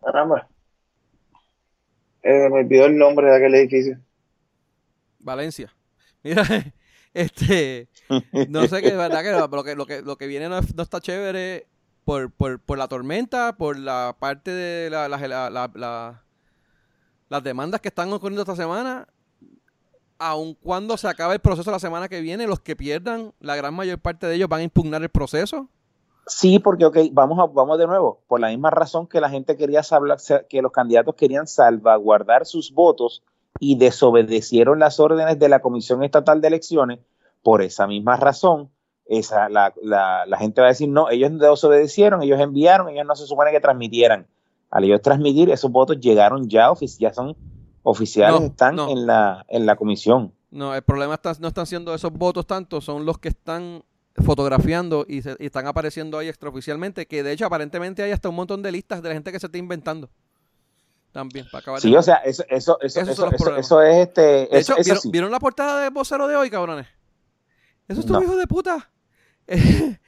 Caramba. 0.04 0.48
Eh, 2.22 2.48
me 2.50 2.60
olvidó 2.60 2.86
el 2.86 2.98
nombre 2.98 3.28
de 3.28 3.36
aquel 3.36 3.54
edificio. 3.54 3.98
Valencia. 5.20 5.72
Mira, 6.22 6.44
este. 7.14 7.88
No 8.48 8.66
sé 8.66 8.82
qué, 8.82 8.90
de 8.90 8.96
verdad 8.96 9.22
que 9.22 9.56
lo 9.56 9.64
que, 9.64 9.74
lo 9.74 9.86
que, 9.86 10.02
lo 10.02 10.16
que 10.16 10.26
viene 10.26 10.48
no, 10.48 10.60
no 10.60 10.82
está 10.82 11.00
chévere 11.00 11.66
por, 12.04 12.30
por, 12.32 12.60
por, 12.60 12.76
la 12.76 12.88
tormenta, 12.88 13.56
por 13.56 13.78
la 13.78 14.16
parte 14.18 14.50
de 14.50 14.90
la, 14.90 15.08
las 17.28 17.42
demandas 17.42 17.80
que 17.80 17.88
están 17.88 18.12
ocurriendo 18.12 18.42
esta 18.42 18.56
semana 18.56 19.06
aun 20.20 20.54
cuando 20.54 20.96
se 20.96 21.08
acabe 21.08 21.34
el 21.34 21.40
proceso 21.40 21.70
la 21.70 21.78
semana 21.78 22.08
que 22.08 22.20
viene, 22.20 22.46
los 22.46 22.60
que 22.60 22.76
pierdan, 22.76 23.32
la 23.40 23.56
gran 23.56 23.74
mayor 23.74 23.98
parte 23.98 24.26
de 24.26 24.36
ellos 24.36 24.48
van 24.48 24.60
a 24.60 24.64
impugnar 24.64 25.02
el 25.02 25.08
proceso. 25.08 25.68
Sí, 26.26 26.60
porque, 26.60 26.84
ok, 26.84 26.98
vamos, 27.10 27.38
a, 27.40 27.46
vamos 27.46 27.78
de 27.78 27.86
nuevo, 27.86 28.20
por 28.28 28.38
la 28.38 28.48
misma 28.50 28.70
razón 28.70 29.08
que 29.08 29.20
la 29.20 29.30
gente 29.30 29.56
quería 29.56 29.82
saber, 29.82 30.16
que 30.48 30.62
los 30.62 30.70
candidatos 30.70 31.16
querían 31.16 31.48
salvaguardar 31.48 32.46
sus 32.46 32.72
votos 32.72 33.24
y 33.58 33.76
desobedecieron 33.76 34.78
las 34.78 35.00
órdenes 35.00 35.38
de 35.38 35.48
la 35.48 35.60
Comisión 35.60 36.04
Estatal 36.04 36.40
de 36.40 36.48
Elecciones, 36.48 37.00
por 37.42 37.62
esa 37.62 37.86
misma 37.86 38.16
razón, 38.16 38.70
esa, 39.06 39.48
la, 39.48 39.74
la, 39.82 40.24
la 40.26 40.36
gente 40.36 40.60
va 40.60 40.68
a 40.68 40.70
decir, 40.70 40.88
no, 40.88 41.10
ellos 41.10 41.36
desobedecieron, 41.36 42.22
ellos 42.22 42.38
enviaron, 42.38 42.90
ellos 42.90 43.06
no 43.06 43.16
se 43.16 43.26
supone 43.26 43.50
que 43.50 43.60
transmitieran. 43.60 44.28
Al 44.70 44.84
ellos 44.84 45.02
transmitir, 45.02 45.50
esos 45.50 45.72
votos 45.72 45.98
llegaron 45.98 46.48
ya, 46.48 46.70
ya 46.98 47.12
son 47.12 47.36
oficiales 47.82 48.40
No, 48.40 48.46
están 48.46 48.76
no. 48.76 48.90
en 48.90 49.06
la 49.06 49.44
en 49.48 49.66
la 49.66 49.76
comisión. 49.76 50.32
No, 50.50 50.74
el 50.74 50.82
problema 50.82 51.14
está, 51.14 51.32
no 51.40 51.48
están 51.48 51.66
siendo 51.66 51.94
esos 51.94 52.12
votos 52.12 52.46
tanto, 52.46 52.80
son 52.80 53.06
los 53.06 53.18
que 53.18 53.28
están 53.28 53.82
fotografiando 54.16 55.06
y, 55.08 55.22
se, 55.22 55.36
y 55.38 55.46
están 55.46 55.66
apareciendo 55.68 56.18
ahí 56.18 56.28
extraoficialmente, 56.28 57.06
que 57.06 57.22
de 57.22 57.32
hecho 57.32 57.46
aparentemente 57.46 58.02
hay 58.02 58.10
hasta 58.10 58.28
un 58.28 58.34
montón 58.34 58.60
de 58.62 58.72
listas 58.72 59.00
de 59.02 59.08
la 59.08 59.14
gente 59.14 59.30
que 59.32 59.38
se 59.38 59.46
está 59.46 59.58
inventando. 59.58 60.10
También, 61.12 61.46
para 61.50 61.60
acabar 61.62 61.80
Sí, 61.80 61.90
de- 61.90 61.98
o 61.98 62.02
sea, 62.02 62.16
eso 62.16 62.44
eso 62.50 62.78
eso 62.80 63.00
es 63.00 63.08
este 63.96 64.20
De 64.20 64.48
eso, 64.52 64.72
hecho, 64.74 64.82
¿vieron, 64.84 65.02
sí. 65.02 65.10
vieron 65.10 65.30
la 65.30 65.38
portada 65.40 65.82
de 65.82 65.90
vocero 65.90 66.26
de 66.28 66.36
hoy, 66.36 66.50
cabrones? 66.50 66.86
Eso 67.88 68.00
es 68.00 68.06
tu 68.06 68.12
No. 68.12 68.22
hijo 68.22 68.36
de 68.36 68.46
puta. 68.46 68.90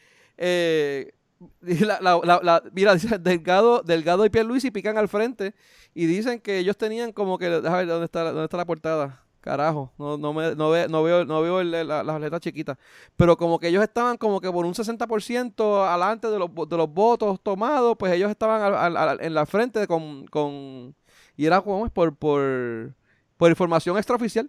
Eh, 0.44 1.12
la- 1.60 2.00
la- 2.00 2.40
la- 2.42 2.62
mira, 2.72 2.94
dice 2.94 3.18
Delgado, 3.18 3.82
Delgado 3.82 4.24
y 4.24 4.30
Pierluisi 4.30 4.70
pican 4.70 4.96
al 4.98 5.08
frente 5.08 5.54
y 5.94 6.06
dicen 6.06 6.40
que 6.40 6.58
ellos 6.58 6.76
tenían 6.76 7.12
como 7.12 7.38
que, 7.38 7.48
déjame 7.50 7.78
ver 7.78 7.86
dónde 7.88 8.04
está, 8.06 8.24
dónde 8.24 8.44
está 8.44 8.56
la 8.56 8.64
portada. 8.66 9.18
Carajo, 9.40 9.92
no, 9.98 10.16
no, 10.16 10.32
me, 10.32 10.54
no, 10.54 10.70
ve- 10.70 10.86
no 10.88 11.02
veo, 11.02 11.24
no 11.24 11.42
veo 11.42 11.60
el- 11.60 11.72
la- 11.72 12.04
las 12.04 12.20
letras 12.20 12.40
chiquitas. 12.40 12.78
Pero 13.16 13.36
como 13.36 13.58
que 13.58 13.66
ellos 13.66 13.82
estaban 13.82 14.16
como 14.16 14.40
que 14.40 14.48
por 14.52 14.64
un 14.64 14.72
60% 14.72 15.84
adelante 15.84 16.28
de 16.28 16.38
los, 16.38 16.48
de 16.68 16.76
los 16.76 16.88
votos 16.88 17.40
tomados, 17.42 17.96
pues 17.98 18.12
ellos 18.12 18.30
estaban 18.30 18.62
al- 18.62 18.76
al- 18.76 18.96
al- 18.96 19.20
en 19.20 19.34
la 19.34 19.44
frente 19.44 19.88
con, 19.88 20.26
con... 20.28 20.94
Y 21.36 21.46
era 21.46 21.60
como 21.60 21.88
por, 21.88 22.14
por, 22.14 22.94
por 23.36 23.50
información 23.50 23.96
extraoficial. 23.96 24.48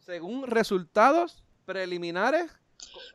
Según 0.00 0.46
resultados 0.46 1.42
preliminares. 1.64 2.50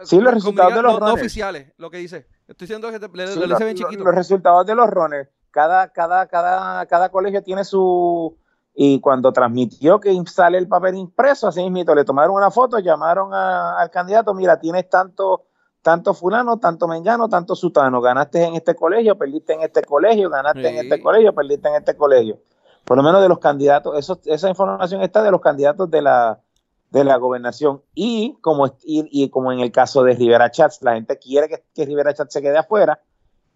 Sí, 0.04 0.20
los 0.20 0.34
resultados 0.34 0.74
de 0.74 0.82
los 0.82 1.00
no, 1.00 1.08
no 1.10 1.14
oficiales. 1.14 1.72
Lo 1.78 1.92
que 1.92 1.98
dice. 1.98 2.26
Estoy 2.48 2.66
diciendo 2.66 2.90
que 2.90 3.00
te- 3.00 3.08
le, 3.16 3.28
Sí, 3.28 3.40
le 3.40 3.46
bien 3.66 3.76
chiquito. 3.76 4.04
los 4.04 4.16
resultados 4.16 4.66
de 4.66 4.74
los 4.74 4.90
runners. 4.90 5.30
Cada, 5.52 5.90
cada, 5.90 6.28
cada, 6.28 6.86
cada 6.86 7.10
colegio 7.10 7.42
tiene 7.44 7.64
su. 7.64 8.36
Y 8.76 9.02
cuando 9.02 9.34
transmitió 9.34 10.00
que 10.00 10.16
sale 10.28 10.58
el 10.58 10.68
papel 10.68 10.96
impreso, 10.96 11.48
así 11.48 11.70
mismo, 11.70 11.94
le 11.96 12.06
tomaron 12.06 12.36
una 12.36 12.50
foto, 12.52 12.80
llamaron 12.80 13.34
a- 13.34 13.78
al 13.80 13.90
candidato, 13.90 14.34
mira, 14.34 14.58
tienes 14.60 14.88
tanto, 14.90 15.46
tanto 15.82 16.14
fulano, 16.14 16.60
tanto 16.60 16.88
mengano, 16.88 17.28
tanto 17.28 17.56
sutano, 17.56 18.00
ganaste 18.00 18.44
en 18.46 18.56
este 18.56 18.76
colegio, 18.76 19.18
perdiste 19.18 19.54
en 19.54 19.62
este 19.64 19.84
colegio, 19.84 20.30
ganaste 20.30 20.62
en 20.70 20.78
este 20.78 21.02
colegio, 21.02 21.34
perdiste 21.36 21.68
en 21.68 21.76
este 21.76 21.98
colegio. 21.98 22.38
Por 22.86 22.96
lo 22.96 23.04
menos 23.04 23.22
de 23.22 23.28
los 23.28 23.40
candidatos, 23.40 23.98
eso, 23.98 24.20
esa 24.26 24.48
información 24.50 25.02
está 25.02 25.24
de 25.24 25.32
los 25.32 25.42
candidatos 25.42 25.90
de 25.92 26.02
la, 26.02 26.40
de 26.90 27.04
la 27.04 27.18
gobernación. 27.18 27.82
Y 27.94 28.38
como, 28.42 28.68
y, 28.84 29.08
y 29.12 29.30
como 29.30 29.52
en 29.52 29.60
el 29.60 29.72
caso 29.74 30.04
de 30.04 30.14
Rivera 30.14 30.52
Chats, 30.52 30.82
la 30.84 30.94
gente 30.94 31.18
quiere 31.20 31.50
que, 31.50 31.64
que 31.76 31.86
Rivera 31.86 32.14
Chats 32.14 32.32
se 32.34 32.42
quede 32.42 32.58
afuera, 32.58 33.02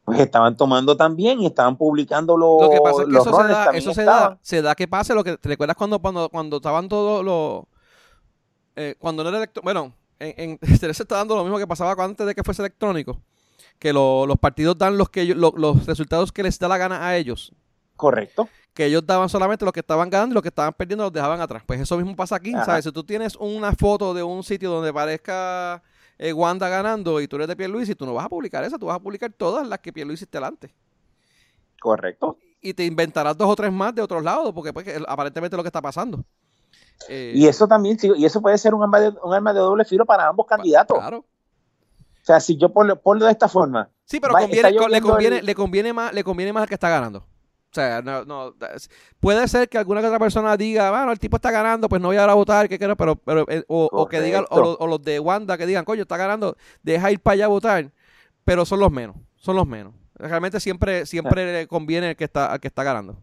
pues 0.06 0.20
estaban 0.20 0.58
tomando 0.58 0.98
también 0.98 1.40
y 1.42 1.46
estaban 1.46 1.78
publicando 1.78 2.36
los, 2.38 2.62
Lo 2.62 2.70
que 2.70 2.82
pasa 2.82 3.02
es 3.02 3.08
que 3.08 3.12
los 3.14 3.26
eso 3.28 3.36
se 3.42 3.48
da, 3.48 3.66
eso 3.72 3.94
se 3.94 4.04
da, 4.04 4.38
se 4.42 4.62
da 4.62 4.76
que 4.76 4.88
pase 4.88 5.14
lo 5.16 5.24
que 5.24 5.38
te 5.38 5.50
recuerdas 5.50 5.78
cuando 5.78 6.00
cuando, 6.00 6.30
cuando 6.30 6.58
estaban 6.58 6.90
todos 6.90 7.24
los 7.24 7.64
eh, 8.76 8.96
cuando 9.00 9.24
no 9.24 9.30
era 9.30 9.38
electrónico, 9.38 9.64
bueno, 9.66 9.94
en, 10.20 10.58
en 10.62 10.78
se 10.78 10.88
está 10.88 11.16
dando 11.18 11.36
lo 11.36 11.44
mismo 11.44 11.58
que 11.58 11.68
pasaba 11.68 11.96
antes 12.04 12.26
de 12.26 12.34
que 12.36 12.44
fuese 12.44 12.62
electrónico, 12.62 13.22
que 13.80 13.94
lo- 13.94 14.26
los 14.26 14.38
partidos 14.38 14.78
dan 14.78 14.98
los 14.98 15.10
que 15.10 15.22
ellos- 15.22 15.38
lo- 15.38 15.54
los 15.56 15.86
resultados 15.86 16.32
que 16.32 16.44
les 16.44 16.58
da 16.60 16.68
la 16.68 16.78
gana 16.78 17.08
a 17.08 17.16
ellos, 17.16 17.54
Correcto. 17.96 18.50
que 18.74 18.86
ellos 18.86 19.06
daban 19.06 19.30
solamente 19.30 19.64
los 19.64 19.74
que 19.74 19.80
estaban 19.82 20.10
ganando 20.10 20.34
y 20.34 20.36
los 20.36 20.42
que 20.44 20.50
estaban 20.50 20.74
perdiendo 20.74 21.04
los 21.06 21.14
dejaban 21.14 21.40
atrás. 21.40 21.64
Pues 21.66 21.80
eso 21.80 21.96
mismo 21.98 22.16
pasa 22.16 22.36
aquí, 22.36 22.54
Ajá. 22.54 22.66
¿sabes? 22.66 22.84
Si 22.86 22.92
tú 22.92 23.04
tienes 23.04 23.36
una 23.36 23.72
foto 23.74 24.14
de 24.14 24.24
un 24.24 24.44
sitio 24.44 24.72
donde 24.72 24.92
parezca 24.92 25.82
eh, 26.18 26.34
Wanda 26.34 26.70
ganando 26.70 27.20
y 27.22 27.28
tú 27.28 27.38
eres 27.38 27.48
de 27.48 27.56
Pierluisi, 27.56 27.96
tú 27.96 28.06
no 28.06 28.14
vas 28.14 28.26
a 28.26 28.30
publicar 28.30 28.64
esa, 28.64 28.78
tú 28.78 28.88
vas 28.88 28.96
a 28.96 29.00
publicar 29.00 29.32
todas 29.32 29.68
las 29.68 29.80
que 29.80 29.92
Pierluisi 29.92 30.26
esté 30.26 30.38
delante. 30.38 30.74
Correcto. 31.80 32.38
Y 32.62 32.74
te 32.74 32.86
inventarás 32.86 33.38
dos 33.38 33.50
o 33.50 33.56
tres 33.56 33.72
más 33.72 33.94
de 33.94 34.02
otros 34.02 34.24
lados, 34.24 34.54
porque 34.54 34.72
pues, 34.72 34.88
aparentemente 35.08 35.56
es 35.56 35.58
lo 35.58 35.64
que 35.64 35.70
está 35.70 35.82
pasando. 35.82 36.24
Eh, 37.10 37.34
y 37.36 37.48
eso 37.48 37.68
también, 37.68 37.98
y 38.02 38.24
eso 38.24 38.42
puede 38.42 38.58
ser 38.58 38.74
un 38.74 38.84
arma, 38.84 39.00
de, 39.00 39.14
un 39.22 39.34
arma 39.34 39.54
de 39.54 39.60
doble 39.60 39.84
filo 39.84 40.06
para 40.06 40.28
ambos 40.28 40.46
candidatos. 40.48 40.98
Claro. 40.98 41.18
O 41.18 42.26
sea, 42.26 42.40
si 42.40 42.56
yo 42.56 42.70
ponlo, 42.70 43.02
ponlo 43.02 43.26
de 43.26 43.34
esta 43.34 43.50
forma. 43.50 43.90
Sí, 44.06 44.22
pero 44.22 44.34
conviene, 44.34 44.72
le, 44.72 45.02
conviene, 45.02 45.42
le, 45.42 45.56
conviene 45.56 45.94
más, 45.94 46.14
le 46.14 46.24
conviene 46.24 46.54
más 46.54 46.64
al 46.64 46.70
que 46.70 46.76
está 46.76 46.88
ganando. 46.88 47.26
O 47.74 47.76
sea, 47.76 48.04
no, 48.04 48.24
no, 48.24 48.54
puede 49.20 49.48
ser 49.48 49.68
que 49.68 49.80
alguna 49.80 50.00
otra 50.00 50.20
persona 50.20 50.56
diga, 50.56 50.92
bueno, 50.92 51.12
el 51.12 51.18
tipo 51.18 51.38
está 51.38 51.50
ganando, 51.50 51.90
pues 51.90 52.00
no 52.00 52.10
voy 52.10 52.18
a 52.18 52.24
ir 52.24 52.30
a 52.30 52.36
votar, 52.36 52.70
que 52.70 52.78
quiero, 52.78 52.96
pero, 52.96 53.16
pero 53.16 53.46
eh, 53.50 53.64
o, 53.68 54.08
que 54.08 54.22
digan, 54.22 54.46
o, 54.52 54.86
los 54.86 55.02
de 55.02 55.20
Wanda 55.20 55.58
que 55.58 55.66
digan, 55.66 55.84
coño, 55.84 56.04
está 56.04 56.16
ganando, 56.16 56.56
deja 56.84 57.10
ir 57.10 57.20
para 57.20 57.34
allá 57.34 57.46
a 57.46 57.48
votar, 57.48 57.90
pero 58.46 58.64
son 58.64 58.80
los 58.80 58.92
menos, 58.92 59.16
son 59.38 59.56
los 59.56 59.66
menos. 59.66 59.92
Realmente 60.14 60.60
siempre, 60.60 61.08
siempre 61.08 61.52
le 61.52 61.68
conviene 61.68 62.10
al 62.10 62.16
que 62.16 62.26
está, 62.26 62.46
al 62.46 62.60
que 62.60 62.68
está 62.68 62.84
ganando. 62.84 63.18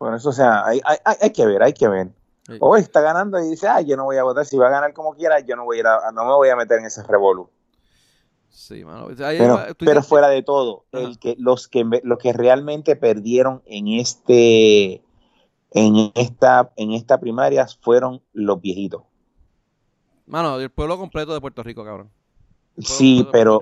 Bueno, 0.00 0.16
eso, 0.16 0.30
o 0.30 0.32
sea, 0.32 0.66
hay, 0.66 0.80
hay, 0.84 1.16
hay 1.20 1.30
que 1.30 1.46
ver, 1.46 1.62
hay 1.62 1.72
que 1.72 1.86
ver. 1.86 2.08
O 2.58 2.76
está 2.76 3.00
ganando 3.02 3.38
y 3.38 3.50
dice, 3.50 3.68
ah, 3.68 3.82
yo 3.82 3.96
no 3.96 4.02
voy 4.02 4.16
a 4.16 4.24
votar, 4.24 4.44
si 4.44 4.58
va 4.58 4.66
a 4.66 4.70
ganar 4.70 4.92
como 4.92 5.14
quiera, 5.14 5.38
yo 5.38 5.54
no 5.54 5.64
voy 5.64 5.76
a 5.76 5.80
ir 5.80 5.86
a, 5.86 6.10
no 6.10 6.24
me 6.24 6.32
voy 6.32 6.48
a 6.48 6.56
meter 6.56 6.80
en 6.80 6.86
ese 6.86 7.04
revolú. 7.04 7.48
Sí, 8.50 8.84
mano. 8.84 9.08
pero, 9.78 10.02
fuera 10.02 10.28
de 10.28 10.42
todo, 10.42 10.84
el 10.92 11.18
que, 11.18 11.36
los, 11.38 11.68
que, 11.68 11.84
los 12.02 12.18
que 12.18 12.32
realmente 12.32 12.96
perdieron 12.96 13.62
en 13.66 13.88
este 13.88 15.02
en 15.72 16.12
esta, 16.14 16.72
en 16.76 16.92
esta 16.92 17.20
primaria 17.20 17.66
fueron 17.80 18.22
los 18.32 18.60
viejitos. 18.60 19.02
Mano, 20.26 20.58
el 20.58 20.70
pueblo 20.70 20.98
completo 20.98 21.32
de 21.32 21.40
Puerto 21.40 21.62
Rico, 21.62 21.84
cabrón. 21.84 22.10
Sí, 22.78 23.26
pero 23.32 23.60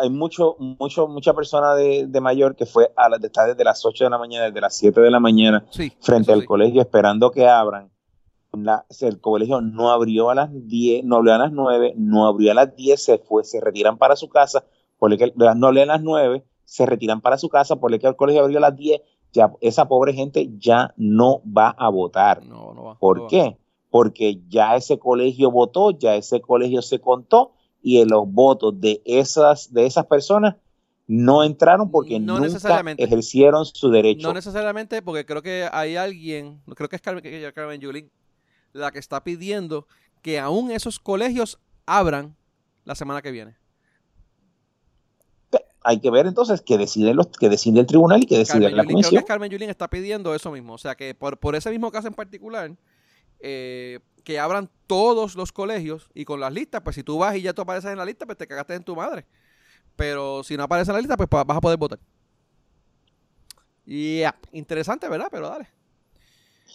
hay 0.00 0.10
mucho, 0.10 0.56
mucho, 0.58 1.06
mucha 1.06 1.34
persona 1.34 1.74
de, 1.74 2.06
de, 2.06 2.20
mayor 2.20 2.56
que 2.56 2.64
fue 2.64 2.90
a 2.96 3.10
las 3.10 3.22
está 3.22 3.46
desde 3.46 3.62
las 3.62 3.84
8 3.84 4.04
de 4.04 4.10
la 4.10 4.18
mañana, 4.18 4.46
desde 4.46 4.60
las 4.60 4.74
7 4.76 5.00
de 5.00 5.10
la 5.10 5.20
mañana, 5.20 5.66
frente 6.00 6.32
al 6.32 6.46
colegio 6.46 6.80
esperando 6.80 7.30
que 7.30 7.46
abran. 7.46 7.90
El 8.52 9.20
colegio 9.20 9.60
no 9.60 9.90
abrió 9.90 10.30
a 10.30 10.34
las 10.34 10.50
10, 10.52 11.04
no 11.04 11.16
abrió 11.16 11.34
a 11.34 11.38
las 11.38 11.52
9, 11.52 11.94
no 11.96 12.26
abrió 12.26 12.52
a 12.52 12.54
las 12.54 12.74
10, 12.74 13.02
se 13.02 13.18
fue, 13.18 13.44
se 13.44 13.60
retiran 13.60 13.98
para 13.98 14.16
su 14.16 14.28
casa, 14.28 14.64
porque 14.98 15.32
no 15.36 15.66
abrió 15.66 15.82
a 15.82 15.86
las 15.86 16.02
9, 16.02 16.44
se 16.64 16.86
retiran 16.86 17.20
para 17.20 17.38
su 17.38 17.48
casa, 17.48 17.76
porque 17.76 18.06
el 18.06 18.16
colegio 18.16 18.42
abrió 18.42 18.58
a 18.58 18.62
las 18.62 18.76
10, 18.76 19.00
ya 19.32 19.52
esa 19.60 19.88
pobre 19.88 20.14
gente 20.14 20.50
ya 20.58 20.94
no 20.96 21.42
va 21.44 21.70
a 21.70 21.88
votar. 21.88 22.44
No, 22.44 22.72
no 22.74 22.84
va, 22.84 22.98
¿Por 22.98 23.26
qué? 23.26 23.58
Porque 23.90 24.40
ya 24.48 24.76
ese 24.76 24.98
colegio 24.98 25.50
votó, 25.50 25.90
ya 25.90 26.14
ese 26.14 26.40
colegio 26.40 26.82
se 26.82 27.00
contó 27.00 27.52
y 27.82 28.04
los 28.04 28.30
votos 28.30 28.80
de 28.80 29.02
esas, 29.04 29.72
de 29.72 29.86
esas 29.86 30.06
personas 30.06 30.56
no 31.06 31.42
entraron 31.42 31.90
porque 31.90 32.20
no 32.20 32.38
nunca 32.38 32.84
ejercieron 32.98 33.64
su 33.64 33.90
derecho. 33.90 34.28
No 34.28 34.34
necesariamente 34.34 35.00
porque 35.00 35.24
creo 35.24 35.42
que 35.42 35.66
hay 35.72 35.96
alguien, 35.96 36.60
creo 36.76 36.88
que 36.88 36.96
es 36.96 37.02
Carmen, 37.02 37.22
que 37.22 37.52
Carmen 37.54 37.80
Yulín, 37.80 38.10
la 38.78 38.90
que 38.90 38.98
está 38.98 39.24
pidiendo 39.24 39.86
que 40.22 40.38
aún 40.38 40.70
esos 40.70 40.98
colegios 40.98 41.58
abran 41.86 42.36
la 42.84 42.94
semana 42.94 43.22
que 43.22 43.30
viene. 43.30 43.56
Hay 45.82 46.00
que 46.00 46.10
ver 46.10 46.26
entonces 46.26 46.60
que 46.60 46.76
decide 46.76 47.14
los 47.14 47.28
que 47.28 47.48
decide 47.48 47.80
el 47.80 47.86
tribunal 47.86 48.22
y 48.22 48.26
que 48.26 48.38
decide 48.38 48.70
la 48.70 48.84
comisión. 48.84 49.10
Creo 49.10 49.22
que 49.22 49.26
Carmen 49.26 49.50
Yulín 49.50 49.70
está 49.70 49.88
pidiendo 49.88 50.34
eso 50.34 50.50
mismo, 50.50 50.74
o 50.74 50.78
sea 50.78 50.96
que 50.96 51.14
por, 51.14 51.38
por 51.38 51.54
ese 51.54 51.70
mismo 51.70 51.90
caso 51.90 52.08
en 52.08 52.14
particular, 52.14 52.76
eh, 53.40 54.00
que 54.24 54.38
abran 54.38 54.68
todos 54.86 55.36
los 55.36 55.52
colegios 55.52 56.10
y 56.12 56.24
con 56.24 56.40
las 56.40 56.52
listas, 56.52 56.82
pues 56.82 56.96
si 56.96 57.02
tú 57.02 57.18
vas 57.18 57.36
y 57.36 57.42
ya 57.42 57.54
tú 57.54 57.62
apareces 57.62 57.90
en 57.90 57.98
la 57.98 58.04
lista, 58.04 58.26
pues 58.26 58.36
te 58.36 58.46
cagaste 58.46 58.74
en 58.74 58.82
tu 58.82 58.94
madre. 58.94 59.24
Pero 59.96 60.42
si 60.42 60.56
no 60.56 60.64
aparece 60.64 60.90
en 60.90 60.96
la 60.96 61.00
lista, 61.00 61.16
pues 61.16 61.28
vas 61.30 61.56
a 61.56 61.60
poder 61.60 61.78
votar. 61.78 61.98
Ya, 63.86 64.36
interesante, 64.52 65.08
¿verdad? 65.08 65.28
Pero 65.30 65.48
dale. 65.48 65.68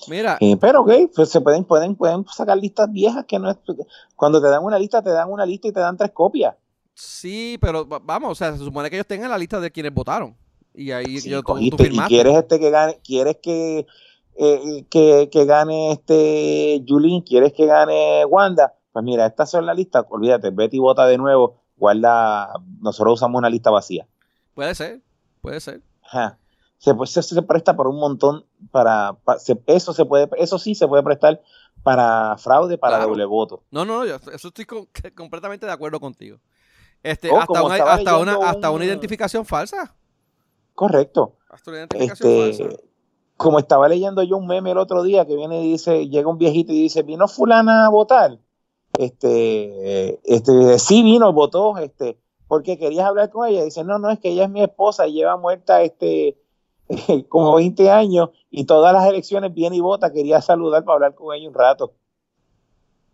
Mira. 0.07 0.37
pero 0.59 0.81
ok, 0.81 0.91
pues 1.15 1.29
se 1.29 1.41
pueden, 1.41 1.63
pueden, 1.63 1.95
pueden 1.95 2.25
sacar 2.27 2.57
listas 2.57 2.91
viejas 2.91 3.25
que 3.25 3.39
no 3.39 3.49
es. 3.49 3.57
Cuando 4.15 4.41
te 4.41 4.47
dan 4.47 4.63
una 4.63 4.79
lista, 4.79 5.01
te 5.01 5.11
dan 5.11 5.29
una 5.29 5.45
lista 5.45 5.67
y 5.67 5.71
te 5.71 5.79
dan 5.79 5.97
tres 5.97 6.11
copias. 6.11 6.55
Sí, 6.93 7.57
pero 7.59 7.85
vamos, 7.85 8.31
o 8.31 8.35
sea, 8.35 8.51
se 8.53 8.63
supone 8.63 8.89
que 8.89 8.97
ellos 8.97 9.07
tengan 9.07 9.29
la 9.29 9.37
lista 9.37 9.59
de 9.59 9.71
quienes 9.71 9.93
votaron. 9.93 10.35
Y 10.75 10.91
ahí 10.91 11.19
yo, 11.21 11.43
tú, 11.43 11.55
tú 11.77 11.83
y 11.83 11.97
quieres 12.07 12.35
este 12.35 12.59
que 12.59 12.69
gane, 12.69 12.99
quieres 13.03 13.37
que 13.41 13.85
eh, 14.35 14.85
que, 14.89 15.29
que, 15.31 15.45
gane 15.45 15.91
este 15.91 16.83
Julín, 16.87 17.21
quieres 17.21 17.53
que 17.53 17.67
gane 17.67 18.25
Wanda, 18.25 18.73
pues 18.91 19.05
mira, 19.05 19.27
estas 19.27 19.51
son 19.51 19.65
la 19.65 19.75
lista, 19.75 20.05
olvídate, 20.09 20.49
Betty 20.49 20.79
vota 20.79 21.05
de 21.05 21.19
nuevo, 21.19 21.61
guarda, 21.77 22.51
nosotros 22.81 23.15
usamos 23.15 23.37
una 23.37 23.49
lista 23.49 23.69
vacía. 23.69 24.07
Puede 24.55 24.73
ser, 24.73 25.01
puede 25.41 25.59
ser. 25.59 25.81
Se, 26.84 26.93
pues, 26.93 27.11
se, 27.11 27.41
presta 27.43 27.77
por 27.77 27.88
un 27.88 27.97
montón 27.97 28.45
para, 28.71 29.15
eso 29.67 29.93
se 29.93 30.03
puede, 30.03 30.29
eso 30.38 30.59
sí 30.59 30.75
se 30.75 30.86
puede 30.86 31.01
prestar 31.01 31.41
para 31.81 32.36
fraude, 32.38 32.77
para 32.77 33.05
doble 33.05 33.23
voto. 33.23 33.63
No, 33.71 33.86
no, 33.86 34.05
yo, 34.05 34.17
eso 34.34 34.49
estoy 34.49 34.65
completamente 35.15 35.65
de 35.65 35.71
acuerdo 35.71 36.01
contigo. 36.01 36.39
Este, 37.01 37.31
oh, 37.31 37.39
hasta, 37.39 37.63
una, 37.63 37.75
hasta, 37.75 38.17
una, 38.17 38.36
hasta 38.36 38.71
una 38.71 38.86
identificación 38.86 39.45
falsa. 39.45 39.95
Correcto. 40.75 41.38
Hasta 41.49 41.71
una 41.71 41.79
identificación 41.79 42.31
este, 42.49 42.63
falsa 42.63 42.84
como 43.38 43.59
estaba 43.59 43.89
leyendo 43.89 44.23
yo 44.23 44.38
un 44.38 44.47
meme 44.47 44.71
el 44.71 44.77
otro 44.77 45.03
día 45.03 45.25
que 45.25 45.36
viene 45.36 45.61
y 45.61 45.71
dice, 45.71 46.07
llega 46.07 46.29
un 46.29 46.38
viejito 46.38 46.71
y 46.71 46.84
dice, 46.84 47.03
vino 47.03 47.27
fulana 47.27 47.86
a 47.86 47.89
votar. 47.89 48.39
Este, 48.97 50.19
este, 50.23 50.79
sí 50.79 51.03
vino, 51.03 51.34
votó, 51.34 51.77
este, 51.77 52.17
porque 52.47 52.77
querías 52.77 53.05
hablar 53.05 53.29
con 53.31 53.47
ella. 53.47 53.63
Dice, 53.63 53.84
no, 53.84 53.99
no, 53.99 54.11
es 54.11 54.19
que 54.19 54.29
ella 54.29 54.45
es 54.45 54.49
mi 54.49 54.63
esposa 54.63 55.07
y 55.07 55.13
lleva 55.13 55.36
muerta, 55.38 55.81
este, 55.81 56.38
como 57.29 57.55
20 57.55 57.89
años 57.89 58.29
y 58.49 58.65
todas 58.65 58.93
las 58.93 59.05
elecciones 59.07 59.53
viene 59.53 59.77
y 59.77 59.81
vota. 59.81 60.11
Quería 60.11 60.41
saludar 60.41 60.83
para 60.83 60.95
hablar 60.95 61.15
con 61.15 61.35
ella 61.35 61.47
un 61.47 61.53
rato. 61.53 61.93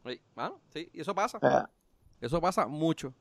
Sí, 0.06 0.22
bueno, 0.36 0.60
sí, 0.74 0.90
y 0.94 1.02
eso 1.02 1.14
pasa. 1.14 1.40
Ah. 1.42 1.70
Eso 2.22 2.42
pasa 2.42 2.68
mucho. 2.68 3.14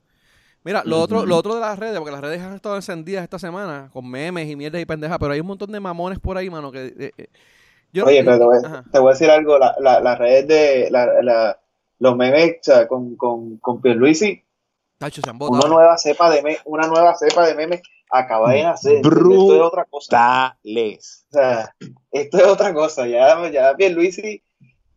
Mira, 0.65 0.83
lo 0.85 1.01
otro, 1.01 1.25
lo 1.25 1.37
otro 1.37 1.55
de 1.55 1.61
las 1.61 1.79
redes, 1.79 1.99
porque 1.99 2.11
las 2.11 2.21
redes 2.21 2.43
han 2.43 2.55
estado 2.55 2.77
encendidas 2.77 3.23
esta 3.23 3.39
semana 3.39 3.91
con 3.93 4.09
memes 4.09 4.49
y 4.49 4.57
mierdas 4.57 4.83
y 4.83 4.87
pendejas, 4.87 5.19
pero 5.19 5.33
hay 5.33 5.41
un 5.41 5.47
montón 5.47 5.71
de 5.71 5.81
mamones 5.81 6.19
por 6.19 6.37
ahí, 6.37 6.51
mano, 6.51 6.73
que... 6.73 6.87
Eh, 6.99 7.13
eh, 7.17 8.03
Oye, 8.03 8.23
pero 8.23 8.39
te 8.39 8.99
voy, 8.99 9.09
a 9.09 9.13
decir 9.13 9.31
algo, 9.31 9.59
las 9.59 9.81
la, 9.81 10.01
la 10.01 10.15
redes 10.15 10.47
de 10.47 10.91
la, 10.91 11.59
los 11.99 12.17
memes 12.17 12.57
o 12.61 12.63
sea, 12.63 12.87
con, 12.87 13.17
con, 13.17 13.57
con 13.59 13.81
Pierluisi, 13.81 14.45
una 15.41 15.69
nueva 15.69 15.97
cepa 15.97 16.29
de 16.31 16.59
una 16.65 16.87
nueva 16.89 17.15
cepa 17.15 17.47
de 17.47 17.55
memes 17.55 17.83
acaba 18.11 18.53
de 18.53 18.63
nacer. 18.63 18.97
Esto 18.97 19.55
es 19.55 19.61
otra 19.61 19.85
cosa. 19.85 20.57
O 20.63 20.99
sea, 21.31 21.75
esto 22.11 22.39
es 22.39 22.45
otra 22.45 22.75
cosa. 22.75 23.07
Ya, 23.07 23.51
ya 23.51 23.75
Pierluisi, 23.77 24.43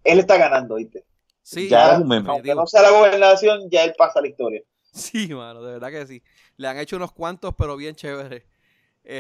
él 0.03 0.19
está 0.19 0.37
ganando, 0.37 0.75
¿viste? 0.75 1.05
Sí, 1.41 1.67
ya, 1.67 1.93
es 1.93 1.99
un 1.99 2.07
meme. 2.07 2.29
aunque 2.29 2.55
no 2.55 2.65
sea 2.67 2.81
la 2.81 2.91
gobernación, 2.91 3.69
ya 3.69 3.83
él 3.83 3.93
pasa 3.97 4.21
la 4.21 4.27
historia. 4.27 4.61
Sí, 4.91 5.33
mano, 5.33 5.61
de 5.63 5.73
verdad 5.73 5.89
que 5.89 6.05
sí. 6.05 6.23
Le 6.57 6.67
han 6.67 6.77
hecho 6.77 6.97
unos 6.97 7.11
cuantos, 7.11 7.53
pero 7.57 7.75
bien 7.77 7.95
chévere. 7.95 8.45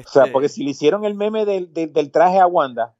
O 0.05 0.09
sea, 0.09 0.31
porque 0.31 0.49
si 0.49 0.63
le 0.63 0.71
hicieron 0.71 1.05
el 1.05 1.15
meme 1.15 1.45
del, 1.45 1.73
del, 1.73 2.11
traje 2.11 2.39
a 2.39 2.45
Wanda, 2.45 2.95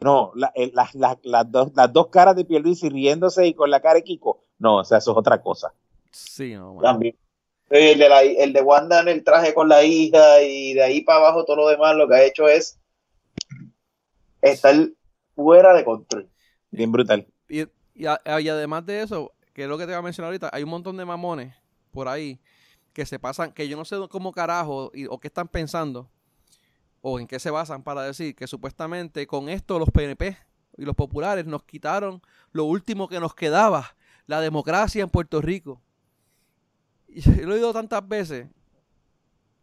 no, 0.00 0.32
las 0.34 1.92
dos, 1.92 2.08
caras 2.08 2.36
de 2.36 2.44
Pierluisi 2.44 2.88
riéndose 2.88 3.46
y 3.46 3.54
con 3.54 3.70
la 3.70 3.80
cara 3.80 3.96
de 3.96 4.04
Kiko, 4.04 4.40
no, 4.58 4.76
o 4.76 4.84
sea, 4.84 4.98
eso 4.98 5.10
es 5.10 5.16
otra 5.16 5.42
cosa. 5.42 5.74
Sí, 6.10 6.54
no, 6.54 6.78
También. 6.80 7.16
El 7.70 7.98
de, 7.98 8.36
el 8.40 8.52
de 8.52 8.62
Wanda 8.62 9.00
en 9.00 9.08
el 9.08 9.22
traje 9.22 9.54
con 9.54 9.68
la 9.68 9.84
hija 9.84 10.42
y 10.42 10.74
de 10.74 10.82
ahí 10.82 11.02
para 11.02 11.20
abajo 11.20 11.44
todo 11.44 11.56
lo 11.56 11.68
demás 11.68 11.94
lo 11.96 12.08
que 12.08 12.14
ha 12.16 12.24
hecho 12.24 12.48
es 12.48 12.78
estar 14.42 14.74
fuera 15.36 15.72
de 15.74 15.84
control. 15.84 16.28
Bien 16.70 16.90
brutal. 16.90 17.26
Y, 17.48 17.62
y 17.94 18.06
además 18.06 18.84
de 18.86 19.02
eso, 19.02 19.32
que 19.52 19.62
es 19.62 19.68
lo 19.68 19.78
que 19.78 19.84
te 19.84 19.92
voy 19.92 19.98
a 19.98 20.02
mencionar 20.02 20.28
ahorita, 20.28 20.50
hay 20.52 20.64
un 20.64 20.70
montón 20.70 20.96
de 20.96 21.04
mamones 21.04 21.54
por 21.92 22.08
ahí 22.08 22.40
que 22.92 23.06
se 23.06 23.18
pasan, 23.18 23.52
que 23.52 23.68
yo 23.68 23.76
no 23.76 23.84
sé 23.84 23.96
cómo 24.10 24.32
carajo 24.32 24.90
o 25.08 25.20
qué 25.20 25.28
están 25.28 25.48
pensando 25.48 26.10
o 27.02 27.18
en 27.18 27.26
qué 27.26 27.38
se 27.38 27.50
basan 27.50 27.82
para 27.82 28.02
decir 28.02 28.34
que 28.34 28.46
supuestamente 28.46 29.26
con 29.26 29.48
esto 29.48 29.78
los 29.78 29.90
PNP 29.90 30.36
y 30.76 30.84
los 30.84 30.94
populares 30.94 31.46
nos 31.46 31.64
quitaron 31.64 32.22
lo 32.52 32.64
último 32.64 33.08
que 33.08 33.20
nos 33.20 33.34
quedaba, 33.34 33.94
la 34.26 34.40
democracia 34.40 35.02
en 35.02 35.10
Puerto 35.10 35.40
Rico. 35.40 35.80
Y 37.40 37.42
lo 37.42 37.52
he 37.52 37.56
oído 37.56 37.72
tantas 37.72 38.06
veces 38.06 38.46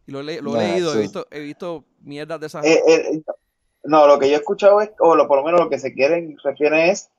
y 0.08 0.10
lo, 0.10 0.20
he 0.20 0.24
leído, 0.24 0.94
he, 0.94 1.00
visto, 1.00 1.26
he 1.30 1.40
visto 1.40 1.84
mierdas 2.00 2.40
de 2.40 2.46
esas. 2.46 2.64
Eh, 2.64 2.82
eh, 2.88 3.22
no, 3.84 4.06
lo 4.06 4.18
que 4.18 4.28
yo 4.28 4.36
he 4.36 4.38
escuchado 4.38 4.80
es, 4.80 4.90
o 5.00 5.14
lo, 5.14 5.28
por 5.28 5.36
lo 5.36 5.44
menos 5.44 5.60
lo 5.60 5.68
que 5.68 5.78
se 5.78 5.92
quieren, 5.92 6.34
refiere 6.42 6.90
es 6.90 7.10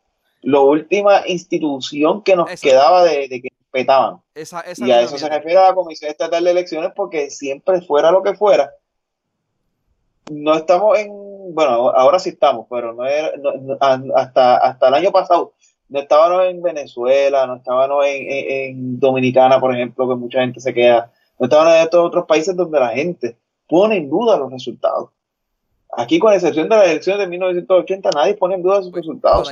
la 0.41 0.59
última 0.59 1.21
institución 1.27 2.23
que 2.23 2.35
nos 2.35 2.49
quedaba 2.59 3.03
de, 3.03 3.27
de, 3.27 3.41
que 3.43 3.49
petaban. 3.69 4.21
y 4.33 4.91
a 4.91 5.01
eso 5.01 5.19
se 5.19 5.29
refiere 5.29 5.59
a 5.59 5.67
la 5.67 5.75
Comisión 5.75 6.09
Estatal 6.09 6.43
de 6.43 6.49
Elecciones 6.49 6.91
porque 6.95 7.29
siempre 7.29 7.79
fuera 7.81 8.09
lo 8.09 8.23
que 8.23 8.33
fuera, 8.33 8.71
no 10.31 10.55
estamos 10.55 10.97
en, 10.97 11.11
bueno, 11.53 11.89
ahora 11.89 12.17
sí 12.17 12.29
estamos, 12.29 12.65
pero 12.71 12.93
no, 12.93 13.05
era, 13.05 13.31
hasta, 14.15 14.57
hasta 14.57 14.87
el 14.87 14.93
año 14.95 15.11
pasado 15.11 15.53
no 15.89 15.99
estábamos 15.99 16.45
en 16.45 16.61
Venezuela, 16.61 17.47
no 17.47 17.57
estábamos 17.57 18.05
en, 18.07 18.99
Dominicana, 18.99 19.59
por 19.59 19.73
ejemplo, 19.73 20.07
que 20.07 20.15
mucha 20.15 20.41
gente 20.41 20.59
se 20.59 20.73
queda, 20.73 21.11
no 21.39 21.45
estábamos 21.45 21.73
en 21.73 21.81
estos 21.81 22.05
otros 22.05 22.25
países 22.25 22.55
donde 22.55 22.79
la 22.79 22.89
gente 22.89 23.37
pone 23.67 23.97
en 23.97 24.09
duda 24.09 24.37
los 24.37 24.51
resultados. 24.51 25.09
Aquí, 25.97 26.19
con 26.19 26.31
excepción 26.31 26.69
de 26.69 26.75
las 26.75 26.87
elecciones 26.87 27.21
de 27.21 27.27
1980, 27.27 28.11
nadie 28.13 28.35
pone 28.35 28.55
en 28.55 28.61
duda 28.61 28.83
sus 28.83 28.91
pues, 28.91 29.03
resultados. 29.03 29.49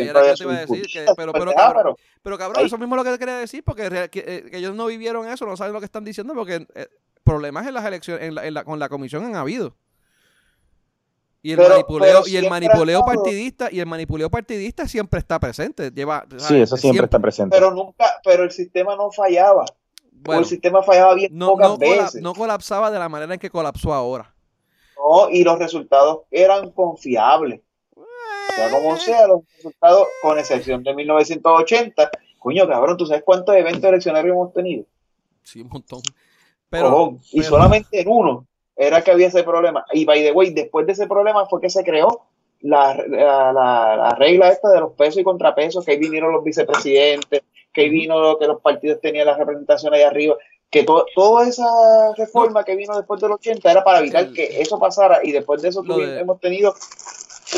pero, 1.16 1.34
cabrón, 1.54 1.96
pero, 2.22 2.38
cabrón 2.38 2.66
eso 2.66 2.78
mismo 2.78 2.96
es 2.96 3.04
lo 3.04 3.12
que 3.12 3.18
quería 3.18 3.38
decir, 3.38 3.64
porque 3.64 3.88
eh, 3.92 4.10
que, 4.10 4.46
ellos 4.54 4.76
no 4.76 4.86
vivieron 4.86 5.28
eso, 5.28 5.48
no 5.48 5.58
saben 5.58 5.74
lo 5.74 5.80
que 5.80 5.86
están 5.86 6.04
diciendo, 6.04 6.36
porque 6.36 6.68
eh, 6.76 6.88
problemas 7.24 7.66
en 7.66 7.74
las 7.74 7.86
elecciones, 7.86 8.24
en 8.24 8.54
la, 8.54 8.64
con 8.64 8.78
la 8.78 8.88
comisión 8.88 9.26
han 9.26 9.36
habido. 9.36 9.74
Y 11.48 11.54
el 11.54 11.60
manipuleo, 11.60 12.24
y 12.28 12.36
el 12.36 12.50
manipuleo 12.50 13.06
partidista, 13.06 13.70
y 13.72 13.80
el 13.80 13.86
manipuleo 13.86 14.30
partidista 14.30 14.86
siempre 14.86 15.20
está 15.20 15.40
presente. 15.40 15.92
Lleva, 15.92 16.26
sí, 16.36 16.60
eso 16.60 16.76
siempre, 16.76 17.06
está 17.06 17.20
presente. 17.20 17.56
Pero 17.56 17.72
nunca, 17.72 18.20
pero 18.22 18.44
el 18.44 18.52
sistema 18.52 18.98
no 18.98 19.14
fallaba. 19.14 19.64
el 20.26 20.44
sistema 20.44 20.84
fallaba 20.84 21.16
bien 21.16 21.32
no, 21.32 21.52
pocas 21.52 21.78
veces. 21.78 22.22
no 22.22 22.34
colapsaba 22.34 22.92
de 22.92 23.00
la 23.00 23.08
manera 23.08 23.34
en 23.34 23.40
que 23.40 23.50
colapsó 23.50 23.94
ahora. 23.94 24.36
No, 24.98 25.30
y 25.30 25.46
los 25.46 25.58
resultados 25.58 26.24
eran 26.32 26.70
confiables. 26.72 27.62
O 27.96 28.54
sea, 28.54 28.70
como 28.70 28.98
sea, 28.98 29.28
los 29.28 29.44
resultados, 29.56 30.06
con 30.22 30.38
excepción 30.38 30.84
de 30.84 30.94
1980, 30.96 32.12
coño, 32.40 32.68
cabrón, 32.68 32.98
¿tú 32.98 33.06
sabes 33.06 33.24
cuántos 33.24 33.56
eventos 33.56 33.86
eleccionarios 33.86 34.34
hemos 34.34 34.52
tenido? 34.52 34.84
Sí, 35.44 35.62
un 35.62 35.70
montón. 35.70 36.02
Pero, 36.70 37.18
y 37.32 37.42
solamente 37.42 38.02
en 38.02 38.10
uno 38.10 38.46
era 38.78 39.02
que 39.04 39.12
había 39.12 39.28
ese 39.28 39.44
problema. 39.44 39.86
Y 39.92 40.06
by 40.06 40.24
the 40.24 40.32
way, 40.32 40.52
después 40.52 40.86
de 40.86 40.94
ese 40.94 41.08
problema 41.08 41.46
fue 41.48 41.60
que 41.60 41.70
se 41.70 41.84
creó 41.84 42.28
la, 42.62 42.96
la, 42.96 44.16
regla 44.18 44.50
esta 44.50 44.70
de 44.70 44.80
los 44.80 44.94
pesos 44.94 45.18
y 45.18 45.24
contrapesos, 45.24 45.84
que 45.84 45.92
ahí 45.92 45.98
vinieron 45.98 46.32
los 46.32 46.44
vicepresidentes, 46.44 47.42
que 47.74 47.82
ahí 47.82 47.90
vino 47.90 48.38
que 48.38 48.48
los 48.48 48.62
partidos 48.62 49.02
tenían 49.02 49.28
la 49.28 49.38
representación 49.38 49.94
ahí 49.94 50.04
arriba, 50.04 50.36
que 50.70 50.84
toda 50.84 51.48
esa 51.48 51.66
reforma 52.16 52.64
que 52.64 52.76
vino 52.76 52.96
después 52.96 53.20
del 53.22 53.32
80 53.32 53.72
era 53.72 53.84
para 53.84 54.00
evitar 54.00 54.32
que 54.32 54.62
eso 54.62 54.78
pasara. 54.80 55.22
Y 55.24 55.32
después 55.32 55.62
de 55.62 55.70
eso 55.70 55.84
hemos 55.88 56.40
tenido 56.40 56.76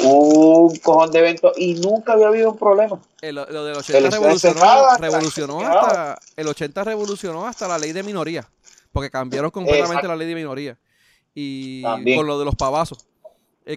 un 0.04 0.76
cojón 0.78 1.12
de 1.12 1.20
eventos 1.20 1.54
y 1.58 1.74
nunca 1.76 2.14
había 2.14 2.28
habido 2.28 2.52
un 2.52 2.58
problema. 2.58 3.00
lo 3.22 3.66
del 3.66 3.78
80 3.78 4.10
revolucionó, 4.10 4.98
revolucionó 5.00 5.60
hasta, 5.62 6.20
el 6.38 6.48
80 6.48 6.84
revolucionó 6.84 7.48
hasta 7.48 7.68
la 7.68 7.80
ley 7.80 7.92
de 7.92 8.04
minoría, 8.04 8.48
porque 8.92 9.10
cambiaron 9.10 9.50
completamente 9.50 10.08
la 10.08 10.16
ley 10.16 10.28
de 10.28 10.36
minoría 10.36 10.78
y 11.34 11.84
con 12.16 12.28
lo 12.28 12.40
de 12.40 12.46
los 12.46 12.56
pavazos. 12.56 13.06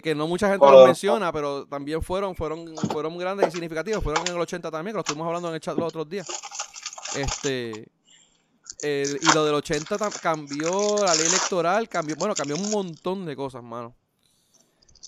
que 0.01 0.15
no 0.15 0.27
mucha 0.27 0.49
gente 0.49 0.65
lo 0.65 0.85
menciona, 0.85 1.31
pero 1.31 1.65
también 1.65 2.01
fueron, 2.01 2.35
fueron, 2.35 2.75
fueron 2.91 3.17
grandes 3.17 3.49
y 3.49 3.51
significativos. 3.51 4.03
Fueron 4.03 4.25
en 4.27 4.33
el 4.33 4.41
80 4.41 4.71
también, 4.71 4.93
que 4.93 4.97
lo 4.97 5.01
estuvimos 5.01 5.27
hablando 5.27 5.49
en 5.49 5.55
el 5.55 5.61
chat 5.61 5.77
los 5.77 5.87
otros 5.87 6.09
días. 6.09 6.27
Este, 7.15 7.87
y 8.83 9.33
lo 9.33 9.45
del 9.45 9.55
80 9.55 9.97
cambió 10.21 11.03
la 11.03 11.15
ley 11.15 11.25
electoral, 11.27 11.87
cambió, 11.87 12.15
bueno, 12.17 12.35
cambió 12.35 12.55
un 12.55 12.69
montón 12.69 13.25
de 13.25 13.35
cosas, 13.35 13.63
mano. 13.63 13.95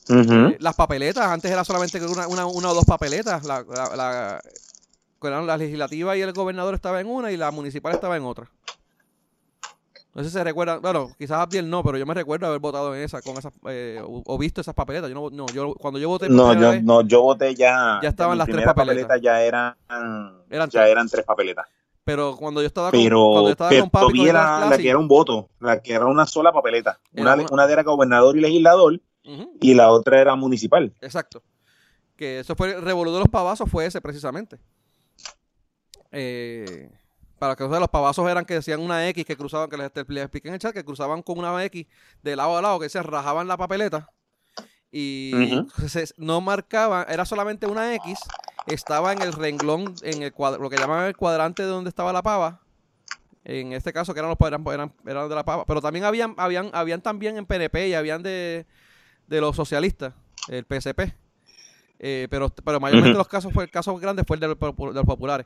Eh, 0.08 0.58
las 0.60 0.76
papeletas, 0.76 1.26
antes 1.26 1.52
era 1.52 1.64
solamente 1.64 2.04
una, 2.06 2.28
una, 2.28 2.46
una 2.46 2.70
o 2.70 2.74
dos 2.74 2.86
papeletas. 2.86 3.43
La, 3.43 3.64
la, 3.64 4.41
la, 5.22 5.58
legislativa 5.58 6.16
y 6.16 6.22
el 6.22 6.34
gobernador 6.34 6.76
estaba 6.76 7.02
en 7.02 7.08
una 7.08 7.32
y 7.32 7.38
la 7.38 7.50
municipal 7.52 7.93
estaba 7.93 8.16
en 8.16 8.24
otra. 8.24 8.50
No 10.16 10.24
sé 10.24 10.30
si 10.30 10.34
se 10.34 10.43
recuerda, 10.45 10.78
bueno, 10.78 11.11
quizás 11.18 11.39
Abdiel 11.39 11.70
no, 11.70 11.84
pero 11.84 11.97
yo 11.97 12.05
me 12.05 12.13
recuerdo 12.13 12.47
haber 12.47 12.59
votado 12.59 12.95
en 12.95 13.01
esa, 13.01 13.22
con 13.22 13.38
esas, 13.38 13.51
eh, 13.68 14.01
o, 14.01 14.38
visto 14.38 14.61
esas 14.61 14.74
papeletas. 14.74 15.09
Yo 15.09 15.13
no, 15.13 15.30
no 15.30 15.45
yo, 15.47 15.74
cuando 15.76 15.99
yo 15.99 16.07
voté. 16.07 16.30
No, 16.30 16.53
yo, 16.53 16.82
no, 16.82 17.01
yo 17.01 17.22
voté 17.22 17.53
ya. 17.53 17.99
Ya 18.01 18.07
estaban 18.07 18.38
las 18.38 18.47
tres 18.47 18.63
papeletas. 18.63 19.20
ya 19.22 19.41
eran, 19.41 19.76
eran 20.49 20.70
ya 20.70 20.88
eran 20.88 21.09
tres 21.09 21.26
papeletas. 21.26 21.68
Pero 22.05 22.38
cuando 22.38 22.61
yo 22.61 22.68
estaba 22.68 22.91
con, 22.91 22.99
cuando 23.01 23.43
yo 23.43 23.49
estaba 23.49 23.70
con 23.78 23.89
papi, 23.89 24.30
era 24.30 24.70
la 24.70 24.78
que 24.78 24.89
era 24.89 24.97
un 24.97 25.09
voto, 25.09 25.49
la 25.59 25.82
que 25.82 25.91
era 25.91 26.05
una 26.05 26.26
sola 26.26 26.53
papeleta. 26.53 26.97
Una, 27.13 27.36
una, 27.51 27.66
era 27.66 27.84
gobernador 27.84 28.38
y 28.38 28.39
legislador 28.39 29.01
y 29.59 29.74
la 29.74 29.91
otra 29.91 30.22
era 30.22 30.36
municipal. 30.36 30.93
Exacto. 31.01 31.43
Que 32.16 32.39
eso 32.39 32.55
fue 32.55 32.76
el 32.76 32.82
revoludo 32.82 33.16
de 33.16 33.20
los 33.22 33.30
pavazos, 33.30 33.70
fue 33.70 33.86
ese 33.86 33.99
precisamente. 33.99 34.59
Eh, 36.11 36.89
para 37.40 37.56
que 37.56 37.64
o 37.64 37.70
sea, 37.70 37.80
los 37.80 37.90
pavazos 37.90 38.30
eran 38.30 38.46
que 38.46 38.56
decían 38.56 38.80
una 38.80 39.08
X 39.10 39.26
que 39.26 39.36
cruzaban, 39.36 39.70
que 39.70 39.78
les, 39.78 39.88
expliqué 39.88 40.48
en 40.48 40.54
el 40.56 40.60
chat, 40.60 40.74
que 40.74 40.86
cruzaban 40.86 41.22
con 41.22 41.40
una 41.40 41.64
X 41.66 41.86
de 42.24 42.36
lado 42.36 42.58
a 42.58 42.62
lado, 42.62 42.80
que 42.80 42.90
se 42.90 43.02
rajaban 43.02 43.48
la 43.48 43.58
papeleta 43.58 44.10
y 44.92 45.34
no 46.18 46.40
marcaban, 46.40 47.06
era 47.10 47.26
solamente 47.26 47.68
una 47.68 47.94
X, 47.96 48.18
estaba 48.68 49.12
en 49.12 49.22
el 49.22 49.34
renglón, 49.34 49.94
en 50.04 50.24
el 50.24 50.32
cuadro, 50.32 50.62
lo 50.62 50.70
que 50.70 50.78
llamaban 50.78 51.08
el 51.08 51.18
cuadrante 51.18 51.64
de 51.64 51.70
donde 51.70 51.90
estaba 51.90 52.14
la 52.14 52.24
pava. 52.24 52.62
En 53.44 53.74
este 53.74 53.94
caso, 53.94 54.14
que 54.14 54.20
eran 54.22 54.30
los 54.30 54.48
eran, 54.48 54.66
eran, 54.68 54.94
eran 55.06 55.30
de 55.30 55.36
la 55.36 55.44
pava. 55.46 55.66
Pero 55.66 55.82
también 55.82 56.06
habían, 56.06 56.34
habían, 56.38 56.72
habían 56.74 57.02
también 57.02 57.38
en 57.38 57.46
PNP 57.46 57.90
y 57.90 57.94
habían 57.94 58.24
de, 58.24 58.66
de 59.28 59.42
los 59.42 59.56
socialistas, 59.56 60.14
el 60.48 60.66
PSP. 60.66 61.14
Eh, 62.00 62.28
pero, 62.30 62.50
pero 62.50 62.80
mayormente 62.80 63.18
los 63.18 63.28
casos 63.28 63.54
fue 63.54 63.66
el 63.66 63.72
caso 63.72 63.96
grande 63.98 64.24
fue 64.24 64.38
el 64.38 64.42
de 64.42 64.48
los, 64.48 65.06
populares. 65.06 65.46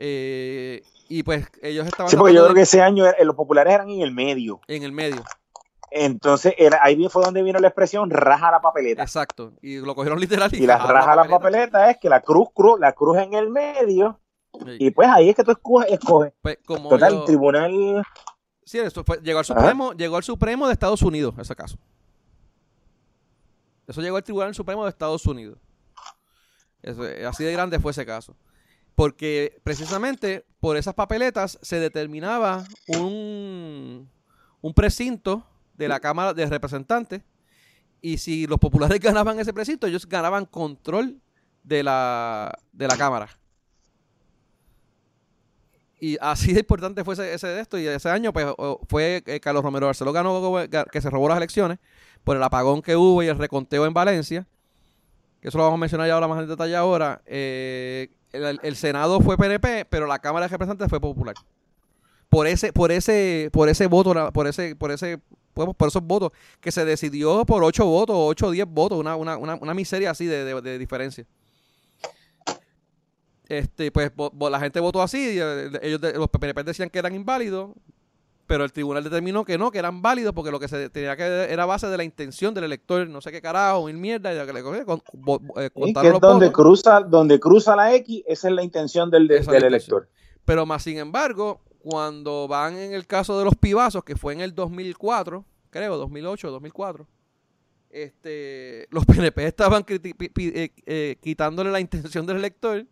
Eh, 0.00 0.82
y 1.08 1.24
pues 1.24 1.46
ellos 1.60 1.86
estaban. 1.86 2.08
Sí, 2.08 2.16
porque 2.16 2.32
yo 2.32 2.44
creo 2.44 2.54
que 2.54 2.62
ese 2.62 2.80
año 2.80 3.04
los 3.22 3.34
populares 3.34 3.74
eran 3.74 3.90
en 3.90 4.00
el 4.00 4.12
medio. 4.12 4.60
En 4.68 4.84
el 4.84 4.92
medio. 4.92 5.24
Entonces, 5.90 6.54
ahí 6.80 7.08
fue 7.08 7.24
donde 7.24 7.42
vino 7.42 7.58
la 7.58 7.68
expresión 7.68 8.10
raja 8.10 8.50
la 8.50 8.60
papeleta. 8.60 9.02
Exacto. 9.02 9.54
Y 9.60 9.78
lo 9.78 9.94
cogieron 9.94 10.20
literal. 10.20 10.50
Y, 10.54 10.66
la 10.66 10.78
raja 10.78 11.16
la 11.16 11.24
papeleta. 11.24 11.90
es 11.90 11.98
que 11.98 12.08
la 12.08 12.20
cruz, 12.20 12.48
cruz, 12.54 12.78
la 12.78 12.92
cruz 12.92 13.18
en 13.18 13.34
el 13.34 13.48
medio. 13.48 14.20
Y 14.78 14.90
pues 14.90 15.08
ahí 15.08 15.30
es 15.30 15.36
que 15.36 15.44
tú 15.44 15.50
escoges. 15.50 15.90
escoges. 15.90 16.32
Pues, 16.42 16.58
como 16.64 16.88
Total, 16.88 17.14
el 17.14 17.24
tribunal. 17.24 18.04
Sí, 18.64 18.78
eso 18.78 19.02
fue, 19.02 19.18
llegó 19.22 19.38
al 19.38 19.44
Supremo, 19.46 19.92
llegó 19.94 20.16
al 20.16 20.22
Supremo 20.22 20.66
de 20.66 20.74
Estados 20.74 21.02
Unidos, 21.02 21.34
ese 21.38 21.56
caso. 21.56 21.78
Eso 23.86 24.02
llegó 24.02 24.18
al 24.18 24.22
Tribunal 24.22 24.54
Supremo 24.54 24.84
de 24.84 24.90
Estados 24.90 25.24
Unidos. 25.24 25.58
así 27.26 27.44
de 27.44 27.52
grande 27.52 27.80
fue 27.80 27.92
ese 27.92 28.04
caso. 28.04 28.36
Porque 28.98 29.60
precisamente 29.62 30.44
por 30.58 30.76
esas 30.76 30.92
papeletas 30.92 31.56
se 31.62 31.78
determinaba 31.78 32.64
un, 32.88 34.10
un 34.60 34.74
precinto 34.74 35.46
de 35.74 35.86
la 35.86 36.00
Cámara 36.00 36.34
de 36.34 36.44
Representantes. 36.46 37.22
Y 38.00 38.18
si 38.18 38.48
los 38.48 38.58
populares 38.58 38.98
ganaban 39.00 39.38
ese 39.38 39.52
precinto, 39.52 39.86
ellos 39.86 40.08
ganaban 40.08 40.46
control 40.46 41.20
de 41.62 41.84
la, 41.84 42.52
de 42.72 42.88
la 42.88 42.96
Cámara. 42.96 43.28
Y 46.00 46.16
así 46.20 46.52
de 46.52 46.58
importante 46.58 47.04
fue 47.04 47.14
ese, 47.14 47.46
de 47.46 47.60
esto. 47.60 47.78
Y 47.78 47.86
ese 47.86 48.10
año 48.10 48.32
pues, 48.32 48.48
fue 48.88 49.22
Carlos 49.40 49.62
Romero 49.62 49.86
Barceló 49.86 50.12
ganó, 50.12 50.56
que 50.90 51.00
se 51.00 51.08
robó 51.08 51.28
las 51.28 51.36
elecciones 51.36 51.78
por 52.24 52.36
el 52.36 52.42
apagón 52.42 52.82
que 52.82 52.96
hubo 52.96 53.22
y 53.22 53.28
el 53.28 53.38
reconteo 53.38 53.86
en 53.86 53.94
Valencia. 53.94 54.44
Que 55.40 55.50
eso 55.50 55.58
lo 55.58 55.62
vamos 55.62 55.78
a 55.78 55.82
mencionar 55.82 56.08
ya 56.08 56.14
ahora 56.14 56.26
más 56.26 56.42
en 56.42 56.48
detalle 56.48 56.74
ahora. 56.74 57.22
Eh, 57.26 58.10
el, 58.62 58.76
Senado 58.76 59.20
fue 59.20 59.36
PNP, 59.36 59.86
pero 59.86 60.06
la 60.06 60.18
Cámara 60.18 60.46
de 60.46 60.50
Representantes 60.50 60.88
fue 60.88 61.00
popular. 61.00 61.34
Por 62.28 62.46
ese, 62.46 62.72
por 62.72 62.92
ese, 62.92 63.48
por 63.52 63.68
ese 63.68 63.86
voto, 63.86 64.32
por 64.32 64.46
ese, 64.46 64.76
por 64.76 64.90
ese 64.90 65.20
por 65.54 65.88
esos 65.88 66.02
votos, 66.02 66.30
que 66.60 66.70
se 66.70 66.84
decidió 66.84 67.44
por 67.44 67.64
8 67.64 67.84
votos, 67.84 68.16
8 68.16 68.46
o 68.46 68.50
10 68.52 68.66
votos, 68.68 68.98
una, 68.98 69.16
una, 69.16 69.36
una, 69.36 69.74
miseria 69.74 70.10
así 70.10 70.26
de, 70.26 70.78
diferencia. 70.78 71.26
Este, 73.48 73.90
pues 73.90 74.12
la 74.38 74.60
gente 74.60 74.78
votó 74.78 75.02
así, 75.02 75.38
eh, 75.40 75.70
ellos 75.82 76.00
los 76.00 76.28
PNP 76.28 76.62
decían 76.64 76.90
que 76.90 76.98
eran 76.98 77.14
inválidos, 77.14 77.70
pero 78.48 78.64
el 78.64 78.72
tribunal 78.72 79.04
determinó 79.04 79.44
que 79.44 79.58
no, 79.58 79.70
que 79.70 79.78
eran 79.78 80.00
válidos 80.00 80.32
porque 80.32 80.50
lo 80.50 80.58
que 80.58 80.68
se 80.68 80.88
tenía 80.88 81.16
que 81.16 81.22
era 81.22 81.66
base 81.66 81.86
de 81.86 81.96
la 81.98 82.02
intención 82.02 82.54
del 82.54 82.64
elector, 82.64 83.06
no 83.06 83.20
sé 83.20 83.30
qué 83.30 83.42
carajo, 83.42 83.84
mil 83.84 83.98
mierda, 83.98 84.32
ya 84.32 84.46
que 84.46 84.54
le 84.54 84.62
con, 84.62 85.02
eh, 85.58 85.70
que 85.70 86.08
es 86.08 86.20
donde 86.20 86.50
cruza, 86.50 87.00
donde 87.00 87.38
cruza 87.38 87.76
la 87.76 87.94
X, 87.94 88.24
esa 88.26 88.48
es 88.48 88.54
la 88.54 88.64
intención 88.64 89.10
del, 89.10 89.28
del 89.28 89.64
elector. 89.64 90.08
Pero 90.46 90.64
más 90.64 90.82
sin 90.82 90.96
embargo, 90.96 91.60
cuando 91.78 92.48
van 92.48 92.78
en 92.78 92.94
el 92.94 93.06
caso 93.06 93.38
de 93.38 93.44
los 93.44 93.54
pibazos, 93.54 94.02
que 94.02 94.16
fue 94.16 94.32
en 94.32 94.40
el 94.40 94.54
2004, 94.54 95.44
creo, 95.68 95.98
2008, 95.98 96.50
2004, 96.50 97.06
este, 97.90 98.86
los 98.90 99.04
PNP 99.04 99.46
estaban 99.46 99.84
eh, 99.86 100.70
eh, 100.86 101.16
quitándole 101.20 101.70
la 101.70 101.80
intención 101.80 102.24
del 102.24 102.38
elector 102.38 102.86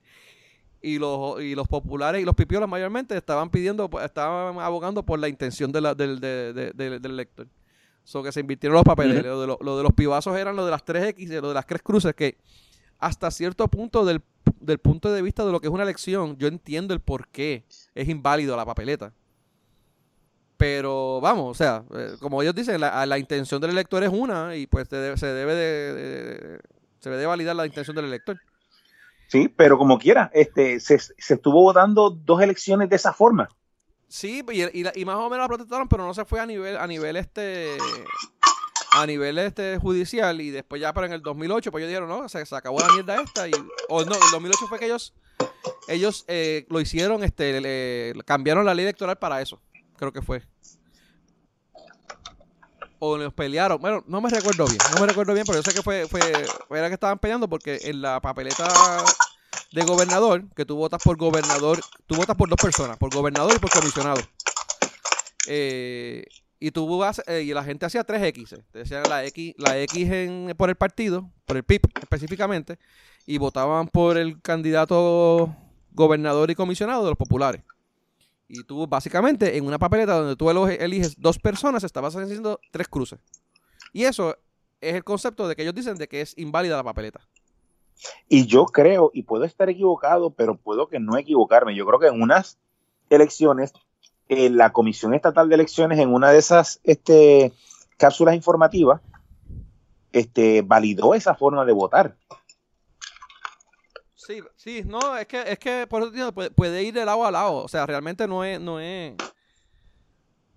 y 0.87 1.01
los, 1.01 1.43
y 1.43 1.57
los 1.57 1.67
populares 1.67 2.23
y 2.23 2.25
los 2.25 2.37
pipiolas 2.37 2.69
mayormente 2.69 3.17
estaban 3.17 3.51
pidiendo, 3.51 3.91
estaban 4.05 4.57
abogando 4.61 5.05
por 5.05 5.19
la 5.19 5.29
intención 5.29 5.73
de 5.73 5.81
del, 5.97 6.21
del, 6.21 7.05
elector. 7.05 7.49
So 8.05 8.23
que 8.23 8.31
se 8.31 8.39
invirtieron 8.39 8.75
los 8.77 8.85
papeles. 8.85 9.25
lo, 9.25 9.41
de 9.41 9.47
lo, 9.49 9.77
de 9.77 9.83
los 9.83 9.93
pibazos 9.95 10.39
eran 10.39 10.55
lo 10.55 10.65
de 10.65 10.71
las 10.71 10.85
3X, 10.85 11.41
lo 11.41 11.49
de 11.49 11.55
las 11.55 11.67
tres 11.67 11.83
cruces, 11.83 12.15
que 12.15 12.39
hasta 13.01 13.33
cierto 13.33 13.67
punto 13.67 14.05
del, 14.05 14.23
del 14.61 14.79
punto 14.79 15.13
de 15.13 15.23
vista 15.23 15.45
de 15.45 15.51
lo 15.51 15.59
que 15.59 15.67
es 15.67 15.73
una 15.73 15.83
elección, 15.83 16.37
yo 16.39 16.47
entiendo 16.47 16.95
el 16.95 17.01
por 17.01 17.27
qué 17.27 17.65
es 17.93 18.09
inválido 18.09 18.57
la 18.57 18.65
papeleta. 18.65 19.13
Pero 20.57 21.21
vamos, 21.21 21.51
o 21.51 21.55
sea, 21.55 21.85
eh, 21.97 22.15
como 22.21 22.43
ellos 22.43 22.55
dicen, 22.55 22.81
la, 22.81 23.05
la, 23.05 23.19
intención 23.19 23.61
del 23.61 23.73
elector 23.73 24.05
es 24.05 24.11
una 24.11 24.55
y 24.55 24.69
pues 24.69 24.89
se 24.89 24.97
debe, 24.97 25.17
se 25.17 25.27
debe 25.27 25.55
de, 25.55 26.61
se 27.01 27.11
debe 27.11 27.21
de 27.21 27.27
validar 27.27 27.57
la 27.57 27.67
intención 27.67 27.97
del 27.97 28.05
elector. 28.05 28.41
Sí, 29.29 29.49
pero 29.49 29.77
como 29.79 29.99
quiera, 29.99 30.31
este, 30.33 30.81
se, 30.81 30.99
se 30.99 31.35
estuvo 31.35 31.63
votando 31.63 32.11
dos 32.11 32.41
elecciones 32.43 32.89
de 32.89 32.97
esa 32.97 33.13
forma. 33.13 33.49
Sí, 34.09 34.45
y, 34.53 35.01
y, 35.01 35.05
más 35.05 35.17
o 35.17 35.29
menos 35.29 35.45
la 35.45 35.49
protestaron, 35.49 35.89
pero 35.89 36.07
no 36.07 36.15
se 36.15 36.25
fue 36.25 36.41
a 36.41 36.47
nivel, 36.47 36.77
a 36.77 36.87
nivel 36.87 37.17
este 37.17 37.77
a 38.93 39.05
nivel 39.05 39.39
este 39.39 39.79
judicial 39.79 40.41
y 40.41 40.51
después 40.51 40.81
ya 40.81 40.93
para 40.93 41.07
en 41.07 41.13
el 41.13 41.21
2008 41.21 41.71
pues 41.71 41.83
ellos 41.83 41.89
dijeron 41.91 42.09
no 42.09 42.29
se, 42.29 42.43
acabó 42.55 42.81
la 42.81 42.93
mierda 42.95 43.21
esta 43.21 43.47
y 43.47 43.53
o 43.89 44.05
no 44.05 44.15
el 44.15 44.31
2008 44.33 44.67
fue 44.69 44.79
que 44.79 44.87
ellos 44.87 45.13
ellos 45.89 46.25
eh, 46.29 46.67
lo 46.71 46.81
hicieron 46.81 47.23
este 47.23 47.61
le, 47.61 48.23
cambiaron 48.25 48.65
la 48.65 48.75
ley 48.75 48.85
electoral 48.85 49.19
para 49.19 49.43
eso 49.43 49.61
creo 49.97 50.13
que 50.13 50.23
fue 50.23 50.43
o 52.99 53.17
los 53.17 53.33
pelearon 53.33 53.81
bueno 53.81 54.05
no 54.07 54.21
me 54.21 54.31
recuerdo 54.31 54.67
bien 54.67 54.79
no 54.95 55.01
me 55.01 55.07
recuerdo 55.07 55.35
bien 55.35 55.45
pero 55.47 55.59
yo 55.59 55.63
sé 55.63 55.75
que 55.75 55.83
fue 55.83 56.07
fue 56.09 56.21
era 56.71 56.89
que 56.89 56.95
estaban 56.95 57.19
peleando 57.19 57.49
porque 57.49 57.79
en 57.83 58.03
la 58.03 58.21
papeleta 58.21 58.69
de 59.73 59.83
gobernador 59.83 60.45
que 60.55 60.65
tú 60.65 60.77
votas 60.77 61.03
por 61.03 61.17
gobernador 61.17 61.81
tú 62.07 62.17
votas 62.17 62.37
por 62.37 62.49
dos 62.49 62.59
personas 62.61 62.97
por 62.97 63.15
gobernador 63.15 63.53
y 63.57 63.59
por 63.59 63.71
comisionado 63.71 64.21
eh, 65.49 66.25
y 66.59 66.71
tú 66.71 67.03
eh, 67.27 67.43
y 67.43 67.53
la 67.53 67.65
gente 67.65 67.87
hacía 67.87 68.07
3X. 68.07 68.65
Te 68.71 68.79
decían 68.81 69.03
la 69.09 69.25
X, 69.25 69.55
la 69.59 69.79
X 69.81 70.11
en, 70.11 70.55
por 70.57 70.71
el 70.71 70.77
partido, 70.77 71.31
por 71.45 71.57
el 71.57 71.65
PIB 71.65 71.83
específicamente, 72.01 72.79
y 73.27 73.39
votaban 73.39 73.89
por 73.89 74.17
el 74.17 74.41
candidato 74.41 75.55
gobernador 75.93 76.51
y 76.51 76.55
comisionado 76.55 77.05
de 77.05 77.11
los 77.11 77.19
populares. 77.19 77.63
Y 78.49 78.63
tú, 78.65 78.87
básicamente, 78.87 79.57
en 79.57 79.67
una 79.67 79.79
papeleta 79.79 80.15
donde 80.15 80.37
tú 80.37 80.51
eliges 80.51 81.21
dos 81.21 81.39
personas, 81.39 81.85
estabas 81.85 82.15
haciendo 82.15 82.61
tres 82.71 82.89
cruces. 82.89 83.19
Y 83.93 84.05
eso 84.05 84.37
es 84.81 84.95
el 84.95 85.05
concepto 85.05 85.49
de 85.49 85.57
que 85.57 85.63
ellos 85.63 85.75
dicen 85.75 85.97
de 85.97 86.09
que 86.09 86.21
es 86.21 86.37
inválida 86.37 86.77
la 86.77 86.85
papeleta. 86.85 87.21
Y 88.29 88.47
yo 88.47 88.67
creo, 88.67 89.11
y 89.13 89.23
puedo 89.23 89.45
estar 89.45 89.69
equivocado, 89.69 90.31
pero 90.31 90.57
puedo 90.57 90.89
que 90.89 91.01
no 91.01 91.17
equivocarme. 91.17 91.75
Yo 91.75 91.87
creo 91.87 91.99
que 91.99 92.09
en 92.09 92.23
unas 92.23 92.59
elecciones 93.11 93.73
eh, 94.29 94.51
la 94.51 94.73
Comisión 94.73 95.15
Estatal 95.15 95.49
de 95.49 95.55
Elecciones 95.55 95.99
en 95.99 96.13
una 96.13 96.31
de 96.31 96.39
esas 96.39 96.81
este, 96.83 97.53
cápsulas 97.97 98.35
informativas 98.35 99.01
este, 100.13 100.63
validó 100.63 101.15
esa 101.15 101.35
forma 101.35 101.65
de 101.65 101.73
votar. 101.73 102.17
Sí, 104.27 104.43
sí, 104.57 104.83
no, 104.85 105.17
es 105.17 105.27
que, 105.27 105.41
es 105.47 105.59
que 105.59 105.87
por 105.87 106.03
eso 106.03 106.33
puede, 106.33 106.83
ir 106.83 106.93
de 106.93 107.05
lado 107.05 107.25
a 107.25 107.31
lado. 107.31 107.55
O 107.59 107.69
sea, 107.69 107.87
realmente 107.87 108.27
no 108.27 108.43
es, 108.43 108.61
no 108.61 108.81
es, 108.81 109.15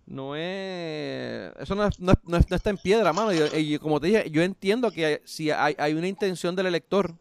no 0.07 0.35
es, 0.35 1.53
eso 1.59 1.75
no, 1.75 1.87
no, 1.99 2.37
está 2.37 2.71
en 2.71 2.77
piedra, 2.77 3.13
mano. 3.13 3.31
Y, 3.31 3.77
como 3.77 3.99
te 3.99 4.07
dije, 4.07 4.31
yo 4.31 4.41
entiendo 4.41 4.89
que 4.89 5.21
si 5.23 5.51
hay, 5.51 5.75
hay 5.77 5.93
una 5.93 6.07
intención 6.07 6.55
del 6.55 6.65
elector 6.65 7.13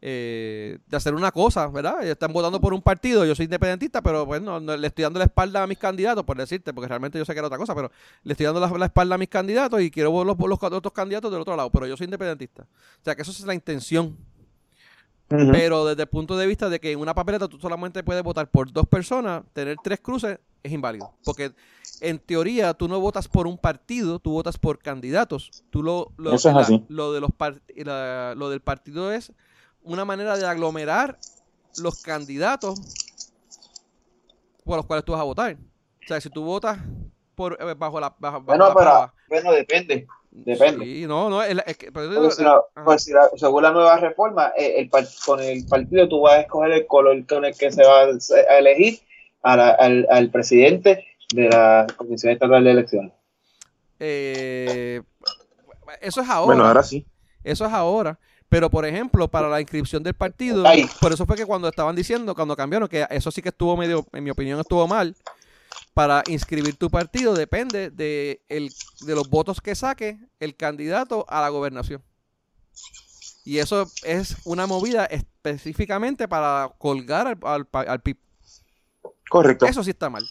eh, 0.00 0.78
de 0.86 0.96
hacer 0.96 1.14
una 1.14 1.30
cosa, 1.30 1.66
¿verdad? 1.68 2.02
Están 2.06 2.32
votando 2.32 2.58
por 2.58 2.72
un 2.72 2.80
partido, 2.80 3.26
yo 3.26 3.34
soy 3.34 3.44
independentista, 3.44 4.00
pero 4.00 4.24
bueno, 4.24 4.60
le 4.60 4.86
estoy 4.86 5.02
dando 5.02 5.18
la 5.18 5.26
espalda 5.26 5.62
a 5.62 5.66
mis 5.66 5.78
candidatos, 5.78 6.24
por 6.24 6.38
decirte, 6.38 6.72
porque 6.72 6.88
realmente 6.88 7.18
yo 7.18 7.24
sé 7.26 7.32
que 7.34 7.38
era 7.38 7.48
otra 7.48 7.58
cosa, 7.58 7.74
pero 7.74 7.90
le 8.22 8.32
estoy 8.32 8.44
dando 8.44 8.60
la, 8.78 8.86
espalda 8.86 9.14
a 9.16 9.18
mis 9.18 9.28
candidatos 9.28 9.80
y 9.82 9.90
quiero 9.90 10.10
ver 10.16 10.26
los, 10.26 10.38
los, 10.38 10.62
otros 10.62 10.92
candidatos 10.92 11.30
del 11.30 11.42
otro 11.42 11.54
lado, 11.54 11.70
pero 11.70 11.86
yo 11.86 11.98
soy 11.98 12.04
independentista. 12.06 12.62
O 12.62 13.04
sea, 13.04 13.14
que 13.14 13.22
eso 13.22 13.30
es 13.30 13.40
la 13.40 13.54
intención. 13.54 14.16
Pero 15.28 15.86
desde 15.86 16.02
el 16.02 16.08
punto 16.08 16.36
de 16.36 16.46
vista 16.46 16.68
de 16.68 16.80
que 16.80 16.92
en 16.92 17.00
una 17.00 17.14
papeleta 17.14 17.48
tú 17.48 17.58
solamente 17.58 18.02
puedes 18.02 18.22
votar 18.22 18.50
por 18.50 18.72
dos 18.72 18.86
personas, 18.86 19.42
tener 19.52 19.76
tres 19.82 20.00
cruces 20.00 20.38
es 20.62 20.72
inválido. 20.72 21.12
Porque 21.24 21.52
en 22.00 22.18
teoría 22.18 22.74
tú 22.74 22.88
no 22.88 23.00
votas 23.00 23.28
por 23.28 23.46
un 23.46 23.58
partido, 23.58 24.18
tú 24.18 24.32
votas 24.32 24.58
por 24.58 24.78
candidatos. 24.78 25.64
Tú 25.70 25.82
lo, 25.82 26.12
lo, 26.16 26.36
lo 26.88 27.12
de 27.12 27.20
los 27.20 27.30
lo 28.36 28.50
del 28.50 28.60
partido 28.60 29.12
es 29.12 29.32
una 29.82 30.04
manera 30.04 30.36
de 30.36 30.46
aglomerar 30.46 31.18
los 31.78 32.02
candidatos 32.02 32.80
por 34.64 34.76
los 34.76 34.86
cuales 34.86 35.04
tú 35.04 35.12
vas 35.12 35.20
a 35.20 35.24
votar. 35.24 35.56
O 36.04 36.06
sea, 36.06 36.20
si 36.20 36.30
tú 36.30 36.42
votas 36.42 36.78
por 37.34 37.58
eh, 37.60 37.74
bajo 37.76 38.00
la 38.00 38.14
bueno, 38.18 38.72
pero, 38.76 39.12
bueno, 39.28 39.52
depende. 39.52 40.06
Depende. 40.30 40.84
Sí, 40.84 41.06
no, 41.06 41.30
no, 41.30 41.42
es, 41.44 41.76
que, 41.76 41.92
pues 41.92 42.08
según 43.36 43.62
la 43.62 43.70
nueva 43.70 43.98
reforma, 43.98 44.52
eh, 44.56 44.74
el, 44.78 44.90
con 45.24 45.40
el 45.40 45.64
partido 45.66 46.08
tú 46.08 46.22
vas 46.22 46.34
a 46.34 46.40
escoger 46.40 46.72
el 46.72 46.86
color 46.86 47.24
con 47.26 47.44
el 47.44 47.56
que 47.56 47.70
se 47.70 47.84
va 47.84 48.00
a 48.00 48.58
elegir 48.58 48.98
al, 49.42 50.06
al, 50.10 50.30
presidente 50.30 51.06
de 51.32 51.48
la 51.48 51.86
Comisión 51.96 52.32
Estatal 52.32 52.64
de 52.64 52.70
Elecciones. 52.70 53.12
Eh, 54.00 55.02
eso 56.00 56.20
es 56.20 56.28
ahora. 56.28 56.46
Bueno, 56.46 56.66
ahora 56.66 56.82
sí. 56.82 57.06
Eso 57.44 57.64
es 57.66 57.72
ahora. 57.72 58.18
Pero, 58.48 58.70
por 58.70 58.84
ejemplo, 58.86 59.28
para 59.28 59.48
la 59.48 59.60
inscripción 59.60 60.02
del 60.02 60.14
partido, 60.14 60.64
por 61.00 61.12
eso 61.12 61.26
fue 61.26 61.36
que 61.36 61.46
cuando 61.46 61.68
estaban 61.68 61.96
diciendo, 61.96 62.34
cuando 62.34 62.56
cambiaron, 62.56 62.88
que 62.88 63.06
eso 63.10 63.30
sí 63.30 63.42
que 63.42 63.48
estuvo 63.48 63.76
medio, 63.76 64.06
en 64.12 64.24
mi 64.24 64.30
opinión, 64.30 64.60
estuvo 64.60 64.86
mal. 64.86 65.14
Para 65.94 66.22
inscribir 66.26 66.76
tu 66.76 66.90
partido 66.90 67.34
depende 67.34 67.90
de, 67.90 68.42
el, 68.48 68.70
de 69.06 69.14
los 69.14 69.30
votos 69.30 69.60
que 69.60 69.74
saque 69.74 70.18
el 70.40 70.56
candidato 70.56 71.24
a 71.28 71.40
la 71.40 71.48
gobernación. 71.48 72.02
Y 73.44 73.58
eso 73.58 73.86
es 74.02 74.36
una 74.44 74.66
movida 74.66 75.04
específicamente 75.06 76.26
para 76.26 76.74
colgar 76.78 77.26
al, 77.28 77.38
al, 77.42 77.68
al 77.88 78.00
PIB. 78.02 78.18
Correcto. 79.28 79.66
Eso 79.66 79.84
sí 79.84 79.90
está 79.90 80.10
mal. 80.10 80.24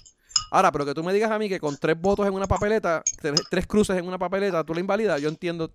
Ahora, 0.53 0.72
pero 0.72 0.85
que 0.85 0.94
tú 0.94 1.03
me 1.03 1.14
digas 1.14 1.31
a 1.31 1.40
mí 1.40 1.49
que 1.49 1.60
con 1.60 1.77
tres 1.77 1.99
votos 1.99 2.27
en 2.27 2.34
una 2.35 2.45
papeleta, 2.45 3.03
tres, 3.49 3.65
cruces 3.65 3.98
en 3.98 4.07
una 4.07 4.19
papeleta, 4.19 4.64
tú 4.64 4.76
la 4.76 4.81
invalidas, 4.81 5.19
yo 5.19 5.27
entiendo, 5.27 5.68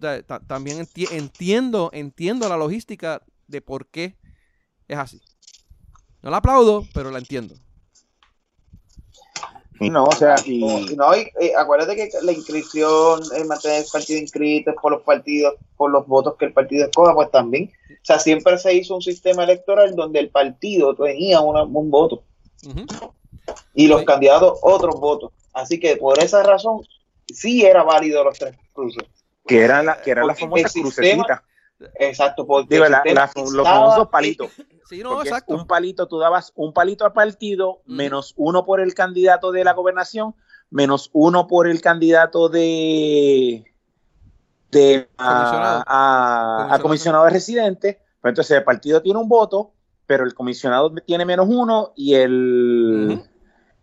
también 0.46 0.86
entiendo, 1.10 1.90
entiendo 1.92 2.48
la 2.48 2.56
logística 2.56 3.20
de 3.48 3.60
por 3.60 3.88
qué 3.88 4.16
es 4.86 4.96
así. 4.96 5.20
No 6.22 6.30
la 6.30 6.36
aplaudo, 6.36 6.86
pero 6.94 7.10
la 7.10 7.18
entiendo. 7.18 7.56
No, 9.90 10.04
o 10.04 10.12
sea, 10.12 10.34
y... 10.44 10.60
no, 10.96 11.16
y, 11.16 11.30
eh, 11.40 11.52
acuérdate 11.56 11.96
que 11.96 12.10
la 12.22 12.32
inscripción, 12.32 13.20
el 13.34 13.46
mantener 13.46 13.82
el 13.82 13.90
partido 13.90 14.18
inscrito 14.18 14.72
por 14.80 14.92
los 14.92 15.02
partidos, 15.02 15.54
por 15.76 15.90
los 15.90 16.06
votos 16.06 16.36
que 16.36 16.46
el 16.46 16.52
partido 16.52 16.86
escoja, 16.86 17.14
pues 17.14 17.30
también. 17.30 17.70
O 17.90 18.04
sea, 18.04 18.18
siempre 18.18 18.58
se 18.58 18.74
hizo 18.74 18.94
un 18.94 19.02
sistema 19.02 19.44
electoral 19.44 19.94
donde 19.94 20.20
el 20.20 20.30
partido 20.30 20.94
tenía 20.94 21.40
un 21.40 21.90
voto 21.90 22.22
y 23.74 23.86
los 23.86 24.02
candidatos 24.04 24.58
otros 24.62 24.98
votos. 24.98 25.32
Así 25.52 25.78
que 25.78 25.96
por 25.96 26.18
esa 26.18 26.42
razón 26.42 26.82
sí 27.26 27.64
era 27.64 27.82
válido 27.82 28.24
los 28.24 28.38
tres 28.38 28.56
cruces. 28.72 29.04
Que 29.46 29.62
era 29.62 29.82
la, 29.82 30.00
que 30.00 30.10
era 30.10 30.24
la 30.24 30.34
famosa 30.34 30.68
crucecita. 30.68 31.42
Exacto, 31.98 32.46
porque 32.46 32.78
los 32.78 33.66
famosos 33.66 34.08
palitos. 34.08 34.50
Sí, 34.88 35.02
no, 35.02 35.20
exacto. 35.20 35.54
Un 35.54 35.66
palito, 35.66 36.08
tú 36.08 36.18
dabas 36.18 36.50
un 36.56 36.72
palito 36.72 37.04
al 37.04 37.12
partido, 37.12 37.82
menos 37.84 38.32
uno 38.38 38.64
por 38.64 38.80
el 38.80 38.94
candidato 38.94 39.52
de 39.52 39.62
la 39.62 39.74
gobernación, 39.74 40.34
menos 40.70 41.10
uno 41.12 41.46
por 41.46 41.68
el 41.68 41.82
candidato 41.82 42.48
de, 42.48 43.70
de 44.70 45.10
a, 45.18 46.78
comisionado. 46.80 47.26
de 47.26 47.30
residente. 47.30 48.00
Pues 48.22 48.30
entonces 48.30 48.56
el 48.56 48.64
partido 48.64 49.02
tiene 49.02 49.18
un 49.18 49.28
voto, 49.28 49.74
pero 50.06 50.24
el 50.24 50.32
comisionado 50.32 50.90
tiene 51.04 51.26
menos 51.26 51.48
uno 51.50 51.92
y 51.94 52.14
el 52.14 53.20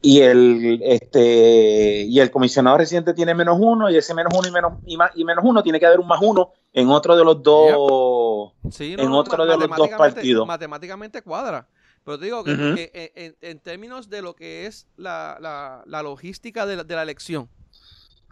y 0.01 0.21
el 0.21 0.81
este 0.83 2.03
y 2.03 2.19
el 2.19 2.29
comisionado 2.29 2.77
residente 2.77 3.13
tiene 3.13 3.33
menos 3.33 3.57
uno 3.59 3.89
y 3.89 3.97
ese 3.97 4.13
menos 4.13 4.33
uno 4.37 4.47
y 4.47 4.51
menos 4.51 4.73
y, 4.85 5.23
menos 5.25 5.43
uno 5.43 5.63
tiene 5.63 5.79
que 5.79 5.85
haber 5.85 5.99
un 5.99 6.07
más 6.07 6.19
uno 6.21 6.51
en 6.73 6.89
otro 6.89 7.15
de 7.15 7.23
los 7.23 7.41
dos 7.41 8.53
en 8.79 9.11
otro 9.11 9.45
de 9.45 9.57
los 9.57 9.69
dos 9.75 9.89
partidos. 9.89 10.47
matemáticamente 10.47 11.21
cuadra. 11.21 11.67
Pero 12.03 12.19
te 12.19 12.25
digo 12.25 12.43
que, 12.43 13.35
en, 13.41 13.59
términos 13.61 14.11
de 14.11 14.21
lo 14.21 14.35
que 14.35 14.67
es 14.67 14.87
la, 14.95 15.83
logística 16.03 16.67
de 16.67 16.75
la, 16.75 17.01
elección 17.01 17.49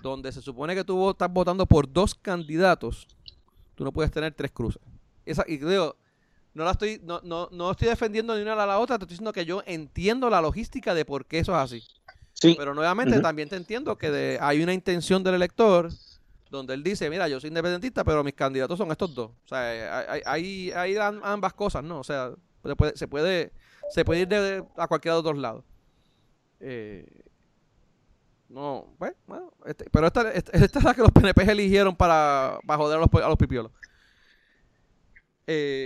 donde 0.03 0.31
se 0.31 0.41
supone 0.41 0.75
que 0.75 0.83
tú 0.83 1.09
estás 1.09 1.31
votando 1.31 1.65
por 1.65 1.91
dos 1.91 2.13
candidatos 2.13 3.07
tú 3.73 3.83
no 3.83 3.91
puedes 3.91 4.11
tener 4.11 4.33
tres 4.33 4.51
cruces. 4.51 4.81
Esa 5.25 5.43
y 5.47 5.57
digo 5.57 5.95
no 6.53 6.63
la 6.63 6.71
estoy, 6.71 7.01
no, 7.03 7.19
no, 7.23 7.49
no 7.51 7.71
estoy 7.71 7.87
defendiendo 7.87 8.35
ni 8.35 8.41
una 8.41 8.53
a 8.53 8.65
la 8.65 8.79
otra, 8.79 8.97
te 8.97 9.05
estoy 9.05 9.15
diciendo 9.15 9.33
que 9.33 9.45
yo 9.45 9.63
entiendo 9.65 10.29
la 10.29 10.41
logística 10.41 10.93
de 10.93 11.05
por 11.05 11.25
qué 11.25 11.39
eso 11.39 11.51
es 11.53 11.57
así. 11.57 11.83
Sí. 12.33 12.55
Pero 12.57 12.73
nuevamente 12.73 13.19
también 13.21 13.49
te 13.49 13.55
entiendo 13.55 13.97
que 13.97 14.37
hay 14.41 14.61
una 14.61 14.73
intención 14.73 15.23
del 15.23 15.35
elector 15.35 15.89
donde 16.49 16.73
él 16.73 16.83
dice, 16.83 17.09
mira, 17.09 17.27
yo 17.27 17.39
soy 17.39 17.47
independentista, 17.47 18.03
pero 18.03 18.23
mis 18.23 18.33
candidatos 18.33 18.77
son 18.77 18.91
estos 18.91 19.13
dos. 19.15 19.31
O 19.31 19.47
sea, 19.47 20.21
hay, 20.25 20.71
hay, 20.71 20.95
ambas 20.97 21.53
cosas, 21.53 21.83
¿no? 21.83 21.99
O 21.99 22.03
sea, 22.03 22.31
se 22.63 22.75
puede, 22.75 22.97
se 22.97 23.07
puede, 23.07 23.53
se 23.89 24.05
puede 24.05 24.21
ir 24.21 24.27
de, 24.27 24.63
a 24.77 24.87
cualquiera 24.87 25.15
de 25.15 25.23
los 25.23 25.33
dos 25.33 25.37
lados. 25.37 25.63
Eh, 26.59 27.05
no, 28.49 28.93
pues, 28.99 29.13
bueno, 29.25 29.51
este, 29.65 29.89
pero 29.89 30.05
esta, 30.07 30.31
esta, 30.31 30.51
es 30.79 30.83
la 30.83 30.93
que 30.93 31.01
los 31.01 31.11
PNP 31.11 31.51
eligieron 31.51 31.95
para, 31.95 32.59
para 32.67 32.77
joder 32.77 32.97
a 32.97 33.01
los, 33.01 33.23
a 33.23 33.27
los 33.27 33.37
pipiolos. 33.37 33.71
Eh, 35.47 35.85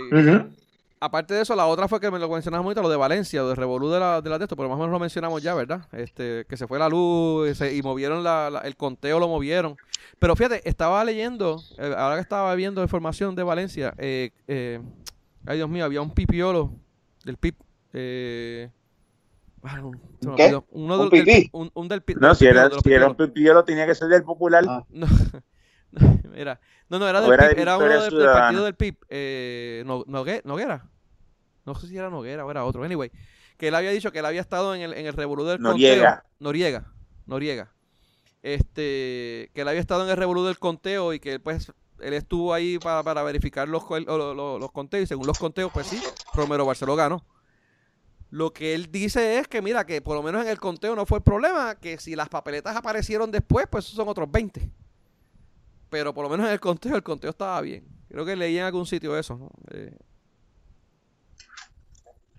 aparte 1.00 1.34
de 1.34 1.42
eso, 1.42 1.54
la 1.54 1.66
otra 1.66 1.88
fue 1.88 2.00
que 2.00 2.10
me 2.10 2.18
lo 2.18 2.28
mencionabas 2.28 2.64
muy 2.64 2.74
lo 2.74 2.88
de 2.88 2.96
Valencia, 2.96 3.42
lo 3.42 3.48
de 3.50 3.54
Revolú 3.54 3.90
de 3.90 4.00
la, 4.00 4.20
de 4.20 4.30
la 4.30 4.38
texto, 4.38 4.56
pero 4.56 4.68
más 4.68 4.76
o 4.76 4.78
menos 4.78 4.92
lo 4.92 4.98
mencionamos 4.98 5.42
ya, 5.42 5.54
¿verdad? 5.54 5.86
Este, 5.92 6.44
que 6.48 6.56
se 6.56 6.66
fue 6.66 6.78
la 6.78 6.88
luz 6.88 7.60
y 7.60 7.82
movieron 7.82 8.22
la, 8.22 8.62
el 8.64 8.76
conteo, 8.76 9.18
lo 9.18 9.28
movieron. 9.28 9.76
Pero 10.18 10.34
fíjate, 10.36 10.68
estaba 10.68 11.04
leyendo, 11.04 11.60
eh, 11.78 11.94
ahora 11.96 12.16
que 12.16 12.22
estaba 12.22 12.54
viendo 12.54 12.82
información 12.82 13.34
de 13.34 13.42
Valencia, 13.42 13.94
eh, 13.98 14.30
eh, 14.48 14.80
ay 15.46 15.56
Dios 15.56 15.68
mío, 15.68 15.84
había 15.84 16.02
un 16.02 16.12
pipiolo 16.12 16.72
del 17.24 17.36
PIP. 17.36 17.56
Eh, 17.92 18.70
¿Qué? 20.36 20.60
Uno 20.70 21.02
¿Un, 21.02 21.10
del, 21.10 21.48
un, 21.52 21.70
un 21.74 21.88
del, 21.88 22.02
no, 22.20 22.34
si 22.34 22.46
era, 22.46 22.70
si 22.70 22.92
era 22.92 23.08
un 23.08 23.16
pipiolo 23.16 23.64
tenía 23.64 23.86
que 23.86 23.94
ser 23.94 24.08
del 24.08 24.22
popular. 24.22 24.64
Ah. 24.68 24.84
No, 24.92 25.06
Mira, 26.30 26.60
no, 26.88 26.98
no, 26.98 27.08
era 27.08 27.20
del 27.20 27.30
PIB, 27.36 27.58
era 27.58 27.76
uno 27.78 28.02
del, 28.02 28.24
partido 28.24 28.64
del 28.64 28.74
PIB. 28.74 28.96
Eh, 29.08 29.82
Noguera. 29.84 30.86
No 31.64 31.74
sé 31.74 31.86
si 31.88 31.96
era 31.96 32.10
Noguera 32.10 32.44
o 32.44 32.50
era 32.50 32.64
otro. 32.64 32.84
Anyway, 32.84 33.10
que 33.56 33.68
él 33.68 33.74
había 33.74 33.90
dicho 33.90 34.12
que 34.12 34.20
él 34.20 34.26
había 34.26 34.40
estado 34.40 34.74
en 34.74 34.82
el, 34.82 34.94
en 34.94 35.06
el 35.06 35.12
revolú 35.12 35.44
del 35.44 35.60
Noriega. 35.60 36.16
conteo. 36.16 36.30
Noriega. 36.40 36.92
Noriega. 37.26 37.72
Este, 38.42 39.50
que 39.52 39.62
él 39.62 39.68
había 39.68 39.80
estado 39.80 40.04
en 40.04 40.10
el 40.10 40.16
revolú 40.16 40.44
del 40.44 40.58
conteo 40.58 41.12
y 41.12 41.20
que 41.20 41.40
pues 41.40 41.72
él 42.00 42.14
estuvo 42.14 42.54
ahí 42.54 42.78
para, 42.78 43.02
para 43.02 43.22
verificar 43.22 43.68
los, 43.68 43.82
los, 43.90 44.36
los, 44.36 44.72
conteos 44.72 45.04
y 45.04 45.06
según 45.06 45.26
los 45.26 45.38
conteos, 45.38 45.72
pues 45.72 45.88
sí, 45.88 46.00
Romero 46.32 46.64
Barceló 46.64 46.94
ganó. 46.94 47.24
Lo 48.30 48.52
que 48.52 48.74
él 48.74 48.92
dice 48.92 49.38
es 49.38 49.48
que, 49.48 49.62
mira, 49.62 49.86
que 49.86 50.02
por 50.02 50.14
lo 50.14 50.22
menos 50.22 50.42
en 50.42 50.48
el 50.48 50.60
conteo 50.60 50.94
no 50.94 51.06
fue 51.06 51.18
el 51.18 51.24
problema, 51.24 51.76
que 51.76 51.98
si 51.98 52.14
las 52.14 52.28
papeletas 52.28 52.76
aparecieron 52.76 53.30
después, 53.30 53.66
pues 53.70 53.86
esos 53.86 53.96
son 53.96 54.08
otros 54.08 54.30
20. 54.30 54.70
Pero 55.90 56.12
por 56.14 56.24
lo 56.24 56.30
menos 56.30 56.46
en 56.46 56.52
el 56.52 56.60
conteo, 56.60 56.96
el 56.96 57.02
conteo 57.02 57.30
estaba 57.30 57.60
bien. 57.60 57.86
Creo 58.08 58.24
que 58.24 58.36
leí 58.36 58.58
en 58.58 58.64
algún 58.64 58.86
sitio 58.86 59.16
eso, 59.16 59.36
¿no? 59.36 59.50
Eh, 59.70 59.96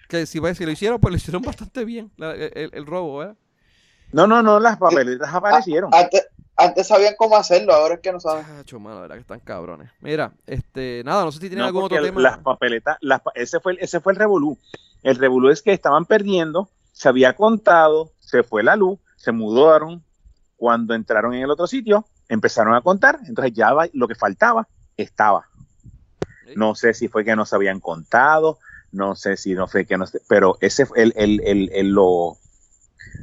que 0.07 0.25
si, 0.25 0.39
si, 0.55 0.65
lo 0.65 0.71
hicieron, 0.71 0.99
pues 0.99 1.11
lo 1.11 1.17
hicieron 1.17 1.41
bastante 1.43 1.85
bien, 1.85 2.11
el, 2.17 2.85
robo, 2.85 3.19
¿verdad? 3.19 3.37
No, 4.11 4.25
no, 4.25 4.41
no, 4.41 4.59
las 4.59 4.77
papeletas 4.77 5.31
aparecieron. 5.31 5.93
Antes, 5.93 6.27
antes 6.57 6.87
sabían 6.87 7.13
cómo 7.15 7.37
hacerlo, 7.37 7.73
ahora 7.73 7.95
es 7.95 7.99
que 8.01 8.11
no 8.11 8.19
saben. 8.19 8.43
Ah, 8.49 8.63
la 8.67 9.01
verdad 9.01 9.15
que 9.15 9.21
están 9.21 9.39
cabrones. 9.39 9.91
Mira, 10.01 10.33
este, 10.47 11.03
nada, 11.05 11.23
no 11.23 11.31
sé 11.31 11.39
si 11.39 11.47
tienen 11.47 11.65
algún 11.65 11.83
otro 11.83 12.01
tema. 12.01 12.19
Las 12.19 12.39
papeletas, 12.39 12.97
ese 13.35 13.59
fue, 13.59 13.77
ese 13.79 13.99
fue 13.99 14.13
el 14.13 14.19
revolú. 14.19 14.57
El 15.03 15.15
revolú 15.15 15.49
es 15.49 15.61
que 15.61 15.71
estaban 15.71 16.05
perdiendo, 16.05 16.69
se 16.91 17.07
había 17.07 17.35
contado, 17.35 18.11
se 18.19 18.41
fue 18.41 18.63
la 18.63 18.75
luz, 18.75 18.99
se 19.15 19.31
mudaron. 19.31 20.03
Cuando 20.57 20.93
entraron 20.93 21.33
en 21.33 21.43
el 21.43 21.51
otro 21.51 21.67
sitio, 21.67 22.05
empezaron 22.29 22.75
a 22.75 22.81
contar, 22.81 23.19
entonces 23.25 23.53
ya 23.53 23.71
lo 23.93 24.07
que 24.07 24.15
faltaba 24.15 24.67
estaba. 24.95 25.47
No 26.55 26.75
sé 26.75 26.93
si 26.93 27.07
fue 27.07 27.25
que 27.25 27.35
no 27.35 27.45
se 27.45 27.55
habían 27.55 27.79
contado, 27.79 28.59
no 28.91 29.15
sé 29.15 29.37
si 29.37 29.53
no 29.53 29.67
fue 29.67 29.85
que 29.85 29.97
no, 29.97 30.05
pero 30.27 30.57
ese 30.61 30.85
fue 30.85 31.03
el, 31.03 31.13
el, 31.15 31.69
el, 31.73 31.89
lo, 31.89 32.37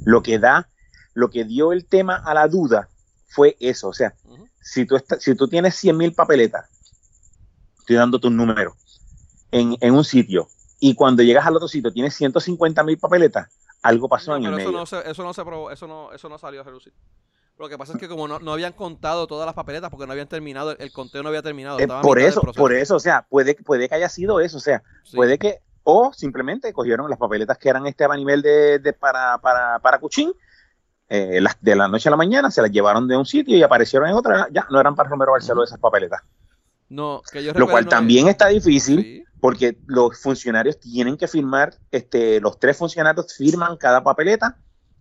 lo 0.04 0.22
que 0.22 0.38
da, 0.38 0.68
lo 1.14 1.30
que 1.30 1.44
dio 1.44 1.72
el 1.72 1.86
tema 1.86 2.16
a 2.16 2.34
la 2.34 2.46
duda 2.48 2.88
fue 3.28 3.56
eso. 3.58 3.88
O 3.88 3.92
sea, 3.92 4.14
si, 4.60 4.86
tú 4.86 4.96
si 5.18 5.34
tú 5.34 5.48
tienes 5.48 5.74
100 5.76 5.96
mil 5.96 6.12
papeletas, 6.12 6.68
estoy 7.78 7.96
dando 7.96 8.20
tu 8.20 8.30
número, 8.30 8.76
en, 9.50 9.76
en, 9.80 9.94
un 9.94 10.04
sitio, 10.04 10.48
y 10.78 10.94
cuando 10.94 11.22
llegas 11.22 11.46
al 11.46 11.56
otro 11.56 11.68
sitio 11.68 11.92
tienes 11.92 12.14
150 12.14 12.82
mil 12.84 12.98
papeletas, 12.98 13.48
algo 13.82 14.08
pasó 14.08 14.36
en 14.36 14.44
el 14.44 14.52
eso 14.52 14.56
medio. 14.56 14.72
No 14.72 14.86
se, 14.86 15.10
eso 15.10 15.22
no 15.22 15.32
se 15.32 15.44
probó, 15.44 15.70
eso 15.70 15.86
no, 15.86 16.12
eso 16.12 16.28
no 16.28 16.38
salió 16.38 16.60
a 16.60 16.64
relucir. 16.64 16.92
Lo 17.58 17.68
que 17.70 17.78
pasa 17.78 17.94
es 17.94 17.98
que 17.98 18.08
como 18.08 18.28
no, 18.28 18.38
no, 18.38 18.52
habían 18.52 18.74
contado 18.74 19.26
todas 19.26 19.46
las 19.46 19.54
papeletas 19.54 19.90
porque 19.90 20.06
no 20.06 20.12
habían 20.12 20.28
terminado, 20.28 20.76
el, 20.76 20.92
conteo 20.92 21.22
no 21.22 21.30
había 21.30 21.42
terminado. 21.42 21.80
Eh, 21.80 21.88
por 22.02 22.18
eso, 22.18 22.42
por 22.42 22.72
eso, 22.74 22.96
o 22.96 23.00
sea, 23.00 23.26
puede, 23.28 23.54
puede 23.54 23.88
que 23.88 23.94
haya 23.94 24.10
sido 24.10 24.40
eso, 24.40 24.58
o 24.58 24.60
sea, 24.60 24.82
puede 25.14 25.38
que, 25.38 25.60
o 25.82 26.12
simplemente 26.12 26.72
cogieron 26.74 27.08
las 27.08 27.18
papeletas 27.18 27.56
que 27.56 27.70
eran 27.70 27.86
este 27.86 28.04
a 28.04 28.14
nivel 28.14 28.42
de, 28.42 28.78
de 28.78 28.92
para, 28.92 29.38
para, 29.38 29.78
para 29.78 29.98
Cuchín 29.98 30.32
eh, 31.08 31.40
de 31.60 31.76
la 31.76 31.88
noche 31.88 32.08
a 32.08 32.10
la 32.10 32.16
mañana, 32.16 32.50
se 32.50 32.60
las 32.60 32.70
llevaron 32.70 33.08
de 33.08 33.16
un 33.16 33.24
sitio 33.24 33.56
y 33.56 33.62
aparecieron 33.62 34.08
en 34.08 34.16
otra, 34.16 34.48
ya 34.52 34.66
no 34.70 34.78
eran 34.78 34.94
para 34.94 35.08
Romero 35.08 35.32
Barceló 35.32 35.64
esas 35.64 35.78
papeletas. 35.78 36.20
No, 36.88 37.22
que 37.32 37.42
yo 37.42 37.52
Lo 37.54 37.68
cual 37.68 37.86
también 37.86 38.28
está 38.28 38.48
difícil 38.48 39.24
porque 39.40 39.78
los 39.86 40.20
funcionarios 40.20 40.78
tienen 40.78 41.16
que 41.16 41.26
firmar, 41.26 41.74
este, 41.90 42.40
los 42.40 42.58
tres 42.58 42.76
funcionarios 42.76 43.34
firman 43.34 43.76
cada 43.76 44.02
papeleta 44.02 44.58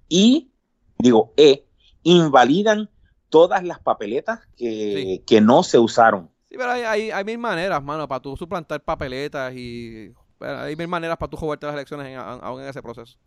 y, 0.07 0.51
digo, 0.99 1.33
E, 1.37 1.65
invalidan 2.05 2.89
todas 3.29 3.63
las 3.63 3.79
papeletas 3.79 4.39
que, 4.55 5.21
que 5.27 5.41
no 5.41 5.63
se 5.63 5.77
usaron. 5.77 6.29
Sí, 6.49 6.55
pero 6.57 6.71
hay, 6.71 6.83
hay, 6.83 7.11
hay, 7.11 7.25
mil 7.25 7.37
maneras, 7.37 7.83
mano, 7.83 8.07
para 8.07 8.21
tú 8.21 8.37
suplantar 8.37 8.81
papeletas 8.81 9.53
y 9.53 10.13
hay 10.39 10.75
mil 10.75 10.87
maneras 10.87 11.17
para 11.17 11.29
tú 11.29 11.35
jugarte 11.35 11.65
las 11.65 11.75
elecciones 11.75 12.17
aún 12.17 12.61
en 12.61 12.69
ese 12.69 12.81
proceso. 12.81 13.17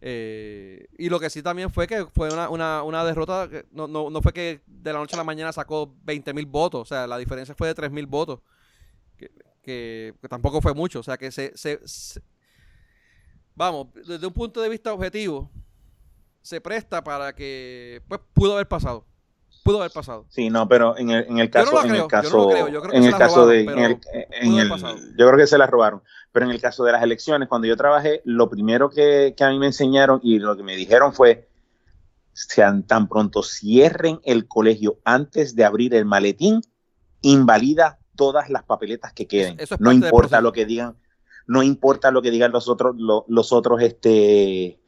Eh, 0.00 0.86
y 0.98 1.08
lo 1.08 1.18
que 1.18 1.30
sí 1.30 1.42
también 1.42 1.70
fue 1.70 1.86
que 1.86 2.04
fue 2.06 2.30
una, 2.30 2.50
una, 2.50 2.82
una 2.82 3.04
derrota, 3.04 3.48
no, 3.72 3.88
no, 3.88 4.10
no, 4.10 4.20
fue 4.20 4.34
que 4.34 4.60
de 4.66 4.92
la 4.92 4.98
noche 4.98 5.16
a 5.16 5.18
la 5.18 5.24
mañana 5.24 5.50
sacó 5.50 5.94
20 6.04 6.34
mil 6.34 6.44
votos, 6.44 6.82
o 6.82 6.84
sea, 6.84 7.06
la 7.06 7.16
diferencia 7.16 7.54
fue 7.54 7.68
de 7.68 7.74
3 7.74 7.90
mil 7.90 8.06
votos, 8.06 8.40
que, 9.16 9.30
que, 9.62 10.14
tampoco 10.28 10.60
fue 10.60 10.74
mucho, 10.74 11.00
o 11.00 11.02
sea, 11.02 11.16
que 11.16 11.32
se, 11.32 11.56
se, 11.56 11.80
vamos, 13.54 13.88
desde 14.06 14.26
un 14.26 14.34
punto 14.34 14.60
de 14.60 14.68
vista 14.68 14.92
objetivo, 14.92 15.50
se 16.44 16.60
presta 16.60 17.02
para 17.02 17.34
que, 17.34 18.02
pues, 18.06 18.20
pudo 18.34 18.52
haber 18.54 18.68
pasado 18.68 19.04
pudo 19.64 19.80
haber 19.80 19.90
pasado. 19.90 20.26
Sí, 20.28 20.50
no, 20.50 20.68
pero 20.68 20.96
en 20.98 21.10
el, 21.10 21.24
en 21.26 21.38
el 21.38 21.50
caso, 21.50 21.82
en 21.84 21.94
el 21.94 22.06
caso, 22.06 22.50
en 22.92 23.04
el 23.04 23.16
caso 23.16 23.46
de, 23.46 23.64
yo 23.64 25.26
creo 25.26 25.36
que 25.36 25.46
se 25.46 25.58
la 25.58 25.66
robaron. 25.66 26.02
Pero 26.32 26.46
en 26.46 26.52
el 26.52 26.60
caso 26.60 26.84
de 26.84 26.92
las 26.92 27.02
elecciones, 27.02 27.48
cuando 27.48 27.66
yo 27.66 27.76
trabajé, 27.76 28.20
lo 28.24 28.50
primero 28.50 28.90
que, 28.90 29.34
a 29.40 29.48
mí 29.48 29.58
me 29.58 29.66
enseñaron 29.66 30.20
y 30.22 30.38
lo 30.38 30.56
que 30.56 30.62
me 30.62 30.76
dijeron 30.76 31.14
fue, 31.14 31.48
sean 32.34 32.86
tan 32.86 33.08
pronto 33.08 33.42
cierren 33.42 34.20
el 34.24 34.46
colegio 34.46 34.98
antes 35.04 35.56
de 35.56 35.64
abrir 35.64 35.94
el 35.94 36.04
maletín, 36.04 36.60
invalida 37.22 37.98
todas 38.16 38.50
las 38.50 38.64
papeletas 38.64 39.14
que 39.14 39.26
queden. 39.26 39.56
no 39.78 39.92
importa 39.92 40.42
lo 40.42 40.52
que 40.52 40.66
digan, 40.66 40.96
no 41.46 41.62
importa 41.62 42.10
lo 42.10 42.20
que 42.20 42.30
digan 42.30 42.52
los 42.52 42.68
otros, 42.68 42.96
los 42.98 43.52
otros, 43.52 43.80
este, 43.80 44.78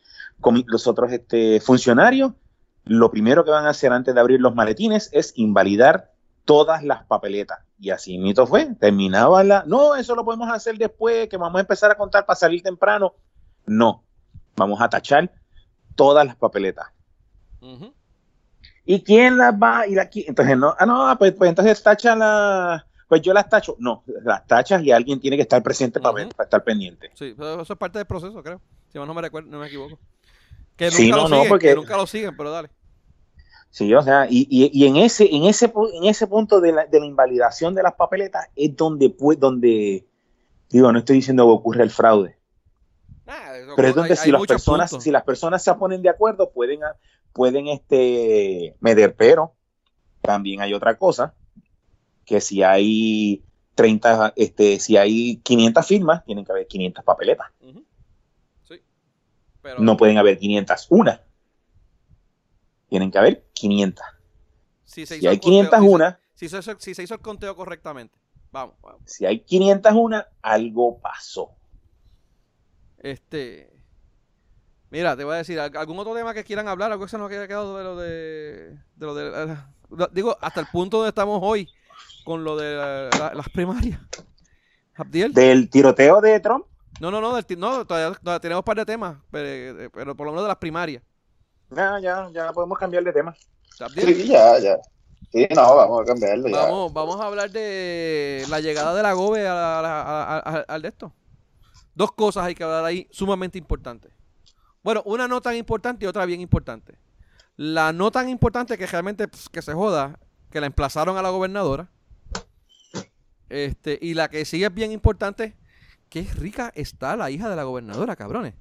los 0.66 0.86
otros, 0.86 1.12
este, 1.12 1.60
funcionarios 1.60 2.32
lo 2.86 3.10
primero 3.10 3.44
que 3.44 3.50
van 3.50 3.66
a 3.66 3.70
hacer 3.70 3.92
antes 3.92 4.14
de 4.14 4.20
abrir 4.20 4.40
los 4.40 4.54
maletines 4.54 5.10
es 5.12 5.32
invalidar 5.36 6.12
todas 6.44 6.84
las 6.84 7.04
papeletas. 7.04 7.58
Y 7.80 7.90
así 7.90 8.16
mito 8.16 8.46
fue, 8.46 8.74
terminaba 8.76 9.42
la, 9.42 9.64
no, 9.66 9.96
eso 9.96 10.14
lo 10.14 10.24
podemos 10.24 10.48
hacer 10.50 10.78
después, 10.78 11.28
que 11.28 11.36
vamos 11.36 11.58
a 11.58 11.62
empezar 11.62 11.90
a 11.90 11.96
contar 11.96 12.24
para 12.24 12.38
salir 12.38 12.62
temprano. 12.62 13.14
No, 13.66 14.04
vamos 14.56 14.80
a 14.80 14.88
tachar 14.88 15.30
todas 15.96 16.24
las 16.24 16.36
papeletas. 16.36 16.86
¿Y 18.84 19.02
quién 19.02 19.36
las 19.36 19.52
va? 19.52 19.84
Y 19.88 19.98
aquí, 19.98 20.24
entonces 20.28 20.56
no, 20.56 20.72
ah, 20.78 20.86
no, 20.86 21.18
pues, 21.18 21.32
pues 21.32 21.48
entonces 21.48 21.82
tacha 21.82 22.14
la, 22.14 22.86
pues 23.08 23.20
yo 23.20 23.32
las 23.34 23.48
tacho. 23.48 23.74
No, 23.80 24.04
las 24.22 24.46
tachas 24.46 24.80
y 24.84 24.92
alguien 24.92 25.18
tiene 25.18 25.36
que 25.36 25.42
estar 25.42 25.60
presente 25.60 25.98
para, 25.98 26.14
ver, 26.14 26.28
para 26.28 26.44
estar 26.44 26.62
pendiente. 26.62 27.10
Sí, 27.14 27.34
eso 27.36 27.60
es 27.60 27.78
parte 27.78 27.98
del 27.98 28.06
proceso, 28.06 28.40
creo. 28.44 28.60
Si 28.92 28.98
no 28.98 29.12
me 29.12 29.22
recuerdo, 29.22 29.50
no 29.50 29.58
me 29.58 29.66
equivoco. 29.66 29.98
Que 30.77 30.90
nunca, 30.90 31.16
lo, 31.16 31.28
siguen, 31.28 31.48
porque... 31.48 31.74
nunca 31.74 31.97
lo 31.97 32.07
siguen, 32.07 32.36
pero 32.36 32.51
dale. 32.51 32.70
Sí, 33.70 33.93
o 33.94 34.03
sea, 34.03 34.27
y, 34.28 34.47
y, 34.51 34.86
en, 34.86 34.97
ese, 34.97 35.28
en, 35.35 35.44
ese, 35.44 35.70
en 35.93 36.05
ese 36.05 36.27
punto 36.27 36.61
de 36.61 36.73
la, 36.73 36.86
de 36.86 36.98
la 36.98 37.07
invalidación 37.07 37.74
de 37.74 37.82
las 37.82 37.94
papeletas 37.94 38.48
es 38.57 38.74
donde, 38.74 39.11
pues, 39.11 39.39
donde, 39.39 40.07
digo, 40.70 40.93
no 40.93 40.98
estoy 40.98 41.16
diciendo 41.16 41.44
que 41.44 41.53
ocurre 41.53 41.82
el 41.82 41.90
fraude. 41.90 42.39
Ah, 43.27 43.53
pero 43.74 43.89
es 43.89 43.94
donde 43.94 44.16
si, 44.16 44.31
las 44.31 44.47
personas, 44.47 44.94
si 44.98 45.11
las 45.11 45.24
personas 45.24 45.62
se 45.62 45.74
ponen 45.74 46.01
de 46.01 46.09
acuerdo, 46.09 46.51
pueden, 46.53 46.81
pueden 47.32 47.69
este, 47.69 48.77
medir, 48.81 49.15
pero 49.15 49.55
también 50.23 50.61
hay 50.61 50.73
otra 50.73 50.97
cosa, 50.97 51.35
que 52.24 52.40
si 52.40 52.62
hay 52.62 53.44
30, 53.74 54.32
este, 54.36 54.81
si 54.81 54.97
hay 54.97 55.36
500 55.39 55.86
firmas, 55.86 56.24
tienen 56.24 56.44
que 56.44 56.53
haber 56.53 56.66
500 56.66 57.05
papeletas. 57.05 57.48
No 59.78 59.97
pueden 59.97 60.18
haber 60.18 60.38
501. 60.38 61.20
Tienen 62.88 63.10
que 63.10 63.18
haber 63.18 63.44
500. 63.52 64.05
Si, 64.84 65.26
hay 65.26 65.38
501. 65.38 66.16
Si, 66.34 66.48
si, 66.48 66.94
se 66.94 67.02
hizo 67.02 67.14
el 67.14 67.20
conteo 67.20 67.56
correctamente. 67.56 68.16
Vamos, 68.52 68.76
Si 69.05 69.26
hay 69.26 69.40
501, 69.40 70.24
algo 70.43 70.98
pasó. 70.98 71.51
Este. 72.98 73.70
Mira, 74.90 75.16
te 75.16 75.24
voy 75.24 75.34
a 75.34 75.38
decir, 75.38 75.59
¿algún 75.59 75.98
otro 75.98 76.14
tema 76.14 76.32
que 76.32 76.44
quieran 76.44 76.68
hablar? 76.68 76.93
Algo 76.93 77.05
que 77.05 77.10
se 77.10 77.18
nos 77.18 77.30
haya 77.30 77.48
quedado 77.48 77.76
de 77.76 77.84
lo 77.84 77.97
de. 77.97 78.78
de, 78.97 79.06
lo 79.06 79.14
de 79.14 79.56
digo, 80.12 80.36
hasta 80.40 80.60
el 80.60 80.66
punto 80.68 80.98
donde 80.98 81.10
estamos 81.10 81.40
hoy 81.43 81.68
con 82.24 82.44
lo 82.44 82.56
de 82.56 83.10
las 83.34 83.48
primarias. 83.51 84.01
¿Del 85.10 85.68
tiroteo 85.68 86.20
de 86.20 86.40
Trump? 86.40 86.66
No, 87.01 87.10
no, 87.10 87.20
no, 87.20 87.32
no 87.32 87.86
todavía, 87.86 88.40
tenemos 88.40 88.60
un 88.60 88.64
par 88.64 88.77
de 88.77 88.86
temas, 88.86 89.18
pero, 89.31 89.90
pero, 89.93 90.16
por 90.16 90.27
lo 90.27 90.32
menos 90.32 90.44
de 90.44 90.48
las 90.48 90.56
primarias. 90.56 91.02
Ya, 91.70 91.98
ya, 92.01 92.31
ya 92.32 92.52
podemos 92.52 92.78
cambiar 92.78 93.05
de 93.05 93.12
tema. 93.12 93.35
Sí, 93.94 94.27
ya, 94.27 94.59
ya. 94.59 94.78
Sí, 95.32 95.47
no, 95.55 95.77
vamos 95.77 96.02
a 96.02 96.05
cambiarlo 96.05 96.48
ya. 96.48 96.62
Vamos, 96.62 96.93
vamos 96.93 97.20
a 97.20 97.27
hablar 97.27 97.51
de 97.51 98.44
la 98.48 98.60
llegada 98.60 98.94
de 98.94 99.02
la 99.02 99.12
GOBE 99.12 99.47
al 99.47 100.82
de 100.82 100.89
esto. 100.89 101.12
Dos 101.94 102.12
cosas 102.12 102.44
hay 102.44 102.55
que 102.55 102.64
hablar 102.64 102.85
ahí 102.85 103.09
sumamente 103.10 103.59
importantes. 103.59 104.12
Bueno, 104.82 105.02
una 105.05 105.27
no 105.27 105.40
tan 105.40 105.56
importante 105.56 106.05
y 106.05 106.09
otra 106.09 106.24
bien 106.27 106.40
importante. 106.40 106.98
La 107.56 107.93
no 107.93 108.10
tan 108.10 108.28
importante 108.28 108.78
que 108.78 108.86
realmente 108.86 109.27
pues, 109.27 109.48
que 109.48 109.62
se 109.62 109.73
joda, 109.73 110.18
que 110.51 110.60
la 110.60 110.66
emplazaron 110.66 111.16
a 111.16 111.23
la 111.23 111.31
gobernadora. 111.31 111.89
Este, 113.48 113.98
y 114.01 114.14
la 114.14 114.28
que 114.28 114.44
sigue 114.44 114.66
es 114.66 114.74
bien 114.74 114.93
importante, 114.93 115.56
qué 116.09 116.23
rica 116.23 116.73
está 116.74 117.16
la 117.16 117.31
hija 117.31 117.49
de 117.49 117.57
la 117.57 117.65
gobernadora, 117.65 118.16
cabrones. 118.16 118.55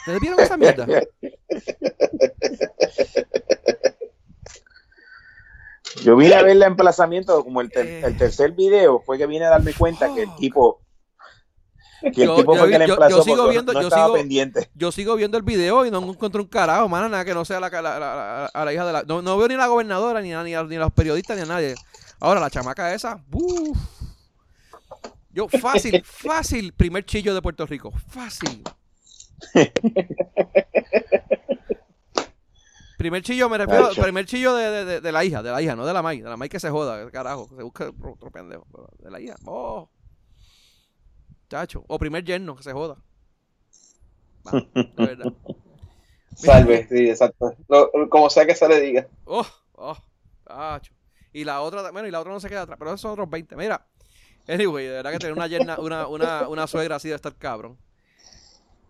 ¿Ustedes 0.00 0.20
vieron 0.20 0.40
esa 0.40 0.56
mierda? 0.56 0.86
Yo 6.02 6.16
vine 6.16 6.34
a 6.34 6.42
ver 6.42 6.52
el 6.52 6.62
emplazamiento, 6.62 7.42
como 7.44 7.60
el, 7.60 7.70
el 7.74 8.16
tercer 8.18 8.52
video, 8.52 9.00
fue 9.00 9.16
que 9.16 9.26
vine 9.26 9.46
a 9.46 9.50
darme 9.50 9.72
cuenta 9.72 10.12
que 10.14 10.22
el 10.22 10.34
tipo 10.36 10.84
yo, 12.12 12.44
sigo 13.22 13.48
viendo, 13.48 13.72
yo 13.72 13.90
sigo, 13.90 14.12
pendiente. 14.12 14.70
Yo 14.74 14.92
sigo 14.92 15.16
viendo 15.16 15.38
el 15.38 15.42
video 15.42 15.86
y 15.86 15.90
no 15.90 15.98
encuentro 15.98 16.42
un 16.42 16.48
carajo, 16.48 16.88
mano, 16.88 17.08
nada 17.08 17.24
que 17.24 17.34
no 17.34 17.44
sea 17.44 17.60
la, 17.60 17.70
la, 17.70 18.46
a 18.46 18.64
la 18.64 18.72
hija 18.72 18.84
de 18.84 18.92
la. 18.92 19.02
No, 19.02 19.36
veo 19.36 19.48
ni 19.48 19.56
la 19.56 19.66
gobernadora, 19.66 20.20
ni, 20.20 20.30
ni, 20.30 20.54
ni, 20.68 20.76
los 20.76 20.92
periodistas, 20.92 21.36
ni 21.36 21.42
a 21.42 21.46
nadie. 21.46 21.74
Ahora, 22.20 22.40
la 22.40 22.50
chamaca 22.50 22.94
esa, 22.94 23.22
Yo, 25.34 25.48
fácil, 25.48 26.02
fácil, 26.04 26.72
primer 26.72 27.04
chillo 27.04 27.34
de 27.34 27.42
Puerto 27.42 27.66
Rico. 27.66 27.90
Fácil. 28.08 28.62
primer 32.96 33.20
chillo, 33.22 33.48
me 33.48 33.58
refiero, 33.58 33.90
primer 34.00 34.26
chillo 34.26 34.54
de, 34.54 34.84
de, 34.84 35.00
de, 35.00 35.12
la 35.12 35.24
hija, 35.24 35.42
de 35.42 35.50
la 35.50 35.60
hija, 35.60 35.74
no 35.74 35.84
de 35.84 35.92
la 35.92 36.02
May, 36.02 36.20
de 36.20 36.28
la 36.28 36.36
May 36.36 36.48
que 36.48 36.60
se 36.60 36.70
joda, 36.70 37.10
carajo, 37.10 37.48
se 37.48 37.64
busca 37.64 37.90
otro 37.90 38.30
pendejo, 38.30 38.64
de 39.00 39.10
la 39.10 39.18
hija. 39.20 39.34
Oh. 39.44 39.90
Chacho. 41.50 41.84
O 41.88 41.98
primer 41.98 42.24
yerno, 42.24 42.54
que 42.54 42.62
se 42.62 42.72
joda. 42.72 42.96
Salve, 46.36 46.86
sí, 46.88 47.10
exacto. 47.10 47.56
como 48.08 48.30
sea 48.30 48.46
que 48.46 48.54
se 48.54 48.68
le 48.68 48.80
diga. 48.80 49.08
Oh, 49.24 49.44
oh, 49.72 49.96
chacho. 50.46 50.94
Y 51.32 51.42
la 51.42 51.60
otra, 51.60 51.90
bueno, 51.90 52.06
y 52.06 52.12
la 52.12 52.20
otra 52.20 52.32
no 52.32 52.38
se 52.38 52.48
queda 52.48 52.62
atrás, 52.62 52.78
pero 52.78 52.90
esos 52.90 53.00
son 53.00 53.10
otros 53.10 53.28
20. 53.28 53.56
Mira, 53.56 53.84
anyway, 54.46 54.86
de 54.86 54.92
verdad 54.92 55.12
que 55.12 55.18
tener 55.18 55.34
una 55.34 55.46
yerna, 55.46 55.78
una, 55.78 56.06
una, 56.06 56.48
una 56.48 56.66
suegra 56.66 56.96
así 56.96 57.08
de 57.08 57.14
estar 57.14 57.34
cabrón. 57.34 57.78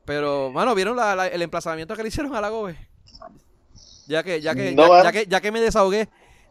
Pero, 0.05 0.51
mano, 0.51 0.75
¿vieron 0.75 0.97
la, 0.97 1.29
el 1.29 1.43
emplazamiento 1.43 1.97
que 1.97 2.03
le 2.03 2.09
hicieron 2.09 2.35
a 2.35 2.41
la 2.41 2.51
Gobe? 2.51 2.77
Ya 4.07 4.23
que, 4.23 4.41
ya 4.41 4.55
que, 4.55 4.75
ya, 4.75 5.13
que, 5.13 5.27
ya 5.27 5.41
que 5.41 5.51
me 5.51 5.61
desahogué, 5.61 6.09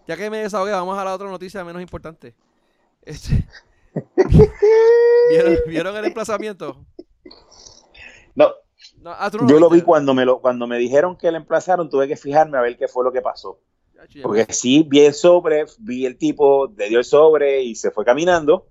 ya 0.07 0.17
que 0.17 0.29
me 0.29 0.39
desahogué, 0.39 0.71
vamos 0.71 0.97
a 0.97 1.05
la 1.05 1.13
otra 1.13 1.29
noticia 1.29 1.63
menos 1.63 1.81
importante. 1.81 2.33
Este, 3.03 3.47
¿Vieron, 5.67 5.95
el 5.95 6.05
emplazamiento? 6.05 6.83
No. 8.35 8.51
Ah, 9.05 9.29
Yo 9.47 9.59
lo 9.59 9.69
vi 9.69 9.81
cuando 9.81 10.13
me 10.13 10.25
lo, 10.25 10.39
cuando 10.39 10.65
me 10.65 10.77
dijeron 10.77 11.17
que 11.17 11.29
le 11.29 11.37
emplazaron, 11.37 11.89
tuve 11.89 12.07
que 12.07 12.15
fijarme 12.15 12.57
a 12.57 12.61
ver 12.61 12.77
qué 12.77 12.87
fue 12.87 13.03
lo 13.03 13.11
que 13.11 13.21
pasó. 13.21 13.59
Porque 14.21 14.45
sí, 14.49 14.85
vi 14.87 15.01
el 15.01 15.13
sobre, 15.13 15.65
vi 15.79 16.05
el 16.05 16.17
tipo, 16.17 16.71
le 16.75 16.89
dio 16.89 16.99
el 16.99 17.05
sobre 17.05 17.61
y 17.61 17.75
se 17.75 17.91
fue 17.91 18.03
caminando. 18.03 18.67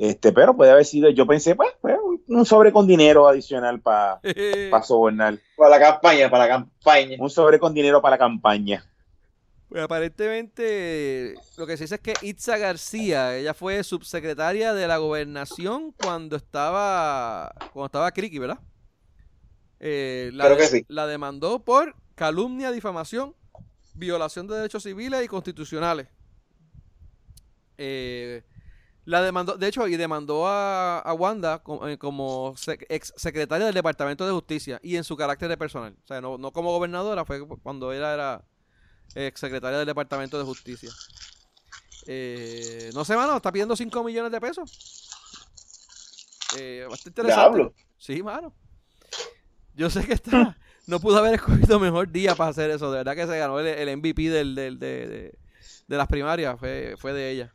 Este, 0.00 0.32
pero 0.32 0.56
puede 0.56 0.70
haber 0.70 0.84
sido, 0.84 1.10
yo 1.10 1.26
pensé, 1.26 1.54
pues, 1.54 1.70
pues 1.80 1.96
un 2.26 2.46
sobre 2.46 2.72
con 2.72 2.86
dinero 2.86 3.28
adicional 3.28 3.80
para 3.80 4.20
pa 4.70 4.82
sobornar. 4.82 5.38
Para 5.56 5.70
la 5.70 5.80
campaña, 5.80 6.30
para 6.30 6.46
la 6.46 6.50
campaña. 6.50 7.16
Un 7.18 7.30
sobre 7.30 7.58
con 7.58 7.74
dinero 7.74 8.00
para 8.00 8.14
la 8.14 8.18
campaña. 8.18 8.84
Pues 9.68 9.84
aparentemente 9.84 11.34
lo 11.56 11.66
que 11.66 11.78
se 11.78 11.84
dice 11.84 11.94
es 11.94 12.00
que 12.02 12.12
Itza 12.20 12.58
García, 12.58 13.36
ella 13.36 13.54
fue 13.54 13.82
subsecretaria 13.82 14.74
de 14.74 14.86
la 14.86 14.98
gobernación 14.98 15.92
cuando 15.92 16.36
estaba 16.36 17.54
cuando 17.72 17.86
estaba 17.86 18.12
Criki, 18.12 18.38
¿verdad? 18.38 18.58
Eh, 19.80 20.30
la, 20.34 20.54
que 20.56 20.66
sí. 20.66 20.84
la 20.88 21.06
demandó 21.06 21.64
por 21.64 21.96
calumnia, 22.14 22.70
difamación, 22.70 23.34
violación 23.94 24.46
de 24.46 24.56
derechos 24.56 24.82
civiles 24.82 25.24
y 25.24 25.28
constitucionales. 25.28 26.06
Eh, 27.78 28.42
la 29.04 29.20
demandó, 29.22 29.56
de 29.56 29.66
hecho, 29.66 29.88
y 29.88 29.96
demandó 29.96 30.46
a, 30.46 31.14
Wanda 31.18 31.62
eh, 31.86 31.98
como, 31.98 32.54
ex 32.88 33.12
secretaria 33.16 33.66
del 33.66 33.74
Departamento 33.74 34.24
de 34.24 34.32
Justicia 34.32 34.78
y 34.82 34.96
en 34.96 35.04
su 35.04 35.16
carácter 35.16 35.48
de 35.48 35.56
personal. 35.56 35.96
O 36.04 36.06
sea, 36.06 36.20
no, 36.20 36.38
no 36.38 36.52
como 36.52 36.70
gobernadora, 36.72 37.24
fue 37.24 37.46
cuando 37.62 37.92
ella 37.92 38.14
era 38.14 38.44
ex 39.14 39.40
secretaria 39.40 39.78
del 39.78 39.86
Departamento 39.86 40.38
de 40.38 40.44
Justicia. 40.44 40.90
Eh, 42.06 42.90
no 42.94 43.04
sé, 43.04 43.16
mano, 43.16 43.36
está 43.36 43.50
pidiendo 43.50 43.76
5 43.76 44.04
millones 44.04 44.30
de 44.30 44.40
pesos. 44.40 45.08
Eh, 46.58 46.86
bastante 46.88 47.20
interesante. 47.20 47.74
Sí, 47.98 48.22
mano. 48.22 48.54
Yo 49.74 49.90
sé 49.90 50.04
que 50.04 50.14
está. 50.14 50.56
No 50.84 50.98
pudo 50.98 51.18
haber 51.18 51.34
escogido 51.34 51.78
mejor 51.78 52.10
día 52.10 52.34
para 52.34 52.50
hacer 52.50 52.68
eso. 52.70 52.90
De 52.90 52.98
verdad 52.98 53.14
que 53.14 53.24
se 53.24 53.38
ganó 53.38 53.60
el, 53.60 53.96
MVP 53.96 54.30
del, 54.30 54.56
del, 54.56 54.80
de, 54.80 55.32
de, 55.86 55.96
las 55.96 56.08
primarias. 56.08 56.58
Fue, 56.58 56.96
fue 56.98 57.12
de 57.12 57.30
ella. 57.30 57.54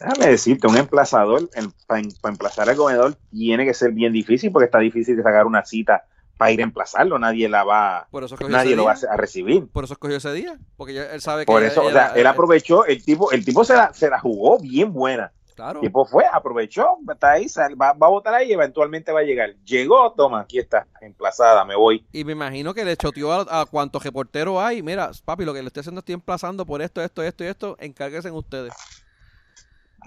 Déjame 0.00 0.30
decirte, 0.30 0.66
un 0.66 0.76
emplazador, 0.76 1.48
para 1.86 2.00
emplazar 2.24 2.70
al 2.70 2.76
comedor, 2.76 3.16
tiene 3.30 3.66
que 3.66 3.74
ser 3.74 3.92
bien 3.92 4.12
difícil 4.12 4.50
porque 4.50 4.64
está 4.64 4.78
difícil 4.78 5.16
de 5.16 5.22
sacar 5.22 5.46
una 5.46 5.64
cita 5.64 6.04
para 6.38 6.52
ir 6.52 6.60
a 6.60 6.62
emplazarlo, 6.62 7.18
nadie 7.18 7.50
la 7.50 7.64
va, 7.64 8.08
nadie 8.48 8.74
lo 8.74 8.84
va 8.84 8.92
a 8.92 9.16
recibir. 9.18 9.68
Por 9.68 9.84
eso 9.84 9.92
escogió 9.92 10.16
ese 10.16 10.32
día, 10.32 10.58
porque 10.78 10.96
él 11.12 11.20
sabe 11.20 11.42
que... 11.42 11.52
Por 11.52 11.62
eso, 11.62 11.84
o 11.84 11.90
sea, 11.90 12.14
él 12.16 12.26
aprovechó, 12.26 12.86
el 12.86 13.04
tipo, 13.04 13.30
el 13.30 13.44
tipo 13.44 13.62
se 13.62 13.74
la, 13.74 13.92
se 13.92 14.08
la 14.08 14.18
jugó 14.18 14.58
bien 14.58 14.90
buena. 14.90 15.32
Claro. 15.54 15.80
El 15.80 15.88
tipo 15.88 16.06
fue, 16.06 16.24
aprovechó, 16.32 16.96
está 17.12 17.32
ahí, 17.32 17.46
va, 17.78 17.92
va, 17.92 18.06
a 18.06 18.10
votar 18.10 18.32
ahí 18.32 18.48
y 18.48 18.52
eventualmente 18.54 19.12
va 19.12 19.20
a 19.20 19.24
llegar. 19.24 19.54
Llegó, 19.66 20.14
toma, 20.14 20.40
aquí 20.40 20.58
está, 20.58 20.86
emplazada, 21.02 21.62
me 21.66 21.76
voy. 21.76 22.06
Y 22.10 22.24
me 22.24 22.32
imagino 22.32 22.72
que 22.72 22.86
le 22.86 22.96
choteó 22.96 23.30
a, 23.32 23.60
a 23.60 23.66
cuantos 23.66 24.02
reporteros 24.02 24.58
hay. 24.62 24.82
Mira, 24.82 25.10
papi, 25.22 25.44
lo 25.44 25.52
que 25.52 25.60
le 25.60 25.66
estoy 25.66 25.82
haciendo 25.82 25.98
estoy 25.98 26.14
emplazando 26.14 26.64
por 26.64 26.80
esto, 26.80 27.02
esto, 27.02 27.22
esto 27.22 27.44
y 27.44 27.48
esto, 27.48 27.76
encárguense 27.78 28.28
en 28.28 28.34
ustedes. 28.34 28.72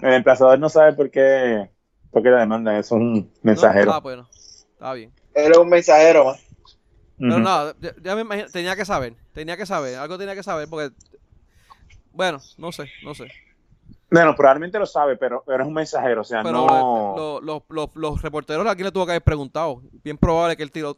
El 0.02 0.14
emplazador 0.14 0.58
no 0.58 0.68
sabe 0.68 0.92
por 0.92 1.10
qué, 1.10 1.70
por 2.10 2.22
qué 2.22 2.30
la 2.30 2.40
demanda, 2.40 2.78
es 2.78 2.90
un 2.90 3.32
mensajero. 3.42 3.92
ah, 3.92 4.00
bueno, 4.00 4.28
está 4.72 4.92
bien. 4.94 5.12
Era 5.34 5.58
un 5.58 5.68
mensajero 5.68 6.26
más. 6.26 6.40
Pero 7.18 7.38
no, 7.38 7.72
ya, 8.02 8.14
me 8.16 8.22
imagino, 8.22 8.48
tenía 8.52 8.74
que 8.74 8.84
saber, 8.84 9.14
tenía 9.32 9.56
que 9.56 9.66
saber, 9.66 9.96
algo 9.96 10.18
tenía 10.18 10.34
que 10.34 10.42
saber 10.42 10.68
porque, 10.68 10.94
bueno, 12.12 12.40
no 12.58 12.72
sé, 12.72 12.90
no 13.04 13.14
sé. 13.14 13.28
Bueno, 14.10 14.34
probablemente 14.36 14.78
lo 14.78 14.86
sabe, 14.86 15.16
pero, 15.16 15.42
pero 15.44 15.62
es 15.62 15.66
un 15.66 15.74
mensajero, 15.74 16.20
o 16.20 16.24
sea, 16.24 16.42
no... 16.42 17.40
los 17.42 18.22
reporteros 18.22 18.66
aquí 18.66 18.84
le 18.84 18.92
tuvo 18.92 19.06
que 19.06 19.12
haber 19.12 19.22
preguntado. 19.22 19.82
Bien 20.04 20.16
probable 20.16 20.56
que 20.56 20.62
el 20.62 20.70
tiro... 20.70 20.96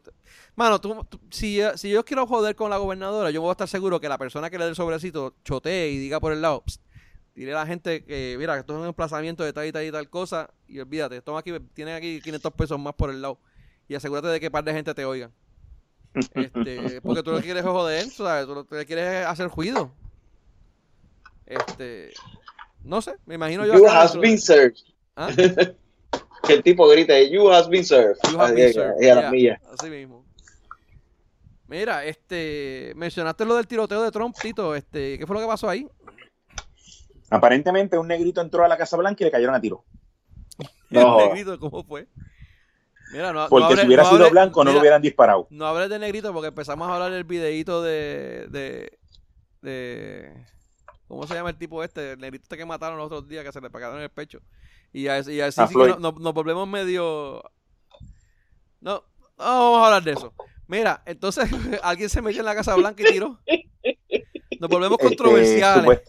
Mano, 0.55 0.79
tú, 0.79 1.03
si, 1.31 1.59
si 1.75 1.89
yo 1.89 2.05
quiero 2.05 2.27
joder 2.27 2.55
con 2.55 2.69
la 2.69 2.77
gobernadora, 2.77 3.31
yo 3.31 3.41
voy 3.41 3.49
a 3.49 3.53
estar 3.53 3.67
seguro 3.67 3.99
que 3.99 4.09
la 4.09 4.19
persona 4.19 4.51
que 4.51 4.59
le 4.59 4.65
dé 4.65 4.69
el 4.71 4.75
sobrecito 4.75 5.33
chotee 5.43 5.89
y 5.89 5.97
diga 5.97 6.19
por 6.19 6.31
el 6.31 6.41
lado, 6.43 6.63
dile 7.37 7.53
a 7.53 7.59
la 7.59 7.67
gente 7.67 8.03
que, 8.03 8.35
mira, 8.39 8.57
esto 8.57 8.73
es 8.73 8.79
un 8.79 8.87
emplazamiento 8.87 9.43
de 9.43 9.53
tal 9.53 9.67
y 9.67 9.71
tal 9.71 9.85
y 9.85 9.91
tal 9.91 10.09
cosa, 10.09 10.49
y 10.67 10.79
olvídate, 10.79 11.21
toma 11.21 11.39
aquí, 11.39 11.53
tienen 11.73 11.95
aquí 11.95 12.19
500 12.21 12.51
pesos 12.53 12.79
más 12.79 12.95
por 12.95 13.11
el 13.11 13.21
lado 13.21 13.39
y 13.87 13.95
asegúrate 13.95 14.27
de 14.27 14.39
que 14.39 14.51
par 14.51 14.63
de 14.63 14.73
gente 14.73 14.93
te 14.93 15.05
oiga. 15.05 15.29
Este, 16.33 16.99
porque 17.03 17.21
tú 17.21 17.31
no 17.31 17.39
quieres 17.39 17.63
joder, 17.63 18.09
¿sabes? 18.09 18.47
Tú 18.47 18.55
no 18.55 18.65
quieres 18.65 19.25
hacer 19.25 19.49
ruido. 19.49 19.91
Este, 21.45 22.11
no 22.83 23.01
sé, 23.01 23.13
me 23.25 23.35
imagino 23.35 23.65
yo. 23.65 23.75
You 23.75 23.87
has 23.87 24.17
been 24.17 24.39
served. 24.39 24.77
¿Ah? 25.15 25.29
que 26.43 26.53
el 26.53 26.63
tipo 26.63 26.87
grita, 26.87 27.21
you 27.21 27.51
has 27.51 27.69
been 27.69 27.85
served. 27.85 28.17
You 28.31 28.39
has 28.39 28.53
been 28.53 28.73
served. 28.73 29.57
Así 29.71 29.89
mismo. 29.89 30.25
Mira, 31.67 32.05
este, 32.05 32.93
mencionaste 32.95 33.45
lo 33.45 33.55
del 33.55 33.67
tiroteo 33.67 34.01
de 34.01 34.11
Trump, 34.11 34.35
Tito, 34.41 34.73
este, 34.73 35.19
¿qué 35.19 35.27
fue 35.27 35.35
lo 35.35 35.41
que 35.41 35.47
pasó 35.47 35.69
ahí? 35.69 35.85
Aparentemente 37.29 37.97
un 37.97 38.07
negrito 38.07 38.41
entró 38.41 38.63
a 38.63 38.67
la 38.67 38.77
Casa 38.77 38.97
Blanca 38.97 39.23
y 39.23 39.25
le 39.25 39.31
cayeron 39.31 39.55
a 39.55 39.61
tiro. 39.61 39.83
No. 40.89 41.19
¿El 41.19 41.27
negrito 41.27 41.59
cómo 41.59 41.83
fue? 41.83 42.07
porque 43.49 43.77
si 43.77 43.87
hubiera 43.87 44.05
sido 44.05 44.29
blanco 44.29 44.63
no 44.63 44.71
lo 44.71 44.79
hubieran 44.79 45.01
disparado. 45.01 45.47
No 45.49 45.65
hables 45.65 45.89
de 45.89 45.99
negrito 45.99 46.33
porque 46.33 46.47
empezamos 46.47 46.87
a 46.89 46.93
hablar 46.93 47.11
del 47.11 47.23
videito 47.23 47.81
de, 47.81 48.89
de, 49.61 50.45
¿Cómo 51.07 51.25
se 51.25 51.33
llama 51.33 51.49
el 51.49 51.57
tipo 51.57 51.83
este? 51.83 52.13
El 52.13 52.19
negrito 52.19 52.43
este 52.43 52.57
que 52.57 52.65
mataron 52.65 52.97
los 52.97 53.07
otros 53.07 53.27
días 53.27 53.45
que 53.45 53.51
se 53.51 53.61
le 53.61 53.69
pegaron 53.69 53.97
en 53.97 54.03
el 54.03 54.09
pecho. 54.09 54.39
Y 54.91 55.07
así, 55.07 55.33
y 55.33 55.41
así 55.41 55.61
sí 55.67 55.75
nos, 55.99 56.33
volvemos 56.33 56.67
medio... 56.67 57.43
No, 58.81 59.03
no 59.37 59.43
vamos 59.45 59.81
a 59.81 59.85
hablar 59.85 60.03
de 60.03 60.11
eso. 60.11 60.33
Mira, 60.67 61.01
entonces 61.05 61.49
alguien 61.83 62.09
se 62.09 62.21
metió 62.21 62.41
en 62.41 62.45
la 62.45 62.55
Casa 62.55 62.75
Blanca 62.75 63.03
y 63.03 63.11
tiró. 63.11 63.39
Nos 64.59 64.69
volvemos 64.69 64.97
este, 65.01 65.07
controversiales 65.07 66.01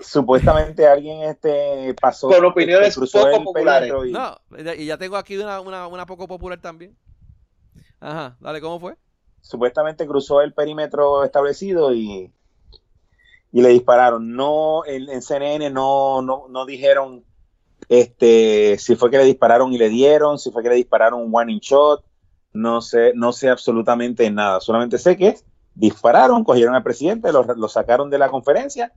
supuestamente 0.00 0.86
alguien 0.86 1.22
este 1.22 1.94
pasó 2.00 2.28
con 2.28 2.44
opiniones 2.44 2.94
poco 2.94 3.44
populares. 3.44 3.92
y... 4.06 4.12
no 4.12 4.38
y 4.76 4.86
ya 4.86 4.98
tengo 4.98 5.16
aquí 5.16 5.36
una, 5.36 5.60
una, 5.60 5.86
una, 5.86 6.06
poco 6.06 6.28
popular 6.28 6.60
también. 6.60 6.96
Ajá 8.00 8.36
dale 8.40 8.60
cómo 8.60 8.78
fue 8.78 8.96
supuestamente 9.40 10.06
cruzó 10.06 10.40
el 10.42 10.52
perímetro 10.52 11.24
establecido 11.24 11.92
y 11.94 12.32
y 13.52 13.62
le 13.62 13.70
dispararon. 13.70 14.34
No 14.34 14.84
en, 14.84 15.08
en 15.08 15.22
CNN 15.22 15.70
no, 15.70 16.20
no 16.20 16.46
no 16.48 16.66
dijeron 16.66 17.24
este 17.88 18.76
si 18.78 18.96
fue 18.96 19.10
que 19.10 19.18
le 19.18 19.24
dispararon 19.24 19.72
y 19.72 19.78
le 19.78 19.88
dieron 19.88 20.38
si 20.38 20.50
fue 20.50 20.62
que 20.62 20.68
le 20.68 20.74
dispararon 20.74 21.20
un 21.22 21.32
warning 21.32 21.60
shot 21.60 22.04
no 22.52 22.80
sé 22.80 23.12
no 23.14 23.32
sé 23.32 23.48
absolutamente 23.48 24.30
nada. 24.30 24.60
Solamente 24.60 24.98
sé 24.98 25.16
que 25.16 25.38
dispararon 25.74 26.44
cogieron 26.44 26.74
al 26.74 26.82
presidente 26.82 27.32
lo, 27.32 27.44
lo 27.44 27.68
sacaron 27.68 28.10
de 28.10 28.18
la 28.18 28.28
conferencia 28.28 28.92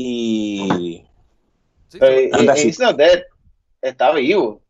y. 0.00 1.04
Sí, 1.88 1.98
eh, 2.00 2.30
eh, 2.32 3.24
Está 3.82 4.12
vivo. 4.12 4.62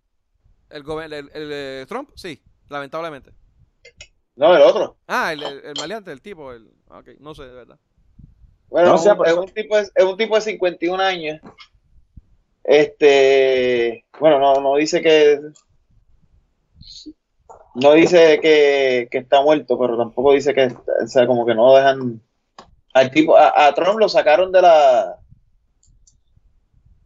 El, 0.71 1.13
el, 1.13 1.31
el, 1.35 1.87
Trump, 1.87 2.11
sí, 2.15 2.43
lamentablemente. 2.71 3.33
No, 4.37 4.57
el 4.57 4.63
otro. 4.63 4.97
Ah, 5.07 5.35
el, 5.35 5.43
el, 5.43 5.75
maleante, 5.77 6.13
el 6.13 6.23
tipo. 6.23 6.53
El, 6.53 6.71
ok, 6.89 7.09
no 7.21 7.35
sé, 7.35 7.43
de 7.43 7.53
verdad. 7.53 7.79
Bueno, 8.71 8.95
es, 8.95 9.35
un 9.35 9.49
tipo 9.49 9.77
de, 9.77 9.83
es 9.95 10.05
un 10.05 10.17
tipo 10.17 10.35
de 10.35 10.41
51 10.41 11.03
años. 11.03 11.41
Este, 12.65 14.07
bueno, 14.19 14.39
no, 14.39 14.55
no 14.61 14.77
dice 14.77 15.03
que 15.03 15.41
no 17.75 17.93
dice 17.93 18.41
que, 18.41 19.09
está 19.11 19.43
muerto, 19.43 19.79
pero 19.79 19.99
tampoco 19.99 20.33
dice 20.33 20.55
que, 20.55 20.75
o 21.03 21.07
sea, 21.07 21.27
como 21.27 21.45
que 21.45 21.55
no 21.55 21.75
dejan 21.75 22.23
al 22.95 23.11
tipo, 23.11 23.37
a, 23.37 23.73
Trump 23.75 23.99
lo 23.99 24.09
sacaron 24.09 24.51
de 24.53 24.63
la 24.63 25.17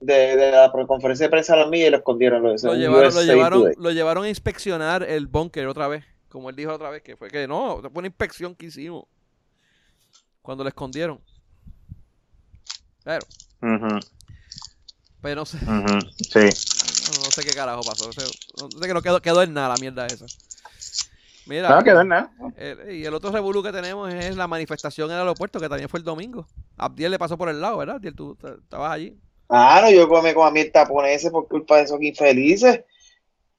de, 0.00 0.50
la 0.50 0.72
conferencia 0.86 1.26
de 1.26 1.30
prensa 1.30 1.54
a 1.54 1.58
la 1.58 1.66
mía 1.66 1.86
y 1.86 1.90
lo 1.90 1.98
escondieron. 1.98 2.42
Lo, 2.42 2.74
llevaron, 2.74 3.14
lo, 3.14 3.22
llevaron, 3.22 3.72
lo 3.76 3.90
llevaron 3.90 4.24
a 4.24 4.28
inspeccionar 4.28 5.02
el 5.02 5.26
búnker 5.26 5.66
otra 5.66 5.88
vez, 5.88 6.04
como 6.28 6.50
él 6.50 6.56
dijo 6.56 6.72
otra 6.72 6.90
vez, 6.90 7.02
que 7.02 7.16
fue 7.16 7.28
que 7.28 7.46
no, 7.46 7.80
fue 7.80 7.90
una 7.94 8.08
inspección 8.08 8.54
que 8.54 8.66
hicimos 8.66 9.04
cuando 10.42 10.64
lo 10.64 10.68
escondieron. 10.68 11.20
Pero, 13.04 13.26
pero 15.20 15.36
no 15.36 15.46
sé. 15.46 15.58
Sí. 15.58 16.48
No, 17.02 17.30
sé 17.30 17.42
qué 17.42 17.50
carajo 17.50 17.82
pasó. 17.82 18.06
No 18.06 18.12
sé, 18.12 18.86
que 18.86 18.94
no 18.94 19.02
quedó, 19.02 19.20
quedó 19.20 19.42
en 19.42 19.52
nada 19.52 19.70
la 19.70 19.76
mierda 19.76 20.06
esa. 20.06 20.24
Mira, 21.46 21.68
no 21.70 21.82
quedó 21.82 22.04
nada. 22.04 22.32
y 22.90 23.04
el 23.04 23.14
otro 23.14 23.30
revolú 23.30 23.62
que 23.62 23.72
tenemos 23.72 24.12
es 24.12 24.36
la 24.36 24.46
manifestación 24.46 25.10
en 25.10 25.14
el 25.16 25.22
aeropuerto, 25.22 25.58
que 25.58 25.68
también 25.68 25.88
fue 25.88 25.98
el 25.98 26.04
domingo. 26.04 26.46
Abdiel 26.76 27.10
le 27.10 27.18
pasó 27.18 27.36
por 27.36 27.48
el 27.48 27.60
lado, 27.60 27.78
¿verdad? 27.78 27.96
Abdiel, 27.96 28.14
tú 28.14 28.36
estabas 28.62 28.92
allí. 28.92 29.18
Ah, 29.48 29.80
no, 29.82 29.90
yo 29.90 30.08
come 30.08 30.34
con 30.34 30.46
a 30.46 30.50
mí 30.50 30.60
el 30.60 30.72
tapón 30.72 31.04
ese 31.04 31.30
por 31.30 31.46
culpa 31.48 31.76
de 31.76 31.82
esos 31.82 32.00
infelices. 32.00 32.84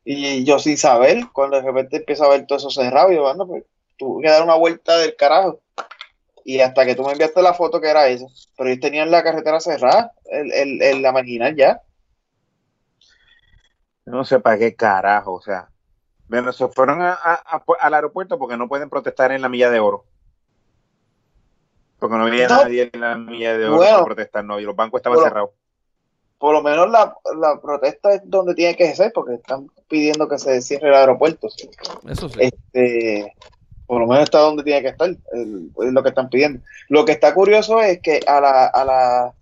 Y 0.05 0.43
yo 0.43 0.59
sin 0.59 0.77
saber, 0.77 1.25
cuando 1.31 1.57
de 1.57 1.61
repente 1.61 1.97
empiezo 1.97 2.25
a 2.25 2.29
ver 2.29 2.45
todo 2.45 2.57
eso 2.57 2.69
cerrado, 2.69 3.11
yo 3.11 3.29
ando, 3.29 3.47
pues 3.47 3.63
tuve 3.97 4.23
que 4.23 4.29
dar 4.29 4.43
una 4.43 4.55
vuelta 4.55 4.97
del 4.97 5.15
carajo. 5.15 5.61
Y 6.43 6.59
hasta 6.59 6.85
que 6.85 6.95
tú 6.95 7.03
me 7.03 7.13
enviaste 7.13 7.41
la 7.41 7.53
foto 7.53 7.79
que 7.79 7.89
era 7.89 8.07
eso. 8.07 8.27
Pero 8.57 8.69
ellos 8.69 8.81
tenían 8.81 9.11
la 9.11 9.23
carretera 9.23 9.59
cerrada, 9.59 10.13
el, 10.25 10.81
el, 10.81 11.01
la 11.01 11.11
marginal 11.11 11.55
ya. 11.55 11.81
No 14.05 14.25
sé 14.25 14.39
para 14.39 14.57
qué 14.57 14.75
carajo, 14.75 15.33
o 15.35 15.41
sea. 15.41 15.69
Bueno, 16.27 16.51
se 16.51 16.67
fueron 16.67 17.01
al 17.01 17.93
aeropuerto 17.93 18.39
porque 18.39 18.57
no 18.57 18.67
pueden 18.67 18.89
protestar 18.89 19.31
en 19.31 19.41
la 19.41 19.49
milla 19.49 19.69
de 19.69 19.79
oro. 19.79 20.05
Porque 21.99 22.15
no 22.17 22.25
había 22.25 22.47
nadie 22.47 22.89
en 22.91 23.01
la 23.01 23.15
milla 23.15 23.57
de 23.57 23.65
oro 23.67 23.79
para 23.79 24.05
protestar, 24.05 24.43
no, 24.43 24.59
y 24.59 24.63
los 24.63 24.75
bancos 24.75 24.99
estaban 24.99 25.19
cerrados. 25.19 25.51
Por 26.37 26.53
lo 26.53 26.61
menos 26.61 26.89
la, 26.89 27.15
protesta 27.61 28.13
es 28.13 28.21
donde 28.25 28.53
tiene 28.53 28.75
que 28.75 28.93
ser, 28.95 29.13
porque 29.13 29.35
están 29.35 29.69
pidiendo 29.87 30.27
que 30.27 30.37
se 30.37 30.61
cierre 30.61 30.89
el 30.89 30.95
aeropuerto. 30.95 31.47
Eso 32.05 32.27
sí. 32.27 32.39
Este, 32.39 33.33
por 33.85 34.01
lo 34.01 34.07
menos 34.07 34.23
está 34.23 34.39
donde 34.39 34.63
tiene 34.63 34.81
que 34.81 34.89
estar, 34.89 35.09
es 35.09 35.17
lo 35.77 36.03
que 36.03 36.09
están 36.09 36.29
pidiendo. 36.29 36.61
Lo 36.89 37.05
que 37.05 37.13
está 37.13 37.33
curioso 37.33 37.79
es 37.79 38.01
que 38.01 38.19
a 38.27 38.41
la, 38.41 38.65
a 38.65 38.83
la 38.83 39.33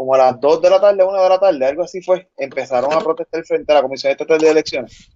como 0.00 0.14
a 0.14 0.18
las 0.18 0.40
2 0.40 0.62
de 0.62 0.70
la 0.70 0.80
tarde, 0.80 1.04
1 1.04 1.22
de 1.22 1.28
la 1.28 1.38
tarde, 1.38 1.66
algo 1.66 1.82
así 1.82 2.00
fue, 2.00 2.26
empezaron 2.38 2.90
a 2.92 3.00
protestar 3.00 3.44
frente 3.44 3.70
a 3.70 3.74
la 3.74 3.82
Comisión 3.82 4.10
Estatal 4.10 4.38
de 4.38 4.48
Elecciones. 4.48 5.10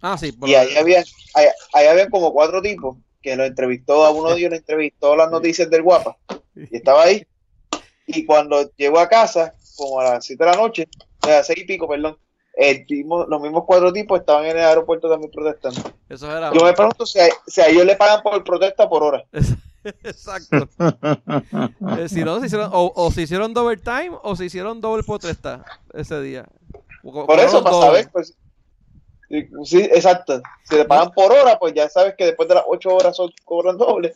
Ah, 0.00 0.16
sí. 0.16 0.32
y 0.42 0.54
ahí 0.54 0.76
había, 0.76 1.04
ahí, 1.34 1.86
había 1.86 2.08
como 2.08 2.32
cuatro 2.32 2.62
tipos 2.62 2.96
que 3.20 3.36
lo 3.36 3.44
entrevistó, 3.44 4.04
a 4.04 4.10
uno 4.10 4.30
de 4.30 4.38
ellos 4.38 4.50
le 4.50 4.56
entrevistó 4.58 5.16
las 5.16 5.30
noticias 5.30 5.68
del 5.68 5.82
Guapa 5.82 6.16
y 6.54 6.76
estaba 6.76 7.04
ahí. 7.04 7.26
Y 8.06 8.24
cuando 8.24 8.70
llegó 8.76 9.00
a 9.00 9.08
casa, 9.08 9.54
como 9.76 10.00
a 10.00 10.04
las 10.04 10.24
7 10.24 10.42
de 10.42 10.50
la 10.50 10.56
noche, 10.56 10.88
a 11.22 11.28
las 11.28 11.46
6 11.46 11.60
y 11.60 11.64
pico, 11.64 11.88
perdón, 11.88 12.16
el 12.58 12.84
los 13.06 13.40
mismos 13.40 13.64
cuatro 13.66 13.92
tipos 13.92 14.18
estaban 14.18 14.44
en 14.44 14.56
el 14.56 14.64
aeropuerto 14.64 15.08
también 15.08 15.30
protestando. 15.30 15.80
Eso 16.08 16.36
era 16.36 16.52
Yo 16.52 16.64
me 16.64 16.72
pregunto 16.72 17.06
si 17.06 17.20
a, 17.20 17.28
si 17.46 17.60
ellos 17.60 17.86
le 17.86 17.94
pagan 17.94 18.20
por 18.22 18.42
protesta 18.42 18.88
por 18.88 19.04
hora. 19.04 19.24
Exacto. 20.02 20.68
Eh, 21.98 22.08
si 22.08 22.24
no, 22.24 22.44
hicieron, 22.44 22.70
o, 22.72 22.92
o 22.94 23.10
se 23.12 23.22
hicieron 23.22 23.54
double 23.54 23.76
time 23.76 24.10
o 24.22 24.34
se 24.34 24.46
hicieron 24.46 24.80
doble 24.80 25.04
protesta 25.04 25.64
ese 25.94 26.20
día. 26.20 26.46
Por 27.02 27.38
eso, 27.38 27.62
para 27.62 27.76
saber, 27.76 28.10
pues. 28.12 28.36
Sí, 29.64 29.78
exacto. 29.78 30.40
Si 30.64 30.76
le 30.76 30.84
pagan 30.84 31.10
por 31.12 31.32
hora, 31.32 31.58
pues 31.58 31.74
ya 31.74 31.88
sabes 31.88 32.14
que 32.16 32.26
después 32.26 32.48
de 32.48 32.54
las 32.54 32.64
ocho 32.66 32.94
horas 32.94 33.14
son, 33.14 33.30
cobran 33.44 33.76
doble. 33.76 34.14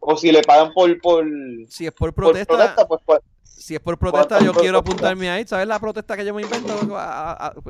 O 0.00 0.16
si 0.16 0.32
le 0.32 0.42
pagan 0.42 0.72
por. 0.72 1.00
por 1.00 1.24
si 1.68 1.86
es 1.86 1.92
por 1.92 2.12
protesta, 2.12 2.86
pues, 2.86 3.00
pues, 3.04 3.20
Si 3.42 3.74
es 3.74 3.80
por 3.80 3.98
protesta, 3.98 4.40
yo 4.40 4.52
quiero 4.52 4.78
apuntarme 4.78 5.30
ahí. 5.30 5.46
¿Sabes 5.46 5.66
la 5.66 5.78
protesta 5.78 6.16
que 6.16 6.24
yo 6.24 6.34
me 6.34 6.42
invento? 6.42 6.74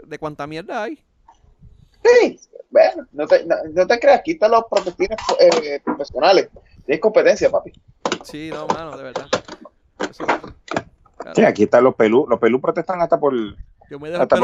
¿De 0.06 0.18
cuánta 0.18 0.46
mierda 0.46 0.82
hay? 0.82 1.02
Sí, 2.04 2.40
bueno, 2.70 3.06
no 3.12 3.26
te, 3.26 3.44
no, 3.44 3.86
te 3.86 3.98
creas, 3.98 4.22
quita 4.22 4.48
los 4.48 4.64
protestines 4.70 5.18
eh, 5.40 5.80
profesionales. 5.84 6.48
Tienes 6.86 7.02
competencia, 7.02 7.50
papi. 7.50 7.72
Sí, 8.24 8.50
no, 8.52 8.66
mano, 8.66 8.96
de 8.96 9.02
verdad. 9.02 9.26
Sí, 11.34 11.44
aquí 11.44 11.64
están 11.64 11.84
los 11.84 11.94
pelú. 11.94 12.26
Los 12.28 12.38
pelú 12.38 12.60
protestan 12.60 13.00
hasta 13.00 13.18
por. 13.18 13.34
Yo 13.90 13.98
me 13.98 14.14
hasta, 14.14 14.36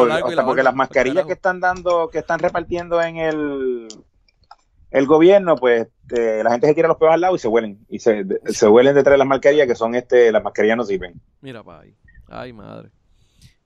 porque 0.45 0.63
las 0.63 0.75
mascarillas 0.75 1.27
que 1.27 1.35
están 1.35 1.61
dando, 1.61 2.09
que 2.09 2.19
están 2.19 2.39
repartiendo 2.39 3.03
en 3.03 3.17
el 3.17 3.89
el 4.95 5.07
gobierno, 5.07 5.57
pues 5.57 5.89
la 6.09 6.53
gente 6.53 6.69
se 6.69 6.75
tira 6.75 6.87
los 6.87 6.97
pelos 6.99 7.15
al 7.15 7.21
lado 7.21 7.35
y 7.35 7.39
se 7.41 7.49
huelen. 7.49 7.85
Y 7.89 7.99
se, 7.99 8.25
se 8.47 8.69
huelen 8.69 8.95
detrás 8.95 9.15
de 9.15 9.19
las 9.19 9.27
mascarillas 9.27 9.67
que 9.67 9.75
son 9.75 9.97
este, 9.97 10.31
las 10.31 10.43
mascarillas 10.43 10.77
no 10.77 10.85
sirven. 10.85 11.21
Mira, 11.41 11.65
pa 11.65 11.81
ahí. 11.81 11.97
Ay, 12.29 12.53
madre. 12.53 12.91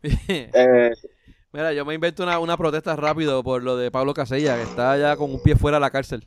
eh, 0.03 0.91
Mira, 1.53 1.73
yo 1.75 1.85
me 1.85 1.95
invento 1.95 2.23
una, 2.23 2.39
una 2.39 2.57
protesta 2.57 2.97
rápido 2.97 3.43
por 3.43 3.63
lo 3.63 3.77
de 3.77 3.91
Pablo 3.91 4.15
Casella, 4.15 4.57
que 4.57 4.63
está 4.63 4.97
ya 4.97 5.17
con 5.17 5.31
un 5.31 5.43
pie 5.43 5.55
fuera 5.55 5.77
de 5.77 5.81
la 5.83 5.91
cárcel. 5.91 6.27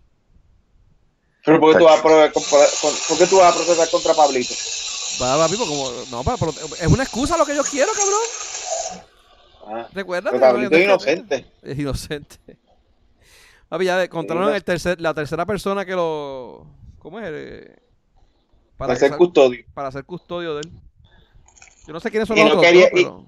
¿Pero 1.45 1.59
por 1.59 1.73
qué 1.73 1.79
tú 1.79 1.85
vas 1.85 1.99
a, 1.99 2.03
por, 2.03 2.11
qué 3.17 3.27
tú 3.27 3.37
vas 3.37 3.53
a 3.53 3.57
protestar 3.57 3.89
contra 3.89 4.13
Pablito? 4.13 4.53
Va, 5.21 5.37
papi, 5.37 5.57
pues 5.57 5.69
como, 5.69 5.91
no, 6.11 6.21
es 6.79 6.87
una 6.87 7.03
excusa 7.03 7.37
lo 7.37 7.45
que 7.45 7.55
yo 7.55 7.63
quiero, 7.63 7.91
cabrón. 7.91 8.21
Ah, 9.67 9.87
¿Recuerda? 9.93 10.31
Pablito 10.31 10.75
es 10.75 10.83
inocente. 10.83 11.45
Es 11.61 11.77
inocente. 11.77 12.37
Papi, 13.69 13.85
ya 13.85 14.03
encontraron 14.03 14.53
el 14.53 14.63
tercer, 14.63 14.99
la 14.99 15.13
tercera 15.13 15.45
persona 15.45 15.85
que 15.85 15.93
lo... 15.93 16.67
¿Cómo 16.99 17.19
es? 17.19 17.29
Eh, 17.31 17.75
para, 18.77 18.95
ser 18.95 19.15
custodio. 19.15 19.63
Para 19.73 19.91
ser 19.91 20.03
custodio 20.03 20.55
de 20.55 20.61
él. 20.61 20.71
Yo 21.87 21.93
no 21.93 21.99
sé 21.99 22.11
quiénes 22.11 22.27
son 22.27 22.37
los 22.37 22.51
otros, 22.51 22.65
pero... 22.91 23.25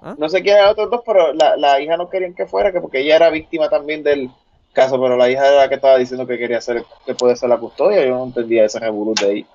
¿Ah? 0.00 0.14
No 0.16 0.28
sé 0.28 0.42
quién 0.42 0.56
eran 0.56 0.70
otros 0.70 0.90
dos, 0.90 1.02
pero 1.04 1.32
la, 1.34 1.56
la, 1.56 1.80
hija 1.80 1.96
no 1.96 2.08
querían 2.08 2.34
que 2.34 2.46
fuera, 2.46 2.72
que 2.72 2.80
porque 2.80 3.00
ella 3.00 3.16
era 3.16 3.30
víctima 3.30 3.68
también 3.68 4.02
del 4.02 4.30
caso, 4.72 5.00
pero 5.00 5.16
la 5.16 5.28
hija 5.28 5.46
era 5.46 5.56
la 5.56 5.68
que 5.68 5.74
estaba 5.74 5.98
diciendo 5.98 6.26
que 6.26 6.38
quería 6.38 6.60
ser, 6.60 6.84
que 7.04 7.14
puede 7.14 7.36
ser 7.36 7.48
la 7.48 7.58
custodia. 7.58 8.04
Yo 8.04 8.16
no 8.16 8.24
entendía 8.24 8.64
ese 8.64 8.78
revolución 8.78 9.28
de 9.28 9.34
ahí. 9.34 9.46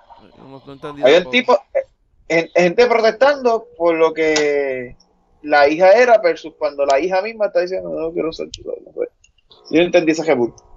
Hay 1.03 1.15
un 1.15 1.31
tipo, 1.31 1.57
eh, 2.27 2.49
gente 2.53 2.87
protestando 2.87 3.67
por 3.77 3.95
lo 3.95 4.13
que 4.13 4.95
la 5.43 5.67
hija 5.67 5.91
era, 5.91 6.17
versus 6.17 6.53
cuando 6.57 6.85
la 6.85 6.99
hija 6.99 7.21
misma 7.21 7.47
está 7.47 7.61
diciendo, 7.61 7.89
no, 7.89 8.11
quiero 8.11 8.31
ser 8.31 8.49
chulo. 8.49 8.75
Yo 9.69 9.79
no 9.79 9.85
entendí 9.85 10.11
ese 10.11 10.23
revolución. 10.23 10.67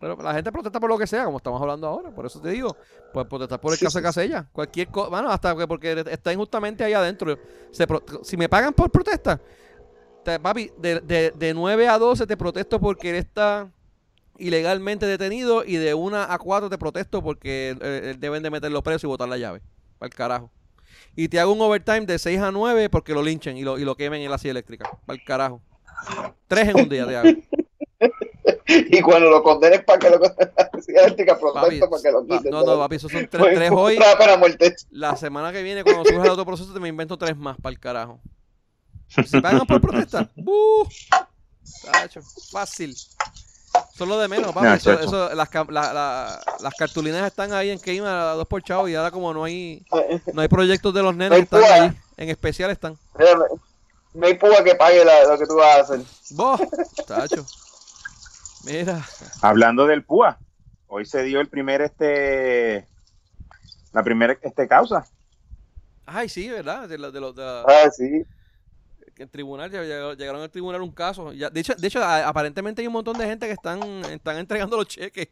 Pero 0.00 0.16
la 0.22 0.34
gente 0.34 0.52
protesta 0.52 0.78
por 0.78 0.90
lo 0.90 0.98
que 0.98 1.06
sea, 1.06 1.24
como 1.24 1.38
estamos 1.38 1.60
hablando 1.60 1.86
ahora. 1.86 2.10
Por 2.10 2.26
eso 2.26 2.40
te 2.40 2.50
digo, 2.50 2.76
pues 3.12 3.26
protestar 3.26 3.60
por 3.60 3.72
el 3.72 3.78
caso 3.78 3.98
de 3.98 4.02
Casella. 4.02 4.46
Cualquier 4.52 4.88
cosa, 4.88 5.08
bueno, 5.08 5.30
hasta 5.30 5.54
porque 5.66 6.04
está 6.10 6.32
injustamente 6.32 6.84
ahí 6.84 6.92
adentro. 6.92 7.38
si 8.22 8.36
me 8.36 8.48
pagan 8.48 8.74
por 8.74 8.90
protesta, 8.90 9.40
papi, 10.38 10.70
de, 10.76 11.00
de, 11.00 11.30
de 11.30 11.54
9 11.54 11.88
a 11.88 11.98
12 11.98 12.26
te 12.26 12.36
protesto 12.36 12.78
porque 12.78 13.10
él 13.10 13.16
está 13.16 13.70
ilegalmente 14.36 15.06
detenido 15.06 15.64
y 15.64 15.76
de 15.76 15.94
1 15.94 16.16
a 16.16 16.38
4 16.38 16.68
te 16.68 16.78
protesto 16.78 17.22
porque 17.22 17.76
eh, 17.80 18.14
deben 18.18 18.42
de 18.42 18.50
meterlo 18.50 18.82
preso 18.82 19.06
y 19.06 19.08
botar 19.08 19.28
la 19.28 19.38
llave. 19.38 19.62
Para 19.98 20.08
el 20.08 20.14
carajo. 20.14 20.50
Y 21.16 21.28
te 21.28 21.40
hago 21.40 21.52
un 21.52 21.60
overtime 21.60 22.02
de 22.02 22.18
6 22.18 22.40
a 22.40 22.50
9 22.52 22.90
porque 22.90 23.12
lo 23.12 23.22
linchen 23.22 23.56
y 23.56 23.62
lo, 23.62 23.78
y 23.78 23.84
lo 23.84 23.96
quemen 23.96 24.22
en 24.22 24.30
la 24.30 24.38
silla 24.38 24.52
eléctrica. 24.52 24.90
Para 25.06 25.18
el 25.18 25.24
carajo. 25.24 25.60
Tres 26.46 26.68
en 26.68 26.76
un 26.76 26.88
día 26.88 27.06
te 27.06 27.16
hago. 27.16 27.28
y 28.66 29.00
cuando 29.00 29.30
lo 29.30 29.42
condenes 29.42 29.82
para 29.82 29.98
que 29.98 30.10
lo 30.10 30.20
eléctrica 30.86 31.38
para 31.38 31.68
que 31.68 32.12
lo 32.12 32.26
quiten. 32.26 32.50
No, 32.50 32.64
no, 32.64 32.78
papi, 32.78 32.96
esos 32.96 33.10
son 33.10 33.26
tres, 33.30 33.54
tres 33.54 33.70
hoy. 33.72 33.96
Para 33.96 34.36
muerte. 34.36 34.74
La 34.90 35.16
semana 35.16 35.52
que 35.52 35.62
viene, 35.62 35.82
cuando 35.82 36.04
surja 36.04 36.24
el 36.24 36.30
otro 36.30 36.46
proceso, 36.46 36.72
te 36.72 36.80
me 36.80 36.88
invento 36.88 37.16
tres 37.16 37.36
más 37.36 37.56
para 37.60 37.72
el 37.72 37.80
carajo. 37.80 38.20
Si 39.08 39.40
pagan 39.40 39.66
por 39.66 39.80
protesta, 39.80 40.30
¡buh! 40.36 40.86
fácil. 42.50 42.94
Solo 43.94 44.18
de 44.18 44.28
menos, 44.28 44.52
papi. 44.52 44.66
eso, 44.76 45.34
las, 45.34 45.48
las 45.52 46.74
cartulinas 46.78 47.26
están 47.26 47.52
ahí 47.52 47.70
en 47.70 47.80
Keima 47.80 48.30
a 48.30 48.34
dos 48.34 48.46
por 48.46 48.62
chavo 48.62 48.88
y 48.88 48.94
ahora 48.94 49.10
como 49.10 49.34
no 49.34 49.42
hay 49.44 49.84
no 50.32 50.40
hay 50.40 50.48
proyectos 50.48 50.94
de 50.94 51.02
los 51.02 51.14
nenes, 51.16 51.40
están 51.40 51.64
ahí. 51.64 51.98
En 52.16 52.28
especial 52.28 52.70
están. 52.70 52.96
No 54.14 54.26
hay 54.26 54.34
púa 54.34 54.62
que 54.62 54.74
pague 54.74 55.04
lo 55.04 55.38
que 55.38 55.46
tú 55.46 55.56
vas 55.56 55.78
a 55.78 55.80
hacer. 55.82 56.00
Vos, 56.30 56.60
tacho. 57.06 57.44
Mira. 58.64 59.04
Hablando 59.42 59.86
del 59.86 60.04
PUA, 60.04 60.38
hoy 60.88 61.04
se 61.04 61.22
dio 61.22 61.40
el 61.40 61.48
primer 61.48 61.80
este 61.82 62.86
la 63.92 64.02
primera 64.02 64.36
este 64.42 64.68
causa. 64.68 65.06
Ay, 66.06 66.28
sí, 66.28 66.48
¿verdad? 66.48 66.88
De, 66.88 66.96
de, 66.96 67.64
ah, 67.66 67.90
sí. 67.94 68.24
En 69.18 69.28
tribunal, 69.28 69.70
llegaron 69.70 70.42
al 70.42 70.50
tribunal 70.50 70.80
un 70.80 70.92
caso. 70.92 71.32
Ya, 71.32 71.50
de 71.50 71.60
hecho, 71.60 71.74
de 71.74 71.86
hecho 71.88 72.02
aparentemente 72.02 72.82
hay 72.82 72.86
un 72.86 72.92
montón 72.92 73.18
de 73.18 73.26
gente 73.26 73.46
que 73.46 73.52
están, 73.52 73.82
están 74.04 74.38
entregando 74.38 74.76
los 74.76 74.86
cheques. 74.86 75.28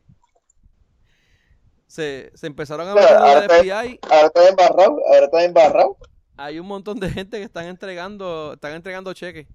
Se, 1.86 2.32
se 2.34 2.46
empezaron 2.48 2.88
a 2.88 2.94
meter 2.94 3.16
ahora, 3.16 3.48
FBI. 3.48 4.00
ahora 4.02 4.26
está 4.26 4.48
embarrado, 4.48 4.98
ahora 5.06 5.24
está 5.24 5.44
embarrado. 5.44 5.96
Hay 6.36 6.58
un 6.58 6.66
montón 6.66 6.98
de 6.98 7.10
gente 7.10 7.38
que 7.38 7.44
están 7.44 7.66
entregando, 7.66 8.54
están 8.54 8.72
entregando 8.72 9.14
cheques. 9.14 9.46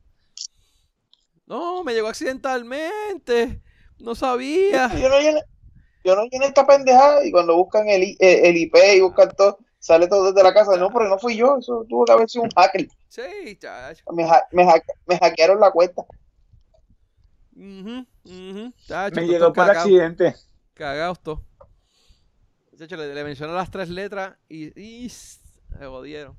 No, 1.46 1.84
me 1.84 1.94
llegó 1.94 2.08
accidentalmente. 2.08 3.62
No 4.00 4.16
sabía. 4.16 4.88
Yo 4.98 5.10
no 5.10 5.20
llené, 5.20 5.44
yo 6.06 6.16
no 6.16 6.24
llené 6.32 6.46
esta 6.46 6.66
pendejada 6.66 7.26
y 7.26 7.32
cuando 7.32 7.56
buscan 7.58 7.90
el, 7.90 8.04
eh, 8.04 8.18
el 8.20 8.56
IP 8.56 8.76
y 8.96 9.02
buscan 9.02 9.30
todo, 9.36 9.60
sale 9.82 10.08
todo 10.08 10.32
desde 10.32 10.42
la 10.44 10.54
casa. 10.54 10.78
No, 10.78 10.90
pero 10.90 11.10
no 11.10 11.20
fui 11.20 11.36
yo, 11.36 11.58
eso 11.60 11.86
tuvo 11.90 12.06
que 12.06 12.14
haber 12.14 12.30
sido 12.30 12.44
un 12.46 12.50
hacker. 12.52 12.88
Sí, 13.10 13.58
chacho. 13.60 14.04
Me, 14.14 14.24
ha- 14.24 14.48
me, 14.54 14.64
ha- 14.64 14.82
me 15.06 15.18
hackearon 15.18 15.60
la 15.60 15.72
cuenta. 15.72 16.04
Chacho, 18.88 19.16
Me 19.16 19.22
esto 19.22 19.22
llegó 19.22 19.46
por 19.48 19.54
cagado. 19.66 19.80
accidente. 19.82 20.36
Cagados 20.74 21.20
todos. 21.22 21.40
Chacho, 22.78 22.96
le, 22.96 23.14
le 23.14 23.24
mencioné 23.24 23.54
las 23.54 23.70
tres 23.70 23.90
letras 23.90 24.38
y, 24.48 24.80
y 24.82 25.10
se 25.10 25.40
jodieron. 25.86 26.38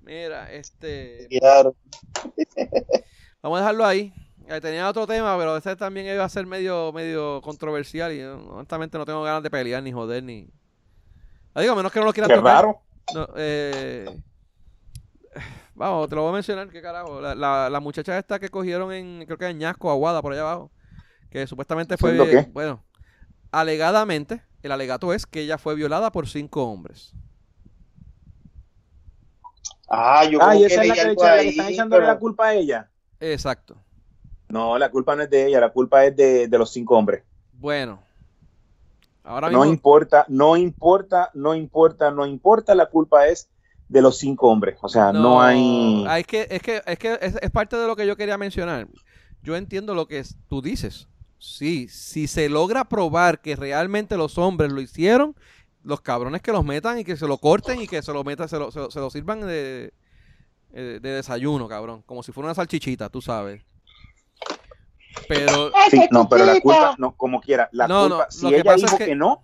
Mira, 0.00 0.52
este. 0.52 1.26
Claro. 1.40 1.74
Vamos 3.42 3.58
a 3.58 3.60
dejarlo 3.62 3.84
ahí. 3.86 4.12
Eh, 4.48 4.60
Tenía 4.60 4.88
otro 4.88 5.06
tema, 5.06 5.36
pero 5.38 5.56
ese 5.56 5.74
también 5.76 6.06
iba 6.06 6.24
a 6.24 6.28
ser 6.28 6.46
medio, 6.46 6.92
medio 6.92 7.40
controversial 7.42 8.12
y 8.12 8.20
eh, 8.20 8.28
honestamente 8.28 8.96
no 8.98 9.04
tengo 9.04 9.22
ganas 9.22 9.42
de 9.42 9.50
pelear 9.50 9.82
ni 9.82 9.92
joder 9.92 10.22
ni. 10.22 10.48
Ah, 11.56 11.62
Digo, 11.62 11.72
a 11.72 11.76
menos 11.76 11.90
que 11.90 11.98
no 12.00 12.04
lo 12.04 12.12
quieran 12.12 12.28
Qué 12.28 12.36
tocar. 12.36 12.54
raro. 12.64 12.82
No, 13.14 13.28
eh, 13.36 14.04
Vamos, 15.74 16.08
te 16.08 16.14
lo 16.14 16.22
voy 16.22 16.30
a 16.30 16.34
mencionar, 16.34 16.68
qué 16.68 16.82
carajo. 16.82 17.20
La, 17.20 17.34
la, 17.34 17.70
la 17.70 17.80
muchacha 17.80 18.18
esta 18.18 18.38
que 18.38 18.48
cogieron 18.50 18.92
en, 18.92 19.24
creo 19.26 19.38
que 19.38 19.46
en 19.46 19.58
Ñasco, 19.58 19.90
Aguada, 19.90 20.20
por 20.22 20.32
allá 20.32 20.42
abajo. 20.42 20.70
Que 21.30 21.46
supuestamente 21.46 21.96
fue, 21.96 22.10
¿Haciendo 22.12 22.30
qué? 22.30 22.50
bueno, 22.52 22.82
alegadamente, 23.52 24.42
el 24.62 24.72
alegato 24.72 25.12
es 25.14 25.24
que 25.26 25.40
ella 25.40 25.56
fue 25.58 25.74
violada 25.74 26.12
por 26.12 26.28
cinco 26.28 26.64
hombres. 26.64 27.12
Ah, 29.88 30.24
yo 30.24 30.38
Ah, 30.42 30.52
que 30.52 30.64
es 30.66 30.76
la 30.76 30.82
que, 30.82 30.88
que 30.92 31.48
están 31.48 31.68
echándole 31.68 32.02
pero- 32.02 32.12
la 32.12 32.18
culpa 32.18 32.46
a 32.48 32.54
ella. 32.54 32.90
Exacto. 33.20 33.76
No, 34.48 34.78
la 34.78 34.90
culpa 34.90 35.16
no 35.16 35.22
es 35.22 35.30
de 35.30 35.46
ella, 35.46 35.60
la 35.60 35.70
culpa 35.72 36.04
es 36.04 36.14
de, 36.16 36.48
de 36.48 36.58
los 36.58 36.70
cinco 36.72 36.96
hombres. 36.96 37.24
Bueno. 37.52 38.02
Ahora 39.26 39.50
No 39.50 39.64
importa, 39.64 40.24
no 40.28 40.56
importa, 40.56 41.30
no 41.34 41.54
importa, 41.54 42.10
no 42.10 42.26
importa, 42.26 42.74
la 42.74 42.86
culpa 42.86 43.26
es 43.26 43.48
de 43.88 44.02
los 44.02 44.18
cinco 44.18 44.48
hombres. 44.48 44.78
O 44.82 44.88
sea, 44.88 45.12
no, 45.12 45.40
hay... 45.42 46.04
ah, 46.06 46.18
Es 46.18 46.26
que, 46.26 46.46
es 46.50 46.62
que, 46.62 46.82
es 46.86 46.98
que 46.98 47.18
es, 47.20 47.36
es 47.40 47.50
parte 47.50 47.76
de 47.76 47.86
lo 47.86 47.96
que 47.96 48.06
yo 48.06 48.16
quería 48.16 48.38
mencionar. 48.38 48.86
Yo 49.42 49.56
entiendo 49.56 49.94
lo 49.94 50.06
que 50.06 50.22
tú 50.48 50.62
dices. 50.62 51.08
Sí, 51.38 51.88
si 51.88 52.26
se 52.26 52.48
logra 52.48 52.84
probar 52.84 53.40
que 53.40 53.56
realmente 53.56 54.16
los 54.16 54.38
hombres 54.38 54.72
lo 54.72 54.80
hicieron, 54.80 55.36
los 55.82 56.00
cabrones 56.00 56.42
que 56.42 56.50
los 56.52 56.64
metan 56.64 56.98
y 56.98 57.04
que 57.04 57.16
se 57.16 57.28
lo 57.28 57.38
corten 57.38 57.80
y 57.80 57.86
que 57.86 58.02
se 58.02 58.12
lo 58.12 58.24
metan, 58.24 58.48
se 58.48 58.58
lo, 58.58 58.70
se 58.72 58.78
lo- 58.80 58.90
se 58.90 58.98
lo 59.00 59.10
sirvan 59.10 59.40
de, 59.42 59.92
eh, 60.72 60.98
de 61.02 61.10
desayuno, 61.10 61.68
cabrón. 61.68 62.02
Como 62.06 62.22
si 62.22 62.32
fuera 62.32 62.46
una 62.48 62.54
salchichita, 62.54 63.08
tú 63.08 63.20
sabes. 63.22 63.62
Pero, 65.28 65.72
Sí, 65.90 66.00
no, 66.10 66.28
pero 66.28 66.44
la 66.44 66.60
culpa, 66.60 66.94
no, 66.98 67.12
como 67.16 67.40
quiera, 67.40 67.68
la 67.72 67.88
No, 67.88 68.08
culpa, 68.08 68.24
no, 68.26 68.30
si 68.30 68.54
ella 68.54 68.74
dijo 68.74 68.86
es 68.86 68.94
que- 68.94 69.04
que, 69.06 69.14
no, 69.14 69.42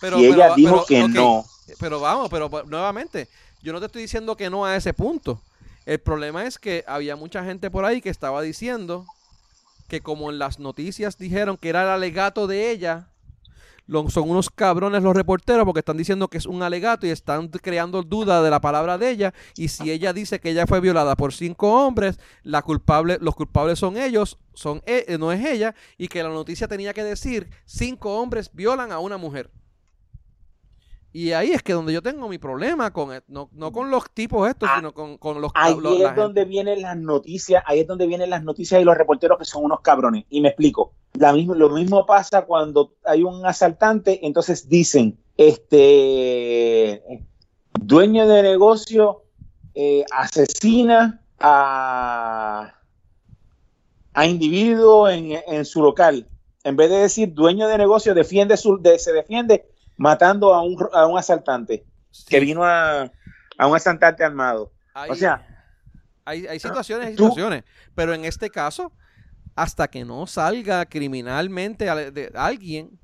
pero, 0.00 0.18
si 0.18 0.22
pero- 0.30 0.34
ella 0.34 0.54
dijo 0.54 0.84
pero, 0.88 1.06
que 1.06 1.08
no, 1.08 1.44
Pero 1.80 2.00
vamos, 2.00 2.28
pero 2.30 2.48
pues, 2.48 2.64
nuevamente, 2.66 3.28
yo 3.62 3.72
no 3.72 3.80
te 3.80 3.86
estoy 3.86 4.02
diciendo 4.02 4.36
que 4.36 4.48
no 4.48 4.64
a 4.64 4.76
ese 4.76 4.94
punto. 4.94 5.40
El 5.84 5.98
problema 5.98 6.44
es 6.44 6.58
que 6.58 6.84
había 6.86 7.16
mucha 7.16 7.44
gente 7.44 7.70
por 7.70 7.84
ahí 7.84 8.00
que 8.00 8.08
estaba 8.10 8.40
diciendo 8.42 9.04
que 9.88 10.00
como 10.00 10.30
en 10.30 10.38
las 10.38 10.58
noticias 10.60 11.18
dijeron 11.18 11.56
que 11.56 11.68
era 11.68 11.82
el 11.82 11.88
alegato 11.88 12.46
de 12.46 12.70
ella, 12.70 13.08
son 14.08 14.30
unos 14.30 14.50
cabrones 14.50 15.02
los 15.02 15.14
reporteros 15.14 15.64
porque 15.64 15.80
están 15.80 15.96
diciendo 15.96 16.28
que 16.28 16.38
es 16.38 16.46
un 16.46 16.62
alegato 16.62 17.06
y 17.06 17.10
están 17.10 17.48
creando 17.48 18.02
duda 18.02 18.42
de 18.42 18.50
la 18.50 18.60
palabra 18.60 18.98
de 18.98 19.10
ella 19.10 19.34
y 19.56 19.68
si 19.68 19.90
ella 19.90 20.12
dice 20.12 20.40
que 20.40 20.50
ella 20.50 20.66
fue 20.66 20.80
violada 20.80 21.16
por 21.16 21.32
cinco 21.32 21.86
hombres, 21.86 22.18
la 22.42 22.62
culpable, 22.62 23.18
los 23.20 23.34
culpables 23.34 23.78
son 23.78 23.96
ellos, 23.96 24.38
son 24.54 24.82
e- 24.86 25.04
eh, 25.08 25.18
no 25.18 25.32
es 25.32 25.44
ella 25.44 25.74
y 25.98 26.08
que 26.08 26.22
la 26.22 26.28
noticia 26.30 26.68
tenía 26.68 26.92
que 26.92 27.04
decir 27.04 27.48
cinco 27.64 28.20
hombres 28.20 28.50
violan 28.52 28.92
a 28.92 28.98
una 28.98 29.16
mujer. 29.16 29.50
Y 31.18 31.32
ahí 31.32 31.52
es 31.52 31.62
que 31.62 31.72
donde 31.72 31.94
yo 31.94 32.02
tengo 32.02 32.28
mi 32.28 32.36
problema 32.36 32.92
con 32.92 33.10
e- 33.14 33.22
no, 33.28 33.48
no 33.52 33.72
con 33.72 33.90
los 33.90 34.10
tipos 34.10 34.46
estos, 34.50 34.68
Ah, 34.70 34.76
sino 34.76 34.92
con, 34.92 35.16
con 35.16 35.40
los 35.40 35.50
ahí 35.54 35.74
lo- 35.80 35.96
la 35.98 36.10
es 36.10 36.14
donde 36.16 36.44
vienen 36.44 36.82
las 36.82 36.94
noticias, 36.98 37.62
ahí 37.66 37.80
es 37.80 37.86
donde 37.86 38.06
vienen 38.06 38.28
las 38.28 38.44
noticias 38.44 38.82
y 38.82 38.84
los 38.84 38.94
reporteros 38.98 39.38
que 39.38 39.46
son 39.46 39.64
unos 39.64 39.80
cabrones. 39.80 40.26
Y 40.28 40.42
me 40.42 40.48
explico. 40.48 40.92
La 41.14 41.32
mismo, 41.32 41.54
lo 41.54 41.70
mismo 41.70 42.04
pasa 42.04 42.42
cuando 42.42 42.92
hay 43.02 43.22
un 43.22 43.46
asaltante, 43.46 44.26
entonces 44.26 44.68
dicen, 44.68 45.18
este 45.36 47.02
dueño 47.80 48.26
de 48.28 48.42
negocio 48.42 49.22
eh, 49.74 50.04
asesina 50.12 51.22
a, 51.38 52.74
a 54.12 54.26
individuo 54.26 55.08
en, 55.08 55.32
en 55.46 55.64
su 55.64 55.82
local. 55.82 56.28
En 56.62 56.76
vez 56.76 56.90
de 56.90 56.96
decir 56.98 57.32
dueño 57.32 57.68
de 57.68 57.78
negocio 57.78 58.12
defiende 58.14 58.56
su, 58.58 58.76
de- 58.82 58.98
se 58.98 59.14
defiende 59.14 59.70
matando 59.96 60.54
a 60.54 60.62
un, 60.62 60.76
a 60.92 61.06
un 61.06 61.18
asaltante 61.18 61.84
que 62.28 62.40
vino 62.40 62.64
a, 62.64 63.10
a 63.58 63.66
un 63.66 63.76
asaltante 63.76 64.24
armado. 64.24 64.72
Hay, 64.94 65.10
O 65.10 65.14
sea, 65.14 65.46
hay, 66.24 66.46
hay 66.46 66.58
situaciones 66.58 67.12
y 67.12 67.16
tú- 67.16 67.24
situaciones, 67.24 67.64
pero 67.94 68.14
en 68.14 68.24
este 68.24 68.50
caso, 68.50 68.92
hasta 69.54 69.88
que 69.88 70.04
no 70.04 70.26
salga 70.26 70.84
criminalmente 70.86 71.84
de 72.10 72.30
alguien, 72.34 72.98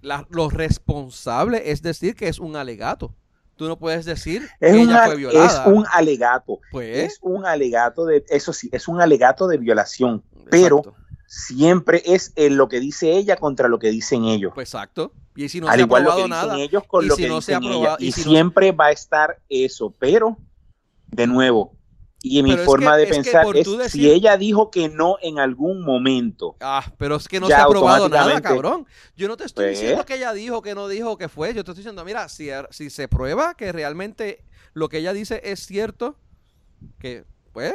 la- 0.00 0.26
lo 0.30 0.48
responsable 0.48 1.70
es 1.70 1.82
decir 1.82 2.14
que 2.14 2.28
es 2.28 2.38
un 2.38 2.56
alegato. 2.56 3.14
Tú 3.56 3.66
no 3.66 3.76
puedes 3.76 4.04
decir 4.04 4.48
es 4.60 4.72
que 4.72 4.78
un, 4.78 4.88
ella 4.88 5.04
fue 5.06 5.16
violada. 5.16 5.46
es 5.46 5.66
un 5.66 5.84
alegato. 5.92 6.60
pues, 6.70 6.96
Es 7.14 7.18
un 7.22 7.44
alegato 7.44 8.04
de, 8.06 8.24
eso 8.28 8.52
sí, 8.52 8.68
es 8.72 8.86
un 8.86 9.00
alegato 9.00 9.48
de 9.48 9.58
violación, 9.58 10.22
pero 10.48 10.82
siempre 11.26 12.02
es 12.06 12.32
en 12.36 12.56
lo 12.56 12.68
que 12.68 12.78
dice 12.78 13.10
ella 13.16 13.36
contra 13.36 13.66
lo 13.68 13.80
que 13.80 13.90
dicen 13.90 14.24
ellos. 14.24 14.52
Pues 14.54 14.68
exacto. 14.68 15.12
Y 15.40 15.48
si 15.48 15.60
no 15.60 15.68
Al 15.68 15.76
se 15.76 15.82
ha 15.82 15.84
igual 15.84 16.02
lo 16.02 16.08
que 16.10 16.14
probado 16.16 16.26
dicen 16.36 16.48
nada, 16.48 16.60
ellos 16.64 16.82
con 16.88 17.04
y 17.04 17.08
lo 17.08 17.14
si 17.14 17.22
que 17.22 17.28
no 17.28 17.40
se 17.40 17.54
ha 17.54 17.60
dicen 17.60 17.72
probado- 17.72 17.96
ella. 17.98 18.04
y 18.04 18.08
Y, 18.08 18.12
si 18.12 18.24
no- 18.24 18.30
siempre 18.30 18.72
va 18.72 18.86
a 18.86 18.90
estar 18.90 19.38
eso, 19.48 19.94
pero 19.96 20.36
de 21.06 21.26
nuevo, 21.28 21.76
y 22.20 22.40
en 22.40 22.44
mi 22.46 22.50
Pero 22.50 22.62
es 22.62 22.66
forma 22.66 22.90
que- 22.90 22.96
de 22.96 23.02
es 23.04 23.08
que 23.10 23.14
pensar 23.22 23.46
es 23.56 23.78
decir- 23.78 23.90
si 23.90 24.10
ella 24.10 24.36
dijo 24.36 24.72
que 24.72 24.88
no 24.88 25.16
en 25.22 25.38
algún 25.38 25.84
momento, 25.84 26.56
Ah, 26.60 26.84
pero 26.98 27.14
es 27.14 27.28
que 27.28 27.38
no 27.38 27.46
se 27.46 27.54
ha 27.54 27.68
probado 27.68 28.08
nada, 28.08 28.40
cabrón. 28.40 28.84
Yo 29.16 29.28
no 29.28 29.36
te 29.36 29.44
estoy 29.44 29.66
Pues- 29.66 29.78
diciendo 29.78 30.04
que 30.04 30.16
ella 30.16 30.32
dijo, 30.32 30.60
que 30.60 30.74
no 30.74 30.88
dijo, 30.88 31.16
que 31.16 31.28
fue. 31.28 31.50
Yo 31.54 31.62
te 31.62 31.70
estoy 31.70 31.82
diciendo, 31.84 32.04
mira, 32.04 32.28
si, 32.28 32.48
si 32.70 32.90
se 32.90 33.06
prueba 33.06 33.54
que 33.54 33.70
realmente 33.70 34.42
lo 34.74 34.88
que 34.88 34.98
ella 34.98 35.12
dice 35.12 35.40
es 35.44 35.60
cierto, 35.64 36.16
que, 36.98 37.24
pues, 37.52 37.72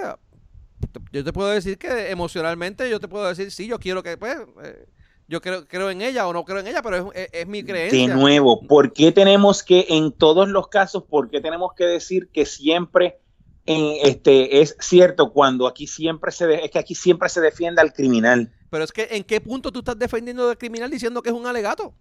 yo 1.13 1.23
te 1.23 1.31
puedo 1.31 1.47
decir 1.49 1.77
que 1.77 2.11
emocionalmente, 2.11 2.89
yo 2.89 2.99
te 2.99 3.07
puedo 3.07 3.25
decir, 3.25 3.51
sí, 3.51 3.67
yo 3.67 3.79
quiero 3.79 4.03
que, 4.03 4.17
pues, 4.17 4.35
eh, 4.65 4.85
yo 5.27 5.41
creo, 5.41 5.67
creo 5.67 5.89
en 5.89 6.01
ella 6.01 6.27
o 6.27 6.33
no 6.33 6.43
creo 6.45 6.59
en 6.59 6.67
ella, 6.67 6.81
pero 6.81 7.11
es, 7.13 7.15
es- 7.15 7.29
es 7.41 7.47
mi 7.47 7.61
de 7.61 7.71
creencia. 7.71 8.13
nuevo, 8.15 8.61
¿por 8.67 8.91
qué 8.93 9.11
tenemos 9.11 9.63
que 9.63 9.85
en 9.89 10.11
todos 10.11 10.47
los 10.49 10.67
casos, 10.67 11.03
por 11.03 11.29
qué 11.29 11.39
tenemos 11.41 11.73
que 11.73 11.85
decir 11.85 12.29
que 12.29 12.45
siempre 12.45 13.19
en 13.65 13.95
este 14.05 14.61
es 14.61 14.75
cierto 14.81 15.31
cuando 15.31 15.67
aquí 15.67 15.87
siempre 15.87 16.31
se 16.31 16.45
de- 16.47 16.65
es 16.65 16.71
que 16.71 16.79
aquí 16.79 16.95
siempre 16.95 17.29
se 17.29 17.39
defiende 17.41 17.81
al 17.81 17.93
criminal? 17.93 18.51
Pero 18.69 18.83
es 18.83 18.91
que, 18.91 19.07
¿en 19.11 19.23
qué 19.23 19.39
punto 19.39 19.71
tú 19.71 19.79
estás 19.79 19.97
defendiendo 19.97 20.47
del 20.47 20.57
criminal 20.57 20.89
diciendo 20.89 21.21
que 21.21 21.29
es 21.29 21.35
un 21.35 21.45
alegato? 21.47 21.93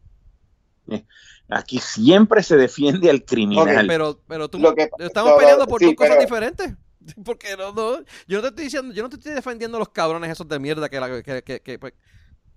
Aquí 1.48 1.78
siempre 1.78 2.42
se 2.42 2.56
defiende 2.56 3.10
al 3.10 3.24
criminal. 3.24 3.86
Pero, 3.86 4.18
pero 4.26 4.48
tú, 4.48 4.58
Lo 4.58 4.74
que- 4.74 4.88
estamos 5.00 5.34
peleando 5.38 5.66
por 5.66 5.80
sí, 5.80 5.86
dos 5.86 5.94
cosas 5.94 6.10
pero- 6.16 6.22
diferentes. 6.22 6.74
Porque 7.24 7.56
no, 7.56 7.72
no, 7.72 7.98
yo 8.28 8.36
no 8.38 8.42
te 8.42 8.48
estoy 8.48 8.64
diciendo, 8.64 8.94
yo 8.94 9.02
no 9.02 9.08
te 9.08 9.16
estoy 9.16 9.32
defendiendo 9.32 9.76
a 9.76 9.80
los 9.80 9.88
cabrones 9.90 10.30
esos 10.30 10.48
de 10.48 10.58
mierda 10.58 10.88
que, 10.88 11.00
la, 11.00 11.22
que, 11.22 11.42
que- 11.44 11.60
que, 11.60 11.78
pues, 11.78 11.92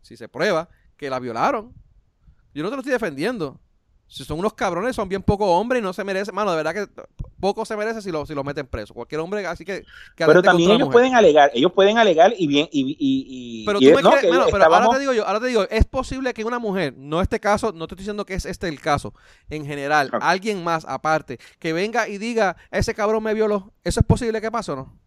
si 0.05 0.15
se 0.17 0.29
prueba 0.29 0.69
que 0.97 1.09
la 1.09 1.19
violaron. 1.19 1.73
Yo 2.53 2.63
no 2.63 2.69
te 2.69 2.75
lo 2.75 2.81
estoy 2.81 2.93
defendiendo. 2.93 3.59
Si 4.07 4.23
son 4.23 4.37
unos 4.37 4.53
cabrones, 4.53 4.95
son 4.95 5.09
bien 5.09 5.23
poco 5.23 5.47
hombres 5.57 5.81
y 5.81 5.83
no 5.83 5.91
se 5.91 6.03
merecen. 6.03 6.35
Mano, 6.35 6.51
de 6.51 6.57
verdad 6.57 6.73
que 6.75 6.87
poco 7.39 7.65
se 7.65 7.75
merece 7.75 8.03
si 8.03 8.11
lo, 8.11 8.23
si 8.27 8.35
lo 8.35 8.43
meten 8.43 8.67
preso. 8.67 8.93
Cualquier 8.93 9.19
hombre, 9.19 9.43
así 9.47 9.65
que. 9.65 9.81
que 10.15 10.25
Pero 10.27 10.43
también 10.43 10.69
ellos 10.69 10.81
mujer. 10.81 10.91
pueden 10.93 11.15
alegar, 11.15 11.49
ellos 11.55 11.71
pueden 11.73 11.97
alegar 11.97 12.31
y 12.37 12.45
bien, 12.45 12.69
y, 12.71 12.91
y, 12.91 12.95
y- 12.99 13.65
Pero 13.65 13.79
y- 13.81 13.89
tú 13.89 13.95
me 13.95 14.03
no, 14.03 14.11
crees, 14.11 14.29
mano, 14.31 14.45
pero 14.45 14.57
estábamos- 14.57 14.85
ahora 14.85 14.97
te 14.97 14.99
digo 14.99 15.13
yo, 15.13 15.25
ahora 15.27 15.39
te 15.39 15.47
digo, 15.47 15.63
es 15.71 15.85
posible 15.85 16.35
que 16.35 16.43
una 16.45 16.59
mujer, 16.59 16.93
no 16.95 17.19
este 17.19 17.39
caso, 17.39 17.71
no 17.71 17.87
te 17.87 17.95
estoy 17.95 18.03
diciendo 18.03 18.25
que 18.27 18.35
es 18.35 18.45
este 18.45 18.67
el 18.67 18.79
caso, 18.79 19.15
en 19.49 19.65
general, 19.65 20.09
Ok. 20.13 20.19
alguien 20.21 20.63
más 20.63 20.85
aparte, 20.87 21.39
que 21.57 21.73
venga 21.73 22.07
y 22.07 22.19
diga, 22.19 22.57
ese 22.69 22.93
cabrón 22.93 23.23
me 23.23 23.33
violó, 23.33 23.73
¿eso 23.83 24.01
es 24.01 24.05
posible 24.05 24.39
que 24.39 24.51
pase 24.51 24.71
o 24.71 24.75
no? 24.75 24.99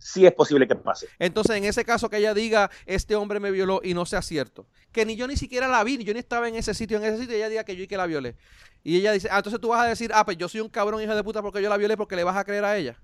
Sí 0.00 0.26
es 0.26 0.32
posible 0.32 0.66
que 0.66 0.74
pase. 0.74 1.06
Entonces, 1.18 1.54
en 1.56 1.64
ese 1.64 1.84
caso 1.84 2.08
que 2.10 2.16
ella 2.16 2.34
diga, 2.34 2.70
este 2.86 3.14
hombre 3.14 3.38
me 3.38 3.50
violó 3.52 3.80
y 3.84 3.94
no 3.94 4.04
sea 4.06 4.22
cierto, 4.22 4.66
que 4.90 5.04
ni 5.06 5.14
yo 5.14 5.28
ni 5.28 5.36
siquiera 5.36 5.68
la 5.68 5.84
vi, 5.84 5.98
ni 5.98 6.04
yo 6.04 6.12
ni 6.14 6.18
estaba 6.18 6.48
en 6.48 6.56
ese 6.56 6.74
sitio, 6.74 6.96
en 6.96 7.04
ese 7.04 7.18
sitio, 7.18 7.34
y 7.34 7.38
ella 7.38 7.48
diga 7.50 7.64
que 7.64 7.76
yo 7.76 7.84
y 7.84 7.86
que 7.86 7.96
la 7.96 8.06
violé. 8.06 8.34
Y 8.82 8.96
ella 8.96 9.12
dice, 9.12 9.28
ah, 9.30 9.36
entonces 9.36 9.60
tú 9.60 9.68
vas 9.68 9.82
a 9.82 9.88
decir, 9.88 10.10
ah, 10.14 10.24
pues 10.24 10.36
yo 10.38 10.48
soy 10.48 10.60
un 10.60 10.68
cabrón 10.70 11.02
hijo 11.02 11.14
de 11.14 11.22
puta 11.22 11.42
porque 11.42 11.62
yo 11.62 11.68
la 11.68 11.76
violé 11.76 11.96
porque 11.96 12.16
le 12.16 12.24
vas 12.24 12.36
a 12.36 12.44
creer 12.44 12.64
a 12.64 12.76
ella. 12.76 12.98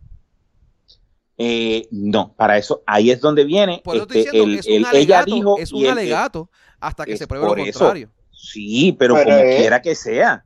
Eh, 1.38 1.86
no, 1.90 2.32
para 2.34 2.56
eso, 2.56 2.82
ahí 2.86 3.10
es 3.10 3.20
donde 3.20 3.44
viene. 3.44 3.82
Por 3.84 3.96
eso 3.96 4.04
estoy 4.04 4.20
este, 4.22 4.30
diciendo 4.38 4.48
el- 4.48 4.54
que 4.54 4.60
es 4.60 4.66
un 4.66 4.72
el- 4.74 4.84
alegato, 4.86 5.26
ella 5.26 5.36
dijo 5.36 5.58
es 5.58 5.72
un 5.72 5.84
el- 5.84 5.90
alegato 5.90 6.50
hasta 6.80 7.04
que 7.04 7.16
se 7.16 7.26
pruebe 7.26 7.44
lo 7.46 7.56
eso. 7.56 7.78
contrario. 7.78 8.10
Sí, 8.32 8.96
pero, 8.98 9.14
como 9.14 9.26
quiera 9.26 9.82
que 9.82 9.94
sea. 9.94 10.44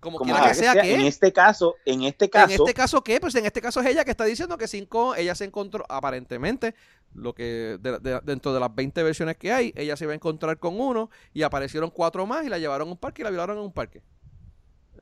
Como, 0.00 0.18
quiera 0.18 0.48
que 0.48 0.54
sea, 0.54 0.72
En 0.72 1.02
este 1.02 1.30
caso, 1.30 1.76
en 1.84 2.04
este 2.04 2.30
caso. 2.30 2.46
¿En 2.46 2.60
este 2.60 2.74
caso 2.74 3.04
qué? 3.04 3.20
Pues 3.20 3.34
en 3.34 3.44
este 3.44 3.60
caso 3.60 3.80
es 3.80 3.86
ella 3.86 4.02
que 4.04 4.10
está 4.10 4.24
diciendo 4.24 4.56
que 4.56 4.66
cinco, 4.66 5.14
ella 5.14 5.34
se 5.34 5.44
encontró, 5.44 5.84
aparentemente, 5.90 6.74
lo 7.14 7.34
que 7.34 7.78
dentro 8.22 8.54
de 8.54 8.60
las 8.60 8.74
20 8.74 9.02
versiones 9.02 9.36
que 9.36 9.52
hay, 9.52 9.74
ella 9.76 9.96
se 9.96 10.04
iba 10.04 10.12
a 10.12 10.16
encontrar 10.16 10.58
con 10.58 10.80
uno 10.80 11.10
y 11.34 11.42
aparecieron 11.42 11.90
cuatro 11.90 12.24
más 12.24 12.46
y 12.46 12.48
la 12.48 12.58
llevaron 12.58 12.88
a 12.88 12.92
un 12.92 12.96
parque 12.96 13.20
y 13.20 13.24
la 13.24 13.30
violaron 13.30 13.58
en 13.58 13.64
un 13.64 13.72
parque. 13.72 14.02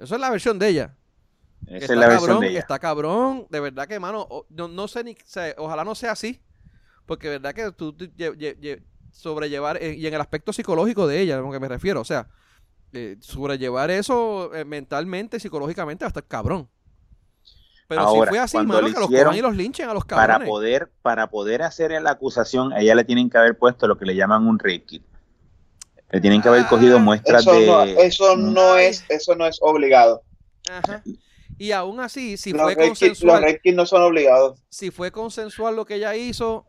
Esa 0.00 0.16
es 0.16 0.20
la 0.20 0.30
versión 0.30 0.58
de 0.58 0.68
ella. 0.68 0.96
Esa 1.66 1.92
es 1.92 1.98
la 1.98 2.08
versión 2.08 2.40
de 2.40 2.48
ella. 2.48 2.58
Está 2.58 2.78
cabrón, 2.80 3.46
de 3.50 3.60
verdad 3.60 3.86
que, 3.86 4.00
mano, 4.00 4.28
no, 4.48 4.88
sé 4.88 5.04
ni, 5.04 5.16
ojalá 5.58 5.84
no 5.84 5.94
sea 5.94 6.12
así, 6.12 6.40
porque 7.06 7.28
de 7.28 7.38
verdad 7.38 7.54
que 7.54 7.72
tú 7.72 7.96
sobrellevar, 9.12 9.82
eh, 9.82 9.94
y 9.94 10.06
en 10.06 10.14
el 10.14 10.20
aspecto 10.20 10.52
psicológico 10.52 11.06
de 11.06 11.20
ella, 11.20 11.38
a 11.38 11.40
lo 11.40 11.50
que 11.50 11.60
me 11.60 11.68
refiero, 11.68 12.00
o 12.00 12.04
sea, 12.04 12.28
eh, 12.93 13.16
sobrellevar 13.20 13.90
eso 13.90 14.55
eh, 14.55 14.65
mentalmente, 14.65 15.40
psicológicamente, 15.40 16.05
hasta 16.05 16.20
el 16.20 16.27
cabrón. 16.27 16.69
Pero 17.89 18.10
si 18.12 18.28
fue 18.28 18.39
así, 18.39 18.56
mano, 18.59 18.86
que 18.86 19.01
los 19.01 19.09
cojan 19.09 19.35
y 19.35 19.40
los 19.40 19.56
linchen 19.56 19.89
a 19.89 19.94
los 19.94 20.05
cabrones. 20.05 20.36
Para 20.36 20.44
poder, 20.44 20.90
para 21.01 21.31
poder 21.31 21.62
hacer 21.62 21.90
la 22.02 22.10
acusación, 22.10 22.73
a 22.74 22.81
ella 22.81 22.94
le 22.94 23.05
tienen 23.05 23.31
que 23.31 23.39
haber 23.39 23.56
puesto 23.56 23.86
lo 23.86 23.97
que 23.97 24.05
le 24.05 24.15
llaman 24.15 24.47
un 24.47 24.59
rape 24.59 24.85
kit. 24.85 25.02
Le 26.10 26.20
tienen 26.20 26.43
que 26.43 26.48
haber 26.48 26.62
ah, 26.62 26.69
cogido 26.69 26.98
muestras 26.98 27.43
eso 27.43 27.52
de. 27.52 27.66
No, 27.66 27.82
eso 27.82 28.36
no 28.36 28.77
es, 28.77 29.05
eso 29.09 29.35
no 29.36 29.47
es 29.47 29.59
obligado. 29.62 30.23
Ajá. 30.70 31.02
Y 31.56 31.73
aún 31.73 31.98
así, 32.01 32.36
si 32.36 32.52
fue 32.52 32.77
consensual. 32.77 33.40
los 33.40 33.51
rape 33.51 33.60
kits 33.62 33.77
no 33.77 33.86
son 33.86 34.02
obligados. 34.02 34.60
Si 34.69 34.90
fue 34.90 35.10
consensual 35.10 35.74
lo 35.74 35.86
que 35.86 35.97
ella 35.97 36.15
hizo, 36.15 36.66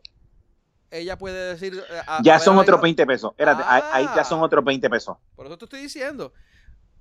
ella 0.90 1.16
puede 1.16 1.54
decir. 1.54 1.82
Eh, 1.90 2.02
ya 2.22 2.38
son 2.38 2.58
otros 2.58 2.80
20 2.80 3.06
pesos. 3.06 3.30
Espérate, 3.32 3.62
ahí 3.66 4.08
ya 4.16 4.24
son 4.24 4.40
ah. 4.40 4.44
otros 4.44 4.64
20 4.64 4.90
pesos. 4.90 5.16
Por 5.36 5.46
eso 5.46 5.56
te 5.56 5.64
estoy 5.64 5.80
diciendo. 5.80 6.32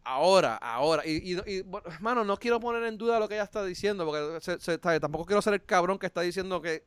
Ahora, 0.04 0.56
ahora. 0.56 1.04
Y, 1.06 1.34
y, 1.34 1.66
hermano, 1.86 2.24
no 2.24 2.38
quiero 2.38 2.60
poner 2.60 2.84
en 2.84 2.98
duda 2.98 3.20
lo 3.20 3.28
que 3.28 3.36
ella 3.36 3.44
está 3.44 3.64
diciendo, 3.64 4.06
porque 4.06 5.00
tampoco 5.00 5.26
quiero 5.26 5.42
ser 5.42 5.54
el 5.54 5.64
cabrón 5.64 6.00
que 6.00 6.08
está 6.08 6.22
diciendo 6.22 6.62
que, 6.62 6.84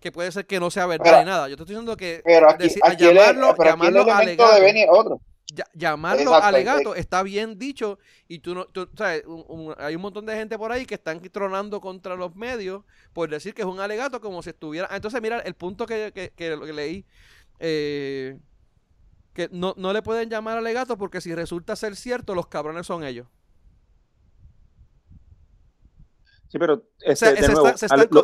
que 0.00 0.12
puede 0.12 0.30
ser 0.32 0.46
que 0.46 0.60
no 0.60 0.70
sea 0.70 0.86
verdad 0.86 1.20
ni 1.20 1.26
nada. 1.26 1.48
Yo 1.48 1.56
te 1.56 1.62
estoy 1.62 1.74
diciendo 1.74 1.96
que. 1.96 2.22
Pero 2.24 2.50
aquí, 2.50 2.68
llamarlo, 2.98 3.54
llamarlo 3.56 4.04
de 4.04 4.86
otro 4.88 5.20
llamarlo 5.74 6.34
alegato 6.34 6.94
está 6.94 7.22
bien 7.22 7.58
dicho 7.58 7.98
y 8.28 8.38
tú 8.38 8.54
no, 8.54 8.66
sabes, 8.96 9.24
hay 9.78 9.94
un 9.94 10.02
montón 10.02 10.26
de 10.26 10.34
gente 10.34 10.56
por 10.58 10.72
ahí 10.72 10.86
que 10.86 10.94
están 10.94 11.20
tronando 11.30 11.80
contra 11.80 12.16
los 12.16 12.34
medios 12.34 12.84
por 13.12 13.28
decir 13.28 13.54
que 13.54 13.62
es 13.62 13.68
un 13.68 13.80
alegato 13.80 14.20
como 14.20 14.42
si 14.42 14.50
estuviera... 14.50 14.88
Ah, 14.90 14.96
entonces, 14.96 15.20
mira, 15.20 15.40
el 15.40 15.54
punto 15.54 15.86
que, 15.86 16.12
que, 16.14 16.30
que, 16.30 16.56
leí, 16.56 17.04
eh, 17.58 18.38
que 19.34 19.48
no, 19.52 19.74
no 19.76 19.92
le 19.92 20.02
pueden 20.02 20.30
llamar 20.30 20.58
alegato 20.58 20.96
porque 20.96 21.20
si 21.20 21.34
resulta 21.34 21.76
ser 21.76 21.96
cierto, 21.96 22.34
los 22.34 22.46
cabrones 22.46 22.86
son 22.86 23.04
ellos. 23.04 23.26
Sí, 26.52 26.58
pero 26.58 26.82
este, 27.00 27.32
de 27.32 27.48
nuevo, 27.48 27.72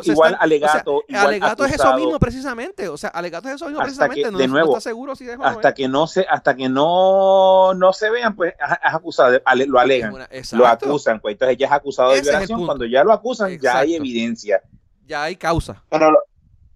igual 0.03 0.37
alegato. 0.39 1.01
alegato 1.11 1.65
es 1.65 1.73
eso 1.73 1.95
mismo 1.95 2.19
precisamente. 2.19 2.87
O 2.87 2.95
sea, 2.95 3.09
alegato 3.09 3.49
es 3.49 3.55
eso 3.55 3.65
mismo 3.65 3.81
precisamente. 3.81 4.29
no, 4.29 4.37
de 4.37 4.47
nuevo, 4.47 4.77
está 4.77 4.91
seguro 4.91 5.15
si 5.15 5.27
hasta 5.27 5.73
que 5.73 5.87
no 5.87 6.05
se, 6.05 6.27
hasta 6.29 6.55
que 6.55 6.69
no, 6.69 7.73
no 7.73 7.91
se 7.91 8.11
vean, 8.11 8.35
pues 8.35 8.53
es 8.53 8.93
acusado, 8.93 9.41
lo 9.65 9.79
alegan, 9.79 10.13
lo 10.51 10.67
acusan, 10.67 11.19
pues 11.19 11.33
entonces 11.33 11.57
ya 11.57 11.65
es 11.65 11.71
acusado 11.71 12.11
de 12.11 12.21
violación. 12.21 12.67
Cuando 12.67 12.85
ya 12.85 13.03
lo 13.03 13.13
acusan, 13.13 13.57
ya 13.59 13.79
hay 13.79 13.95
evidencia. 13.95 14.61
Ya 15.07 15.23
hay 15.23 15.35
causa. 15.35 15.81
Pero, 15.89 16.15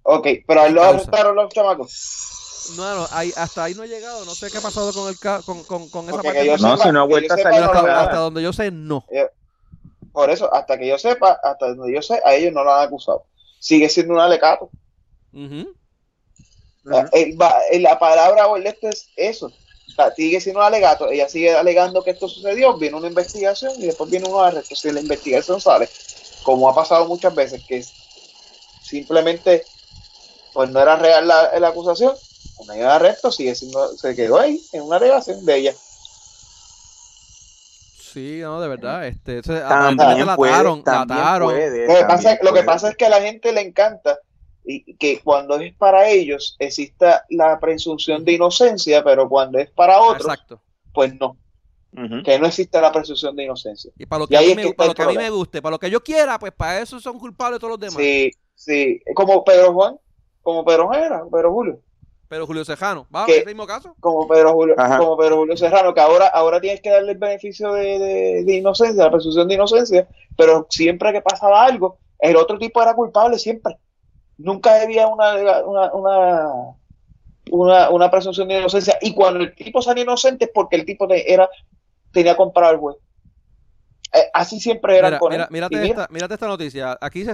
ok, 0.01 0.27
pero 0.47 0.61
ahí 0.61 0.73
lo 0.73 0.81
arrestaron 0.81 1.35
los 1.35 1.53
chamacos. 1.53 2.71
No, 2.77 2.95
no, 2.95 3.07
ahí, 3.11 3.31
hasta 3.38 3.65
ahí 3.65 3.75
no 3.75 3.84
he 3.84 3.88
llegado. 3.88 4.25
No 4.25 4.31
sé 4.31 4.49
qué 4.49 4.57
ha 4.57 4.61
pasado 4.61 4.91
con, 4.91 5.07
el, 5.07 5.19
con, 5.19 5.63
con, 5.65 5.88
con 5.89 6.09
esa 6.09 6.23
parte. 6.23 6.57
No, 6.59 6.77
si 6.77 6.91
no 6.91 7.01
ha 7.01 7.05
vuelto 7.05 7.35
a 7.35 7.38
salir 7.38 7.61
hasta, 7.61 8.01
hasta 8.01 8.17
donde 8.17 8.41
yo 8.41 8.53
sé, 8.53 8.71
no. 8.71 9.05
Eh, 9.11 9.30
por 10.14 10.30
eso, 10.30 10.53
hasta 10.53 10.77
que 10.77 10.88
yo 10.88 10.98
sepa, 10.99 11.40
hasta 11.44 11.73
donde 11.73 11.94
yo 11.94 12.02
sé, 12.02 12.22
a 12.23 12.35
ellos 12.35 12.53
no 12.53 12.64
lo 12.64 12.72
han 12.72 12.88
acusado. 12.88 13.26
Sigue 13.60 13.90
siendo 13.90 14.14
un 14.14 14.19
alegato. 14.19 14.69
la, 16.84 17.99
palabra 17.99 18.48
o 18.48 18.56
el 18.56 18.68
este 18.68 18.90
es 18.90 19.10
eso. 19.15 19.52
sigue 20.15 20.40
siendo 20.40 20.60
un 20.60 20.68
alegato. 20.68 21.10
Ella 21.10 21.27
sigue 21.27 21.56
alegando 21.56 22.03
que 22.03 22.11
esto 22.11 22.30
sucedió. 22.30 22.77
Viene 22.77 22.95
una 22.95 23.07
investigación 23.07 23.73
y 23.80 23.88
después 23.88 24.11
viene 24.11 24.30
un 24.30 24.40
arresto. 24.40 24.76
Si 24.76 24.91
la 24.91 24.99
investigación 24.99 25.60
sale, 25.60 25.90
como 26.44 26.69
ha 26.69 26.76
pasado 26.76 27.07
muchas 27.07 27.34
veces, 27.34 27.64
que 27.68 27.84
simplemente 28.84 29.65
pues 30.53 30.69
no 30.69 30.80
era 30.80 30.95
real 30.95 31.27
la, 31.27 31.57
la 31.60 31.69
acusación, 31.69 32.14
no 32.68 32.73
hay 32.73 32.81
arresto, 32.81 33.31
sigue 33.31 33.56
siendo, 33.56 33.98
se 33.98 34.15
quedó 34.15 34.40
ahí 34.40 34.61
en 34.73 34.84
una 34.84 34.98
alegación 34.98 35.44
de 35.44 35.57
ella. 35.57 35.73
Sí, 38.14 38.40
no, 38.41 38.61
de 38.61 38.68
verdad. 38.68 39.07
Este, 39.07 39.41
También 39.41 40.27
la 40.27 40.35
lo, 40.35 40.41
que 42.53 42.64
pasa, 42.64 42.90
es 42.90 42.95
que 42.95 43.06
a 43.06 43.10
la 43.10 43.22
gente 43.22 43.52
le 43.52 43.61
encanta 43.61 44.19
y 44.64 44.94
que 44.95 45.19
cuando 45.22 45.57
es 45.57 45.73
para 45.73 46.07
ellos 46.07 46.56
exista 46.60 47.26
la 47.30 47.60
presunción 47.60 48.23
de 48.23 48.34
inocencia, 48.34 49.03
pero 49.03 49.27
cuando 49.27 49.57
es 49.57 49.72
para 49.72 49.99
otros, 49.99 50.38
pues 50.94 51.15
no. 51.19 51.38
Que 52.23 52.40
no 52.40 52.48
exista 52.48 52.81
la 52.81 52.91
presunción 52.91 53.35
de 53.35 53.44
inocencia. 53.44 53.91
Y 53.98 54.06
para 54.06 54.22
lo 54.22 54.27
que, 54.27 54.38
a 54.38 54.41
mí, 54.41 54.56
me, 54.56 54.73
para 54.73 54.90
lo 54.90 54.95
que 54.95 55.03
a 55.03 55.07
mí 55.07 55.18
me 55.18 55.30
guste, 55.30 55.61
para 55.61 55.72
lo 55.72 55.80
que 55.80 55.90
yo 55.90 56.03
quiera, 56.03 56.40
pues 56.40 56.52
para 56.52 56.81
eso 56.81 56.99
son 56.99 57.19
culpables 57.19 57.60
todos 57.60 57.72
los 57.72 57.80
demás. 57.80 57.98
Sí, 57.98 58.31
sí. 58.56 59.02
Como 59.15 59.44
Pedro 59.44 59.73
Juan, 59.73 59.98
como 60.41 60.65
Pedro 60.65 60.88
Juan 60.88 61.30
Pedro 61.31 61.52
Julio. 61.52 61.80
Pero 62.34 62.47
Julio 62.47 62.65
Serrano, 62.65 63.05
¿va? 63.15 63.26
¿En 63.27 63.41
el 63.41 63.45
mismo 63.45 63.68
caso? 63.68 63.95
Como 63.99 64.27
Pedro 64.27 64.53
Julio, 64.53 64.73
como 64.76 65.15
Pedro 65.15 65.35
Julio 65.38 65.55
Serrano, 65.55 65.93
que 65.93 66.01
ahora, 66.01 66.26
ahora 66.26 66.60
tienes 66.60 66.81
que 66.81 66.89
darle 66.89 67.11
el 67.11 67.19
beneficio 67.19 67.73
de, 67.73 68.43
inocencia, 68.47 69.03
la 69.03 69.11
presunción 69.11 69.47
de 69.47 69.53
inocencia, 69.53 70.07
pero 70.35 70.65
siempre 70.68 71.14
que 71.14 71.22
pasaba 71.22 71.64
algo, 71.64 71.99
el 72.18 72.35
otro 72.35 72.57
tipo 72.57 72.81
era 72.81 72.95
culpable 72.95 73.38
siempre. 73.38 73.77
Nunca 74.39 74.81
había 74.81 75.05
una, 75.05 75.61
una, 77.51 77.89
una, 77.91 78.10
presunción 78.10 78.47
de 78.47 78.57
inocencia. 78.57 78.97
Y 78.99 79.14
cuando 79.14 79.41
el 79.41 79.53
tipo 79.53 79.84
salía 79.84 80.03
inocente 80.03 80.45
es 80.45 80.51
porque 80.51 80.77
el 80.77 80.85
tipo 80.85 81.07
era, 81.11 81.47
tenía 82.11 82.35
comprado 82.35 82.72
al 82.72 82.80
juez. 82.80 82.97
Eh, 84.11 84.23
así 84.34 84.60
siempre 84.60 84.97
era 84.97 85.19
con 85.19 85.34
él. 85.34 85.45
Mírate, 85.51 85.85
esta, 85.85 86.07
mírate 86.10 86.34
esta 86.34 86.47
noticia. 86.47 86.97
Aquí 86.99 87.26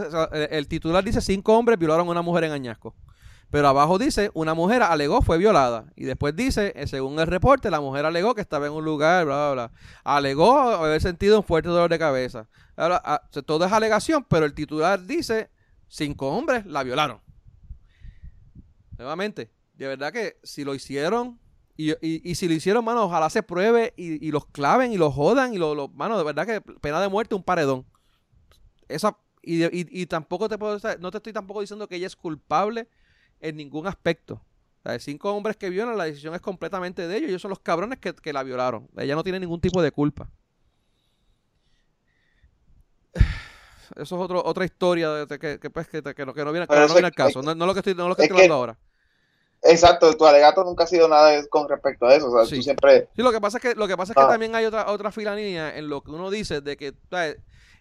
el 0.52 0.68
titular 0.68 1.06
dice: 1.06 1.22
cinco 1.22 1.58
hombres 1.58 1.80
violaron 1.80 2.06
a 2.06 2.12
una 2.12 2.22
mujer 2.22 2.44
en 2.44 2.52
Añasco. 2.52 2.94
Pero 3.52 3.68
abajo 3.68 3.98
dice, 3.98 4.30
una 4.36 4.54
mujer 4.54 4.84
alegó 4.84 5.22
fue 5.22 5.38
violada. 5.40 5.92
Y 5.96 6.06
después 6.06 6.36
dice, 6.36 6.72
eh, 6.76 6.86
según 6.86 7.20
el 7.20 7.26
reporte, 7.26 7.72
la 7.72 7.82
mujer 7.82 8.06
alegó 8.06 8.36
que 8.36 8.42
estaba 8.42 8.68
en 8.68 8.74
un 8.74 8.86
lugar, 8.86 9.26
bla, 9.26 9.52
bla, 9.52 9.54
bla. 9.54 9.72
Alegó 10.04 10.60
haber 10.60 11.02
sentido 11.02 11.38
un 11.38 11.44
fuerte 11.44 11.70
dolor 11.70 11.90
de 11.90 11.98
cabeza. 11.98 12.48
Ahora, 12.76 13.02
ah, 13.04 13.22
todo 13.46 13.66
es 13.66 13.72
alegación, 13.72 14.24
pero 14.30 14.46
el 14.46 14.54
titular 14.54 15.04
dice, 15.04 15.50
cinco 15.88 16.30
hombres 16.30 16.66
la 16.68 16.84
violaron. 16.84 17.20
Nuevamente, 18.98 19.50
de 19.74 19.88
verdad 19.88 20.14
que 20.14 20.38
si 20.44 20.64
lo 20.64 20.76
hicieron, 20.76 21.40
y, 21.76 21.94
y, 22.02 22.36
si 22.36 22.50
lo 22.50 22.54
hicieron, 22.54 22.84
mano, 22.84 23.04
ojalá 23.06 23.30
se 23.30 23.42
pruebe 23.42 23.94
y, 23.96 24.32
los 24.32 24.46
claven 24.48 24.92
y 24.92 24.98
los 24.98 25.14
jodan 25.14 25.54
y 25.54 25.58
los, 25.58 25.78
lo, 25.78 25.88
mano, 25.88 26.18
de 26.18 26.26
verdad 26.26 26.46
que 26.46 26.60
pena 26.60 27.00
de 27.00 27.08
muerte, 27.08 27.36
un 27.36 27.44
paredón. 27.44 27.86
Esa, 28.90 29.18
y, 29.42 29.64
y, 30.02 30.06
tampoco 30.06 30.50
te 30.50 30.58
puedo, 30.58 30.78
no 31.00 31.10
te 31.10 31.18
estoy 31.18 31.32
tampoco 31.32 31.62
diciendo 31.62 31.88
que 31.88 31.96
ella 31.96 32.08
es 32.08 32.18
culpable 32.18 32.90
en 33.40 33.58
ningún 33.58 33.88
aspecto. 33.88 34.42
O 34.84 35.00
cinco 35.00 35.34
hombres 35.34 35.58
que 35.58 35.70
violan, 35.70 35.98
la 35.98 36.06
decisión 36.06 36.34
es 36.34 36.42
completamente 36.42 37.08
de 37.08 37.18
ellos. 37.18 37.30
Ellos 37.30 37.42
son 37.42 37.50
los 37.50 37.60
cabrones 37.60 38.00
que, 38.00 38.34
la 38.34 38.44
violaron. 38.44 38.90
Ella 38.98 39.16
no 39.16 39.24
tiene 39.24 39.40
ningún 39.40 39.60
tipo 39.62 39.82
de 39.82 39.92
culpa. 39.92 40.30
Eso 43.96 44.02
es 44.02 44.12
otro, 44.14 44.44
otra 44.44 44.66
historia 44.66 45.10
de, 45.12 45.40
que, 45.40 45.60
que, 45.60 45.70
pues, 45.70 45.88
que, 45.88 46.02
que, 46.02 46.26
no, 46.26 46.34
viene, 46.34 46.66
al 46.70 47.14
caso. 47.14 47.42
No, 47.42 47.54
lo 47.54 47.74
que 47.74 47.80
estoy, 47.80 47.96
no 47.96 48.08
lo 48.08 48.16
que 48.16 48.24
estoy 48.24 48.38
hablando 48.38 48.56
ahora. 48.56 48.78
Exacto, 49.62 50.16
tu 50.16 50.26
alegato 50.26 50.64
nunca 50.64 50.86
ha 50.86 50.88
sido 50.88 51.10
nada 51.10 51.46
con 51.50 51.68
respecto 51.68 52.06
a 52.06 52.16
eso. 52.16 52.32
O 52.32 52.32
sea, 52.32 52.46
sí. 52.46 52.64
siempre. 52.64 53.10
Sí, 53.14 53.22
lo 53.22 53.32
que 53.34 53.42
pasa 53.42 53.58
es 53.58 53.62
que, 53.62 53.76
lo 53.76 53.90
que, 53.90 53.98
pasa 53.98 54.14
es 54.14 54.16
que 54.16 54.24
ah. 54.24 54.30
también 54.30 54.56
hay 54.56 54.64
otra, 54.64 54.90
otra 54.90 55.12
filanía 55.12 55.78
en 55.78 55.90
lo 55.90 56.02
que 56.02 56.12
uno 56.12 56.30
dice 56.30 56.62
de 56.62 56.78
que 56.78 56.96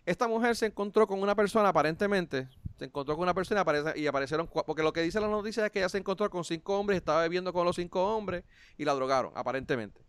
esta 0.04 0.26
mujer 0.26 0.56
se 0.56 0.66
encontró 0.66 1.06
con 1.06 1.22
una 1.22 1.36
persona 1.36 1.68
aparentemente 1.68 2.48
se 2.78 2.84
encontró 2.84 3.16
con 3.16 3.24
una 3.24 3.34
persona 3.34 3.64
y, 3.96 4.06
aparecieron 4.06 4.46
porque 4.46 4.82
lo 4.82 4.92
que 4.92 5.02
dice 5.02 5.20
la 5.20 5.26
noticia 5.26 5.66
es 5.66 5.72
que 5.72 5.80
ella 5.80 5.88
se 5.88 5.98
encontró 5.98 6.30
con 6.30 6.44
cinco 6.44 6.78
hombres, 6.78 6.98
estaba 6.98 7.22
bebiendo 7.22 7.52
con 7.52 7.64
los 7.64 7.74
cinco 7.74 8.16
hombres 8.16 8.44
y 8.76 8.84
la 8.84 8.94
drogaron, 8.94 9.32
aparentemente. 9.34 10.00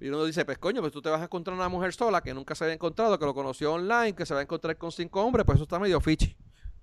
Y 0.00 0.08
uno 0.08 0.24
dice, 0.24 0.44
pues 0.44 0.58
coño, 0.58 0.80
pues 0.80 0.92
tú 0.92 1.02
te 1.02 1.08
vas 1.10 1.20
a 1.20 1.24
encontrar 1.24 1.56
una 1.56 1.68
mujer 1.68 1.92
sola 1.92 2.22
que 2.22 2.32
nunca 2.32 2.54
se 2.54 2.62
había 2.62 2.74
encontrado, 2.74 3.18
que 3.18 3.24
lo 3.24 3.34
conoció 3.34 3.72
online, 3.72 4.14
que 4.14 4.24
se 4.24 4.34
va 4.34 4.40
a 4.40 4.44
encontrar 4.44 4.78
con 4.78 4.92
cinco 4.92 5.24
hombres, 5.24 5.44
pues 5.44 5.56
eso 5.56 5.64
está 5.64 5.80
medio 5.80 6.00
fichi. 6.00 6.36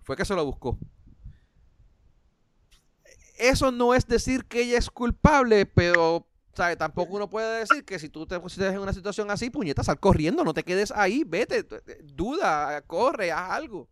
Fue 0.04 0.18
que 0.18 0.26
se 0.26 0.36
lo 0.36 0.44
buscó. 0.44 0.78
Eso 3.38 3.72
no 3.72 3.94
es 3.94 4.06
decir 4.06 4.44
que 4.44 4.64
ella 4.64 4.78
es 4.78 4.90
culpable, 4.90 5.66
pero 5.66 6.28
¿sabe? 6.54 6.76
tampoco 6.76 7.14
uno 7.14 7.30
puede 7.30 7.60
decir 7.60 7.86
que 7.86 7.98
si 7.98 8.10
tú 8.10 8.26
te 8.26 8.38
pusiste 8.42 8.68
en 8.68 8.80
una 8.80 8.92
situación 8.92 9.32
así, 9.32 9.50
puñeta, 9.50 9.86
sal 9.86 10.00
corriendo, 10.00 10.44
no 10.44 10.54
te 10.54 10.64
quedes 10.64 10.92
ahí, 10.92 11.24
vete, 11.26 11.66
duda, 12.04 12.82
corre, 12.82 13.32
haz 13.32 13.52
algo. 13.52 13.90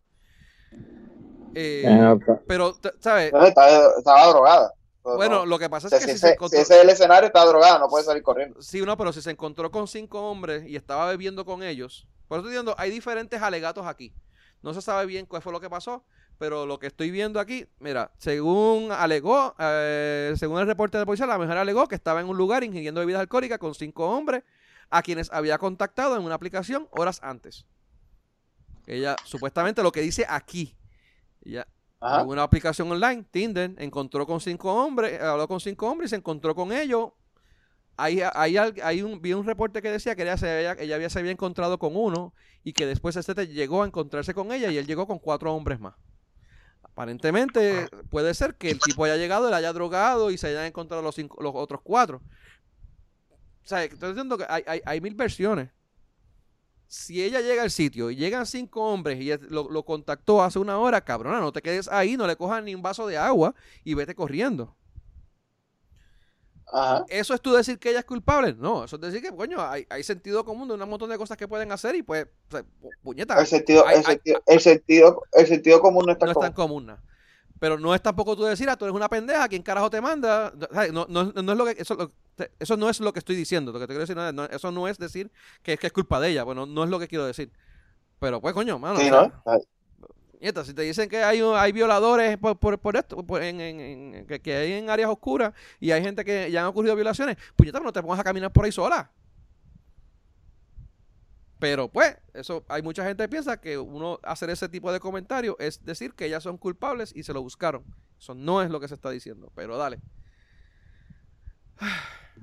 Eh, 1.54 2.16
pero, 2.46 2.74
¿sabes? 3.00 3.32
Estaba, 3.32 4.28
drogada. 4.28 4.74
Bueno, 5.02 5.44
lo 5.44 5.58
que 5.58 5.68
pasa 5.68 5.88
es 5.88 6.04
que 6.04 6.16
si, 6.16 6.26
ese, 6.26 6.36
es 6.52 6.70
el 6.70 6.88
escenario, 6.88 7.26
está 7.26 7.44
drogado, 7.44 7.78
no 7.78 7.88
puede 7.88 8.04
salir 8.04 8.22
corriendo. 8.22 8.60
Sí, 8.62 8.80
no, 8.80 8.96
pero 8.96 9.12
si 9.12 9.20
se 9.20 9.30
encontró 9.30 9.70
con 9.70 9.86
cinco 9.86 10.30
hombres 10.30 10.64
y 10.66 10.76
estaba 10.76 11.06
bebiendo 11.08 11.44
con 11.44 11.62
ellos. 11.62 12.08
Por 12.26 12.38
eso 12.38 12.48
estoy 12.48 12.52
diciendo, 12.52 12.74
hay 12.78 12.90
diferentes 12.90 13.40
alegatos 13.42 13.86
aquí. 13.86 14.14
No 14.62 14.72
se 14.72 14.80
sabe 14.80 15.04
bien 15.04 15.26
cuál 15.26 15.42
fue 15.42 15.52
lo 15.52 15.60
que 15.60 15.68
pasó, 15.68 16.02
pero 16.38 16.64
lo 16.64 16.78
que 16.78 16.86
estoy 16.86 17.10
viendo 17.10 17.38
aquí, 17.38 17.66
mira, 17.78 18.12
según 18.16 18.90
alegó, 18.92 19.54
eh, 19.58 20.32
según 20.36 20.58
el 20.58 20.66
reporte 20.66 20.96
de 20.96 21.04
policía, 21.04 21.26
la 21.26 21.36
mujer 21.36 21.58
alegó 21.58 21.86
que 21.86 21.94
estaba 21.94 22.20
en 22.20 22.28
un 22.28 22.36
lugar 22.38 22.64
ingiriendo 22.64 23.00
bebidas 23.00 23.20
alcohólicas 23.20 23.58
con 23.58 23.74
cinco 23.74 24.08
hombres 24.08 24.42
a 24.88 25.02
quienes 25.02 25.30
había 25.32 25.58
contactado 25.58 26.16
en 26.16 26.24
una 26.24 26.34
aplicación 26.34 26.88
horas 26.92 27.20
antes. 27.22 27.66
Ella, 28.86 29.16
supuestamente 29.24 29.82
lo 29.82 29.92
que 29.92 30.00
dice 30.00 30.26
aquí, 30.28 30.76
ella 31.42 31.66
en 32.04 32.28
una 32.28 32.42
aplicación 32.42 32.90
online, 32.90 33.24
Tinder, 33.30 33.74
encontró 33.78 34.26
con 34.26 34.40
cinco 34.40 34.74
hombres, 34.74 35.20
habló 35.20 35.48
con 35.48 35.60
cinco 35.60 35.88
hombres 35.88 36.08
y 36.08 36.10
se 36.10 36.16
encontró 36.16 36.54
con 36.54 36.72
ellos. 36.72 37.12
Ahí, 37.96 38.20
hay 38.20 39.02
un, 39.02 39.22
vi 39.22 39.32
un 39.32 39.46
reporte 39.46 39.80
que 39.80 39.90
decía 39.90 40.16
que 40.16 40.22
ella, 40.22 40.36
se 40.36 40.50
había, 40.50 40.72
ella 40.72 40.96
había, 40.96 41.08
se 41.08 41.20
había 41.20 41.30
encontrado 41.30 41.78
con 41.78 41.96
uno 41.96 42.34
y 42.64 42.72
que 42.72 42.86
después 42.86 43.16
este 43.16 43.46
llegó 43.46 43.84
a 43.84 43.86
encontrarse 43.86 44.34
con 44.34 44.52
ella 44.52 44.70
y 44.70 44.78
él 44.78 44.86
llegó 44.86 45.06
con 45.06 45.18
cuatro 45.18 45.54
hombres 45.54 45.78
más. 45.78 45.94
Aparentemente 46.82 47.88
puede 48.10 48.34
ser 48.34 48.56
que 48.56 48.70
el 48.70 48.80
tipo 48.80 49.04
haya 49.04 49.16
llegado, 49.16 49.48
le 49.48 49.56
haya 49.56 49.72
drogado 49.72 50.30
y 50.30 50.38
se 50.38 50.48
hayan 50.48 50.64
encontrado 50.64 51.02
los, 51.02 51.16
los 51.16 51.52
otros 51.54 51.80
cuatro. 51.82 52.20
O 53.62 53.66
sea, 53.66 53.82
estoy 53.84 54.10
diciendo 54.10 54.36
que 54.36 54.44
hay, 54.48 54.62
hay, 54.66 54.80
hay 54.84 55.00
mil 55.00 55.14
versiones 55.14 55.70
si 56.94 57.24
ella 57.24 57.40
llega 57.40 57.64
al 57.64 57.72
sitio 57.72 58.08
y 58.08 58.14
llegan 58.14 58.46
cinco 58.46 58.80
hombres 58.80 59.20
y 59.20 59.36
lo, 59.50 59.84
contactó 59.84 60.42
hace 60.44 60.60
una 60.60 60.78
hora, 60.78 61.04
cabrona, 61.04 61.40
no 61.40 61.52
te 61.52 61.60
quedes 61.60 61.88
ahí, 61.88 62.16
no 62.16 62.24
le 62.24 62.36
cojas 62.36 62.62
ni 62.62 62.72
un 62.72 62.82
vaso 62.82 63.08
de 63.08 63.16
agua 63.16 63.52
y 63.82 63.94
vete 63.94 64.14
corriendo. 64.14 64.76
¿Eso 67.08 67.34
es 67.34 67.40
tú 67.40 67.52
decir 67.52 67.80
que 67.80 67.90
ella 67.90 67.98
es 67.98 68.04
culpable? 68.04 68.54
No, 68.54 68.84
eso 68.84 68.96
es 68.96 69.02
decir 69.02 69.20
que, 69.20 69.34
coño, 69.34 69.58
hay, 69.60 70.02
sentido 70.04 70.44
común 70.44 70.68
de 70.68 70.74
un 70.74 70.88
montón 70.88 71.10
de 71.10 71.18
cosas 71.18 71.36
que 71.36 71.48
pueden 71.48 71.72
hacer 71.72 71.96
y 71.96 72.02
pues, 72.02 72.26
puñeta. 73.02 73.40
El 73.40 73.46
sentido, 73.46 73.84
el, 73.88 74.04
sentido, 74.60 75.22
el, 75.32 75.46
sentido, 75.46 75.80
común 75.80 76.04
no 76.06 76.12
está 76.12 76.26
no 76.26 76.32
es 76.32 76.38
tan 76.38 76.52
común. 76.52 76.96
Pero 77.58 77.78
no 77.78 77.94
es 77.94 78.02
tampoco 78.02 78.36
tú 78.36 78.44
decir, 78.44 78.68
ah, 78.68 78.76
tú 78.76 78.84
eres 78.84 78.94
una 78.94 79.08
pendeja, 79.08 79.48
¿quién 79.48 79.62
carajo 79.62 79.88
te 79.88 80.00
manda? 80.00 80.52
No, 80.92 81.06
no, 81.08 81.24
no 81.32 81.52
es 81.52 81.58
lo 81.58 81.64
que, 81.64 81.76
eso, 81.78 82.12
eso 82.58 82.76
no 82.76 82.90
es 82.90 83.00
lo 83.00 83.12
que 83.12 83.20
estoy 83.20 83.36
diciendo. 83.36 83.72
Lo 83.72 83.78
que 83.78 83.86
te 83.86 83.94
quiero 83.94 84.06
decir, 84.06 84.16
no, 84.16 84.44
eso 84.44 84.70
no 84.70 84.88
es 84.88 84.98
decir 84.98 85.30
que, 85.62 85.76
que, 85.78 85.86
es 85.86 85.92
culpa 85.92 86.20
de 86.20 86.30
ella. 86.30 86.44
Bueno, 86.44 86.66
no 86.66 86.84
es 86.84 86.90
lo 86.90 86.98
que 86.98 87.08
quiero 87.08 87.24
decir. 87.26 87.52
Pero 88.18 88.40
pues, 88.40 88.54
coño, 88.54 88.78
mano. 88.78 88.98
Sí, 88.98 89.10
¿no? 89.10 89.32
si 90.64 90.74
te 90.74 90.82
dicen 90.82 91.08
que 91.08 91.22
hay, 91.22 91.40
hay 91.40 91.72
violadores 91.72 92.36
por, 92.36 92.58
por, 92.58 92.96
esto, 92.96 93.24
en, 93.40 94.26
que, 94.26 94.54
hay 94.54 94.72
en 94.72 94.90
áreas 94.90 95.08
oscuras 95.10 95.54
y 95.80 95.90
hay 95.90 96.02
gente 96.02 96.24
que 96.24 96.50
ya 96.50 96.62
han 96.62 96.66
ocurrido 96.66 96.94
violaciones, 96.94 97.36
puñeta, 97.56 97.80
no 97.80 97.92
te 97.92 98.02
pongas 98.02 98.20
a 98.20 98.24
caminar 98.24 98.52
por 98.52 98.64
ahí 98.64 98.72
sola. 98.72 99.10
Pero 101.64 101.88
pues, 101.88 102.14
eso 102.34 102.62
hay 102.68 102.82
mucha 102.82 103.06
gente 103.06 103.24
que 103.24 103.28
piensa 103.30 103.58
que 103.58 103.78
uno 103.78 104.18
hacer 104.22 104.50
ese 104.50 104.68
tipo 104.68 104.92
de 104.92 105.00
comentario 105.00 105.56
es 105.58 105.82
decir 105.82 106.12
que 106.12 106.26
ellas 106.26 106.42
son 106.42 106.58
culpables 106.58 107.10
y 107.16 107.22
se 107.22 107.32
lo 107.32 107.40
buscaron. 107.40 107.82
Eso 108.20 108.34
no 108.34 108.60
es 108.60 108.68
lo 108.68 108.80
que 108.80 108.86
se 108.86 108.92
está 108.92 109.08
diciendo, 109.08 109.50
pero 109.54 109.78
dale. 109.78 109.98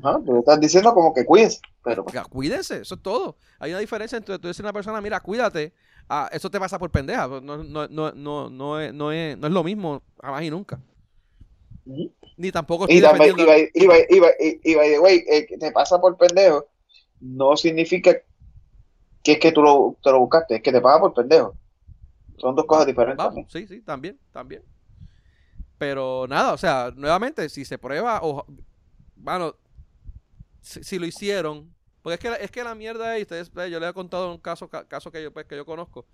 Ah, 0.02 0.20
pero 0.26 0.40
estás 0.40 0.60
diciendo 0.60 0.92
como 0.96 1.14
que 1.14 1.24
cuídense. 1.24 1.60
Pero... 1.84 2.04
Cuídense, 2.32 2.82
eso 2.82 2.96
es 2.96 3.02
todo. 3.04 3.38
Hay 3.60 3.70
una 3.70 3.80
diferencia 3.80 4.18
entre 4.18 4.40
tú 4.40 4.48
decir 4.48 4.66
a 4.66 4.70
una 4.70 4.74
persona, 4.74 5.00
mira, 5.02 5.20
cuídate, 5.20 5.72
ah, 6.10 6.28
eso 6.32 6.50
te 6.50 6.60
pasa 6.60 6.80
por 6.80 6.90
pendeja. 6.90 7.28
No, 7.28 7.42
no, 7.42 7.88
no, 7.88 8.12
no, 8.14 8.50
no, 8.50 8.80
es, 8.80 8.92
no, 8.92 9.12
es, 9.12 9.38
no 9.38 9.46
es 9.46 9.54
lo 9.54 9.64
mismo 9.64 10.02
jamás 10.20 10.42
y 10.42 10.50
nunca. 10.50 10.80
Ni 11.86 12.52
tampoco 12.52 12.86
estoy 12.86 12.98
y, 12.98 13.02
defendiendo... 13.02 13.44
y, 13.56 13.70
y, 13.76 14.72
y, 14.72 14.76
by 14.76 14.90
the 14.90 15.00
way, 15.00 15.24
te 15.60 15.72
pasa 15.72 16.02
por 16.02 16.18
pendejo 16.18 16.66
no 17.22 17.56
significa 17.56 18.18
que 19.24 19.34
es 19.34 19.40
que 19.40 19.52
tú 19.52 19.62
lo, 19.62 19.98
te 20.04 20.12
lo 20.12 20.20
buscaste, 20.20 20.56
es 20.56 20.62
que 20.62 20.72
te 20.72 20.82
paga 20.82 21.00
por 21.00 21.14
pendejo. 21.14 21.56
Son 22.38 22.56
dos 22.56 22.66
cosas 22.66 22.88
diferentes. 22.88 23.26
sí, 23.50 23.68
sí, 23.68 23.82
también, 23.82 24.20
también. 24.32 24.64
Pero 25.78 26.26
nada, 26.28 26.54
o 26.54 26.58
sea, 26.58 26.92
nuevamente, 26.96 27.50
si 27.50 27.66
se 27.66 27.78
prueba, 27.78 28.20
o, 28.24 28.46
bueno, 29.16 29.56
si, 30.62 31.00
lo 31.00 31.06
hicieron, 31.06 31.74
porque 32.02 32.16
es 32.16 32.20
que, 32.20 32.44
es 32.44 32.52
que 32.52 32.64
la 32.64 32.76
mierda 32.76 33.18
es, 33.18 33.24
ustedes, 33.24 33.52
yo 33.72 33.80
les 33.80 33.90
he 33.90 33.94
contado 33.94 34.32
un 34.32 34.40
caso, 34.40 34.68
caso 34.70 35.12
que 35.12 35.24
yo, 35.24 35.32
pues, 35.32 35.46
que 35.46 35.56
yo 35.56 35.66
conozco, 35.66 36.06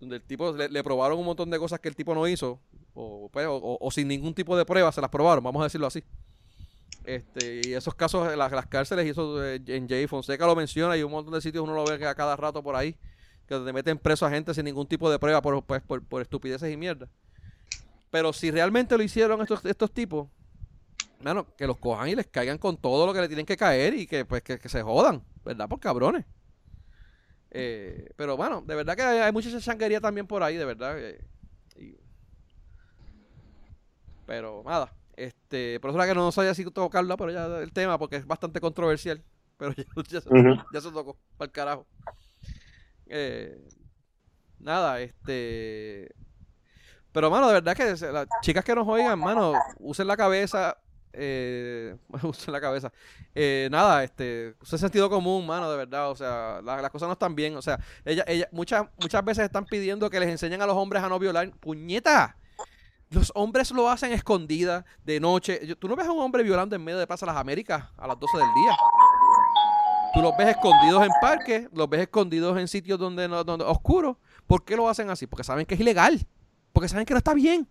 donde 0.00 0.16
el 0.16 0.22
tipo 0.22 0.52
le, 0.52 0.84
probaron 0.84 1.18
un 1.18 1.24
montón 1.24 1.50
de 1.50 1.58
cosas 1.58 1.80
que 1.80 1.88
el 1.88 1.96
tipo 1.96 2.14
no 2.14 2.26
hizo, 2.28 2.60
o, 2.94 3.28
pues, 3.32 3.46
o, 3.48 3.90
sin 3.90 4.08
ningún 4.08 4.34
tipo 4.34 4.56
de 4.56 4.64
prueba 4.64 4.92
se 4.92 5.00
las 5.00 5.10
probaron, 5.10 5.42
vamos 5.42 5.60
a 5.60 5.64
decirlo 5.64 5.86
así. 5.86 6.04
Este, 7.04 7.60
y 7.64 7.74
esos 7.74 7.94
casos, 7.94 8.34
las, 8.34 8.50
las 8.50 8.66
cárceles, 8.66 9.06
y 9.06 9.10
eso 9.10 9.44
en 9.44 9.88
Jay 9.88 10.06
Fonseca 10.06 10.46
lo 10.46 10.56
menciona, 10.56 10.96
y 10.96 11.02
un 11.02 11.12
montón 11.12 11.34
de 11.34 11.40
sitios 11.40 11.62
uno 11.62 11.74
lo 11.74 11.84
ve 11.84 12.06
a 12.06 12.14
cada 12.14 12.34
rato 12.34 12.62
por 12.62 12.76
ahí, 12.76 12.96
que 13.46 13.58
te 13.58 13.72
meten 13.72 13.98
preso 13.98 14.24
a 14.24 14.30
gente 14.30 14.54
sin 14.54 14.64
ningún 14.64 14.86
tipo 14.86 15.10
de 15.10 15.18
prueba 15.18 15.42
por, 15.42 15.62
pues, 15.64 15.82
por, 15.82 16.22
estupideces 16.22 16.72
y 16.72 16.76
mierda. 16.76 17.08
Pero 18.10 18.32
si 18.32 18.50
realmente 18.50 18.96
lo 18.96 19.02
hicieron 19.02 19.42
estos, 19.42 19.64
estos 19.66 19.92
tipos, 19.92 20.28
bueno, 21.20 21.46
que 21.56 21.66
los 21.66 21.76
cojan 21.78 22.08
y 22.08 22.14
les 22.14 22.26
caigan 22.26 22.58
con 22.58 22.76
todo 22.76 23.06
lo 23.06 23.12
que 23.12 23.20
le 23.20 23.28
tienen 23.28 23.46
que 23.46 23.56
caer 23.56 23.94
y 23.94 24.06
que 24.06 24.24
pues 24.24 24.42
que, 24.42 24.58
se 24.68 24.82
jodan, 24.82 25.22
¿verdad? 25.44 25.68
Por 25.68 25.80
cabrones. 25.80 26.24
Eh, 27.50 28.10
pero 28.16 28.36
bueno, 28.36 28.62
de 28.62 28.74
verdad 28.74 28.96
que 28.96 29.02
hay, 29.02 29.32
mucha 29.32 29.58
changuería 29.60 30.00
también 30.00 30.26
por 30.26 30.42
ahí, 30.42 30.56
de 30.56 30.64
verdad. 30.64 30.96
Eh, 30.98 31.24
pero 34.26 34.62
nada, 34.64 34.92
este, 35.16 35.80
por 35.80 35.90
eso 35.90 35.98
era 35.98 36.08
que 36.08 36.14
no 36.14 36.32
sabía 36.32 36.54
si 36.54 36.64
tocarlo, 36.64 37.16
pero 37.16 37.30
ya 37.30 37.46
el 37.58 37.72
tema, 37.72 37.98
porque 37.98 38.16
es 38.16 38.26
bastante 38.26 38.60
controversial. 38.60 39.22
Pero 39.56 39.72
ya, 39.72 40.20
se, 40.80 40.90
tocó, 40.90 41.16
para 41.36 41.46
el 41.46 41.52
carajo. 41.52 41.86
Eh, 43.06 43.56
nada, 44.58 45.00
este. 45.00 46.12
Pero, 47.12 47.30
mano, 47.30 47.46
de 47.46 47.54
verdad 47.54 47.76
que 47.76 47.84
las 48.12 48.26
chicas 48.42 48.64
que 48.64 48.74
nos 48.74 48.88
oigan, 48.88 49.16
mano, 49.16 49.52
usen 49.78 50.08
la 50.08 50.16
cabeza. 50.16 50.76
Eh, 51.12 51.96
usen 52.24 52.52
la 52.52 52.60
cabeza. 52.60 52.92
Eh, 53.32 53.68
nada, 53.70 54.02
este, 54.02 54.56
usen 54.60 54.80
sentido 54.80 55.08
común, 55.08 55.46
mano, 55.46 55.70
de 55.70 55.76
verdad. 55.76 56.10
O 56.10 56.16
sea, 56.16 56.60
las 56.60 56.90
cosas 56.90 57.06
no 57.06 57.12
están 57.12 57.36
bien. 57.36 57.56
O 57.56 57.62
sea, 57.62 57.78
ella, 58.04 58.24
ella, 58.26 58.48
muchas, 58.50 58.88
muchas 59.00 59.24
veces 59.24 59.44
están 59.44 59.66
pidiendo 59.66 60.10
que 60.10 60.18
les 60.18 60.30
enseñen 60.30 60.62
a 60.62 60.66
los 60.66 60.76
hombres 60.76 61.00
a 61.04 61.08
no 61.08 61.20
violar. 61.20 61.52
¡Puñeta! 61.60 62.36
Los 63.14 63.30
hombres 63.36 63.70
lo 63.70 63.88
hacen 63.88 64.10
escondida, 64.12 64.84
de 65.04 65.20
noche. 65.20 65.76
Tú 65.76 65.86
no 65.86 65.94
ves 65.94 66.08
a 66.08 66.12
un 66.12 66.20
hombre 66.20 66.42
violando 66.42 66.74
en 66.74 66.82
medio 66.82 66.98
de 66.98 67.06
Plaza 67.06 67.24
Las 67.24 67.36
Américas 67.36 67.84
a 67.96 68.08
las 68.08 68.18
12 68.18 68.38
del 68.38 68.46
día. 68.54 68.76
Tú 70.12 70.20
los 70.20 70.36
ves 70.36 70.48
escondidos 70.48 71.04
en 71.04 71.10
parques, 71.20 71.68
los 71.72 71.88
ves 71.88 72.02
escondidos 72.02 72.58
en 72.58 72.66
sitios 72.66 72.98
donde, 72.98 73.28
donde 73.28 73.64
oscuros. 73.64 74.16
¿Por 74.48 74.64
qué 74.64 74.74
lo 74.74 74.88
hacen 74.88 75.10
así? 75.10 75.28
Porque 75.28 75.44
saben 75.44 75.64
que 75.64 75.74
es 75.74 75.80
ilegal. 75.80 76.26
Porque 76.72 76.88
saben 76.88 77.06
que 77.06 77.14
no 77.14 77.18
está 77.18 77.34
bien. 77.34 77.68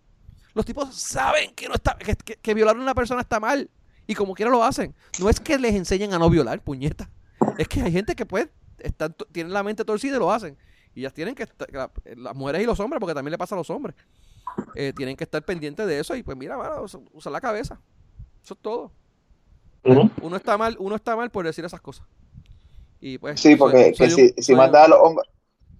Los 0.54 0.64
tipos 0.64 0.94
saben 0.94 1.54
que 1.54 1.68
no 1.68 1.74
está 1.74 1.94
que, 1.96 2.54
violar 2.54 2.76
a 2.76 2.80
una 2.80 2.94
persona 2.94 3.20
está 3.20 3.38
mal. 3.38 3.68
Y 4.06 4.14
como 4.14 4.32
quiera 4.32 4.50
lo 4.50 4.64
hacen. 4.64 4.94
No 5.20 5.28
es 5.28 5.40
que 5.40 5.58
les 5.58 5.74
enseñen 5.74 6.14
a 6.14 6.18
no 6.18 6.30
violar, 6.30 6.58
puñeta. 6.62 7.10
Es 7.58 7.68
que 7.68 7.82
hay 7.82 7.92
gente 7.92 8.14
que 8.14 8.24
pues 8.24 8.48
están, 8.78 9.14
tienen 9.30 9.52
la 9.52 9.62
mente 9.62 9.84
torcida 9.84 10.16
y 10.16 10.18
lo 10.18 10.32
hacen. 10.32 10.56
Y 10.94 11.02
ya 11.02 11.10
tienen 11.10 11.34
que, 11.34 11.46
las 12.16 12.34
mujeres 12.34 12.62
y 12.62 12.64
los 12.64 12.80
hombres, 12.80 12.98
porque 12.98 13.14
también 13.14 13.32
le 13.32 13.38
pasa 13.38 13.54
a 13.54 13.58
los 13.58 13.68
hombres. 13.68 13.94
Eh, 14.74 14.92
tienen 14.94 15.16
que 15.16 15.24
estar 15.24 15.42
pendientes 15.42 15.86
de 15.86 15.98
eso 15.98 16.14
y 16.16 16.22
pues 16.22 16.36
mira, 16.36 16.58
usa, 17.12 17.30
la 17.30 17.40
cabeza. 17.40 17.80
Eso 18.42 18.54
es 18.54 18.60
todo. 18.60 18.92
Uno 20.22 20.36
está 20.36 20.56
mal, 20.56 20.76
uno 20.78 20.96
está 20.96 21.16
mal 21.16 21.30
por 21.30 21.44
decir 21.44 21.64
esas 21.64 21.80
cosas. 21.80 22.06
Y 23.00 23.18
pues, 23.18 23.40
sí, 23.40 23.56
porque 23.56 23.92
si, 23.94 24.30
si 24.42 24.54
manda 24.54 24.84
a 24.84 24.88
los 24.88 24.98
hombres 24.98 25.28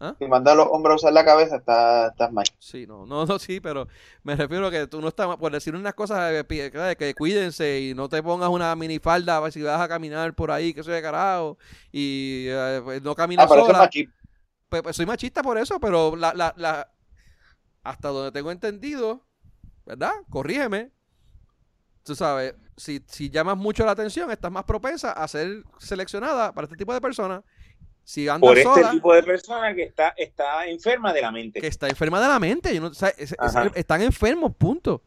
¿Ah? 0.01 0.15
Si 0.19 0.27
manda 0.27 0.53
a 0.53 0.55
los 0.55 0.67
hombres 0.71 0.93
a 0.93 0.97
usar 0.97 1.13
la 1.13 1.25
cabeza, 1.25 1.57
estás 1.57 2.13
está 2.13 2.31
mal. 2.31 2.45
Sí, 2.59 2.87
no, 2.87 3.07
no, 3.07 3.25
no, 3.25 3.39
sí, 3.39 3.61
pero 3.61 3.87
me 4.23 4.37
refiero 4.37 4.67
a 4.67 4.71
que 4.71 4.87
tú 4.87 5.01
no 5.01 5.09
estás, 5.09 5.37
por 5.37 5.53
decir 5.53 5.75
unas 5.75 5.95
cosas, 5.95 6.33
de 6.47 6.97
que 6.99 7.15
cuídense 7.15 7.81
y 7.81 7.95
no 7.95 8.09
te 8.09 8.23
pongas 8.23 8.49
una 8.49 8.75
minifalda 8.77 9.51
si 9.51 9.63
vas 9.63 9.81
a 9.81 9.89
caminar 9.89 10.35
por 10.35 10.51
ahí, 10.51 10.75
que 10.75 10.83
soy 10.83 10.95
de 10.95 11.03
carajo, 11.03 11.59
y 11.93 12.47
eh, 12.49 12.81
pues, 12.85 13.03
no 13.03 13.15
caminas 13.15 13.47
ah, 13.47 13.55
sola. 13.55 13.91
Pues, 14.69 14.83
pues, 14.83 14.97
soy 14.97 15.07
machista 15.07 15.43
por 15.43 15.57
eso, 15.59 15.79
pero 15.79 16.17
la, 16.17 16.35
la, 16.35 16.53
la, 16.57 16.89
hasta 17.85 18.09
donde 18.09 18.33
tengo 18.33 18.51
entendido, 18.51 19.25
¿verdad? 19.87 20.13
Corrígeme. 20.31 20.91
Tú 22.03 22.15
sabes, 22.15 22.55
si, 22.77 23.03
si 23.07 23.31
llamas 23.31 23.57
mucho 23.57 23.85
la 23.85 23.93
atención, 23.93 24.31
estás 24.31 24.51
más 24.51 24.65
propensa 24.65 25.13
a 25.13 25.29
ser 25.29 25.63
seleccionada 25.79 26.53
para 26.53 26.65
este 26.65 26.77
tipo 26.77 26.93
de 26.93 27.01
personas. 27.01 27.45
Si 28.03 28.29
andas 28.29 28.51
Por 28.51 28.59
este 28.59 28.85
tipo 28.91 29.15
de 29.15 29.23
persona 29.23 29.75
que 29.75 29.85
está, 29.85 30.09
está 30.17 30.67
enferma 30.67 31.13
de 31.13 31.23
la 31.23 31.31
mente. 31.31 31.61
Que 31.61 31.67
está 31.67 31.89
enferma 31.89 32.21
de 32.21 32.29
la 32.29 32.39
mente. 32.39 32.79
no, 32.79 32.91
están 33.75 34.03
enfermos, 34.03 34.55
punto. 34.57 35.03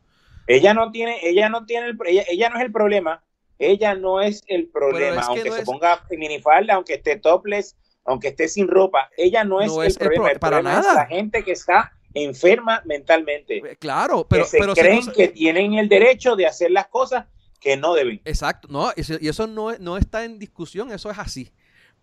Ella 0.47 0.73
no 0.73 0.91
tiene, 0.91 1.19
ella 1.21 1.49
no 1.49 1.65
tiene 1.65 1.87
el, 1.87 1.97
ella, 2.07 2.23
ella 2.27 2.49
no 2.49 2.57
es 2.57 2.63
el 2.63 2.71
problema. 2.71 3.23
Ella 3.59 3.95
no 3.95 4.21
es 4.21 4.43
el 4.47 4.67
problema. 4.69 5.21
aunque 5.21 5.51
se 5.51 5.63
ponga 5.63 6.03
minifalda, 6.09 6.75
aunque 6.75 6.95
esté 6.95 7.17
topless, 7.17 7.75
aunque 8.05 8.29
esté 8.29 8.47
sin 8.47 8.67
ropa, 8.67 9.09
ella 9.17 9.43
no 9.43 9.61
es, 9.61 9.97
el, 9.97 10.09
problema. 10.09 10.39
para 10.39 10.61
nada. 10.61 10.93
la 10.93 11.05
gente 11.05 11.43
que 11.43 11.51
está 11.51 11.96
enferma 12.23 12.81
mentalmente. 12.85 13.57
Eh, 13.57 13.77
claro, 13.77 14.25
pero, 14.27 14.43
que 14.43 14.49
se 14.49 14.59
pero 14.59 14.73
creen 14.73 15.11
que 15.11 15.29
tienen 15.29 15.73
el 15.73 15.89
derecho 15.89 16.35
de 16.35 16.45
hacer 16.45 16.71
las 16.71 16.87
cosas 16.87 17.25
que 17.59 17.77
no 17.77 17.93
deben. 17.93 18.21
Exacto, 18.25 18.67
no, 18.69 18.91
y 18.95 19.27
eso 19.27 19.47
no, 19.47 19.75
no 19.77 19.97
está 19.97 20.23
en 20.23 20.39
discusión, 20.39 20.91
eso 20.91 21.09
es 21.09 21.17
así. 21.17 21.51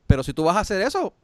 Pero 0.06 0.22
si 0.22 0.32
tú 0.32 0.44
vas 0.44 0.56
a 0.56 0.60
hacer 0.60 0.82
eso, 0.82 1.14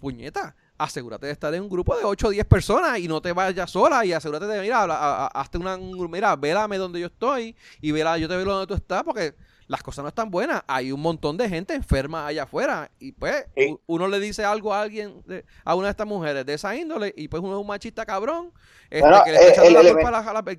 puñeta, 0.00 0.54
asegúrate 0.78 1.26
de 1.26 1.32
estar 1.32 1.54
en 1.54 1.62
un 1.62 1.68
grupo 1.68 1.96
de 1.96 2.04
8 2.04 2.28
o 2.28 2.30
10 2.30 2.44
personas 2.46 2.98
y 2.98 3.08
no 3.08 3.20
te 3.20 3.32
vayas 3.32 3.70
sola 3.70 4.04
y 4.04 4.12
asegúrate 4.12 4.46
de, 4.46 4.60
mira, 4.60 5.26
hazte 5.26 5.58
una, 5.58 5.76
mira, 5.76 6.36
vélame 6.36 6.76
donde 6.76 7.00
yo 7.00 7.06
estoy 7.06 7.56
y 7.80 7.92
vela, 7.92 8.18
yo 8.18 8.28
te 8.28 8.36
veo 8.36 8.44
donde 8.44 8.66
tú 8.66 8.74
estás 8.74 9.02
porque 9.02 9.34
las 9.72 9.82
cosas 9.82 10.02
no 10.02 10.10
están 10.10 10.30
buenas. 10.30 10.62
Hay 10.66 10.92
un 10.92 11.00
montón 11.00 11.38
de 11.38 11.48
gente 11.48 11.72
enferma 11.72 12.26
allá 12.26 12.42
afuera 12.42 12.90
y 12.98 13.12
pues 13.12 13.46
uno 13.86 14.06
le 14.06 14.20
dice 14.20 14.44
algo 14.44 14.74
a 14.74 14.82
alguien, 14.82 15.24
a 15.64 15.74
una 15.74 15.86
de 15.86 15.92
estas 15.92 16.06
mujeres 16.06 16.44
de 16.44 16.52
esa 16.52 16.76
índole 16.76 17.14
y 17.16 17.28
pues 17.28 17.42
uno 17.42 17.54
es 17.54 17.60
un 17.62 17.66
machista 17.66 18.04
cabrón 18.04 18.52
este, 18.90 19.08
que 19.24 19.32
le 19.32 19.38
está 19.38 19.62
echando 19.62 19.82
la 19.82 19.92
culpa 19.94 20.08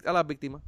a, 0.10 0.14
las, 0.14 0.28
víctimas. 0.28 0.64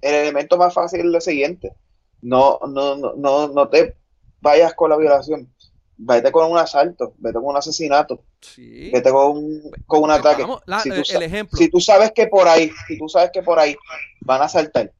El 0.00 0.14
elemento 0.14 0.56
más 0.56 0.72
fácil 0.72 1.00
es 1.00 1.06
lo 1.06 1.20
siguiente. 1.20 1.74
No, 2.22 2.58
no, 2.66 2.96
no, 2.96 3.48
no 3.48 3.68
te 3.68 3.98
vayas 4.40 4.72
con 4.72 4.88
la 4.88 4.96
violación 4.96 5.52
vete 5.98 6.32
con 6.32 6.50
un 6.50 6.58
asalto, 6.58 7.14
vete 7.18 7.34
con 7.34 7.44
un 7.44 7.56
asesinato, 7.56 8.24
vete 8.56 9.10
con 9.10 9.36
un, 9.36 9.70
con 9.86 10.02
un 10.02 10.10
ataque. 10.10 10.44
si, 10.82 10.90
tú, 10.90 11.02
el 11.14 11.22
ejemplo. 11.22 11.56
si 11.56 11.68
tú 11.68 11.80
sabes 11.80 12.12
que 12.12 12.26
por 12.26 12.48
ahí, 12.48 12.70
si 12.88 12.98
tú 12.98 13.08
sabes 13.08 13.30
que 13.30 13.42
por 13.42 13.58
ahí 13.58 13.76
van 14.20 14.40
a 14.40 14.46
asaltar, 14.46 14.92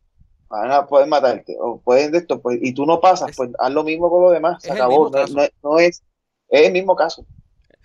van 0.52 0.70
a 0.70 0.86
poder 0.86 1.08
matarte, 1.08 1.56
o 1.58 1.80
pueden 1.80 2.12
de 2.12 2.18
esto, 2.18 2.40
pues, 2.40 2.58
y 2.60 2.74
tú 2.74 2.84
no 2.84 3.00
pasas, 3.00 3.34
pues 3.34 3.50
haz 3.58 3.72
lo 3.72 3.82
mismo 3.82 4.10
con 4.10 4.22
lo 4.22 4.30
demás, 4.30 4.62
se 4.62 4.70
acabó, 4.70 5.10
no, 5.62 5.78
es, 5.78 6.02
es 6.48 6.66
el 6.66 6.72
mismo 6.72 6.94
caso. 6.94 7.24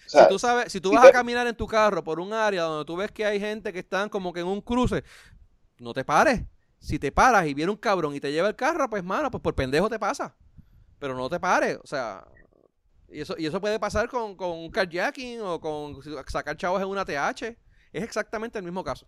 si 0.06 0.28
tú 0.28 0.38
sabes, 0.38 0.72
si 0.72 0.82
tú 0.82 0.92
vas 0.92 1.06
a 1.06 1.12
caminar 1.12 1.48
en 1.48 1.56
tu 1.56 1.66
carro 1.66 2.04
por 2.04 2.20
un 2.20 2.34
área 2.34 2.64
donde 2.64 2.84
tú 2.84 2.98
ves 2.98 3.12
que 3.12 3.26
hay 3.26 3.40
gente 3.40 3.72
que 3.72 3.80
están 3.80 4.10
como 4.10 4.34
que 4.34 4.42
en 4.42 4.48
un 4.48 4.60
cruce, 4.60 5.04
no 5.80 5.94
te 5.94 6.04
pares. 6.04 6.42
Si 6.80 7.00
te 7.00 7.12
paras 7.12 7.48
y 7.48 7.54
viene 7.54 7.72
un 7.72 7.78
cabrón 7.78 8.14
y 8.14 8.20
te 8.20 8.32
lleva 8.32 8.50
el 8.50 8.56
carro, 8.56 8.90
pues 8.90 9.04
mano, 9.04 9.32
pues 9.32 9.42
por 9.42 9.56
pendejo 9.56 9.90
te 9.90 9.98
pasa. 9.98 10.36
Pero 11.00 11.16
no 11.16 11.30
te 11.30 11.40
pares, 11.40 11.80
o 11.82 11.88
sea, 11.88 12.28
y 13.08 13.22
eso, 13.22 13.36
y 13.38 13.46
eso 13.46 13.62
puede 13.62 13.80
pasar 13.80 14.10
con, 14.10 14.36
con 14.36 14.52
un 14.52 14.70
carjacking 14.70 15.40
o 15.42 15.60
con 15.60 15.98
sacar 16.28 16.58
chavos 16.58 16.82
en 16.82 16.90
una 16.90 17.06
TH. 17.06 17.44
Es 17.94 18.04
exactamente 18.04 18.60
el 18.60 18.66
mismo 18.66 18.84
caso. 18.84 19.08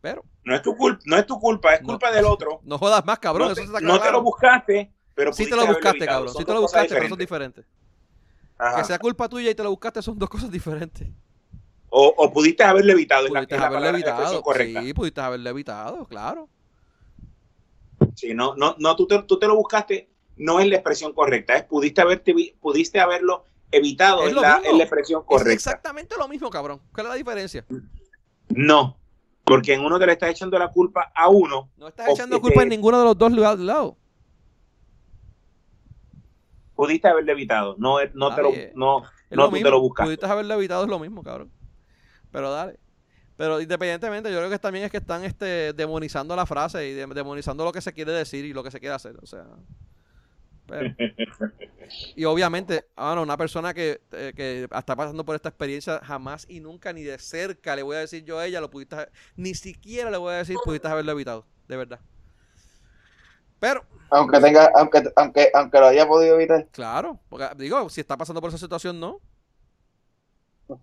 Pero. 0.00 0.24
No 0.44 0.54
es 0.54 0.62
tu 0.62 0.76
culpa, 0.76 1.02
no 1.04 1.16
es 1.16 1.26
tu 1.26 1.38
culpa, 1.38 1.74
es 1.74 1.80
culpa 1.82 2.10
del 2.10 2.24
otro. 2.24 2.60
No 2.64 2.78
jodas 2.78 3.04
más, 3.04 3.18
cabrón. 3.18 3.48
No 3.48 3.54
te, 3.54 3.66
no 3.82 4.00
te 4.00 4.10
lo 4.10 4.22
buscaste, 4.22 4.92
pero 5.14 5.32
sí 5.32 5.48
te 5.48 5.56
lo 5.56 5.66
buscaste, 5.66 6.06
cabrón. 6.06 6.34
Sí 6.34 6.44
te 6.44 6.52
lo 6.52 6.60
buscaste, 6.62 6.94
pero 6.94 7.08
son 7.08 7.18
diferentes. 7.18 7.64
Que 8.76 8.84
sea 8.84 8.98
culpa 8.98 9.28
tuya 9.28 9.50
y 9.50 9.54
te 9.54 9.62
lo 9.62 9.70
buscaste 9.70 10.02
son 10.02 10.18
dos 10.18 10.28
cosas 10.28 10.50
diferentes. 10.50 11.08
O, 11.88 12.14
o 12.16 12.32
pudiste 12.32 12.62
haberle 12.62 12.92
evitado. 12.92 13.26
Pudiste 13.28 13.56
haberle 13.56 13.88
evitado. 13.88 14.42
Sí, 14.54 14.94
pudiste 14.94 15.20
haberle 15.20 15.50
evitado, 15.50 16.06
claro. 16.06 16.48
Sí, 18.14 18.32
no, 18.34 18.54
no, 18.54 18.76
no, 18.78 18.96
tú 18.96 19.06
te, 19.06 19.22
tú 19.22 19.38
te 19.38 19.46
lo 19.46 19.56
buscaste 19.56 20.10
no 20.40 20.58
es 20.58 20.66
la 20.68 20.76
expresión 20.76 21.12
correcta, 21.12 21.54
es 21.54 21.64
pudiste, 21.64 22.00
haberte, 22.00 22.34
pudiste 22.60 22.98
haberlo 22.98 23.44
evitado, 23.70 24.26
es, 24.26 24.32
la, 24.32 24.60
expresión 24.78 25.22
correcta. 25.22 25.50
Es 25.50 25.54
exactamente 25.54 26.16
lo 26.18 26.26
mismo, 26.28 26.48
cabrón. 26.50 26.80
¿Cuál 26.92 27.06
es 27.06 27.10
la 27.10 27.16
diferencia? 27.16 27.64
No, 28.48 28.96
porque 29.50 29.74
en 29.74 29.84
uno 29.84 29.98
te 29.98 30.06
le 30.06 30.12
estás 30.12 30.30
echando 30.30 30.56
la 30.60 30.68
culpa 30.68 31.10
a 31.12 31.28
uno. 31.28 31.70
No 31.76 31.88
estás 31.88 32.10
echando 32.10 32.40
culpa 32.40 32.62
en 32.62 32.68
ninguno 32.68 33.00
de 33.00 33.04
los 33.04 33.18
dos 33.18 33.32
lados. 33.32 33.94
Pudiste 36.76 37.08
haberlo 37.08 37.32
evitado, 37.32 37.74
no, 37.76 37.96
no, 38.14 38.32
te, 38.32 38.42
lo, 38.42 38.52
no, 38.76 39.02
no 39.30 39.50
te 39.50 39.60
lo 39.70 39.80
buscaste. 39.80 40.06
Pudiste 40.06 40.26
haberlo 40.26 40.54
evitado, 40.54 40.84
es 40.84 40.88
lo 40.88 41.00
mismo, 41.00 41.24
cabrón. 41.24 41.50
Pero 42.30 42.52
dale. 42.52 42.78
Pero 43.36 43.60
independientemente, 43.60 44.30
yo 44.30 44.38
creo 44.38 44.50
que 44.50 44.58
también 44.60 44.84
es 44.84 44.92
que 44.92 44.98
están 44.98 45.24
este, 45.24 45.72
demonizando 45.72 46.36
la 46.36 46.46
frase 46.46 46.88
y 46.88 46.94
demonizando 46.94 47.64
lo 47.64 47.72
que 47.72 47.80
se 47.80 47.92
quiere 47.92 48.12
decir 48.12 48.44
y 48.44 48.52
lo 48.52 48.62
que 48.62 48.70
se 48.70 48.78
quiere 48.78 48.94
hacer. 48.94 49.16
O 49.20 49.26
sea, 49.26 49.46
y 52.16 52.24
obviamente, 52.24 52.86
bueno, 52.96 53.22
una 53.22 53.36
persona 53.36 53.74
que, 53.74 54.00
eh, 54.12 54.32
que, 54.34 54.64
está 54.64 54.96
pasando 54.96 55.24
por 55.24 55.34
esta 55.34 55.48
experiencia, 55.48 56.00
jamás 56.02 56.46
y 56.48 56.60
nunca, 56.60 56.92
ni 56.92 57.02
de 57.02 57.18
cerca, 57.18 57.76
le 57.76 57.82
voy 57.82 57.96
a 57.96 58.00
decir 58.00 58.24
yo 58.24 58.38
a 58.38 58.46
ella, 58.46 58.60
lo 58.60 58.70
pudiste, 58.70 58.96
ni 59.36 59.54
siquiera 59.54 60.10
le 60.10 60.18
voy 60.18 60.34
a 60.34 60.38
decir, 60.38 60.56
pudiste 60.64 60.88
haberlo 60.88 61.12
evitado, 61.12 61.46
de 61.68 61.76
verdad. 61.76 62.00
Pero. 63.58 63.84
Aunque 64.10 64.40
tenga, 64.40 64.70
aunque, 64.74 65.02
aunque, 65.14 65.50
aunque 65.54 65.78
lo 65.78 65.86
haya 65.86 66.08
podido 66.08 66.34
evitar. 66.34 66.66
Claro, 66.72 67.20
porque 67.28 67.48
digo, 67.56 67.88
si 67.90 68.00
está 68.00 68.16
pasando 68.16 68.40
por 68.40 68.48
esa 68.48 68.58
situación, 68.58 68.98
no. 68.98 69.20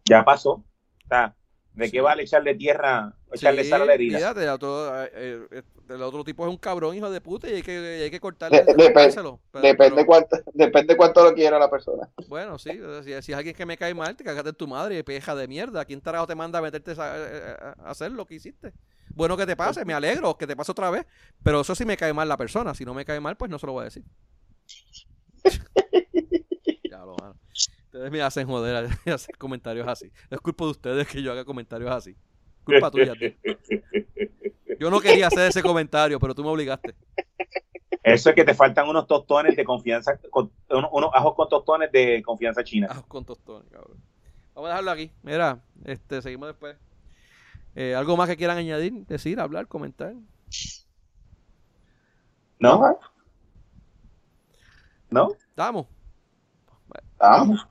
Ya 0.06 0.24
pasó. 0.24 0.64
Está. 1.00 1.36
¿De 1.74 1.92
qué 1.92 2.02
vale 2.02 2.24
echarle 2.24 2.56
tierra, 2.56 3.17
echarle 3.32 3.64
sal 3.64 3.82
a 3.82 3.86
la 3.86 3.94
herida? 3.94 4.18
Fíjate, 4.18 4.44
el, 4.44 4.50
otro, 4.50 5.04
eh, 5.04 5.48
eh, 5.52 5.62
el 5.90 6.02
otro 6.02 6.24
tipo 6.24 6.46
es 6.46 6.50
un 6.50 6.58
cabrón, 6.58 6.96
hijo 6.96 7.10
de 7.10 7.22
puta, 7.22 7.50
y 7.50 7.56
hay 7.56 7.62
que, 7.62 8.02
hay 8.04 8.12
que 8.12 8.20
cortarle. 8.20 8.64
depende, 8.64 10.06
cuánto, 10.06 10.38
depende 10.54 10.96
cuánto 10.96 11.24
lo 11.24 11.34
quiera 11.34 11.60
la 11.60 11.70
persona. 11.70 12.10
Bueno, 12.28 12.58
sí, 12.58 12.72
si, 13.04 13.22
si, 13.22 13.32
es 13.32 13.38
alguien 13.38 13.56
que 13.56 13.66
me 13.66 13.78
cae 13.78 13.94
mal, 13.94 14.16
te 14.16 14.24
cagaste 14.24 14.50
en 14.50 14.56
tu 14.56 14.68
madre 14.68 15.04
peja 15.04 15.36
de 15.36 15.48
mierda. 15.48 15.86
¿Quién 15.86 16.00
carajo 16.00 16.28
te 16.28 16.36
manda 16.36 16.60
a 16.60 16.62
meterte 16.62 16.94
a, 16.98 17.76
hacer 17.86 18.12
lo 18.12 18.26
que 18.26 18.36
hiciste? 18.36 18.74
Bueno 19.14 19.38
que 19.38 19.46
te 19.46 19.56
pase, 19.56 19.84
me 19.86 19.94
alegro, 19.94 20.38
que 20.38 20.46
te 20.46 20.56
pase 20.56 20.72
otra 20.72 20.90
vez, 20.90 21.06
pero 21.42 21.62
eso 21.62 21.74
sí 21.74 21.86
me 21.86 21.98
cae 21.98 22.14
mal 22.14 22.28
la 22.28 22.38
persona. 22.38 22.76
Si 22.76 22.86
no 22.86 22.94
me 22.94 23.06
cae 23.06 23.20
mal, 23.20 23.38
pues 23.38 23.50
no 23.50 23.58
se 23.58 23.66
lo 23.66 23.74
voy 23.74 23.82
a 23.82 23.86
decir. 23.86 24.04
ya 26.90 27.00
lo 27.00 27.16
mano. 27.16 27.36
Ustedes 27.86 28.12
me 28.12 28.22
hacen 28.22 28.48
joder 28.48 28.90
a 29.08 29.14
hacer 29.14 29.38
comentarios 29.38 29.88
así. 29.88 30.12
Es 30.30 30.40
culpa 30.40 30.66
de 30.66 30.72
ustedes 30.72 31.08
que 31.08 31.22
yo 31.22 31.32
haga 31.32 31.46
comentarios 31.46 31.90
así. 31.92 32.16
Culpa 32.68 32.92
tuya. 32.92 33.14
Yo 34.80 34.92
no 34.92 35.00
quería 35.00 35.28
hacer 35.28 35.48
ese 35.48 35.64
comentario, 35.64 36.20
pero 36.20 36.36
tú 36.36 36.44
me 36.44 36.50
obligaste. 36.50 36.94
Eso 38.04 38.30
es 38.30 38.36
que 38.36 38.44
te 38.44 38.54
faltan 38.54 38.88
unos 38.88 39.08
tostones 39.08 39.56
de 39.56 39.66
confianza, 39.66 40.20
unos, 40.70 41.10
ajos 41.14 41.36
con 41.36 41.50
tostones 41.50 41.92
de 41.92 42.22
confianza 42.24 42.64
china. 42.64 42.88
Ajos 42.90 43.06
con 43.08 43.26
tostones, 43.26 43.70
cabrón. 43.72 43.98
Vamos 44.54 44.70
a 44.70 44.74
dejarlo 44.74 44.92
aquí. 44.92 45.12
Mira, 45.24 45.62
este, 45.86 46.22
seguimos 46.22 46.48
después. 46.50 46.78
Eh, 47.76 47.96
¿Algo 47.96 48.18
más 48.18 48.30
que 48.30 48.38
quieran 48.38 48.58
añadir, 48.58 49.06
decir, 49.08 49.40
hablar, 49.40 49.68
comentar? 49.68 50.14
No. 52.60 52.98
¿No? 55.10 55.32
Estamos. 55.50 55.88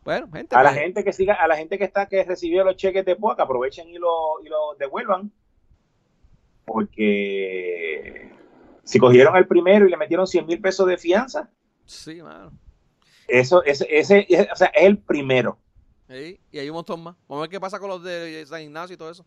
Bueno, 0.05 0.28
gente. 0.32 0.56
A 0.56 0.62
la 0.62 0.70
pues. 0.70 0.82
gente 0.82 1.05
que 1.05 1.12
siga, 1.12 1.35
a 1.35 1.47
la 1.47 1.56
gente 1.56 1.78
que 1.78 1.85
está, 1.85 2.06
que 2.06 2.24
recibió 2.24 2.64
los 2.64 2.77
cheques 2.77 3.05
de 3.05 3.16
PUAC, 3.16 3.40
aprovechen 3.40 3.89
y 3.89 3.98
lo, 3.98 4.43
y 4.44 4.48
lo 4.48 4.74
devuelvan. 4.78 5.31
Porque 6.64 8.32
si 8.82 8.98
cogieron 8.98 9.36
el 9.36 9.47
primero 9.47 9.86
y 9.86 9.90
le 9.90 9.97
metieron 9.97 10.27
100 10.27 10.47
mil 10.47 10.60
pesos 10.60 10.86
de 10.86 10.98
fianza. 10.98 11.51
Sí, 11.85 12.23
mano. 12.23 12.52
Eso, 13.28 13.64
ese, 13.64 13.86
ese, 13.90 14.27
o 14.52 14.56
sea, 14.56 14.68
es 14.68 14.85
el 14.85 14.98
primero. 14.98 15.59
y 16.09 16.59
hay 16.59 16.68
un 16.68 16.74
montón 16.74 17.02
más. 17.02 17.16
Vamos 17.28 17.43
a 17.43 17.43
ver 17.43 17.51
qué 17.51 17.60
pasa 17.60 17.78
con 17.78 17.89
los 17.89 18.02
de 18.02 18.44
San 18.47 18.62
Ignacio 18.62 18.94
y 18.94 18.97
todo 18.97 19.10
eso. 19.10 19.24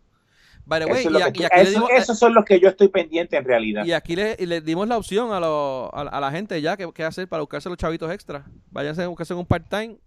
esos 1.95 2.19
son 2.19 2.33
los 2.33 2.45
que 2.45 2.59
yo 2.59 2.69
estoy 2.69 2.89
pendiente 2.89 3.37
en 3.37 3.45
realidad. 3.45 3.85
Y 3.85 3.93
aquí 3.93 4.15
le, 4.15 4.35
le 4.37 4.61
dimos 4.61 4.87
la 4.87 4.97
opción 4.97 5.31
a, 5.31 5.37
a, 5.37 6.19
la 6.19 6.31
gente 6.31 6.61
ya 6.61 6.77
que, 6.77 7.03
hacer 7.03 7.27
para 7.27 7.41
buscarse 7.41 7.69
los 7.69 7.77
chavitos 7.77 8.11
extra. 8.11 8.45
Váyanse 8.71 9.03
a 9.03 9.07
buscarse 9.07 9.33
un 9.33 9.45
part-time 9.45 9.97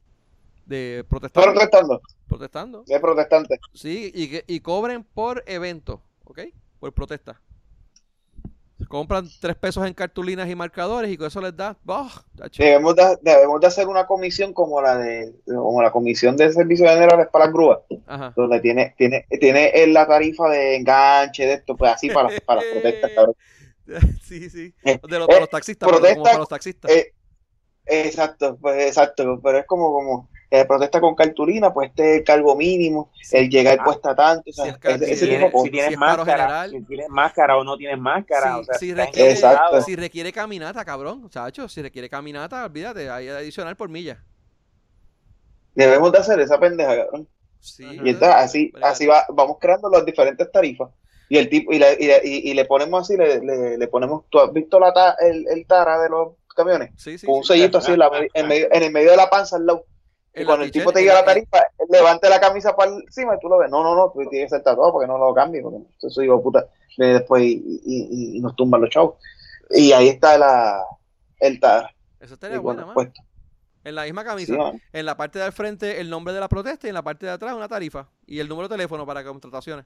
de 0.73 1.05
protestando. 1.05 1.53
Protestando. 1.53 2.01
Protestando. 2.28 2.85
De 2.86 3.01
protestante. 3.01 3.61
Sí, 3.74 4.11
y, 4.15 4.28
que, 4.28 4.44
y 4.47 4.61
cobren 4.61 5.05
por 5.05 5.44
evento, 5.47 6.03
¿ok? 6.24 6.40
Por 6.81 6.93
protesta. 6.93 7.40
Compran 8.89 9.28
tres 9.40 9.57
pesos 9.57 9.86
en 9.86 9.94
cartulinas 9.94 10.49
y 10.51 10.55
marcadores 10.55 11.11
y 11.11 11.16
con 11.16 11.28
eso 11.28 11.40
les 11.40 11.57
da. 11.57 11.77
debemos, 12.59 12.97
de, 12.97 13.16
debemos 13.23 13.61
de 13.61 13.66
hacer 13.69 13.86
una 13.86 14.07
comisión 14.07 14.53
como 14.53 14.82
la 14.82 14.97
de 14.97 15.32
como 15.47 15.81
la 15.81 15.93
comisión 15.93 16.36
de 16.36 16.53
servicios 16.53 16.90
generales 16.90 17.28
para 17.32 17.47
las 17.47 17.55
grúas, 17.55 17.78
donde 18.35 18.61
tiene 18.61 18.94
tiene 18.99 19.27
tiene 19.40 19.86
la 19.86 20.07
tarifa 20.07 20.49
de 20.51 20.77
enganche 20.77 21.47
de 21.47 21.55
esto, 21.55 21.77
pues 21.77 21.93
así 21.93 22.11
para, 22.11 22.28
para 22.44 22.61
las 22.61 22.70
protestas, 22.73 23.11
cabrón. 23.15 23.36
Sí, 24.23 24.49
sí. 24.49 24.74
Eh, 24.85 24.99
de 25.09 25.19
los, 25.19 25.27
para 25.27 25.40
los 25.40 25.51
taxistas, 25.51 25.89
protesta, 25.89 26.23
para 26.23 26.39
los 26.39 26.49
taxistas. 26.49 26.90
Eh, 26.90 27.12
exacto, 27.85 28.57
pues 28.61 28.86
exacto, 28.86 29.40
pero 29.43 29.59
es 29.59 29.66
como 29.66 29.93
como 29.93 30.28
eh, 30.55 30.66
protesta 30.66 31.01
con 31.01 31.15
cartulina, 31.15 31.73
pues 31.73 31.89
este 31.89 32.23
cargo 32.24 32.55
mínimo, 32.55 33.11
el 33.31 33.49
llegar 33.49 33.79
ah, 33.81 33.85
cuesta 33.85 34.15
tanto, 34.15 34.51
o 34.51 34.53
sea, 34.53 34.74
si, 34.74 35.27
tienes, 35.27 35.97
máscara, 35.97 36.69
si 36.69 36.83
tienes 36.83 37.09
máscara 37.09 37.57
o 37.57 37.65
no 37.65 37.74
tienes 37.79 37.99
máscara, 37.99 38.59
o 38.59 38.65
sea, 38.65 38.74
si, 38.74 38.93
requiere, 38.93 39.35
si 39.35 39.97
requiere 39.97 40.31
caminata, 40.31 40.85
cabrón, 40.85 41.31
chacho, 41.31 41.70
si 41.70 41.81
requiere 41.81 42.11
caminata, 42.11 42.66
olvídate, 42.66 43.09
hay 43.09 43.29
adicional 43.29 43.77
por 43.77 43.89
milla. 43.89 44.23
Debemos 45.74 46.12
de 46.12 46.19
hacer 46.19 46.39
esa 46.41 46.61
pendeja, 46.61 46.97
cabrón. 46.97 47.27
Sí, 47.59 47.85
y 47.85 48.11
entonces 48.11 48.37
así, 48.37 48.73
así 48.83 49.07
va, 49.07 49.24
vamos 49.31 49.57
creando 49.59 49.89
las 49.89 50.05
diferentes 50.05 50.53
tarifas. 50.53 50.91
Y 51.31 51.39
el 51.39 51.49
tipo, 51.49 51.73
y 51.73 51.79
le, 51.79 51.97
y, 51.99 52.51
y, 52.51 52.53
le 52.53 52.66
ponemos 52.66 53.01
así, 53.01 53.16
le, 53.16 53.41
le, 53.41 53.79
le, 53.79 53.89
ponemos, 53.89 54.24
¿tú 54.29 54.39
has 54.39 54.53
visto 54.53 54.79
la 54.79 55.16
el, 55.19 55.47
el 55.49 55.66
tara 55.66 55.99
de 55.99 56.11
los 56.11 56.35
camiones? 56.55 56.91
Sí, 56.99 57.16
sí, 57.16 57.24
con 57.24 57.37
un 57.37 57.45
sellito 57.45 57.79
así 57.79 57.93
en, 57.93 58.01
la, 58.01 58.11
en, 58.35 58.49
medio, 58.49 58.69
en 58.70 58.83
el 58.83 58.93
medio 58.93 59.12
de 59.12 59.16
la 59.16 59.31
panza 59.31 59.57
al 59.57 59.65
lado 59.65 59.87
Y 60.34 60.44
cuando 60.44 60.64
el 60.64 60.70
tipo 60.70 60.92
te 60.92 61.00
diga 61.00 61.14
la 61.14 61.24
tarifa, 61.24 61.59
levante 61.90 62.28
la 62.30 62.40
camisa 62.40 62.74
para 62.74 62.92
encima 62.92 63.34
y 63.34 63.38
tú 63.38 63.48
lo 63.48 63.59
ves. 63.59 63.70
No, 63.70 63.82
no, 63.82 63.94
no, 63.94 64.10
tú 64.10 64.20
tienes 64.30 64.50
que 64.50 64.56
ser 64.56 64.62
tatuado 64.62 64.92
porque 64.92 65.06
no 65.06 65.18
lo 65.18 65.34
cambies. 65.34 65.62
Porque 65.62 65.78
eso 66.00 66.20
digo, 66.20 66.42
puta, 66.42 66.66
después 66.96 67.42
y, 67.44 68.38
nos 68.40 68.56
tumban 68.56 68.80
los 68.80 68.90
chavos. 68.90 69.16
Y 69.70 69.92
ahí 69.92 70.09
está 70.09 70.38
la, 70.38 70.82
el 71.38 71.60
tar. 71.60 71.94
Eso 72.18 72.34
estaría 72.34 72.59
bueno, 72.60 72.94
En 73.84 73.94
la 73.94 74.04
misma 74.04 74.24
camisa. 74.24 74.54
en 74.92 75.06
la 75.06 75.16
parte 75.16 75.38
de 75.38 75.52
frente 75.52 76.00
el 76.00 76.09
nombre 76.09 76.32
de 76.32 76.40
la 76.40 76.48
protesta 76.48 76.86
y 76.86 76.90
en 76.90 76.94
la 76.94 77.02
parte 77.02 77.26
de 77.26 77.32
atrás 77.32 77.54
una 77.54 77.68
tarifa. 77.68 78.09
Y 78.26 78.38
el 78.38 78.48
número 78.48 78.68
de 78.68 78.76
teléfono 78.76 79.04
para 79.04 79.22
contrataciones. 79.22 79.84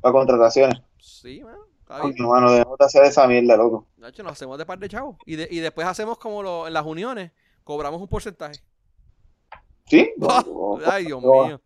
Para 0.00 0.12
contrataciones. 0.12 0.80
Sí, 0.98 1.42
man. 1.42 1.56
Coño, 1.86 2.28
mano, 2.28 2.50
debemos 2.50 2.78
de 2.78 2.84
hacer 2.86 3.04
esa 3.04 3.26
mierda, 3.26 3.58
loco. 3.58 3.86
De 3.98 4.08
hecho, 4.08 4.22
nos 4.22 4.32
hacemos 4.32 4.56
de 4.56 4.64
par 4.64 4.78
de 4.78 4.88
chavos. 4.88 5.16
Y, 5.26 5.34
y 5.54 5.60
después 5.60 5.86
hacemos 5.86 6.16
como 6.16 6.42
lo, 6.42 6.66
en 6.66 6.72
las 6.72 6.86
uniones, 6.86 7.30
cobramos 7.62 8.00
un 8.00 8.08
porcentaje. 8.08 8.62
¿Sí? 9.86 10.12
Ay, 10.86 11.06
Dios 11.06 11.22
mío. 11.22 11.60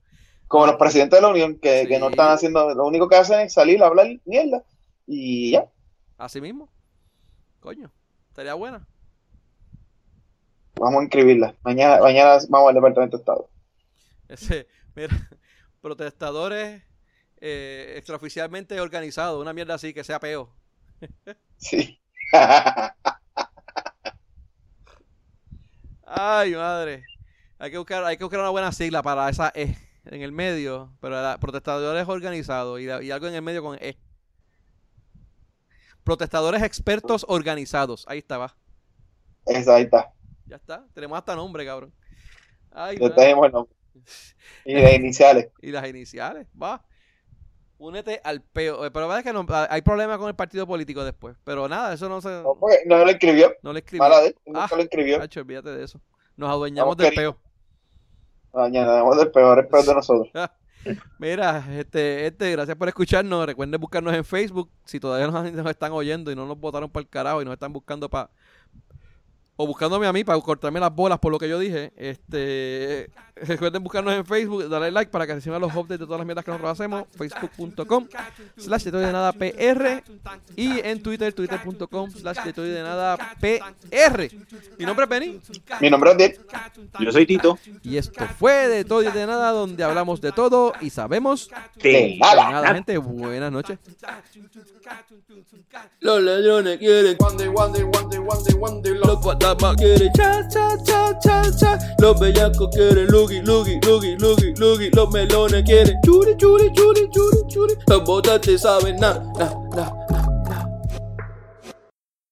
Como 0.47 0.67
los 0.67 0.77
presidentes 0.77 1.19
de 1.19 1.23
la 1.23 1.29
Unión, 1.29 1.59
que, 1.59 1.87
que, 1.87 1.99
no 1.99 2.09
están 2.09 2.31
haciendo, 2.31 2.75
lo 2.75 2.87
único 2.87 3.09
que 3.09 3.17
hacen 3.17 3.41
es 3.41 3.53
salir 3.53 3.83
a 3.83 3.87
hablar 3.87 4.09
mierda 4.25 4.65
y 5.07 5.53
ya. 5.53 5.69
Así 6.17 6.41
mismo. 6.41 6.71
Coño, 7.61 7.93
estaría 8.29 8.55
buena. 8.55 8.87
Vamos 10.77 11.01
a 11.01 11.03
inscribirla. 11.03 11.55
Mañana, 11.63 12.01
mañana 12.01 12.39
vamos 12.49 12.69
al 12.69 12.75
Departamento 12.77 13.17
de 13.17 13.21
Estado. 13.21 13.51
Ese, 14.29 14.69
mira, 14.95 15.11
protestadores 15.81 16.83
eh, 17.41 17.95
extraoficialmente 17.97 18.81
organizados, 18.81 19.41
una 19.41 19.53
mierda 19.53 19.75
así 19.75 19.93
que 19.93 20.05
sea 20.05 20.19
peo. 20.21 20.55
sí. 21.57 22.01
Ay, 26.05 26.55
madre. 26.55 27.05
Hay 27.59 27.71
que 27.71 27.79
buscar, 27.79 28.05
hay 28.05 28.17
que 28.17 28.25
buscar 28.25 28.41
una 28.41 28.51
buena 28.51 28.73
sigla 28.73 29.03
para 29.03 29.29
esa 29.29 29.53
E 29.55 29.77
en 30.05 30.23
el 30.23 30.33
medio, 30.33 30.93
pero 31.01 31.17
protestadores 31.41 32.09
organizados 32.09 32.81
y, 32.81 32.85
y, 32.85 33.11
algo 33.11 33.27
en 33.27 33.35
el 33.35 33.43
medio 33.43 33.63
con 33.63 33.77
E. 33.81 33.97
Protestadores 36.05 36.63
expertos 36.63 37.27
organizados. 37.29 38.05
Ahí 38.09 38.19
está, 38.19 38.39
va. 38.39 38.57
Esa, 39.47 39.75
ahí 39.75 39.83
está. 39.85 40.13
Ya 40.47 40.57
está. 40.57 40.87
Tenemos 40.95 41.19
hasta 41.19 41.35
nombre, 41.35 41.67
cabrón. 41.67 41.93
Ay, 42.71 42.97
tenemos 42.97 43.47
el 43.47 43.53
nombre. 43.53 43.75
Y 44.65 44.75
las 44.75 44.95
iniciales. 44.95 45.49
y 45.61 45.71
las 45.71 45.87
iniciales, 45.89 46.47
va. 46.61 46.83
Únete 47.77 48.21
al 48.25 48.41
peo. 48.41 48.81
Pero 48.91 49.17
es 49.17 49.23
que 49.23 49.33
no, 49.33 49.47
hay 49.69 49.83
problemas 49.83 50.19
con 50.19 50.29
el 50.29 50.35
partido 50.35 50.67
político 50.67 51.05
después. 51.05 51.37
Pero 51.45 51.69
nada, 51.69 51.93
eso 51.93 52.09
no 52.09 52.21
se. 52.21 52.29
No, 52.29 52.57
no 52.87 53.05
lo 53.05 53.11
escribió. 53.11 53.55
No 53.63 53.73
lo 53.73 53.79
escribió. 53.79 54.03
Mala 54.03 54.23
de, 54.23 54.35
ah, 54.55 54.69
lo 54.75 54.83
escribió. 54.83 55.21
Hacho, 55.21 55.41
olvídate 55.41 55.71
de 55.71 55.85
eso. 55.85 56.01
Nos 56.37 56.51
adueñamos 56.51 56.97
del 56.97 57.15
peo. 57.15 57.39
Adueñamos 58.59 59.17
del 59.17 59.31
peor, 59.31 59.69
peor 59.69 59.85
de 59.85 59.95
nosotros. 59.95 60.29
Mira, 61.19 61.65
este, 61.73 62.27
este, 62.27 62.53
gracias 62.53 62.77
por 62.77 62.89
escucharnos. 62.89 63.47
Recuerden 63.47 63.81
buscarnos 63.81 64.15
en 64.15 64.25
Facebook. 64.25 64.71
Si 64.85 64.99
todavía 64.99 65.27
nos, 65.29 65.53
nos 65.53 65.71
están 65.71 65.93
oyendo 65.93 66.31
y 66.31 66.37
no 66.37 66.47
nos 66.47 66.59
votaron 66.59 66.91
para 66.91 67.03
el 67.03 67.09
carajo 67.09 67.43
y 67.43 67.45
nos 67.45 67.55
están 67.55 67.73
buscando 67.73 68.09
para 68.09 68.31
o 69.61 69.67
buscándome 69.67 70.07
a 70.07 70.13
mí 70.13 70.23
para 70.23 70.41
cortarme 70.41 70.79
las 70.79 70.95
bolas 70.95 71.19
por 71.19 71.33
lo 71.33 71.39
que 71.39 71.49
yo 71.49 71.59
dije, 71.59 71.93
este 71.97 73.11
recuerden 73.43 73.83
buscarnos 73.83 74.15
en 74.15 74.25
Facebook, 74.25 74.69
darle 74.69 74.93
like 74.93 75.11
para 75.11 75.27
que 75.27 75.35
reciban 75.35 75.61
los 75.61 75.75
updates 75.75 75.99
de 75.99 76.07
todas 76.07 76.19
las 76.21 76.27
mierdas 76.27 76.45
que 76.45 76.53
nosotros 76.53 76.73
hacemos, 76.73 77.05
facebook.com 77.17 78.07
slash 78.57 78.85
de 78.85 79.13
nada 79.13 79.33
PR 79.33 80.05
y 80.55 80.79
en 80.79 81.03
Twitter, 81.03 81.33
twitter.com 81.33 82.11
slash 82.11 82.45
de 82.45 82.83
nada 82.85 83.17
PR. 83.41 84.29
Mi 84.79 84.85
nombre 84.85 85.05
es 85.05 85.11
Benny. 85.11 85.41
Mi 85.81 85.91
nombre 85.91 86.13
es 86.13 86.17
Dick. 86.19 86.41
Yo 87.01 87.11
soy 87.11 87.27
Tito. 87.27 87.59
Y 87.83 87.97
esto 87.97 88.27
fue 88.39 88.69
de 88.69 88.85
todo 88.85 89.03
y 89.03 89.11
de 89.11 89.27
nada, 89.27 89.51
donde 89.51 89.83
hablamos 89.83 90.21
de 90.21 90.31
todo 90.31 90.73
y 90.81 90.91
sabemos 90.91 91.51
de 91.83 92.17
nada. 92.21 92.75
gente, 92.75 92.97
buenas 92.99 93.51
noches. 93.51 93.79
Los 96.01 96.23
ladrones 96.23 96.79
quieren 96.79 97.17
dama 99.55 99.75
quiere 99.77 100.11
cha 100.17 100.43
cha 100.49 100.77
cha 100.85 101.15
cha 101.23 101.43
cha. 101.59 101.79
Los 102.01 102.19
bellacos 102.21 102.69
quieren 102.75 103.07
lugi 103.07 103.41
lugi 103.41 103.81
lugi 103.87 104.17
lugi 104.17 104.53
lugi. 104.59 104.91
Los 104.95 105.11
melones 105.11 105.63
quieren 105.65 105.99
churi 106.05 106.37
churi 106.37 106.71
churi 106.73 107.09
churi 107.11 107.39
churi. 107.49 107.75
Los 107.89 108.03
botas 108.05 108.61
saben 108.61 108.97
na 109.01 109.15
na 109.39 109.49
na 109.77 110.28